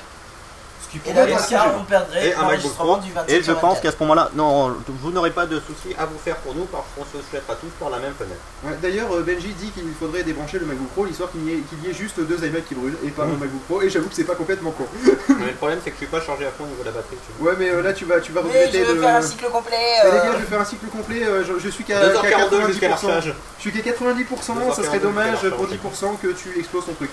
Qui 0.91 0.97
Et 0.97 0.99
pourrait 0.99 1.15
là, 1.15 1.21
être 1.23 1.29
dans 1.31 1.37
ce 1.37 1.43
assez 1.43 1.55
cas, 1.55 1.63
gênant. 1.63 1.77
on 1.79 1.83
perdrait 1.85 2.27
Et 2.27 2.33
un 2.33 2.35
MacBook 2.35 2.51
l'enregistrement 2.51 2.93
Pro. 2.97 3.01
du 3.07 3.11
27 3.13 3.29
Et 3.39 3.43
je 3.43 3.51
pense 3.53 3.61
24. 3.61 3.81
qu'à 3.81 3.91
ce 3.91 3.97
moment-là, 4.01 4.29
non, 4.35 4.75
vous 4.87 5.11
n'aurez 5.11 5.31
pas 5.31 5.45
de 5.45 5.55
soucis 5.61 5.95
à 5.97 6.05
vous 6.05 6.17
faire 6.17 6.35
pour 6.37 6.53
nous 6.53 6.65
parce 6.65 6.83
qu'on 6.93 7.05
se 7.05 7.23
jettera 7.31 7.55
tous 7.55 7.69
par 7.79 7.89
la 7.89 7.99
même 7.99 8.11
fenêtre. 8.13 8.41
Ouais, 8.65 8.75
D'ailleurs, 8.81 9.15
euh, 9.15 9.21
Benji 9.23 9.53
dit 9.53 9.71
qu'il 9.71 9.87
faudrait 9.97 10.23
débrancher 10.23 10.59
le 10.59 10.65
MacBook 10.65 10.89
Pro 10.89 11.05
l'histoire 11.05 11.31
qu'il 11.31 11.47
y, 11.47 11.53
ait- 11.53 11.61
qu'il 11.69 11.79
y 11.87 11.89
ait 11.89 11.93
juste 11.93 12.19
deux 12.19 12.43
iMac 12.45 12.65
qui 12.67 12.75
brûlent 12.75 12.97
et 13.05 13.09
pas 13.09 13.23
un 13.23 13.27
MacBook 13.39 13.61
Pro. 13.69 13.81
Et 13.81 13.89
j'avoue 13.89 14.09
que 14.09 14.15
c'est 14.15 14.25
pas 14.25 14.35
complètement 14.35 14.71
con. 14.71 14.85
Mais 15.29 15.45
le 15.47 15.53
problème, 15.53 15.79
c'est 15.81 15.91
que 15.91 15.95
je 15.95 16.01
suis 16.03 16.11
pas 16.11 16.19
chargé 16.21 16.45
à 16.45 16.51
fond 16.51 16.65
au 16.65 16.67
niveau 16.67 16.81
de 16.83 16.87
la 16.87 16.91
batterie. 16.91 17.15
tu. 17.25 17.41
Ouais, 17.43 17.53
mais 17.57 17.69
euh, 17.69 17.81
là 17.81 17.93
tu 17.93 18.03
vas, 18.03 18.19
tu 18.19 18.33
vas 18.33 18.41
Mais 18.43 18.49
regretter 18.49 18.79
je 18.79 18.83
veux 18.91 18.95
de. 18.95 19.01
faire 19.01 19.15
un 19.15 19.21
cycle 19.21 19.45
complet. 19.49 19.77
Les 20.03 20.09
euh, 20.09 20.23
gars, 20.23 20.31
je 20.33 20.37
vais 20.39 20.45
faire 20.45 20.59
un 20.61 20.65
cycle 20.65 20.85
complet. 20.87 21.23
euh, 21.23 21.43
je, 21.45 21.57
je 21.57 21.69
suis 21.69 21.83
qu'à 21.85 22.01
2h42 22.09 22.21
qu'à 22.59 22.67
jusqu'à 22.67 22.89
90%. 22.89 22.89
l'archage. 22.89 23.33
Je 23.57 23.61
suis 23.61 23.71
qu'à 23.71 23.91
90%, 23.91 24.73
ça 24.75 24.83
serait 24.83 24.97
2h42 24.97 25.01
dommage 25.01 25.49
pour 25.51 25.67
l'archage. 25.67 25.79
10% 26.13 26.17
que 26.21 26.27
tu 26.33 26.59
exploses 26.59 26.85
ton 26.85 26.93
truc. 26.93 27.11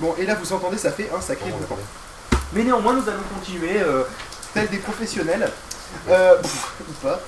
Bon, 0.00 0.14
et 0.18 0.24
là 0.24 0.34
vous 0.40 0.52
entendez, 0.54 0.78
ça 0.78 0.90
fait 0.90 1.10
un 1.14 1.20
sacré 1.20 1.50
attendez. 1.50 1.82
Mais 2.52 2.64
néanmoins, 2.64 2.94
nous 2.94 3.08
allons 3.08 3.22
continuer, 3.38 3.80
euh, 3.80 4.02
tels 4.54 4.68
des 4.68 4.78
professionnels. 4.78 5.50
Euh, 6.08 6.36
pff, 6.36 6.72
ou 6.88 6.92
pas. 7.06 7.20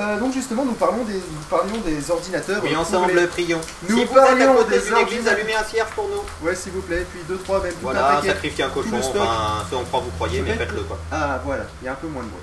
Euh, 0.00 0.18
donc 0.18 0.32
justement, 0.32 0.64
nous, 0.64 0.72
parlons 0.72 1.04
des, 1.04 1.14
nous 1.14 1.42
parlions 1.48 1.78
des 1.78 2.10
ordinateurs. 2.10 2.62
Oui, 2.64 2.74
ensemble, 2.76 3.26
prions. 3.28 3.60
Nous 3.88 3.98
si 3.98 4.04
vous 4.04 4.10
êtes 4.12 4.18
à 4.18 4.26
parlions 4.26 4.62
des 4.64 4.80
d'une 4.80 4.96
église, 4.96 5.28
allumez 5.28 5.54
un 5.54 5.64
cierge 5.64 5.90
pour 5.90 6.08
nous. 6.08 6.46
Ouais, 6.46 6.54
s'il 6.54 6.72
vous 6.72 6.82
plaît, 6.82 7.06
puis 7.10 7.20
2, 7.28 7.36
3, 7.38 7.62
même 7.62 7.74
Voilà, 7.80 8.20
sacrifiez 8.24 8.64
un 8.64 8.70
cochon, 8.70 8.98
enfin, 8.98 9.64
ce 9.70 9.74
on 9.74 9.84
croit 9.84 10.00
vous 10.00 10.10
croyez, 10.10 10.42
mais 10.42 10.54
faites-le 10.54 10.82
quoi. 10.82 10.98
Ah, 11.10 11.40
voilà, 11.44 11.64
il 11.82 11.86
y 11.86 11.88
a 11.88 11.92
un 11.92 11.96
peu 11.96 12.06
moins 12.08 12.22
de 12.22 12.28
bruit. 12.28 12.42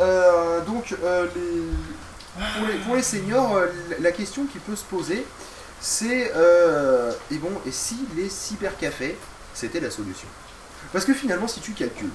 Euh, 0.00 0.60
donc, 0.62 0.90
les... 0.90 1.62
Pour, 2.58 2.66
les, 2.66 2.74
pour 2.78 2.96
les 2.96 3.02
seniors, 3.02 3.60
la- 4.00 4.12
question 4.12 4.46
qui 4.46 4.58
peut 4.58 4.74
se 4.76 4.84
poser, 4.84 5.26
c'est 5.80 6.32
et 7.30 7.36
bon, 7.36 7.50
et 7.66 7.72
si 7.72 8.06
les 8.16 8.28
cybercafés, 8.28 9.16
c'était 9.54 9.80
la 9.80 9.90
solution? 9.90 10.28
Parce 10.92 11.04
que 11.04 11.14
finalement, 11.14 11.48
si 11.48 11.60
tu 11.60 11.72
calcules, 11.72 12.10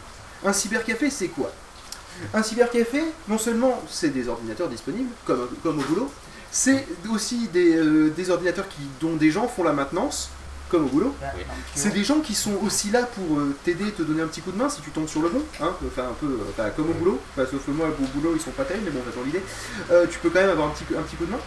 un 0.45 0.53
cybercafé, 0.53 1.09
c'est 1.09 1.27
quoi? 1.27 1.51
Un 2.33 2.41
cybercafé, 2.43 3.03
non 3.27 3.37
seulement 3.37 3.81
c'est 3.89 4.09
des 4.09 4.27
ordinateurs 4.27 4.69
disponibles, 4.69 5.09
comme, 5.25 5.47
comme 5.63 5.79
au 5.79 5.83
boulot, 5.83 6.11
c'est 6.51 6.87
aussi 7.11 7.47
des, 7.47 7.75
euh, 7.75 8.09
des 8.09 8.29
ordinateurs 8.29 8.67
qui, 8.67 8.81
dont 8.99 9.15
des 9.15 9.29
gens 9.31 9.47
font 9.47 9.63
la 9.63 9.73
maintenance, 9.73 10.29
comme 10.69 10.85
au 10.85 10.89
boulot. 10.89 11.15
Oui. 11.21 11.43
C'est 11.75 11.93
des 11.93 12.03
gens 12.03 12.19
qui 12.19 12.33
sont 12.35 12.55
aussi 12.65 12.89
là 12.89 13.03
pour 13.03 13.39
euh, 13.39 13.55
t'aider, 13.63 13.91
te 13.91 14.01
donner 14.01 14.21
un 14.21 14.27
petit 14.27 14.41
coup 14.41 14.51
de 14.51 14.57
main 14.57 14.69
si 14.69 14.81
tu 14.81 14.89
tombes 14.89 15.07
sur 15.07 15.21
le 15.21 15.29
bon, 15.29 15.41
hein, 15.61 15.73
enfin 15.87 16.09
un 16.09 16.13
peu 16.19 16.25
euh, 16.25 16.69
comme 16.75 16.89
au 16.89 16.93
boulot, 16.93 17.19
enfin, 17.31 17.47
sauf 17.49 17.65
que 17.65 17.71
moi 17.71 17.87
au 17.87 18.17
boulot 18.17 18.33
ils 18.35 18.41
sont 18.41 18.51
pas 18.51 18.63
terribles, 18.63 18.91
mais 18.91 18.99
bon, 18.99 19.03
dans 19.15 19.23
l'idée, 19.23 19.43
tu 20.09 20.19
peux 20.19 20.29
quand 20.29 20.41
même 20.41 20.49
avoir 20.49 20.67
un 20.67 20.71
petit, 20.71 20.85
un 20.97 21.03
petit 21.03 21.15
coup 21.15 21.25
de 21.25 21.31
main, 21.31 21.39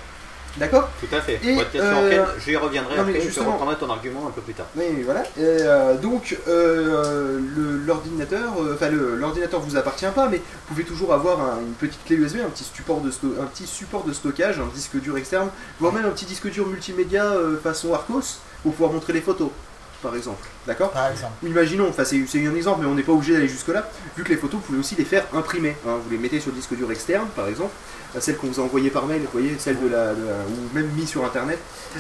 d'accord 0.57 0.89
Tout 1.01 1.15
à 1.15 1.21
fait. 1.21 1.39
Et, 1.45 1.55
Votre 1.55 1.71
question 1.71 1.89
euh, 1.91 2.07
enquête, 2.07 2.41
j'y 2.45 2.57
reviendrai 2.57 2.97
non, 2.97 3.03
mais 3.05 3.11
après, 3.11 3.21
je 3.23 3.27
justement- 3.27 3.53
reprendrai 3.53 3.77
ton 3.77 3.91
argument 3.91 4.27
un 4.27 4.31
peu 4.31 4.41
plus 4.41 4.55
tard. 4.55 4.67
Oui, 4.77 4.85
voilà. 5.05 5.23
Et, 5.23 5.41
euh, 5.43 5.97
donc 5.97 6.37
euh, 6.49 7.39
l'ordinateur, 7.87 8.53
euh, 8.61 8.75
enfin 8.75 8.89
l'ordinateur 8.91 9.61
vous 9.61 9.77
appartient 9.77 10.07
pas, 10.15 10.29
mais 10.29 10.39
vous 10.39 10.43
pouvez 10.69 10.85
toujours 10.85 11.13
avoir 11.15 11.41
un- 11.41 11.61
une 11.61 11.73
petite 11.75 12.05
clé 12.05 12.17
USB, 12.17 12.37
un 12.45 12.51
petit 12.51 12.65
support 12.65 13.01
de 13.01 13.11
un 13.41 13.47
petit 13.47 13.67
support 13.67 14.05
de 14.05 14.13
stockage, 14.13 14.59
un 14.59 14.67
disque 14.75 14.97
dur 15.01 15.17
externe, 15.17 15.49
voire 15.79 15.93
même 15.93 16.05
un 16.07 16.11
petit 16.11 16.27
disque 16.27 16.49
dur 16.51 16.67
multimédia 16.67 17.25
euh, 17.25 17.59
façon 17.63 17.95
Arcos 17.95 18.39
pour 18.63 18.73
pouvoir 18.73 18.93
montrer 18.93 19.13
les 19.13 19.21
photos, 19.21 19.51
par 20.03 20.15
exemple, 20.17 20.47
d'accord 20.67 20.91
Par 20.91 21.11
exemple. 21.11 21.33
Imaginons, 21.47 21.89
enfin 21.89 22.05
c'est 22.05 22.21
c'est 22.27 22.47
un 22.47 22.55
exemple, 22.55 22.81
mais 22.83 22.87
on 22.87 22.95
n'est 22.95 23.03
pas 23.03 23.13
obligé 23.13 23.33
d'aller 23.35 23.49
jusque-là, 23.49 23.89
vu 24.17 24.25
que 24.25 24.29
les 24.29 24.37
photos, 24.37 24.61
vous 24.61 24.67
pouvez 24.67 24.79
aussi 24.79 24.95
les 24.97 25.05
faire 25.05 25.25
imprimer. 25.35 25.77
hein. 25.87 25.97
vous 26.05 26.11
les 26.11 26.19
mettez 26.19 26.41
sur 26.41 26.51
le 26.51 26.57
disque 26.57 26.75
dur 26.75 26.91
externe, 26.91 27.27
par 27.37 27.49
exemple, 27.49 27.73
celle 28.19 28.37
qu'on 28.37 28.49
vous 28.49 28.61
a 28.61 28.65
envoyée 28.65 28.91
par 28.91 29.07
mail, 29.07 29.21
vous 29.23 29.29
voyez, 29.41 29.55
celle 29.59 29.79
de 29.81 29.87
la, 29.89 30.13
de 30.15 30.25
la- 30.27 30.33
ou 30.49 30.75
même 30.75 30.89
mis 30.97 31.07
sur 31.07 31.25
internet, 31.25 31.59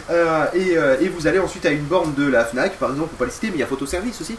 Euh, 0.08 0.44
et, 0.54 0.76
euh, 0.78 0.96
et 1.00 1.08
vous 1.08 1.26
allez 1.26 1.40
ensuite 1.40 1.66
à 1.66 1.70
une 1.70 1.82
borne 1.82 2.14
de 2.14 2.24
la 2.28 2.44
Fnac, 2.44 2.78
par 2.78 2.90
exemple, 2.90 3.08
pour 3.08 3.18
pas 3.18 3.24
les 3.24 3.32
citer, 3.32 3.48
mais 3.48 3.54
il 3.56 3.60
y 3.60 3.62
a 3.64 3.66
photoservice 3.66 4.20
aussi, 4.20 4.36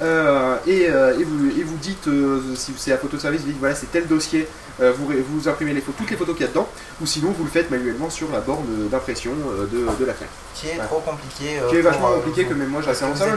Euh, 0.00 0.56
et, 0.66 0.82
et 0.84 1.24
vous, 1.24 1.46
et 1.60 1.62
vous 1.64 1.76
dites, 1.78 2.08
si 2.56 2.72
c'est 2.76 2.92
à 2.92 2.98
photoservice, 2.98 3.40
vous 3.40 3.48
dites 3.48 3.58
voilà, 3.58 3.74
c'est 3.74 3.90
tel 3.90 4.06
dossier, 4.06 4.46
vous, 4.80 5.48
imprimez 5.48 5.72
les 5.74 5.80
photos, 5.80 5.96
toutes 5.98 6.10
les 6.10 6.16
photos 6.16 6.34
qu'il 6.36 6.44
y 6.44 6.48
a 6.48 6.50
dedans, 6.50 6.68
ou 7.00 7.06
sinon 7.06 7.32
vous 7.36 7.42
le 7.44 7.50
faites 7.50 7.68
manuellement 7.70 8.10
sur 8.10 8.30
la 8.30 8.40
borne 8.40 8.64
d'impression 8.90 9.32
de, 9.72 9.78
de 10.00 10.04
la 10.04 10.14
Fnac. 10.14 10.28
Qui 10.54 10.68
est 10.68 10.78
trop 10.78 11.00
compliqué. 11.00 11.58
Qui 11.70 11.76
est 11.76 11.80
vachement 11.82 12.12
compliqué 12.14 12.44
que 12.44 12.54
même 12.54 12.68
moi 12.68 12.80
j'ai 12.84 12.90
assez 12.90 13.04
vieux. 13.04 13.36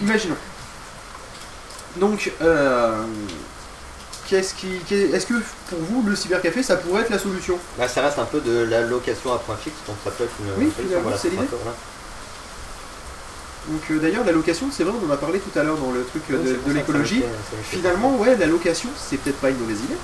Imaginons. 0.00 0.36
Donc, 1.96 2.32
euh, 2.40 3.02
qu'est-ce 4.32 4.54
qui, 4.54 4.78
qu'est- 4.88 5.10
est-ce 5.10 5.26
que 5.26 5.34
pour 5.68 5.78
vous 5.90 6.02
le 6.08 6.16
cybercafé 6.16 6.62
ça 6.62 6.76
pourrait 6.76 7.02
être 7.02 7.10
la 7.10 7.18
solution? 7.18 7.58
Là, 7.78 7.86
ça 7.86 8.00
reste 8.00 8.18
un 8.18 8.24
peu 8.24 8.40
de 8.40 8.62
la 8.64 8.80
location 8.80 9.30
à 9.34 9.38
point 9.38 9.56
fixe, 9.56 9.76
donc 9.86 9.96
ça 10.02 10.10
peut 10.10 10.24
être 10.24 10.32
une 10.40 10.64
Oui, 10.64 10.72
solution. 10.74 11.00
Voilà, 11.02 11.18
c'est 11.18 11.28
l'idée. 11.28 11.46
Donc 13.68 13.80
euh, 13.90 13.98
d'ailleurs 14.00 14.24
la 14.24 14.32
location, 14.32 14.66
c'est 14.72 14.82
vrai, 14.84 14.92
on 15.00 15.08
en 15.08 15.12
a 15.12 15.16
parlé 15.18 15.38
tout 15.38 15.56
à 15.58 15.62
l'heure 15.62 15.76
dans 15.76 15.92
le 15.92 16.02
truc 16.04 16.22
euh, 16.30 16.38
Oui, 16.42 16.48
de, 16.64 16.68
de 16.72 16.74
l'écologie. 16.78 17.20
fait 17.20 17.76
Finalement, 17.76 18.16
ouais, 18.16 18.36
la 18.36 18.46
location, 18.46 18.88
c'est 18.96 19.18
peut-être 19.18 19.36
pas 19.38 19.50
une 19.50 19.58
mauvaise 19.58 19.78
idée. 19.84 19.96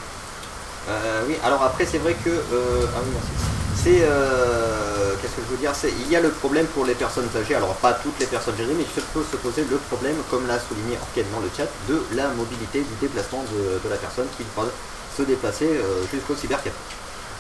Euh, 0.89 1.23
oui, 1.29 1.37
alors 1.45 1.63
après 1.63 1.85
c'est 1.85 1.99
vrai 1.99 2.15
que 2.25 2.31
euh, 2.31 2.87
ah 2.97 3.01
oui, 3.05 3.11
merci. 3.13 3.29
c'est 3.77 4.01
euh, 4.03 5.13
qu'est-ce 5.21 5.37
que 5.37 5.43
je 5.47 5.51
veux 5.53 5.59
dire? 5.61 5.73
C'est 5.75 5.93
il 6.07 6.11
y 6.11 6.17
a 6.17 6.21
le 6.21 6.31
problème 6.31 6.67
pour 6.67 6.87
les 6.87 6.95
personnes 6.95 7.29
âgées 7.37 7.55
alors 7.55 7.75
pas 7.75 7.93
toutes 7.93 8.19
les 8.21 8.27
personnes 8.27 8.55
âgées 8.55 8.73
mais 8.75 8.85
il 8.85 9.03
peut 9.13 9.25
se 9.31 9.37
poser 9.37 9.67
le 9.71 9.77
problème 9.77 10.17
comme 10.31 10.47
l'a 10.47 10.59
souligné 10.59 10.97
Orken 11.01 11.27
dans 11.35 11.41
le 11.41 11.51
chat 11.55 11.69
de 11.89 12.01
la 12.17 12.29
mobilité 12.29 12.81
du 12.81 12.95
déplacement 13.01 13.45
de, 13.53 13.79
de 13.85 13.89
la 13.91 13.97
personne 13.97 14.27
qui 14.37 14.45
doit 14.57 14.71
se 15.17 15.23
déplacer 15.23 15.69
jusqu'au 16.13 16.35
cybercafé. 16.35 16.71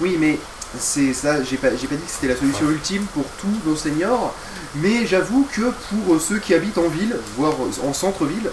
Oui, 0.00 0.16
mais 0.18 0.38
c'est 0.78 1.14
ça, 1.14 1.42
j'ai 1.42 1.56
pas, 1.56 1.68
j'ai 1.74 1.86
pas 1.86 1.94
dit 1.94 2.02
que 2.02 2.10
c'était 2.10 2.28
la 2.28 2.36
solution 2.36 2.68
ultime 2.68 3.06
pour 3.14 3.24
tous 3.40 3.68
nos 3.68 3.76
seniors, 3.76 4.34
mais 4.74 5.06
j'avoue 5.06 5.48
que 5.50 5.72
pour 5.88 6.20
ceux 6.20 6.38
qui 6.38 6.54
habitent 6.54 6.78
en 6.78 6.88
ville, 6.88 7.16
voire 7.36 7.54
en 7.86 7.92
centre-ville, 7.94 8.50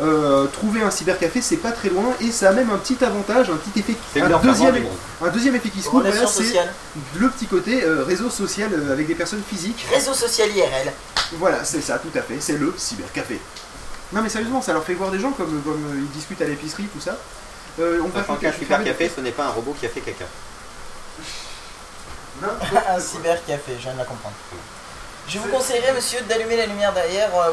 euh, 0.00 0.46
trouver 0.48 0.82
un 0.82 0.90
cybercafé 0.90 1.40
c'est 1.40 1.56
pas 1.56 1.72
très 1.72 1.88
loin 1.88 2.14
et 2.20 2.30
ça 2.30 2.50
a 2.50 2.52
même 2.52 2.70
un 2.70 2.76
petit 2.76 3.02
avantage, 3.02 3.48
un 3.48 3.56
petit 3.56 3.80
effet, 3.80 3.96
un 4.20 4.38
deuxième, 4.38 4.84
un 5.22 5.28
deuxième 5.28 5.54
effet 5.54 5.70
qui 5.70 5.80
se 5.80 5.88
voilà, 5.88 6.26
c'est 6.26 6.54
le 7.18 7.28
petit 7.30 7.46
côté 7.46 7.82
euh, 7.82 8.04
réseau 8.04 8.28
social 8.28 8.70
euh, 8.74 8.92
avec 8.92 9.06
des 9.06 9.14
personnes 9.14 9.42
physiques. 9.48 9.86
Réseau 9.92 10.12
social 10.12 10.50
IRL. 10.54 10.92
Voilà, 11.38 11.64
c'est 11.64 11.80
ça, 11.80 11.98
tout 11.98 12.16
à 12.16 12.22
fait, 12.22 12.36
c'est 12.40 12.58
le 12.58 12.74
cybercafé. 12.76 13.40
Non 14.12 14.22
mais 14.22 14.28
sérieusement, 14.28 14.62
ça 14.62 14.72
leur 14.72 14.84
fait 14.84 14.94
voir 14.94 15.10
des 15.10 15.18
gens 15.18 15.32
comme, 15.32 15.62
comme 15.62 15.84
euh, 15.86 15.96
ils 15.96 16.10
discutent 16.10 16.42
à 16.42 16.46
l'épicerie, 16.46 16.84
tout 16.84 17.00
ça. 17.00 17.16
Euh, 17.80 18.00
on 18.04 18.36
qu'un 18.36 18.52
cybercafé 18.52 19.10
ce 19.14 19.20
n'est 19.20 19.32
pas 19.32 19.46
un 19.46 19.50
robot 19.50 19.74
qui 19.78 19.86
a 19.86 19.88
fait 19.88 20.00
caca. 20.00 20.24
un 22.88 23.00
cybercafé, 23.00 23.72
je 23.78 23.82
viens 23.82 23.92
de 23.94 23.98
la 23.98 24.04
comprendre. 24.04 24.34
Je 25.28 25.38
vous 25.38 25.48
conseillerais, 25.48 25.92
monsieur, 25.92 26.20
d'allumer 26.28 26.56
la 26.56 26.66
lumière 26.66 26.92
derrière 26.94 27.30
euh, 27.36 27.50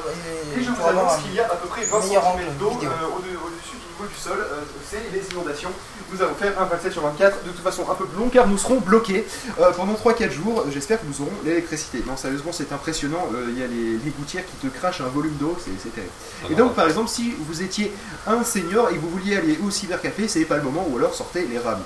et, 0.55 0.59
Et 0.59 0.63
je 0.63 0.69
vous 0.69 0.85
annonce 0.87 1.17
qu'il 1.23 1.33
y 1.33 1.39
a 1.39 1.45
à 1.45 1.55
peu 1.55 1.67
près 1.67 1.85
20 1.85 1.99
meilleur 2.05 2.21
cm 2.23 2.33
angle 2.33 2.57
d'eau 2.59 2.69
euh, 2.83 3.05
au- 3.07 3.17
au-dessus 3.17 3.77
du 3.77 3.87
niveau 3.93 4.07
du 4.13 4.15
sol. 4.15 4.37
euh, 4.39 4.61
c'est 4.89 5.01
les 5.11 5.27
inondations. 5.31 5.71
Nous 6.11 6.21
allons 6.21 6.35
faire 6.35 6.53
un 6.61 6.65
27 6.65 6.91
sur 6.93 7.01
24, 7.01 7.43
de 7.45 7.49
toute 7.49 7.63
façon 7.63 7.89
un 7.89 7.95
peu 7.95 8.05
plus 8.05 8.19
long 8.19 8.29
car 8.29 8.45
nous 8.47 8.59
serons 8.59 8.75
bloqués 8.79 9.25
euh, 9.59 9.71
pendant 9.71 9.93
3-4 9.93 10.29
jours. 10.31 10.63
J'espère 10.71 11.01
que 11.01 11.05
nous 11.07 11.19
aurons 11.21 11.31
l'électricité. 11.43 12.03
Non, 12.05 12.15
sérieusement, 12.15 12.51
c'est 12.51 12.71
impressionnant. 12.71 13.27
Euh, 13.33 13.47
Il 13.49 13.59
y 13.59 13.63
a 13.63 13.67
les, 13.67 13.97
les 14.05 14.11
gouttières 14.11 14.43
qui 14.45 14.67
te 14.67 14.67
crachent 14.71 15.01
un 15.01 15.07
volume 15.07 15.33
d'eau, 15.37 15.57
c'est 15.59 15.89
terrible. 15.95 16.11
Ah 16.43 16.47
Et 16.51 16.55
donc, 16.55 16.75
par 16.75 16.85
exemple, 16.85 17.09
si 17.09 17.33
vous 17.39 17.63
étiez 17.63 17.91
un 18.27 18.43
senior 18.43 18.89
et 18.91 18.95
que 18.95 18.99
vous 18.99 19.09
vouliez 19.09 19.37
aller 19.37 19.57
au 19.65 19.71
cybercafé, 19.71 20.27
c'est 20.27 20.45
pas 20.45 20.57
le 20.57 20.63
moment, 20.63 20.85
ou 20.91 20.97
alors 20.99 21.15
sortez 21.15 21.47
les 21.47 21.57
rames. 21.57 21.81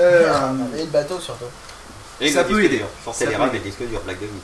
Euh, 0.00 0.32
Et 0.76 0.80
le 0.80 0.86
bateau 0.86 1.20
surtout. 1.20 1.44
Et 2.20 2.32
Ça 2.32 2.42
peut 2.42 2.64
aider. 2.64 2.84
Sortez 3.04 3.26
les 3.26 3.36
rames 3.36 3.50
et 3.54 3.58
le 3.58 3.64
disque 3.64 3.82
dur, 3.86 4.00
blague 4.00 4.18
de 4.18 4.26
geek. 4.26 4.42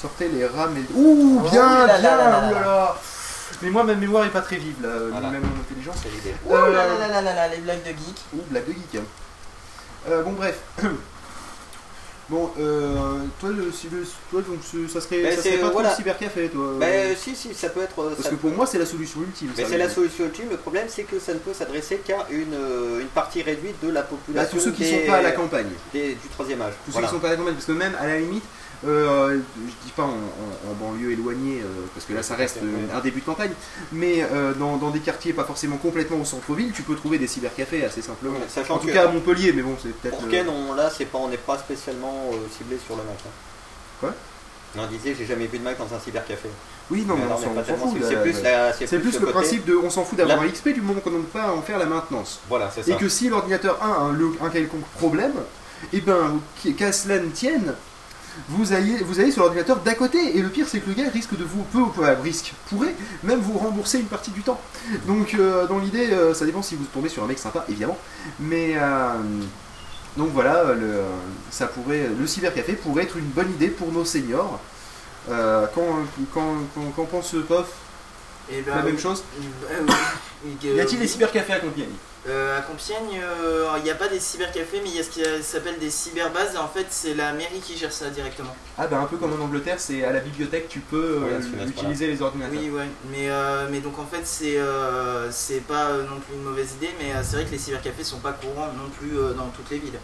Sortait 0.00 0.28
les 0.28 0.46
RAM 0.46 0.76
et... 0.76 0.84
Ouh, 0.94 1.42
Oh 1.44 1.48
bien, 1.50 1.86
là 1.86 1.86
là 1.86 1.98
bien, 1.98 2.16
là 2.16 2.16
là 2.16 2.38
ouh 2.38 2.54
là 2.54 2.60
là 2.60 2.66
là. 2.66 2.96
Mais 3.62 3.70
moi, 3.70 3.84
ma 3.84 3.94
mémoire 3.94 4.24
est 4.24 4.30
pas 4.30 4.40
très 4.40 4.56
vive, 4.56 4.76
là, 4.82 4.88
Voilà. 5.10 5.28
même 5.30 5.42
mon 5.42 5.60
intelligence. 5.60 5.96
C'est 6.02 6.08
l'idée. 6.10 6.34
Oh 6.48 6.54
là 6.54 6.68
là 6.70 6.86
là 6.98 7.08
là 7.08 7.22
là 7.22 7.34
là, 7.34 7.48
les 7.48 7.58
blagues 7.58 7.82
de 7.82 7.88
geek. 7.90 8.16
Ouh, 8.34 8.42
blague 8.50 8.66
de 8.66 8.72
geek. 8.72 8.94
hein. 8.96 9.04
Euh, 10.08 10.22
bon, 10.22 10.32
bref. 10.32 10.58
Bon, 12.28 12.48
euh, 12.60 13.18
toi, 13.40 13.48
le, 13.48 13.64
le- 13.64 14.06
toi 14.30 14.40
donc, 14.42 14.60
ce- 14.62 14.86
ça 14.86 15.00
serait, 15.00 15.20
Mais 15.20 15.34
ça 15.34 15.42
c'est- 15.42 15.48
serait 15.50 15.62
pas 15.62 15.70
voilà. 15.70 15.88
trop 15.88 15.96
le 15.98 16.04
cybercafé, 16.04 16.48
toi 16.48 16.74
Bah, 16.78 16.86
euh, 16.86 17.14
si, 17.18 17.34
si, 17.34 17.52
ça 17.54 17.70
peut 17.70 17.82
être. 17.82 17.92
Parce 17.96 18.28
que 18.28 18.36
pour 18.36 18.50
peut- 18.50 18.56
moi, 18.56 18.66
c'est 18.68 18.78
la 18.78 18.86
solution 18.86 19.20
ultime. 19.22 19.50
Mais 19.58 19.64
c'est 19.64 19.76
la 19.76 19.88
solution 19.90 20.26
ultime. 20.26 20.46
Le 20.48 20.56
problème, 20.56 20.86
c'est 20.88 21.02
que 21.02 21.18
ça 21.18 21.34
ne 21.34 21.40
peut 21.40 21.52
s'adresser 21.52 21.96
qu'à 21.96 22.28
une, 22.30 22.54
euh, 22.54 23.00
une 23.00 23.08
partie 23.08 23.42
réduite 23.42 23.82
de 23.82 23.90
la 23.90 24.02
Bah, 24.02 24.06
population. 24.10 24.56
tous 24.58 24.62
ceux 24.64 24.70
qui 24.70 24.82
des- 24.84 25.00
sont 25.00 25.06
pas 25.10 25.16
à 25.16 25.22
la 25.22 25.32
campagne. 25.32 25.70
des- 25.92 26.14
du 26.14 26.28
troisième 26.32 26.62
âge. 26.62 26.74
Tous 26.86 26.92
Voilà. 26.92 27.08
ceux 27.08 27.14
qui 27.14 27.16
sont 27.16 27.20
pas 27.20 27.26
à 27.26 27.30
la 27.32 27.36
campagne, 27.36 27.54
parce 27.54 27.66
que 27.66 27.72
même 27.72 27.96
à 28.00 28.06
la 28.06 28.18
limite, 28.20 28.44
euh, 28.86 29.38
je 29.56 29.86
dis 29.86 29.92
pas 29.94 30.04
en, 30.04 30.08
en- 30.08 30.70
en 30.70 30.74
banlieue 30.74 31.12
éloignée, 31.12 31.60
euh, 31.60 31.86
parce 31.94 32.06
que 32.06 32.12
là 32.14 32.22
ça 32.22 32.34
reste 32.34 32.58
euh, 32.62 32.96
un 32.96 33.00
début 33.00 33.20
de 33.20 33.26
campagne, 33.26 33.52
mais 33.92 34.22
euh, 34.32 34.54
dans, 34.54 34.76
dans 34.78 34.90
des 34.90 35.00
quartiers 35.00 35.32
pas 35.32 35.44
forcément 35.44 35.76
complètement 35.76 36.18
au 36.20 36.24
centre-ville, 36.24 36.72
tu 36.72 36.82
peux 36.82 36.94
trouver 36.96 37.18
des 37.18 37.26
cybercafés 37.26 37.84
assez 37.84 38.02
simplement. 38.02 38.34
Ouais, 38.38 38.70
en 38.70 38.78
tout 38.78 38.86
cas 38.88 39.08
à 39.08 39.12
Montpellier, 39.12 39.52
mais 39.52 39.62
bon, 39.62 39.76
c'est 39.82 39.92
peut-être. 39.94 40.18
Pour 40.18 40.28
Ken, 40.28 40.46
on, 40.48 40.74
là, 40.74 40.90
c'est 40.90 41.04
pas, 41.06 41.18
on 41.18 41.28
n'est 41.28 41.36
pas 41.36 41.58
spécialement 41.58 42.30
ciblé 42.56 42.78
sur 42.84 42.96
le 42.96 43.02
Mac. 43.02 43.16
hein. 43.26 43.30
Quoi? 44.00 44.14
On 44.78 44.86
disait, 44.86 45.14
j'ai 45.18 45.26
jamais 45.26 45.46
vu 45.46 45.58
de 45.58 45.64
Mac 45.64 45.76
dans 45.78 45.92
un 45.94 45.98
cybercafé. 45.98 46.48
Oui, 46.92 47.04
non, 47.06 47.16
mais 47.16 47.24
on 47.28 47.34
on 47.34 47.38
s'en 47.76 47.86
fout. 47.88 47.98
C'est 48.02 48.22
plus 48.22 48.42
la- 48.42 48.72
plus 48.72 48.86
plus 48.86 49.12
le 49.14 49.18
côté- 49.20 49.32
principe 49.32 49.64
de 49.64 49.76
on 49.76 49.90
s'en 49.90 50.04
fout 50.04 50.16
d'avoir 50.16 50.38
La- 50.38 50.44
un 50.44 50.48
XP 50.48 50.68
du 50.72 50.80
moment 50.80 51.00
qu'on 51.00 51.10
n'a 51.10 51.18
pas 51.32 51.42
à 51.44 51.52
en 51.52 51.60
faire 51.62 51.78
la 51.78 51.86
maintenance. 51.86 52.40
Voilà, 52.48 52.70
c'est 52.74 52.80
Et 52.88 52.92
ça. 52.92 52.98
que 52.98 53.08
si 53.08 53.28
l'ordinateur 53.28 53.78
a 53.82 54.04
un, 54.04 54.50
quelconque 54.50 54.84
problème, 54.96 55.34
et 55.92 56.00
ben, 56.00 56.40
qui- 56.62 56.74
qu'à 56.74 56.92
cela 56.92 57.18
ne 57.18 57.28
tienne, 57.30 57.74
vous 58.48 58.72
allez, 58.72 58.96
vous 58.98 59.20
allez 59.20 59.30
sur 59.30 59.42
l'ordinateur 59.42 59.76
d'à 59.80 59.94
côté. 59.94 60.36
Et 60.36 60.42
le 60.42 60.48
pire, 60.48 60.66
c'est 60.68 60.80
que 60.80 60.88
le 60.88 60.94
gars 60.94 61.10
risque 61.10 61.36
de 61.36 61.44
vous, 61.44 61.62
peut, 61.72 61.82
peut- 61.94 62.04
risque, 62.22 62.52
pourrait 62.68 62.94
même 63.22 63.40
vous 63.40 63.58
rembourser 63.58 63.98
une 63.98 64.06
partie 64.06 64.30
du 64.30 64.42
temps. 64.42 64.60
Donc, 65.06 65.34
euh, 65.34 65.66
dans 65.66 65.78
l'idée, 65.78 66.10
euh, 66.12 66.34
ça 66.34 66.44
dépend 66.46 66.62
si 66.62 66.76
vous 66.76 66.84
tombez 66.84 67.08
sur 67.08 67.22
un 67.22 67.26
mec 67.26 67.38
sympa, 67.38 67.64
évidemment. 67.68 67.98
Mais, 68.38 68.72
euh, 68.76 69.12
donc 70.16 70.30
voilà, 70.32 70.72
le, 70.74 71.02
ça 71.50 71.66
pourrait, 71.66 72.08
le 72.18 72.26
cybercafé 72.26 72.72
pourrait 72.72 73.04
être 73.04 73.16
une 73.16 73.26
bonne 73.26 73.50
idée 73.50 73.68
pour 73.68 73.92
nos 73.92 74.04
seniors. 74.04 74.58
Euh, 75.30 75.66
quand, 75.74 75.84
quand, 76.34 76.54
quand, 76.96 77.04
pense 77.04 77.34
Pof? 77.46 77.66
Ben, 78.50 78.64
La 78.66 78.82
même 78.82 78.94
oui. 78.96 79.00
chose? 79.00 79.22
Euh, 79.70 79.80
oui. 79.86 79.94
Et 80.50 80.54
que- 80.66 80.74
Y 80.76 80.80
a-t-il 80.80 80.98
des 80.98 81.06
cybercafés 81.06 81.52
à 81.52 81.60
Compiègne? 81.60 81.88
Euh, 82.28 82.58
à 82.58 82.60
Compiègne, 82.60 83.18
euh, 83.22 83.66
il 83.78 83.84
n'y 83.84 83.90
a 83.90 83.94
pas 83.94 84.08
des 84.08 84.20
cybercafés, 84.20 84.80
mais 84.82 84.90
il 84.90 84.96
y 84.96 85.00
a 85.00 85.02
ce 85.02 85.08
qui 85.08 85.22
s'appelle 85.42 85.78
des 85.78 85.88
cyberbases, 85.88 86.54
et 86.54 86.58
en 86.58 86.68
fait, 86.68 86.86
c'est 86.90 87.14
la 87.14 87.32
mairie 87.32 87.60
qui 87.60 87.78
gère 87.78 87.92
ça 87.92 88.10
directement. 88.10 88.54
Ah 88.76 88.86
bah 88.86 88.98
un 89.00 89.06
peu 89.06 89.16
comme 89.16 89.32
en 89.32 89.42
Angleterre, 89.42 89.76
c'est 89.78 90.04
à 90.04 90.12
la 90.12 90.20
bibliothèque 90.20 90.68
tu 90.68 90.80
peux 90.80 91.22
euh, 91.22 91.38
Ouais, 91.38 91.66
utiliser 91.66 92.08
les 92.08 92.20
ordinateurs. 92.20 92.58
Oui, 92.60 92.68
ouais, 92.68 92.88
mais, 93.10 93.30
euh, 93.30 93.68
mais 93.70 93.80
donc 93.80 93.98
en 93.98 94.04
fait, 94.04 94.20
c'est 94.26 94.58
euh, 94.58 95.30
c'est 95.32 95.60
pas 95.66 95.86
euh, 95.92 96.02
non 96.02 96.20
plus 96.20 96.34
une 96.34 96.42
mauvaise 96.42 96.72
idée, 96.74 96.90
mais 97.00 97.14
euh, 97.14 97.22
c'est 97.22 97.36
vrai 97.36 97.46
que 97.46 97.52
les 97.52 97.58
cybercafés 97.58 98.04
sont 98.04 98.18
pas 98.18 98.32
courants 98.32 98.68
non 98.76 98.90
plus 98.98 99.16
euh, 99.18 99.32
dans 99.32 99.48
toutes 99.48 99.70
les 99.70 99.78
villes. 99.78 99.98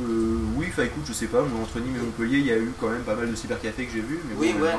Euh, 0.00 0.36
oui, 0.56 0.66
enfin 0.68 0.82
écoute, 0.82 1.04
je 1.08 1.12
sais 1.14 1.28
pas, 1.28 1.40
moi 1.40 1.60
entre 1.62 1.78
Nîmes 1.80 1.96
et 1.96 2.00
Montpellier, 2.00 2.38
il 2.38 2.46
y 2.46 2.52
a 2.52 2.58
eu 2.58 2.72
quand 2.78 2.88
même 2.90 3.02
pas 3.02 3.14
mal 3.14 3.30
de 3.30 3.34
cybercafés 3.36 3.86
que 3.86 3.92
j'ai 3.94 4.00
vus, 4.02 4.20
mais 4.28 4.34
bon, 4.34 4.40
Oui, 4.42 4.54
ouais. 4.60 4.68
euh, 4.72 4.76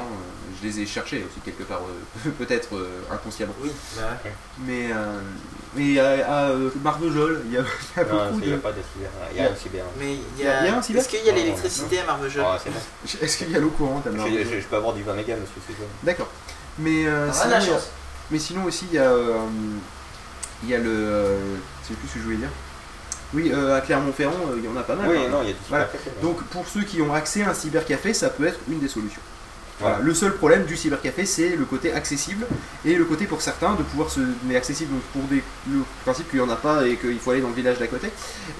je 0.62 0.68
les 0.68 0.80
ai 0.82 0.86
cherchés 0.86 1.26
aussi 1.28 1.39
quelque 1.43 1.64
part, 1.64 1.82
euh, 1.82 2.30
peut-être 2.38 2.76
euh, 2.76 3.00
inconsciemment. 3.12 3.54
Oui, 3.64 3.72
bah 3.98 4.20
ouais. 4.24 4.32
Mais, 4.60 4.91
euh, 4.91 5.22
mais 5.76 5.96
euh, 5.98 6.70
Marvejol, 6.84 7.42
il 7.48 7.54
y 7.54 7.58
a, 7.58 7.62
il 7.62 8.00
y 8.00 8.00
a 8.00 8.04
Non, 8.06 8.26
beaucoup 8.28 8.40
il 8.42 8.48
n'y 8.48 8.54
a 8.54 8.56
de... 8.58 8.62
pas 8.62 8.72
de 8.72 8.78
cyber. 8.94 9.10
Il 9.34 9.38
y 9.38 9.46
a 9.46 9.52
un 9.52 9.56
cyber. 9.56 9.86
Mais 10.00 10.14
il 10.14 10.42
y 10.42 10.44
y 10.44 10.48
a- 10.48 10.66
y 10.66 10.70
un 10.70 10.82
cyber 10.82 11.02
Est-ce 11.02 11.10
qu'il 11.10 11.26
y 11.26 11.30
a 11.30 11.32
Non, 11.34 11.38
l'électricité 11.38 12.00
à 12.00 12.06
Marvejol 12.06 12.44
Ah. 12.48 12.60
Est-ce 13.22 13.38
qu'il 13.38 13.52
y 13.52 13.56
a 13.56 13.60
l'eau 13.60 13.70
courante 13.70 14.08
à 14.08 14.12
Je, 14.12 14.16
Marvejol 14.18 14.46
je- 14.52 14.60
je 14.62 14.66
peux 14.68 14.76
avoir 14.76 14.94
du 14.94 15.04
20 15.04 15.14
mégas, 15.14 15.36
monsieur, 15.36 15.62
c'est 15.68 15.74
ça. 15.74 15.80
D'accord. 16.04 16.30
Mais, 16.80 17.06
euh, 17.08 17.28
Ah, 17.30 17.34
sinon, 17.34 17.50
la 17.52 17.60
il 17.60 17.66
y 17.66 17.70
a- 17.70 17.74
chance. 17.74 17.88
mais 18.32 18.40
sinon 18.40 18.64
aussi, 18.66 18.86
il 18.92 18.96
y 18.96 19.00
a, 19.00 19.10
euh, 19.10 19.34
il 20.64 20.70
y 20.70 20.76
a 20.76 20.78
le... 20.80 20.90
euh, 20.90 21.38
je 21.84 21.88
sais 21.90 21.94
plus 21.94 22.08
ce 22.08 22.14
que 22.14 22.20
je 22.20 22.24
voulais 22.26 22.38
dire. 22.38 22.50
Oui, 23.34 23.52
euh, 23.54 23.76
à 23.78 23.82
Clermont-Ferrand, 23.82 24.34
euh, 24.52 24.56
il 24.58 24.66
y 24.66 24.68
en 24.68 24.78
a 24.78 24.84
pas 24.84 24.96
mal. 24.96 25.08
Oui, 25.10 25.18
même. 25.20 25.32
non, 25.32 25.42
il 25.42 25.48
y 25.48 25.52
a 25.52 25.54
du 25.54 25.60
Voilà. 25.70 25.90
Donc 26.22 26.42
pour 26.46 26.66
ceux 26.68 26.84
qui 26.84 27.02
ont 27.02 27.14
accès 27.14 27.44
à 27.44 27.50
un 27.50 27.54
cybercafé, 27.54 28.14
ça 28.14 28.30
peut 28.30 28.46
être 28.48 28.60
une 28.70 28.80
des 28.80 28.88
solutions. 28.88 29.22
Voilà. 29.80 30.00
Le 30.02 30.14
seul 30.14 30.34
problème 30.36 30.64
du 30.64 30.78
cybercafé, 30.78 31.26
c'est 31.26 31.50
le 31.58 31.66
côté 31.66 31.92
accessible 31.92 32.46
et 32.86 32.96
le 32.96 33.04
côté 33.04 33.26
pour 33.26 33.42
certains 33.42 33.74
de 33.76 33.84
pouvoir 33.84 34.10
se. 34.10 34.22
Mais 34.46 34.56
accessible 34.56 34.94
pour 35.12 35.24
des, 35.24 35.44
le 35.70 35.80
principe 36.06 36.30
qu'il 36.30 36.40
n'y 36.40 36.46
en 36.46 36.50
a 36.50 36.56
pas 36.56 36.88
et 36.88 36.96
qu'il 36.96 37.20
faut 37.20 37.32
aller 37.32 37.42
dans 37.42 37.50
le 37.50 37.54
village 37.56 37.78
d'à 37.80 37.88
côté. 37.88 38.08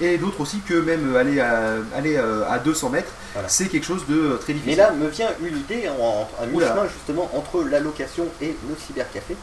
Et 0.00 0.18
d'autres 0.18 0.40
aussi 0.42 0.58
que 0.60 0.74
même 0.74 1.16
aller 1.16 1.40
à, 1.40 1.76
aller 1.96 2.16
euh, 2.16 2.44
à 2.50 2.58
200 2.58 2.90
mètres, 2.90 3.12
Voilà. 3.32 3.48
c'est 3.48 3.66
quelque 3.68 3.86
chose 3.86 4.04
de 4.08 4.14
euh, 4.14 4.36
très 4.36 4.52
difficile. 4.52 4.76
Mais 4.76 4.82
là 4.82 4.92
me 4.92 5.08
vient 5.08 5.30
une 5.42 5.56
idée 5.56 5.88
en, 5.88 6.28
Oula. 6.52 6.66
mi-chemin 6.66 6.86
justement 6.88 7.30
entre 7.34 7.64
l'allocation 7.64 8.26
et 8.42 8.54
le 8.68 8.76
cybercafé. 8.86 9.36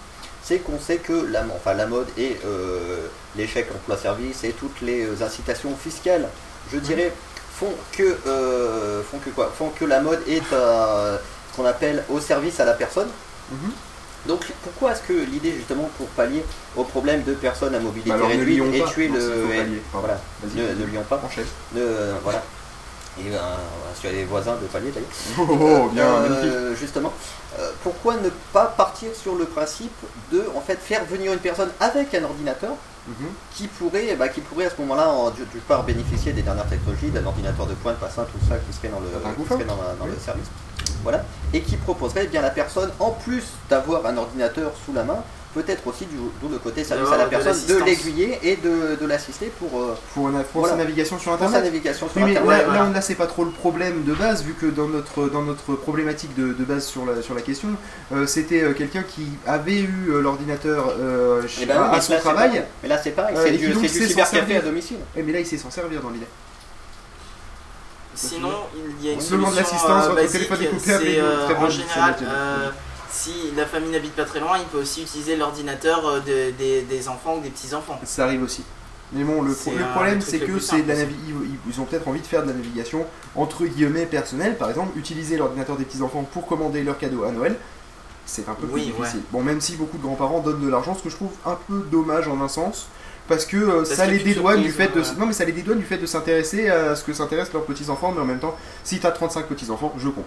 C'est 0.43 0.59
qu'on 0.59 0.77
sait 0.79 0.97
que 0.97 1.13
la, 1.31 1.43
enfin, 1.55 1.73
la 1.73 1.87
mode 1.87 2.07
et 2.17 2.37
euh, 2.45 3.07
l'échec 3.35 3.67
emploi-service 3.73 4.43
et 4.43 4.51
toutes 4.51 4.81
les 4.81 5.05
euh, 5.05 5.25
incitations 5.25 5.73
fiscales, 5.75 6.27
je 6.71 6.77
dirais, 6.79 7.13
font 7.55 7.73
que, 7.93 8.17
euh, 8.27 9.01
font 9.09 9.19
que 9.19 9.29
quoi? 9.29 9.51
Font 9.57 9.69
que 9.69 9.85
la 9.85 10.01
mode 10.01 10.19
est 10.27 10.41
ce 10.49 11.17
qu'on 11.55 11.65
appelle 11.65 12.03
au 12.09 12.19
service 12.19 12.59
à 12.59 12.65
la 12.65 12.73
personne. 12.73 13.07
Mhm. 13.51 13.71
Donc 14.27 14.45
pourquoi 14.63 14.93
est-ce 14.93 15.01
que 15.01 15.13
l'idée 15.13 15.51
justement 15.57 15.89
pour 15.97 16.07
pallier 16.07 16.43
au 16.77 16.83
problème 16.85 17.23
de 17.23 17.33
personnes 17.33 17.75
à 17.75 17.79
mobilité 17.79 18.09
Bah 18.09 18.15
alors, 18.15 18.29
réduite 18.29 18.63
et 18.73 18.79
pas. 18.79 18.87
tuer 18.89 19.09
Non, 19.09 19.15
le 19.15 19.47
pallier. 19.57 19.81
Voilà. 19.91 20.17
Ne, 20.55 20.61
ne 20.61 20.85
lions 20.93 21.03
pas. 21.03 21.21
Ne- 21.75 21.81
voilà. 22.23 22.41
Et 23.19 23.23
ben, 23.29 23.31
voilà, 23.31 23.95
sur 23.99 24.09
les 24.11 24.23
voisins 24.23 24.55
de 24.61 24.65
palier 24.67 24.91
d'ailleurs. 24.91 25.09
Oh, 25.37 25.45
oh, 25.85 25.89
bien, 25.93 26.05
Euh, 26.05 26.73
justement, 26.75 27.11
euh, 27.59 27.71
pourquoi 27.83 28.15
ne 28.15 28.29
pas 28.53 28.65
partir 28.65 29.09
sur 29.13 29.35
le 29.35 29.45
principe 29.45 29.93
de 30.31 30.45
en 30.55 30.61
fait 30.61 30.79
faire 30.79 31.03
venir 31.05 31.33
une 31.33 31.39
personne 31.39 31.69
avec 31.79 32.13
un 32.15 32.23
ordinateur 32.23 32.71
Mhm. 33.05 33.27
qui 33.53 33.67
pourrait, 33.67 34.15
bah, 34.15 34.29
qui 34.29 34.39
pourrait 34.39 34.65
à 34.65 34.69
ce 34.69 34.77
moment-là, 34.79 35.09
en- 35.09 35.29
du, 35.29 35.43
part 35.67 35.83
bénéficier 35.83 36.31
des 36.31 36.41
dernières 36.41 36.67
technologies, 36.69 37.09
d'un 37.09 37.25
ordinateur 37.25 37.65
de 37.67 37.73
pointe, 37.73 37.97
passant, 37.97 38.23
tout 38.23 38.39
ça 38.47 38.55
qui 38.55 38.71
serait 38.75 38.87
dans 38.87 39.01
le, 39.01 39.07
serait 39.49 39.65
dans, 39.65 40.05
le 40.05 40.17
service, 40.23 40.47
voilà, 41.03 41.23
et 41.53 41.61
qui 41.61 41.75
proposerait 41.77 42.23
eh 42.25 42.27
bien 42.27 42.41
la 42.41 42.49
personne, 42.49 42.89
en 42.99 43.11
plus 43.11 43.43
d'avoir 43.69 44.05
un 44.05 44.17
ordinateur 44.17 44.71
sous 44.85 44.93
la 44.93 45.03
main, 45.03 45.23
peut-être 45.53 45.85
aussi 45.85 46.05
du- 46.07 46.15
d'où 46.41 46.49
le 46.49 46.57
côté 46.57 46.83
service 46.83 47.07
à 47.11 47.17
la 47.17 47.25
de 47.25 47.29
personne, 47.29 47.55
de 47.67 47.83
l'aiguiller 47.83 48.39
et 48.41 48.55
de, 48.55 48.95
de 48.99 49.05
l'assister 49.05 49.51
pour, 49.59 49.79
euh, 49.79 49.95
Pour, 50.15 50.29
una- 50.29 50.39
pour 50.41 50.61
Voilà. 50.61 50.73
sa 50.75 50.79
navigation 50.79 51.19
sur 51.19 51.31
pour 51.31 51.39
sa 51.41 51.45
Internet. 51.45 51.71
navigation 51.71 52.09
sur 52.09 52.17
Oui, 52.17 52.23
mais 52.29 52.33
là, 52.33 52.41
voilà. 52.41 52.89
là, 52.89 53.01
c'est 53.01 53.13
pas 53.13 53.27
trop 53.27 53.43
le 53.43 53.51
problème 53.51 54.03
de 54.03 54.13
base, 54.13 54.43
vu 54.43 54.53
que 54.55 54.65
dans 54.65 54.87
notre, 54.87 55.27
dans 55.29 55.43
notre 55.43 55.75
problématique 55.75 56.33
de, 56.35 56.53
de 56.53 56.63
base 56.63 56.85
sur 56.87 57.05
la, 57.05 57.21
sur 57.21 57.35
la 57.35 57.41
question, 57.41 57.67
euh, 58.13 58.25
c'était 58.25 58.63
euh, 58.63 58.73
quelqu'un 58.73 59.03
qui 59.03 59.27
avait 59.45 59.81
eu 59.81 60.07
l'ordinateur 60.21 60.91
euh, 60.99 61.45
chez- 61.47 61.63
Eh 61.63 61.65
ben 61.67 61.83
à 61.83 62.01
son 62.01 62.13
là, 62.13 62.19
travail. 62.19 62.63
Mais 62.81 62.89
là 62.89 62.97
c'est 63.03 63.11
pareil, 63.11 63.35
c'est 63.43 63.51
du, 63.51 63.67
du 63.67 63.73
s'en 63.73 63.87
cybercafé 63.87 64.37
servir. 64.37 64.57
à 64.57 64.61
domicile. 64.61 64.97
Eh, 65.15 65.21
mais 65.21 65.33
là 65.33 65.39
il 65.39 65.45
sait 65.45 65.57
s'en 65.57 65.69
servir 65.69 66.01
dans 66.01 66.09
l'idée. 66.09 66.25
Sinon, 68.15 68.51
il 68.99 69.05
y 69.05 69.09
a 69.09 69.13
une 69.13 69.21
solution 69.21 69.51
l'assistance, 69.55 70.05
euh, 70.05 70.15
basique, 70.15 70.49
c'est 70.79 71.19
euh, 71.19 71.45
Très 71.45 71.55
en 71.55 71.69
général, 71.69 72.15
euh, 72.23 72.69
si 73.09 73.31
la 73.55 73.65
famille 73.65 73.91
n'habite 73.91 74.13
pas 74.15 74.25
très 74.25 74.39
loin, 74.39 74.57
il 74.57 74.65
peut 74.65 74.79
aussi 74.79 75.01
utiliser 75.03 75.35
l'ordinateur 75.35 76.05
euh, 76.07 76.19
de- 76.19 76.51
des, 76.57 76.81
des 76.83 77.09
enfants 77.09 77.35
ou 77.37 77.41
des 77.41 77.49
petits-enfants. 77.49 77.99
Ça 78.03 78.25
arrive 78.25 78.43
aussi. 78.43 78.63
Mais 79.11 79.23
bon, 79.23 79.41
le, 79.43 79.53
pro- 79.53 79.71
problème 79.93 80.21
c'est 80.21 80.39
que 80.39 80.45
plus 80.45 80.59
c'est 80.59 80.81
de 80.81 80.87
la 80.87 80.95
simple 80.95 81.11
navi- 81.11 81.45
ils, 81.71 81.79
ont 81.81 81.85
peut-être 81.85 82.07
envie 82.07 82.21
de 82.21 82.25
faire 82.25 82.41
de 82.41 82.47
la 82.47 82.53
navigation 82.53 83.05
entre 83.35 83.65
guillemets 83.65 84.07
personnelle, 84.07 84.57
par 84.57 84.69
exemple, 84.69 84.97
utiliser 84.97 85.37
l'ordinateur 85.37 85.75
des 85.77 85.85
petits-enfants 85.85 86.23
pour 86.33 86.47
commander 86.47 86.81
leurs 86.83 86.97
cadeaux 86.97 87.23
à 87.23 87.31
Noël. 87.31 87.55
C'est 88.25 88.47
un 88.49 88.53
peu 88.53 88.65
plus 88.67 88.73
Oui, 88.81 88.85
difficile. 88.97 89.19
Bon, 89.31 89.43
même 89.43 89.59
si 89.61 89.75
beaucoup 89.75 89.97
de 89.97 90.03
grands-parents 90.03 90.39
donnent 90.39 90.63
de 90.65 90.69
l'argent, 90.69 90.95
ce 90.95 91.03
que 91.03 91.09
je 91.09 91.15
trouve 91.15 91.31
un 91.45 91.57
peu 91.67 91.85
dommage 91.91 92.27
en 92.27 92.41
un 92.41 92.47
sens, 92.47 92.87
parce 93.27 93.45
que 93.45 93.57
euh, 93.57 93.77
Parce 93.77 93.89
ça 93.93 94.05
les 94.05 94.19
dédouane 94.19 94.61
du 94.61 94.71
fait 94.71 94.93
de 94.93 94.99
ouais. 95.01 95.07
non 95.17 95.25
mais 95.25 95.33
ça 95.33 95.45
les 95.45 95.51
dédouane 95.53 95.79
du 95.79 95.85
fait 95.85 95.97
de 95.97 96.05
s'intéresser 96.05 96.69
à 96.69 96.95
ce 96.95 97.03
que 97.03 97.13
s'intéressent 97.13 97.53
leurs 97.53 97.65
petits-enfants, 97.65 98.11
mais 98.13 98.21
en 98.21 98.25
même 98.25 98.39
temps, 98.39 98.55
si 98.83 98.99
t'as 98.99 99.11
35 99.11 99.45
petits-enfants, 99.47 99.93
je 99.97 100.07
comprends. 100.09 100.23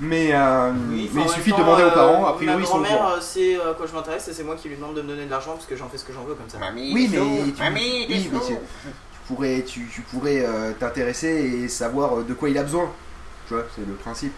Mais, 0.00 0.30
euh, 0.34 0.72
Oui, 0.90 1.08
mais 1.14 1.22
il 1.22 1.28
suffit 1.28 1.52
de 1.52 1.56
demander 1.58 1.84
aux 1.84 1.90
parents, 1.92 2.24
euh, 2.26 2.30
a 2.30 2.32
priori 2.32 2.56
ma 2.56 2.60
ils 2.62 2.66
sont 2.66 2.78
au 2.78 2.82
grand-mère, 2.82 3.18
c'est 3.22 3.56
euh, 3.56 3.70
à 3.70 3.74
quoi 3.74 3.86
je 3.86 3.94
m'intéresse 3.94 4.26
et 4.28 4.32
c'est 4.32 4.42
moi 4.42 4.56
qui 4.56 4.68
lui 4.68 4.74
demande 4.76 4.96
de 4.96 5.02
me 5.02 5.08
donner 5.08 5.26
de 5.26 5.30
l'argent 5.30 5.52
parce 5.52 5.66
que 5.66 5.76
j'en 5.76 5.88
fais 5.88 5.96
ce 5.96 6.04
que 6.04 6.12
j'en 6.12 6.24
veux 6.24 6.34
comme 6.34 6.48
ça. 6.48 6.58
Oui, 6.74 7.08
mais 7.10 7.16
tu, 7.16 7.22
oui, 7.22 7.54
mais 8.08 8.18
tu- 8.18 8.30
tu 8.30 8.58
pourrais, 9.28 9.62
tu, 9.66 9.86
tu 9.92 10.00
pourrais 10.02 10.44
euh, 10.44 10.72
t'intéresser 10.78 11.28
et 11.28 11.68
savoir 11.68 12.16
de 12.24 12.34
quoi 12.34 12.48
il 12.50 12.58
a 12.58 12.62
besoin. 12.64 12.90
Tu 13.48 13.54
vois, 13.54 13.64
c'est 13.76 13.86
le 13.86 13.94
principe. 13.94 14.32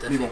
Tout 0.00 0.06
à 0.06 0.10
Mais 0.10 0.16
fait. 0.16 0.22
bon. 0.24 0.30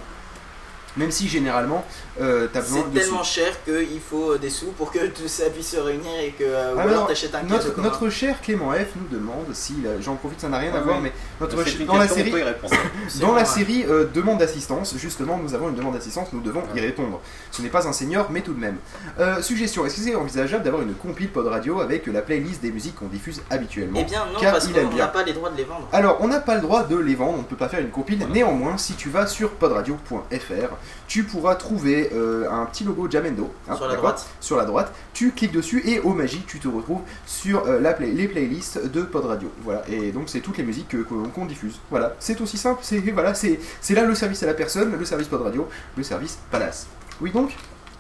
Même 0.96 1.10
si 1.12 1.28
généralement, 1.28 1.84
euh, 2.20 2.48
t'as 2.52 2.60
besoin 2.60 2.84
C'est 2.92 3.00
tellement 3.00 3.24
sous. 3.24 3.40
cher 3.40 3.64
qu'il 3.64 4.00
faut 4.00 4.32
euh, 4.32 4.38
des 4.38 4.50
sous 4.50 4.72
pour 4.72 4.90
que 4.90 5.06
tout 5.08 5.28
ça 5.28 5.50
puisse 5.50 5.70
se 5.70 5.76
réunir 5.76 6.10
et 6.22 6.30
que 6.30 6.44
euh, 6.44 6.74
ou 6.74 6.78
Alors, 6.78 7.06
t'achètes 7.06 7.34
un 7.34 7.42
notre, 7.42 7.74
commun. 7.74 7.88
notre 7.88 8.08
cher 8.10 8.40
Clément 8.40 8.72
F 8.72 8.94
nous 8.96 9.18
demande 9.18 9.46
si 9.52 9.74
j'en 10.00 10.16
profite, 10.16 10.40
ça 10.40 10.48
n'a 10.48 10.58
rien 10.58 10.74
à 10.74 10.80
voir, 10.80 11.00
mais 11.00 11.12
notre 11.40 11.56
dans 11.84 11.96
la 11.96 12.08
série, 12.08 12.32
dans 13.20 13.34
la 13.34 13.44
série 13.44 13.84
euh, 13.88 14.06
demande 14.12 14.38
d'assistance, 14.38 14.94
justement, 14.96 15.38
nous 15.38 15.54
avons 15.54 15.68
une 15.68 15.74
demande 15.74 15.94
d'assistance, 15.94 16.28
nous 16.32 16.40
devons 16.40 16.62
y 16.74 16.80
répondre. 16.80 17.20
Ce 17.50 17.62
n'est 17.62 17.68
pas 17.68 17.86
un 17.86 17.92
senior, 17.92 18.28
mais 18.30 18.40
tout 18.40 18.52
de 18.52 18.60
même. 18.60 18.76
Euh, 19.18 19.42
suggestion 19.42 19.84
est-ce 19.86 19.96
que 19.96 20.00
c'est 20.02 20.14
envisageable 20.14 20.64
d'avoir 20.64 20.82
une 20.82 20.94
compile 20.94 21.28
pod 21.28 21.46
radio 21.46 21.80
avec 21.80 22.06
la 22.06 22.22
playlist 22.22 22.62
des 22.62 22.70
musiques 22.70 22.96
qu'on 22.96 23.06
diffuse 23.06 23.42
habituellement? 23.50 23.98
Eh 24.00 24.04
bien 24.04 24.26
non, 24.32 24.40
Car 24.40 24.52
parce 24.52 24.66
il 24.66 24.72
qu'on 24.72 24.94
n'a 24.94 25.08
pas 25.08 25.22
les 25.22 25.32
droits 25.32 25.50
de 25.50 25.56
les 25.56 25.64
vendre. 25.64 25.88
Alors, 25.92 26.18
on 26.20 26.28
n'a 26.28 26.40
pas 26.40 26.54
le 26.54 26.60
droit 26.60 26.84
de 26.84 26.96
les 26.96 27.14
vendre, 27.14 27.34
on 27.34 27.42
ne 27.42 27.46
peut 27.46 27.56
pas 27.56 27.68
faire 27.68 27.80
une 27.80 27.90
compile. 27.90 28.26
Néanmoins, 28.32 28.78
si 28.78 28.94
tu 28.94 29.08
vas 29.08 29.26
sur 29.26 29.50
podradio.fr, 29.52 30.74
tu 31.06 31.24
pourras 31.24 31.54
trouver 31.54 32.05
euh, 32.12 32.50
un 32.50 32.64
petit 32.66 32.84
logo 32.84 33.08
Jamendo. 33.10 33.50
hein, 33.68 33.76
Sur 33.76 33.88
la 33.88 33.96
droite. 33.96 34.26
Sur 34.40 34.56
la 34.56 34.64
droite. 34.64 34.92
Tu 35.12 35.32
cliques 35.32 35.52
dessus 35.52 35.82
et 35.88 36.00
au 36.00 36.10
magique, 36.14 36.46
tu 36.46 36.58
te 36.58 36.68
retrouves 36.68 37.00
sur 37.26 37.66
euh, 37.66 37.80
la 37.80 37.92
play- 37.92 38.12
les 38.12 38.28
playlists 38.28 38.86
de 38.90 39.02
Podradio. 39.02 39.50
Voilà. 39.62 39.82
Et 39.88 40.12
donc, 40.12 40.28
c'est 40.28 40.40
toutes 40.40 40.58
les 40.58 40.64
musiques 40.64 40.88
que- 40.88 41.02
qu'on 41.02 41.46
diffuse. 41.46 41.78
Voilà. 41.90 42.14
C'est 42.18 42.40
aussi 42.40 42.58
simple. 42.58 42.80
C'est 42.82 42.98
voilà, 43.12 43.34
c'est 43.34 43.58
là 43.90 44.04
le 44.04 44.14
service 44.14 44.42
à 44.42 44.46
la 44.46 44.54
personne, 44.54 44.96
le 44.98 45.04
service 45.04 45.28
Podradio, 45.28 45.68
le 45.96 46.02
service 46.02 46.38
Palace. 46.50 46.86
Oui, 47.20 47.30
donc. 47.30 47.50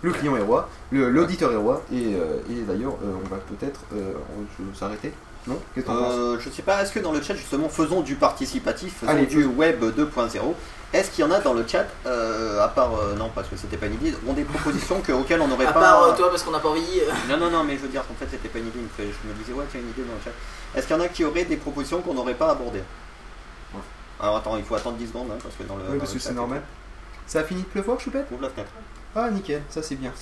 Le 0.02 0.12
client 0.12 0.36
est 0.36 0.42
roi, 0.42 0.68
l'auditeur 0.92 1.50
est 1.52 1.56
roi, 1.56 1.82
et, 1.90 2.14
euh, 2.14 2.36
et 2.50 2.60
d'ailleurs, 2.68 2.92
euh, 3.02 3.14
on 3.24 3.28
va 3.28 3.38
peut-être 3.38 3.80
euh, 3.94 4.12
s'arrêter. 4.74 5.10
Non? 5.48 5.58
Qu'est-ce 5.74 5.86
je 6.40 6.50
sais 6.50 6.62
pas, 6.62 6.82
est-ce 6.82 6.92
que 6.92 6.98
dans 7.00 7.12
le 7.12 7.22
chat 7.22 7.34
justement 7.34 7.68
faisons 7.68 8.02
du 8.02 8.14
participatif, 8.14 8.98
faisons 9.00 9.10
Allez, 9.12 9.26
du 9.26 9.44
web 9.46 9.82
2.0 9.82 10.54
Est-ce 10.92 11.10
qu'il 11.10 11.24
y 11.24 11.28
en 11.28 11.30
a 11.32 11.40
dans 11.40 11.52
le 11.52 11.66
chat, 11.66 11.84
euh, 12.06 12.62
à 12.62 12.68
part, 12.68 12.94
euh, 12.94 13.14
non 13.16 13.30
parce 13.34 13.48
que 13.48 13.56
c'était 13.56 13.76
pas 13.76 13.86
une 13.86 13.94
idée, 13.94 14.14
ont 14.26 14.32
des 14.32 14.44
propositions 14.44 15.00
que- 15.02 15.12
auxquelles 15.12 15.40
on 15.40 15.48
n'aurait 15.48 15.66
À 15.66 15.72
pas... 15.72 15.80
part 15.80 16.02
euh, 16.04 16.16
toi 16.16 16.30
parce 16.30 16.42
qu'on 16.42 16.52
n'a 16.52 16.60
pas 16.60 16.68
envie. 16.68 16.82
Non, 17.28 17.36
non, 17.36 17.50
non, 17.50 17.64
mais 17.64 17.74
je 17.76 17.80
veux 17.82 17.88
dire 17.88 18.06
qu'en 18.06 18.14
fait 18.14 18.28
c'était 18.30 18.48
pas 18.48 18.58
une 18.60 18.68
idée, 18.68 18.78
je 18.98 19.28
me 19.28 19.34
disais 19.34 19.52
ouais 19.52 19.64
tiens 19.70 19.80
une 19.80 19.90
idée 19.90 20.02
dans 20.02 20.14
le 20.14 20.20
chat. 20.24 20.30
Est-ce 20.78 20.86
qu'il 20.86 20.96
y 20.96 20.98
en 20.98 21.02
a 21.02 21.08
qui 21.08 21.24
auraient 21.24 21.44
des 21.44 21.56
propositions 21.56 22.00
qu'on 22.02 22.14
n'aurait 22.14 22.34
pas 22.34 22.50
abordées? 22.50 22.82
Ouais. 23.74 23.80
Alors 24.20 24.36
attends, 24.36 24.56
il 24.56 24.64
faut 24.64 24.76
attendre 24.76 24.96
10 24.96 25.08
secondes 25.08 25.28
hein, 25.32 25.38
parce 25.42 25.54
que 25.56 25.64
dans 25.64 25.76
le... 25.76 25.82
Oui, 25.82 25.92
dans 25.94 25.98
parce 25.98 26.12
le 26.12 26.18
que 26.18 26.24
c'est 26.24 26.32
normal. 26.32 26.62
Ça 27.26 27.40
a 27.40 27.44
fini 27.44 27.62
de 27.62 27.66
pleuvoir, 27.66 27.98
Choupette? 28.00 28.26
Ouvre 28.30 28.42
la 28.42 28.50
fenêtre. 28.50 28.70
Ah, 29.14 29.28
nickel, 29.30 29.62
ça 29.68 29.82
c'est 29.82 29.96
bien. 29.96 30.12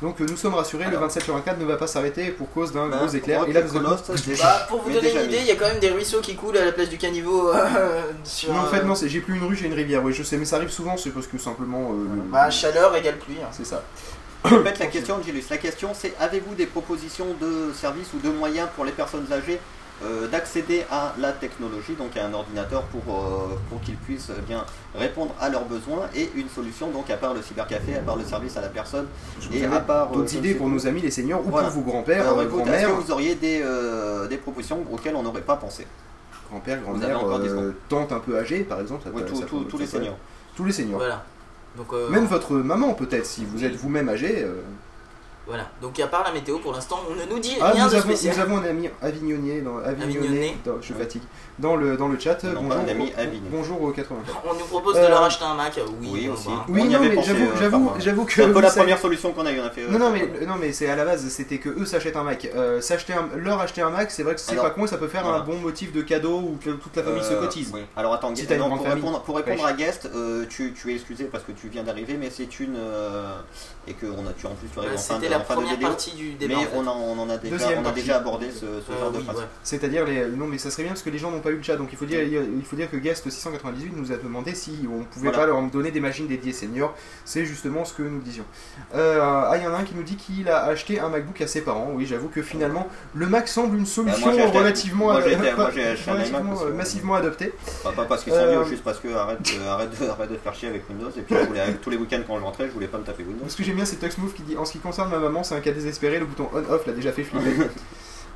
Donc 0.00 0.20
euh, 0.20 0.26
nous 0.28 0.36
sommes 0.36 0.54
rassurés, 0.54 0.84
le 0.84 0.90
Alors. 0.90 1.02
27 1.02 1.24
sur 1.24 1.34
24 1.34 1.58
ne 1.58 1.64
va 1.64 1.76
pas 1.76 1.88
s'arrêter 1.88 2.28
pour 2.30 2.48
cause 2.52 2.72
d'un 2.72 2.86
Ben, 2.88 2.98
gros 2.98 3.08
éclair. 3.08 3.40
Rock 3.40 3.48
Et 3.48 3.52
là, 3.52 3.62
nous 3.62 3.76
avons- 3.76 3.88
Bah, 3.90 4.66
pour 4.68 4.82
vous 4.82 4.90
donner 4.92 5.12
une 5.12 5.24
idée, 5.24 5.38
il 5.40 5.46
y 5.46 5.50
a 5.50 5.56
quand 5.56 5.66
même 5.66 5.80
des 5.80 5.90
ruisseaux 5.90 6.20
qui 6.20 6.36
coulent 6.36 6.56
à 6.56 6.64
la 6.64 6.70
place 6.72 6.88
du 6.88 6.98
caniveau 6.98 7.48
euh, 7.50 8.02
sur. 8.24 8.52
Non, 8.52 8.60
en 8.60 8.66
fait, 8.66 8.84
non, 8.84 8.94
c'est- 8.94 9.08
j'ai 9.08 9.20
plus 9.20 9.34
une 9.36 9.44
rue, 9.44 9.56
j'ai 9.56 9.66
une 9.66 9.74
rivière. 9.74 10.02
Oui, 10.04 10.12
je 10.12 10.22
sais, 10.22 10.36
mais 10.36 10.44
ça 10.44 10.56
arrive 10.56 10.70
souvent, 10.70 10.96
c'est 10.96 11.10
parce 11.10 11.26
que 11.26 11.36
simplement. 11.36 11.90
euh, 11.92 12.14
le- 12.14 12.22
Bah, 12.30 12.48
chaleur 12.50 12.94
égale 12.94 13.16
pluie. 13.18 13.38
hein. 13.42 13.48
C'est 13.50 13.66
ça. 13.66 13.82
Je 14.44 14.54
répète 14.54 14.78
la 14.78 14.86
question, 14.86 15.20
Gilus. 15.20 15.42
La 15.50 15.56
question 15.58 15.90
c'est 15.94 16.14
avez-vous 16.20 16.54
des 16.54 16.66
propositions 16.66 17.26
de 17.40 17.72
services 17.74 18.10
ou 18.14 18.20
de 18.24 18.32
moyens 18.32 18.68
pour 18.76 18.84
les 18.84 18.92
personnes 18.92 19.26
âgées 19.32 19.58
euh, 20.04 20.28
d'accéder 20.28 20.84
à 20.90 21.12
la 21.18 21.32
technologie, 21.32 21.94
donc 21.94 22.16
à 22.16 22.26
un 22.26 22.32
ordinateur 22.32 22.82
pour, 22.84 23.02
euh, 23.14 23.56
pour 23.68 23.80
qu'ils 23.80 23.96
puissent 23.96 24.30
euh, 24.30 24.40
bien 24.46 24.64
répondre 24.94 25.34
à 25.40 25.48
leurs 25.48 25.64
besoins 25.64 26.08
et 26.14 26.30
une 26.36 26.48
solution 26.48 26.90
donc 26.90 27.10
à 27.10 27.16
part 27.16 27.34
le 27.34 27.42
cybercafé, 27.42 27.96
à 27.96 28.00
part 28.00 28.16
le 28.16 28.24
service 28.24 28.56
à 28.56 28.60
la 28.60 28.68
personne 28.68 29.06
et 29.52 29.64
à 29.64 29.80
part 29.80 30.10
euh, 30.12 30.14
d'autres 30.16 30.34
idées 30.36 30.54
pour 30.54 30.68
nos 30.68 30.86
amis 30.86 31.00
les 31.00 31.10
seniors 31.10 31.40
ou 31.44 31.50
Voilà. 31.50 31.68
pour 31.68 31.82
vos 31.82 31.90
grands-pères, 31.90 32.24
grand-mères, 32.46 32.88
que 32.96 33.02
vous 33.02 33.10
auriez 33.10 33.34
des, 33.34 33.60
euh, 33.64 34.28
des 34.28 34.36
propositions 34.36 34.84
auxquelles 34.92 35.16
on 35.16 35.22
n'aurait 35.22 35.40
pas 35.42 35.56
pensé? 35.56 35.86
Euh, 36.52 37.48
secondes. 37.48 37.74
tantes 37.88 38.12
un 38.12 38.20
peu 38.20 38.38
âgées, 38.38 38.60
par 38.60 38.80
exemple. 38.80 39.02
ça 39.04 39.10
Oui, 39.12 39.22
peut- 39.22 39.28
tous- 39.28 39.40
ça 39.40 39.46
tous- 39.46 39.78
les 39.78 39.86
seniors. 39.86 40.16
Tous 40.56 40.64
les 40.64 40.72
seniors. 40.72 40.98
Voilà. 40.98 41.24
Donc, 41.76 41.92
euh, 41.92 42.08
Même 42.08 42.24
votre 42.24 42.54
maman, 42.54 42.94
peut-être, 42.94 43.26
si 43.26 43.44
vous 43.44 43.64
êtes 43.64 43.74
vous-même 43.76 44.08
âgé. 44.08 44.46
Voilà. 45.48 45.66
Donc, 45.80 45.98
à 45.98 46.06
part 46.06 46.24
la 46.24 46.30
météo, 46.32 46.58
pour 46.58 46.72
l'instant, 46.74 47.00
on 47.10 47.14
ne 47.14 47.24
nous 47.24 47.38
dit 47.40 47.56
Ah, 47.60 47.70
rien 47.72 47.84
nous 47.86 47.90
de 47.90 47.96
avons, 47.96 48.04
spécial. 48.10 48.34
nous 48.36 48.42
avons 48.42 48.58
un 48.58 48.64
ami 48.68 48.90
avignonnier, 49.00 49.62
dans, 49.62 49.76
dans- 49.78 50.82
je 50.82 50.92
fatigue, 50.92 51.22
dans 51.58 51.74
le, 51.74 51.96
dans 51.96 52.08
le 52.08 52.18
chat. 52.18 52.42
Non, 52.44 52.62
bonjour, 52.62 52.72
un 52.80 52.88
ami 52.88 53.12
au- 53.16 53.50
bonjour 53.56 53.82
au 53.82 53.90
84. 53.90 54.42
On 54.48 54.52
nous 54.54 54.66
propose 54.66 54.94
de 54.96 55.00
Euh, 55.00 55.08
leur 55.08 55.22
acheter 55.22 55.44
un 55.44 55.54
Mac. 55.54 55.72
Oui, 56.02 56.08
Oui, 56.12 56.28
aussi. 56.28 56.48
bah. 56.48 56.66
Oui, 56.68 56.80
On 56.82 56.84
y 56.84 56.88
non, 56.90 56.98
avait 56.98 57.08
mais 57.16 57.22
j'avoue, 57.22 57.44
euh, 57.44 57.56
j'avoue, 57.58 57.90
j'avoue 57.98 58.24
que. 58.26 58.32
C'est 58.34 58.44
un 58.44 58.52
peu 58.52 58.60
la 58.60 58.68
savez- 58.68 58.80
première 58.82 58.98
solution 59.00 59.32
qu'on 59.32 59.46
a 59.46 59.52
eu, 59.52 59.60
on 59.60 59.64
a 59.64 59.70
fait. 59.70 59.82
euh, 59.84 59.90
Non, 59.90 59.98
non, 59.98 60.10
mais, 60.10 60.46
non, 60.46 60.56
mais 60.60 60.72
c'est 60.72 60.88
à 60.90 60.96
la 60.96 61.04
base, 61.06 61.26
c'était 61.28 61.58
que 61.58 61.70
eux 61.70 61.86
s'achètent 61.86 62.16
un 62.16 62.24
Mac. 62.24 62.46
Euh, 62.54 62.80
s'acheter 62.82 63.14
un- 63.14 63.28
leur 63.36 63.58
acheter 63.60 63.80
un 63.80 63.90
Mac, 63.90 64.10
c'est 64.10 64.22
vrai 64.24 64.34
que 64.34 64.40
c'est 64.42 64.54
pas 64.56 64.70
con 64.70 64.84
et 64.84 64.88
ça 64.88 64.98
peut 64.98 65.08
faire 65.08 65.22
voilà. 65.24 65.38
un 65.38 65.44
bon 65.44 65.56
motif 65.56 65.92
de 65.92 66.02
cadeau 66.02 66.36
où 66.40 66.58
que 66.62 66.70
toute 66.70 66.94
la 66.94 67.02
famille 67.02 67.24
se 67.24 67.32
cotise. 67.34 67.70
oui. 67.72 67.80
Alors 67.96 68.12
attends, 68.12 68.34
Si 68.34 68.46
non, 68.58 68.68
pour, 68.76 68.84
répondre, 68.86 69.20
pour 69.22 69.36
répondre 69.36 69.64
à 69.64 69.72
Guest, 69.72 70.10
euh, 70.14 70.44
tu, 70.48 70.74
tu 70.74 70.92
es 70.92 70.96
excusé 70.96 71.24
parce 71.24 71.44
que 71.44 71.52
tu 71.52 71.68
viens 71.68 71.84
d'arriver, 71.84 72.18
mais 72.20 72.28
c'est 72.30 72.60
une 72.60 72.76
euh, 72.76 73.34
et 73.86 73.94
que 73.94 74.06
on 74.06 74.26
a, 74.28 74.32
tu 74.38 74.46
en 74.46 74.50
plus 74.50 74.68
tu 74.72 74.78
arrives 74.78 74.90
Bah, 74.90 74.96
en 74.96 74.98
fin 75.00 75.14
de, 75.16 75.20
C'était 75.22 75.37
la 75.38 75.44
fin 75.44 75.54
de 75.54 75.58
première 75.60 75.74
vidéo. 75.74 75.88
partie 75.88 76.14
du 76.14 76.32
débat. 76.34 76.54
mais 76.54 76.60
en 76.60 76.68
fait. 76.68 76.76
on, 76.76 76.86
en, 76.86 76.96
on 76.96 77.18
en 77.20 77.30
a 77.30 77.36
déjà, 77.38 77.56
Deuxième 77.56 77.78
on 77.78 77.80
a 77.80 77.84
partie. 77.84 78.00
déjà 78.00 78.16
abordé 78.16 78.50
ce, 78.50 78.60
ce 78.60 78.64
Euh, 78.66 79.00
genre 79.00 79.10
de 79.12 79.18
oui, 79.18 79.24
principe. 79.24 79.42
ouais. 79.44 79.48
C'est-à-dire 79.62 80.04
les 80.04 80.26
non 80.28 80.46
mais 80.46 80.58
ça 80.58 80.70
serait 80.70 80.82
bien 80.84 80.92
parce 80.92 81.02
que 81.02 81.10
les 81.10 81.18
gens 81.18 81.30
n'ont 81.30 81.40
pas 81.40 81.50
eu 81.50 81.56
le 81.56 81.62
chat 81.62 81.76
donc 81.76 81.88
il 81.92 81.98
faut 81.98 82.04
dire 82.06 82.20
il 82.22 82.64
faut 82.64 82.76
dire 82.76 82.90
que 82.90 82.96
Guest 82.96 83.28
698 83.28 83.92
nous 83.96 84.12
a 84.12 84.16
demandé 84.16 84.54
si 84.54 84.86
on 84.92 85.04
pouvait 85.04 85.28
Voilà. 85.28 85.38
pas 85.38 85.46
leur 85.46 85.60
donner 85.62 85.90
des 85.90 86.00
machines 86.00 86.26
dédiées 86.26 86.52
seniors 86.52 86.94
c'est 87.24 87.44
justement 87.44 87.84
ce 87.84 87.94
que 87.94 88.02
nous 88.02 88.20
disions 88.20 88.44
euh, 88.94 89.18
ah 89.22 89.54
il 89.56 89.62
y 89.62 89.66
en 89.66 89.72
a 89.74 89.78
un 89.78 89.84
qui 89.84 89.94
nous 89.94 90.02
dit 90.02 90.16
qu'il 90.16 90.48
a 90.48 90.64
acheté 90.64 91.00
un 91.00 91.08
MacBook 91.08 91.40
à 91.40 91.46
ses 91.46 91.60
parents 91.62 91.90
oui 91.94 92.06
j'avoue 92.06 92.28
que 92.28 92.42
finalement 92.42 92.88
le 93.14 93.26
Mac 93.26 93.48
semble 93.48 93.76
une 93.76 93.86
solution 93.86 94.26
moi, 94.26 94.34
acheté 94.34 94.42
un- 94.56 94.58
relativement 94.60 95.04
moi, 95.06 95.20
pas- 95.20 95.28
un 95.28 95.70
que- 95.70 96.64
euh, 96.64 96.72
massivement 96.74 97.14
adopté 97.14 97.52
Pas, 97.82 97.92
pas 97.92 98.04
parce 98.04 98.24
qu'ils 98.24 98.32
sont 98.32 98.38
Euh, 98.38 98.60
vieux, 98.62 98.70
juste 98.70 98.84
parce 98.84 98.98
que 98.98 99.08
arrête, 99.14 99.38
de- 99.42 99.66
arrête, 99.66 99.90
de, 100.00 100.08
arrête 100.08 100.30
de 100.30 100.36
faire 100.36 100.54
chier 100.54 100.68
avec 100.68 100.88
Windows. 100.88 101.10
Et 101.16 101.20
puis 101.22 101.34
je 101.34 101.46
voulais, 101.46 101.74
tous 101.82 101.90
les 101.90 101.96
week-ends 101.96 102.20
quand 102.26 102.38
je 102.38 102.44
rentrais, 102.44 102.66
je 102.68 102.72
voulais 102.72 102.86
pas 102.86 102.98
me 102.98 103.04
taper 103.04 103.22
Windows. 103.24 103.44
ce 103.48 103.56
que 103.56 103.62
j'aime 103.64 103.76
bien 103.76 103.84
c'est 103.84 103.96
Tuxmove 103.96 104.32
qui 104.32 104.42
dit 104.42 104.56
en 104.56 104.64
ce 104.64 104.72
qui 104.72 104.78
concerne 104.78 105.10
ma 105.10 105.27
c'est 105.42 105.54
un 105.54 105.60
cas 105.60 105.72
désespéré 105.72 106.18
le 106.18 106.26
bouton 106.26 106.48
on 106.52 106.72
off 106.72 106.86
l'a 106.86 106.92
déjà 106.92 107.12
fait 107.12 107.24
flipper 107.24 107.68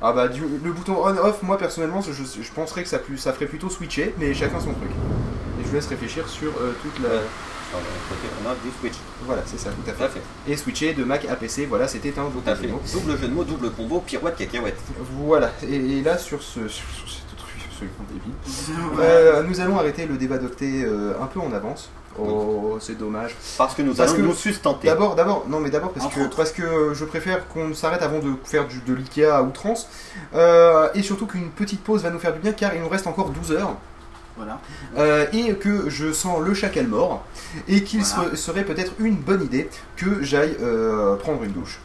ah 0.01 0.11
bah 0.13 0.27
du- 0.27 0.41
le 0.41 0.71
bouton 0.71 0.95
on 1.03 1.17
off 1.17 1.41
moi 1.43 1.57
personnellement 1.57 2.01
je, 2.01 2.11
je 2.13 2.51
penserais 2.51 2.83
que 2.83 2.89
ça, 2.89 2.99
plus- 2.99 3.17
ça 3.17 3.33
ferait 3.33 3.45
plutôt 3.45 3.69
switcher 3.69 4.13
mais 4.17 4.33
chacun 4.33 4.59
son 4.59 4.73
truc 4.73 4.89
et 5.59 5.63
je 5.63 5.67
vous 5.67 5.75
laisse 5.75 5.87
réfléchir 5.87 6.27
sur 6.27 6.49
euh, 6.61 6.73
toute 6.81 6.99
la 7.03 7.09
Sur 7.69 7.79
le 7.79 7.85
côté 8.09 8.27
on 8.45 8.49
a 8.49 8.53
du 8.55 8.69
Switch. 8.79 8.99
Voilà, 9.25 9.41
c'est 9.45 9.57
ça, 9.59 9.69
tout 9.71 9.89
à 9.89 9.93
Tout 9.93 9.97
fait. 9.97 10.03
à 10.03 10.09
fait. 10.09 10.21
Et 10.47 10.55
switcher 10.57 10.93
de 10.93 11.03
Mac 11.03 11.25
à 11.25 11.35
PC, 11.35 11.65
voilà, 11.65 11.87
c'était 11.87 12.09
un 12.19 12.25
Tout 12.25 12.31
double 12.41 12.49
à 12.49 12.53
jeu 12.55 12.61
fait. 12.61 12.67
de 12.67 12.71
mots. 12.73 12.81
Double 12.93 13.17
jeu 13.17 13.27
de 13.27 13.33
mots, 13.33 13.43
double 13.43 13.71
combo, 13.71 13.99
pirouette, 14.01 14.35
cacahuète. 14.35 14.77
Voilà, 15.25 15.51
et, 15.67 15.73
et 15.75 16.01
là, 16.03 16.17
sur, 16.19 16.43
ce, 16.43 16.67
sur, 16.67 16.85
sur 16.93 17.09
cette 17.09 17.35
truc 17.35 17.49
absolument 17.65 18.05
débile, 18.11 18.33
euh, 18.99 19.41
nous 19.43 19.59
allons 19.59 19.79
arrêter 19.79 20.05
le 20.05 20.17
débat 20.17 20.37
d'octet 20.37 20.83
euh, 20.85 21.13
un 21.19 21.25
peu 21.25 21.39
en 21.39 21.51
avance. 21.51 21.89
Oh, 22.19 22.77
c'est 22.79 22.97
dommage. 22.97 23.35
Parce 23.57 23.73
que 23.75 23.81
nous 23.81 23.93
Parce 23.93 24.11
allons 24.11 24.21
que- 24.21 24.27
nous 24.27 24.33
sustenter. 24.35 24.87
D'abord, 24.87 25.15
d'abord, 25.15 25.45
non 25.47 25.59
mais 25.59 25.69
d'abord 25.69 25.91
parce 25.91 26.13
que 26.13 26.35
parce 26.35 26.51
que 26.51 26.93
je 26.93 27.05
préfère 27.05 27.47
qu'on 27.47 27.73
s'arrête 27.73 28.01
avant 28.01 28.19
de 28.19 28.33
faire 28.45 28.67
du, 28.67 28.79
de 28.81 28.93
l'IKEA 28.93 29.37
à 29.37 29.41
outrance 29.41 29.87
Euh, 30.35 30.89
et 30.93 31.01
surtout 31.01 31.25
qu'une 31.25 31.49
petite 31.49 31.83
pause 31.83 32.03
va 32.03 32.09
nous 32.11 32.19
faire 32.19 32.33
du 32.33 32.39
bien 32.39 32.51
car 32.51 32.73
il 32.75 32.81
nous 32.81 32.89
reste 32.89 33.07
encore 33.07 33.29
12 33.29 33.51
heures 33.53 33.73
Voilà. 34.37 34.59
Euh, 34.97 35.25
et 35.33 35.55
que 35.55 35.89
je 35.89 36.11
sens 36.11 36.39
le 36.41 36.53
chacal 36.53 36.87
mort 36.87 37.23
et 37.67 37.83
qu'il 37.83 38.03
Voilà. 38.03 38.31
se- 38.31 38.35
serait 38.35 38.63
peut-être 38.63 38.93
une 38.99 39.15
bonne 39.15 39.43
idée 39.43 39.69
que 39.95 40.23
j'aille 40.23 40.55
euh, 40.61 41.15
prendre 41.17 41.43
une 41.43 41.51
douche. 41.51 41.79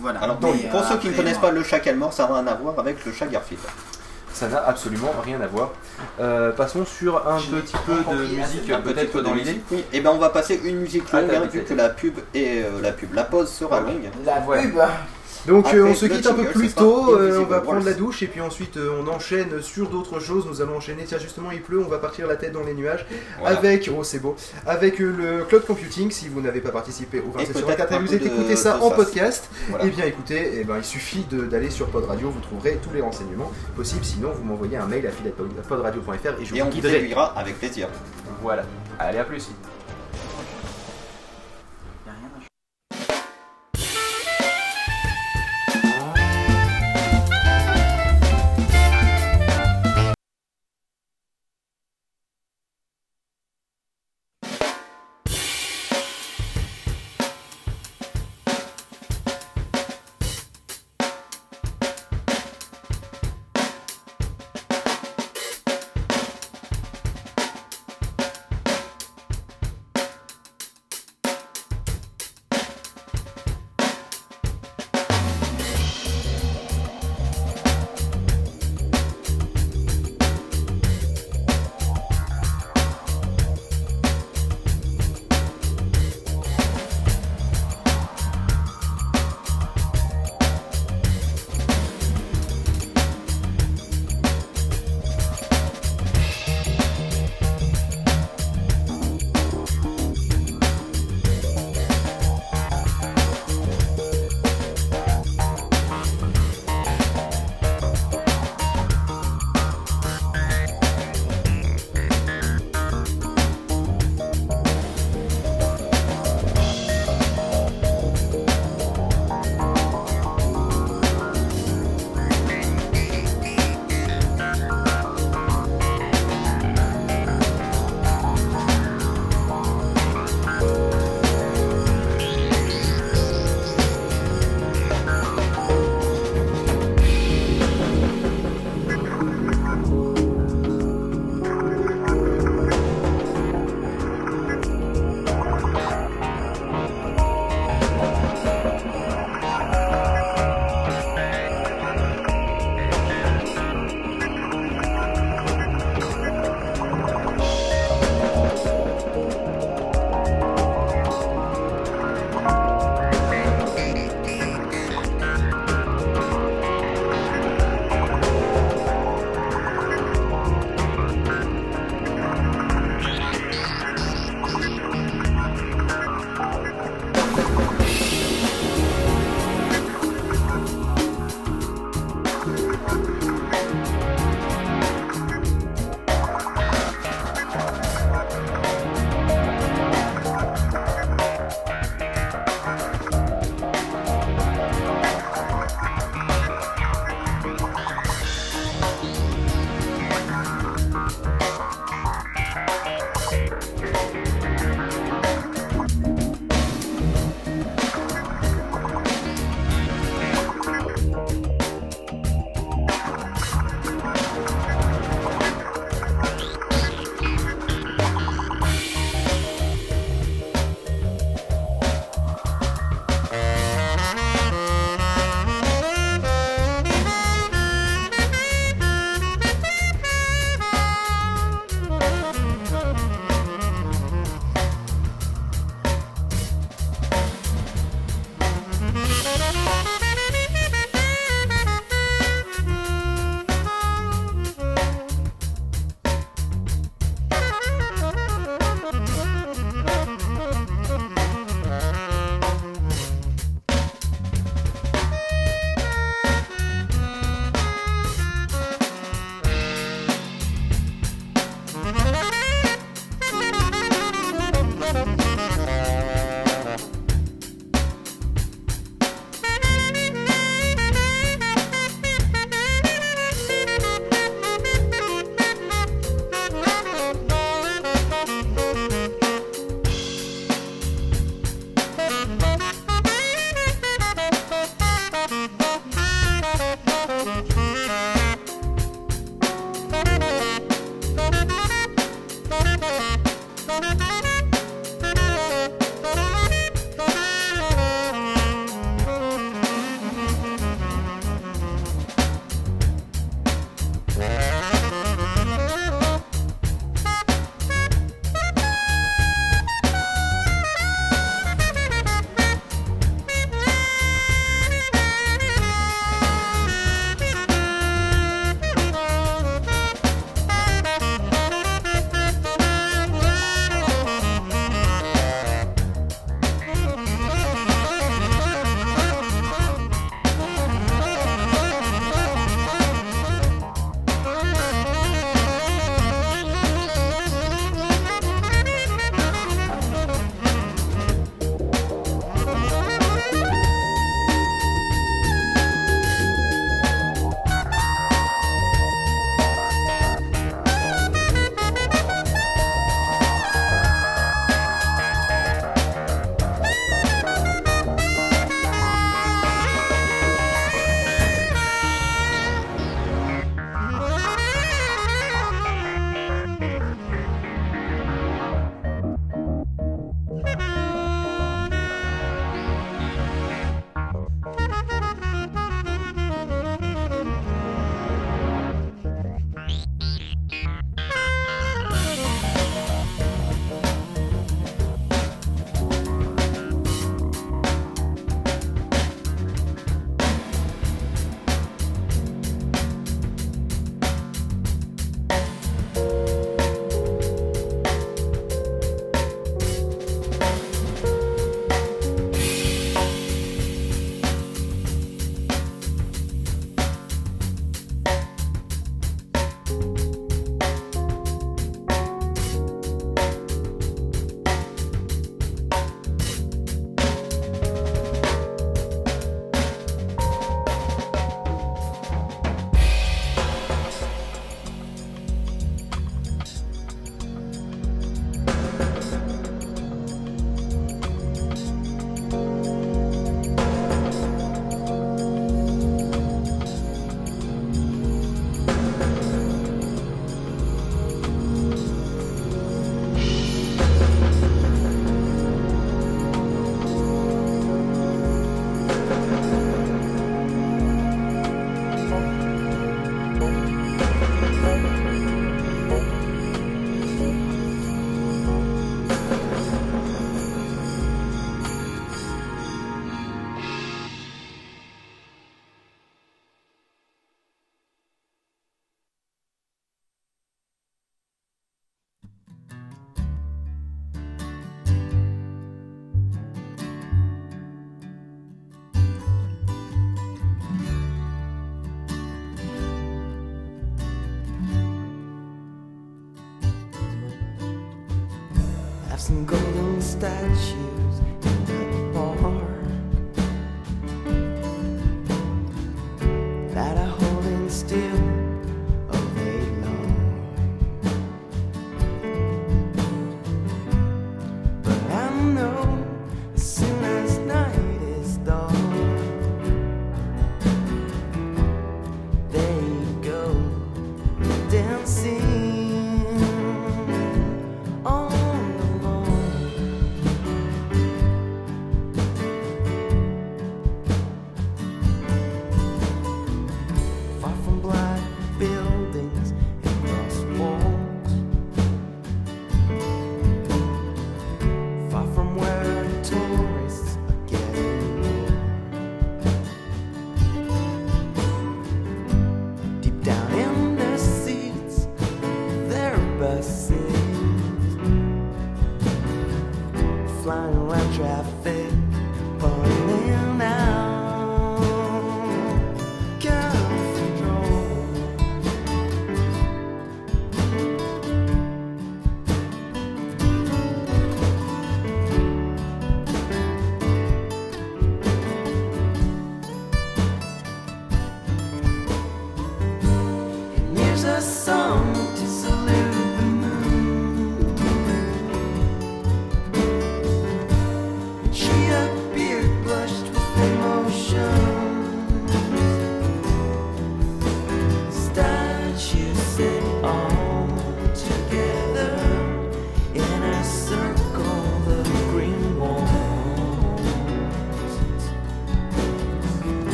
Voilà. 0.00 0.20
Alors, 0.20 0.36
pour 0.38 0.52
ceux 0.88 0.96
qui 0.98 1.08
ne 1.08 1.12
connaissent 1.16 1.38
pas 1.38 1.50
le 1.50 1.62
chat 1.62 1.78
calmort, 1.80 2.12
ça 2.12 2.26
n'a 2.28 2.34
rien 2.34 2.46
à 2.46 2.54
voir 2.54 2.78
avec 2.78 3.04
le 3.04 3.12
chat 3.12 3.26
Garfield. 3.26 3.60
Ça 4.34 4.48
n'a 4.48 4.66
absolument 4.66 5.12
rien 5.24 5.40
à 5.40 5.46
voir. 5.46 5.70
Euh, 6.18 6.50
passons 6.50 6.84
sur 6.84 7.26
un 7.26 7.38
Je 7.38 7.54
n'ai 7.54 7.60
petit 7.62 7.76
peu 7.86 7.94
de 7.94 8.22
musique, 8.26 8.82
peut-être 8.82 9.20
dans 9.20 9.32
l'idée. 9.32 9.60
Oui, 9.70 9.84
et 9.92 10.00
ben 10.00 10.10
on 10.12 10.18
va 10.18 10.28
passer 10.30 10.60
une 10.64 10.80
musique 10.80 11.04
Ah, 11.12 11.20
longue, 11.20 11.30
hein, 11.34 11.48
vu 11.50 11.62
que 11.62 11.72
la 11.72 11.88
pub 11.88 12.14
et 12.34 12.62
euh, 12.64 12.82
la 12.82 12.90
pub, 12.90 13.14
la 13.14 13.22
pause 13.22 13.48
sera 13.48 13.78
longue. 13.78 14.10
La 14.26 14.40
pub. 14.40 14.74
Donc 15.46 15.66
Après, 15.66 15.78
euh, 15.78 15.86
on 15.86 15.94
se 15.94 16.06
quitte 16.06 16.26
un 16.26 16.32
peu 16.34 16.44
plus 16.44 16.72
tôt, 16.72 17.16
euh, 17.18 17.40
on 17.40 17.44
va 17.44 17.60
prendre 17.60 17.84
la 17.84 17.92
douche 17.92 18.22
et 18.22 18.26
puis 18.26 18.40
ensuite 18.40 18.76
euh, 18.78 18.90
on 19.02 19.06
enchaîne 19.08 19.60
sur 19.60 19.88
d'autres 19.90 20.18
choses. 20.18 20.46
Nous 20.46 20.62
allons 20.62 20.76
enchaîner, 20.76 21.04
tiens 21.04 21.18
justement 21.18 21.50
il 21.50 21.60
pleut, 21.60 21.80
on 21.80 21.88
va 21.88 21.98
partir 21.98 22.26
la 22.26 22.36
tête 22.36 22.52
dans 22.52 22.62
les 22.62 22.72
nuages 22.72 23.04
Voilà. 23.40 23.58
avec, 23.58 23.90
oh 23.94 24.02
c'est 24.04 24.20
beau, 24.20 24.36
avec 24.66 24.98
le 24.98 25.44
cloud 25.48 25.64
computing. 25.66 26.10
Si 26.10 26.28
vous 26.28 26.40
n'avez 26.40 26.60
pas 26.60 26.70
participé 26.70 27.20
au 27.20 27.30
27 27.30 27.56
sur 27.58 27.66
peut-être 27.66 27.78
24 27.90 27.92
et 27.92 28.06
vous 28.06 28.14
êtes 28.14 28.26
écouté 28.26 28.56
ça 28.56 28.80
en 28.82 28.90
podcast, 28.90 29.50
Voilà. 29.68 29.84
et 29.84 29.90
bien 29.90 30.06
écoutez, 30.06 30.50
eh 30.60 30.64
ben, 30.64 30.78
il 30.78 30.84
suffit 30.84 31.26
d'aller 31.30 31.70
sur 31.70 31.88
Pod 31.88 32.04
Radio, 32.06 32.30
vous 32.30 32.40
trouverez 32.40 32.78
tous 32.82 32.94
les 32.94 33.02
renseignements 33.02 33.52
possibles. 33.76 34.04
Sinon 34.04 34.30
vous 34.32 34.44
m'envoyez 34.44 34.76
un 34.78 34.86
mail 34.86 35.06
à 35.06 35.10
filet.podradio.fr 35.10 36.40
et 36.40 36.44
je 36.44 36.54
Et 36.54 36.62
on 36.62 36.66
vous 36.66 36.70
guiderai. 36.72 37.12
avec 37.36 37.58
plaisir. 37.58 37.88
Voilà. 38.42 38.62
Allez, 38.98 39.18
à 39.18 39.24
plus. 39.24 39.48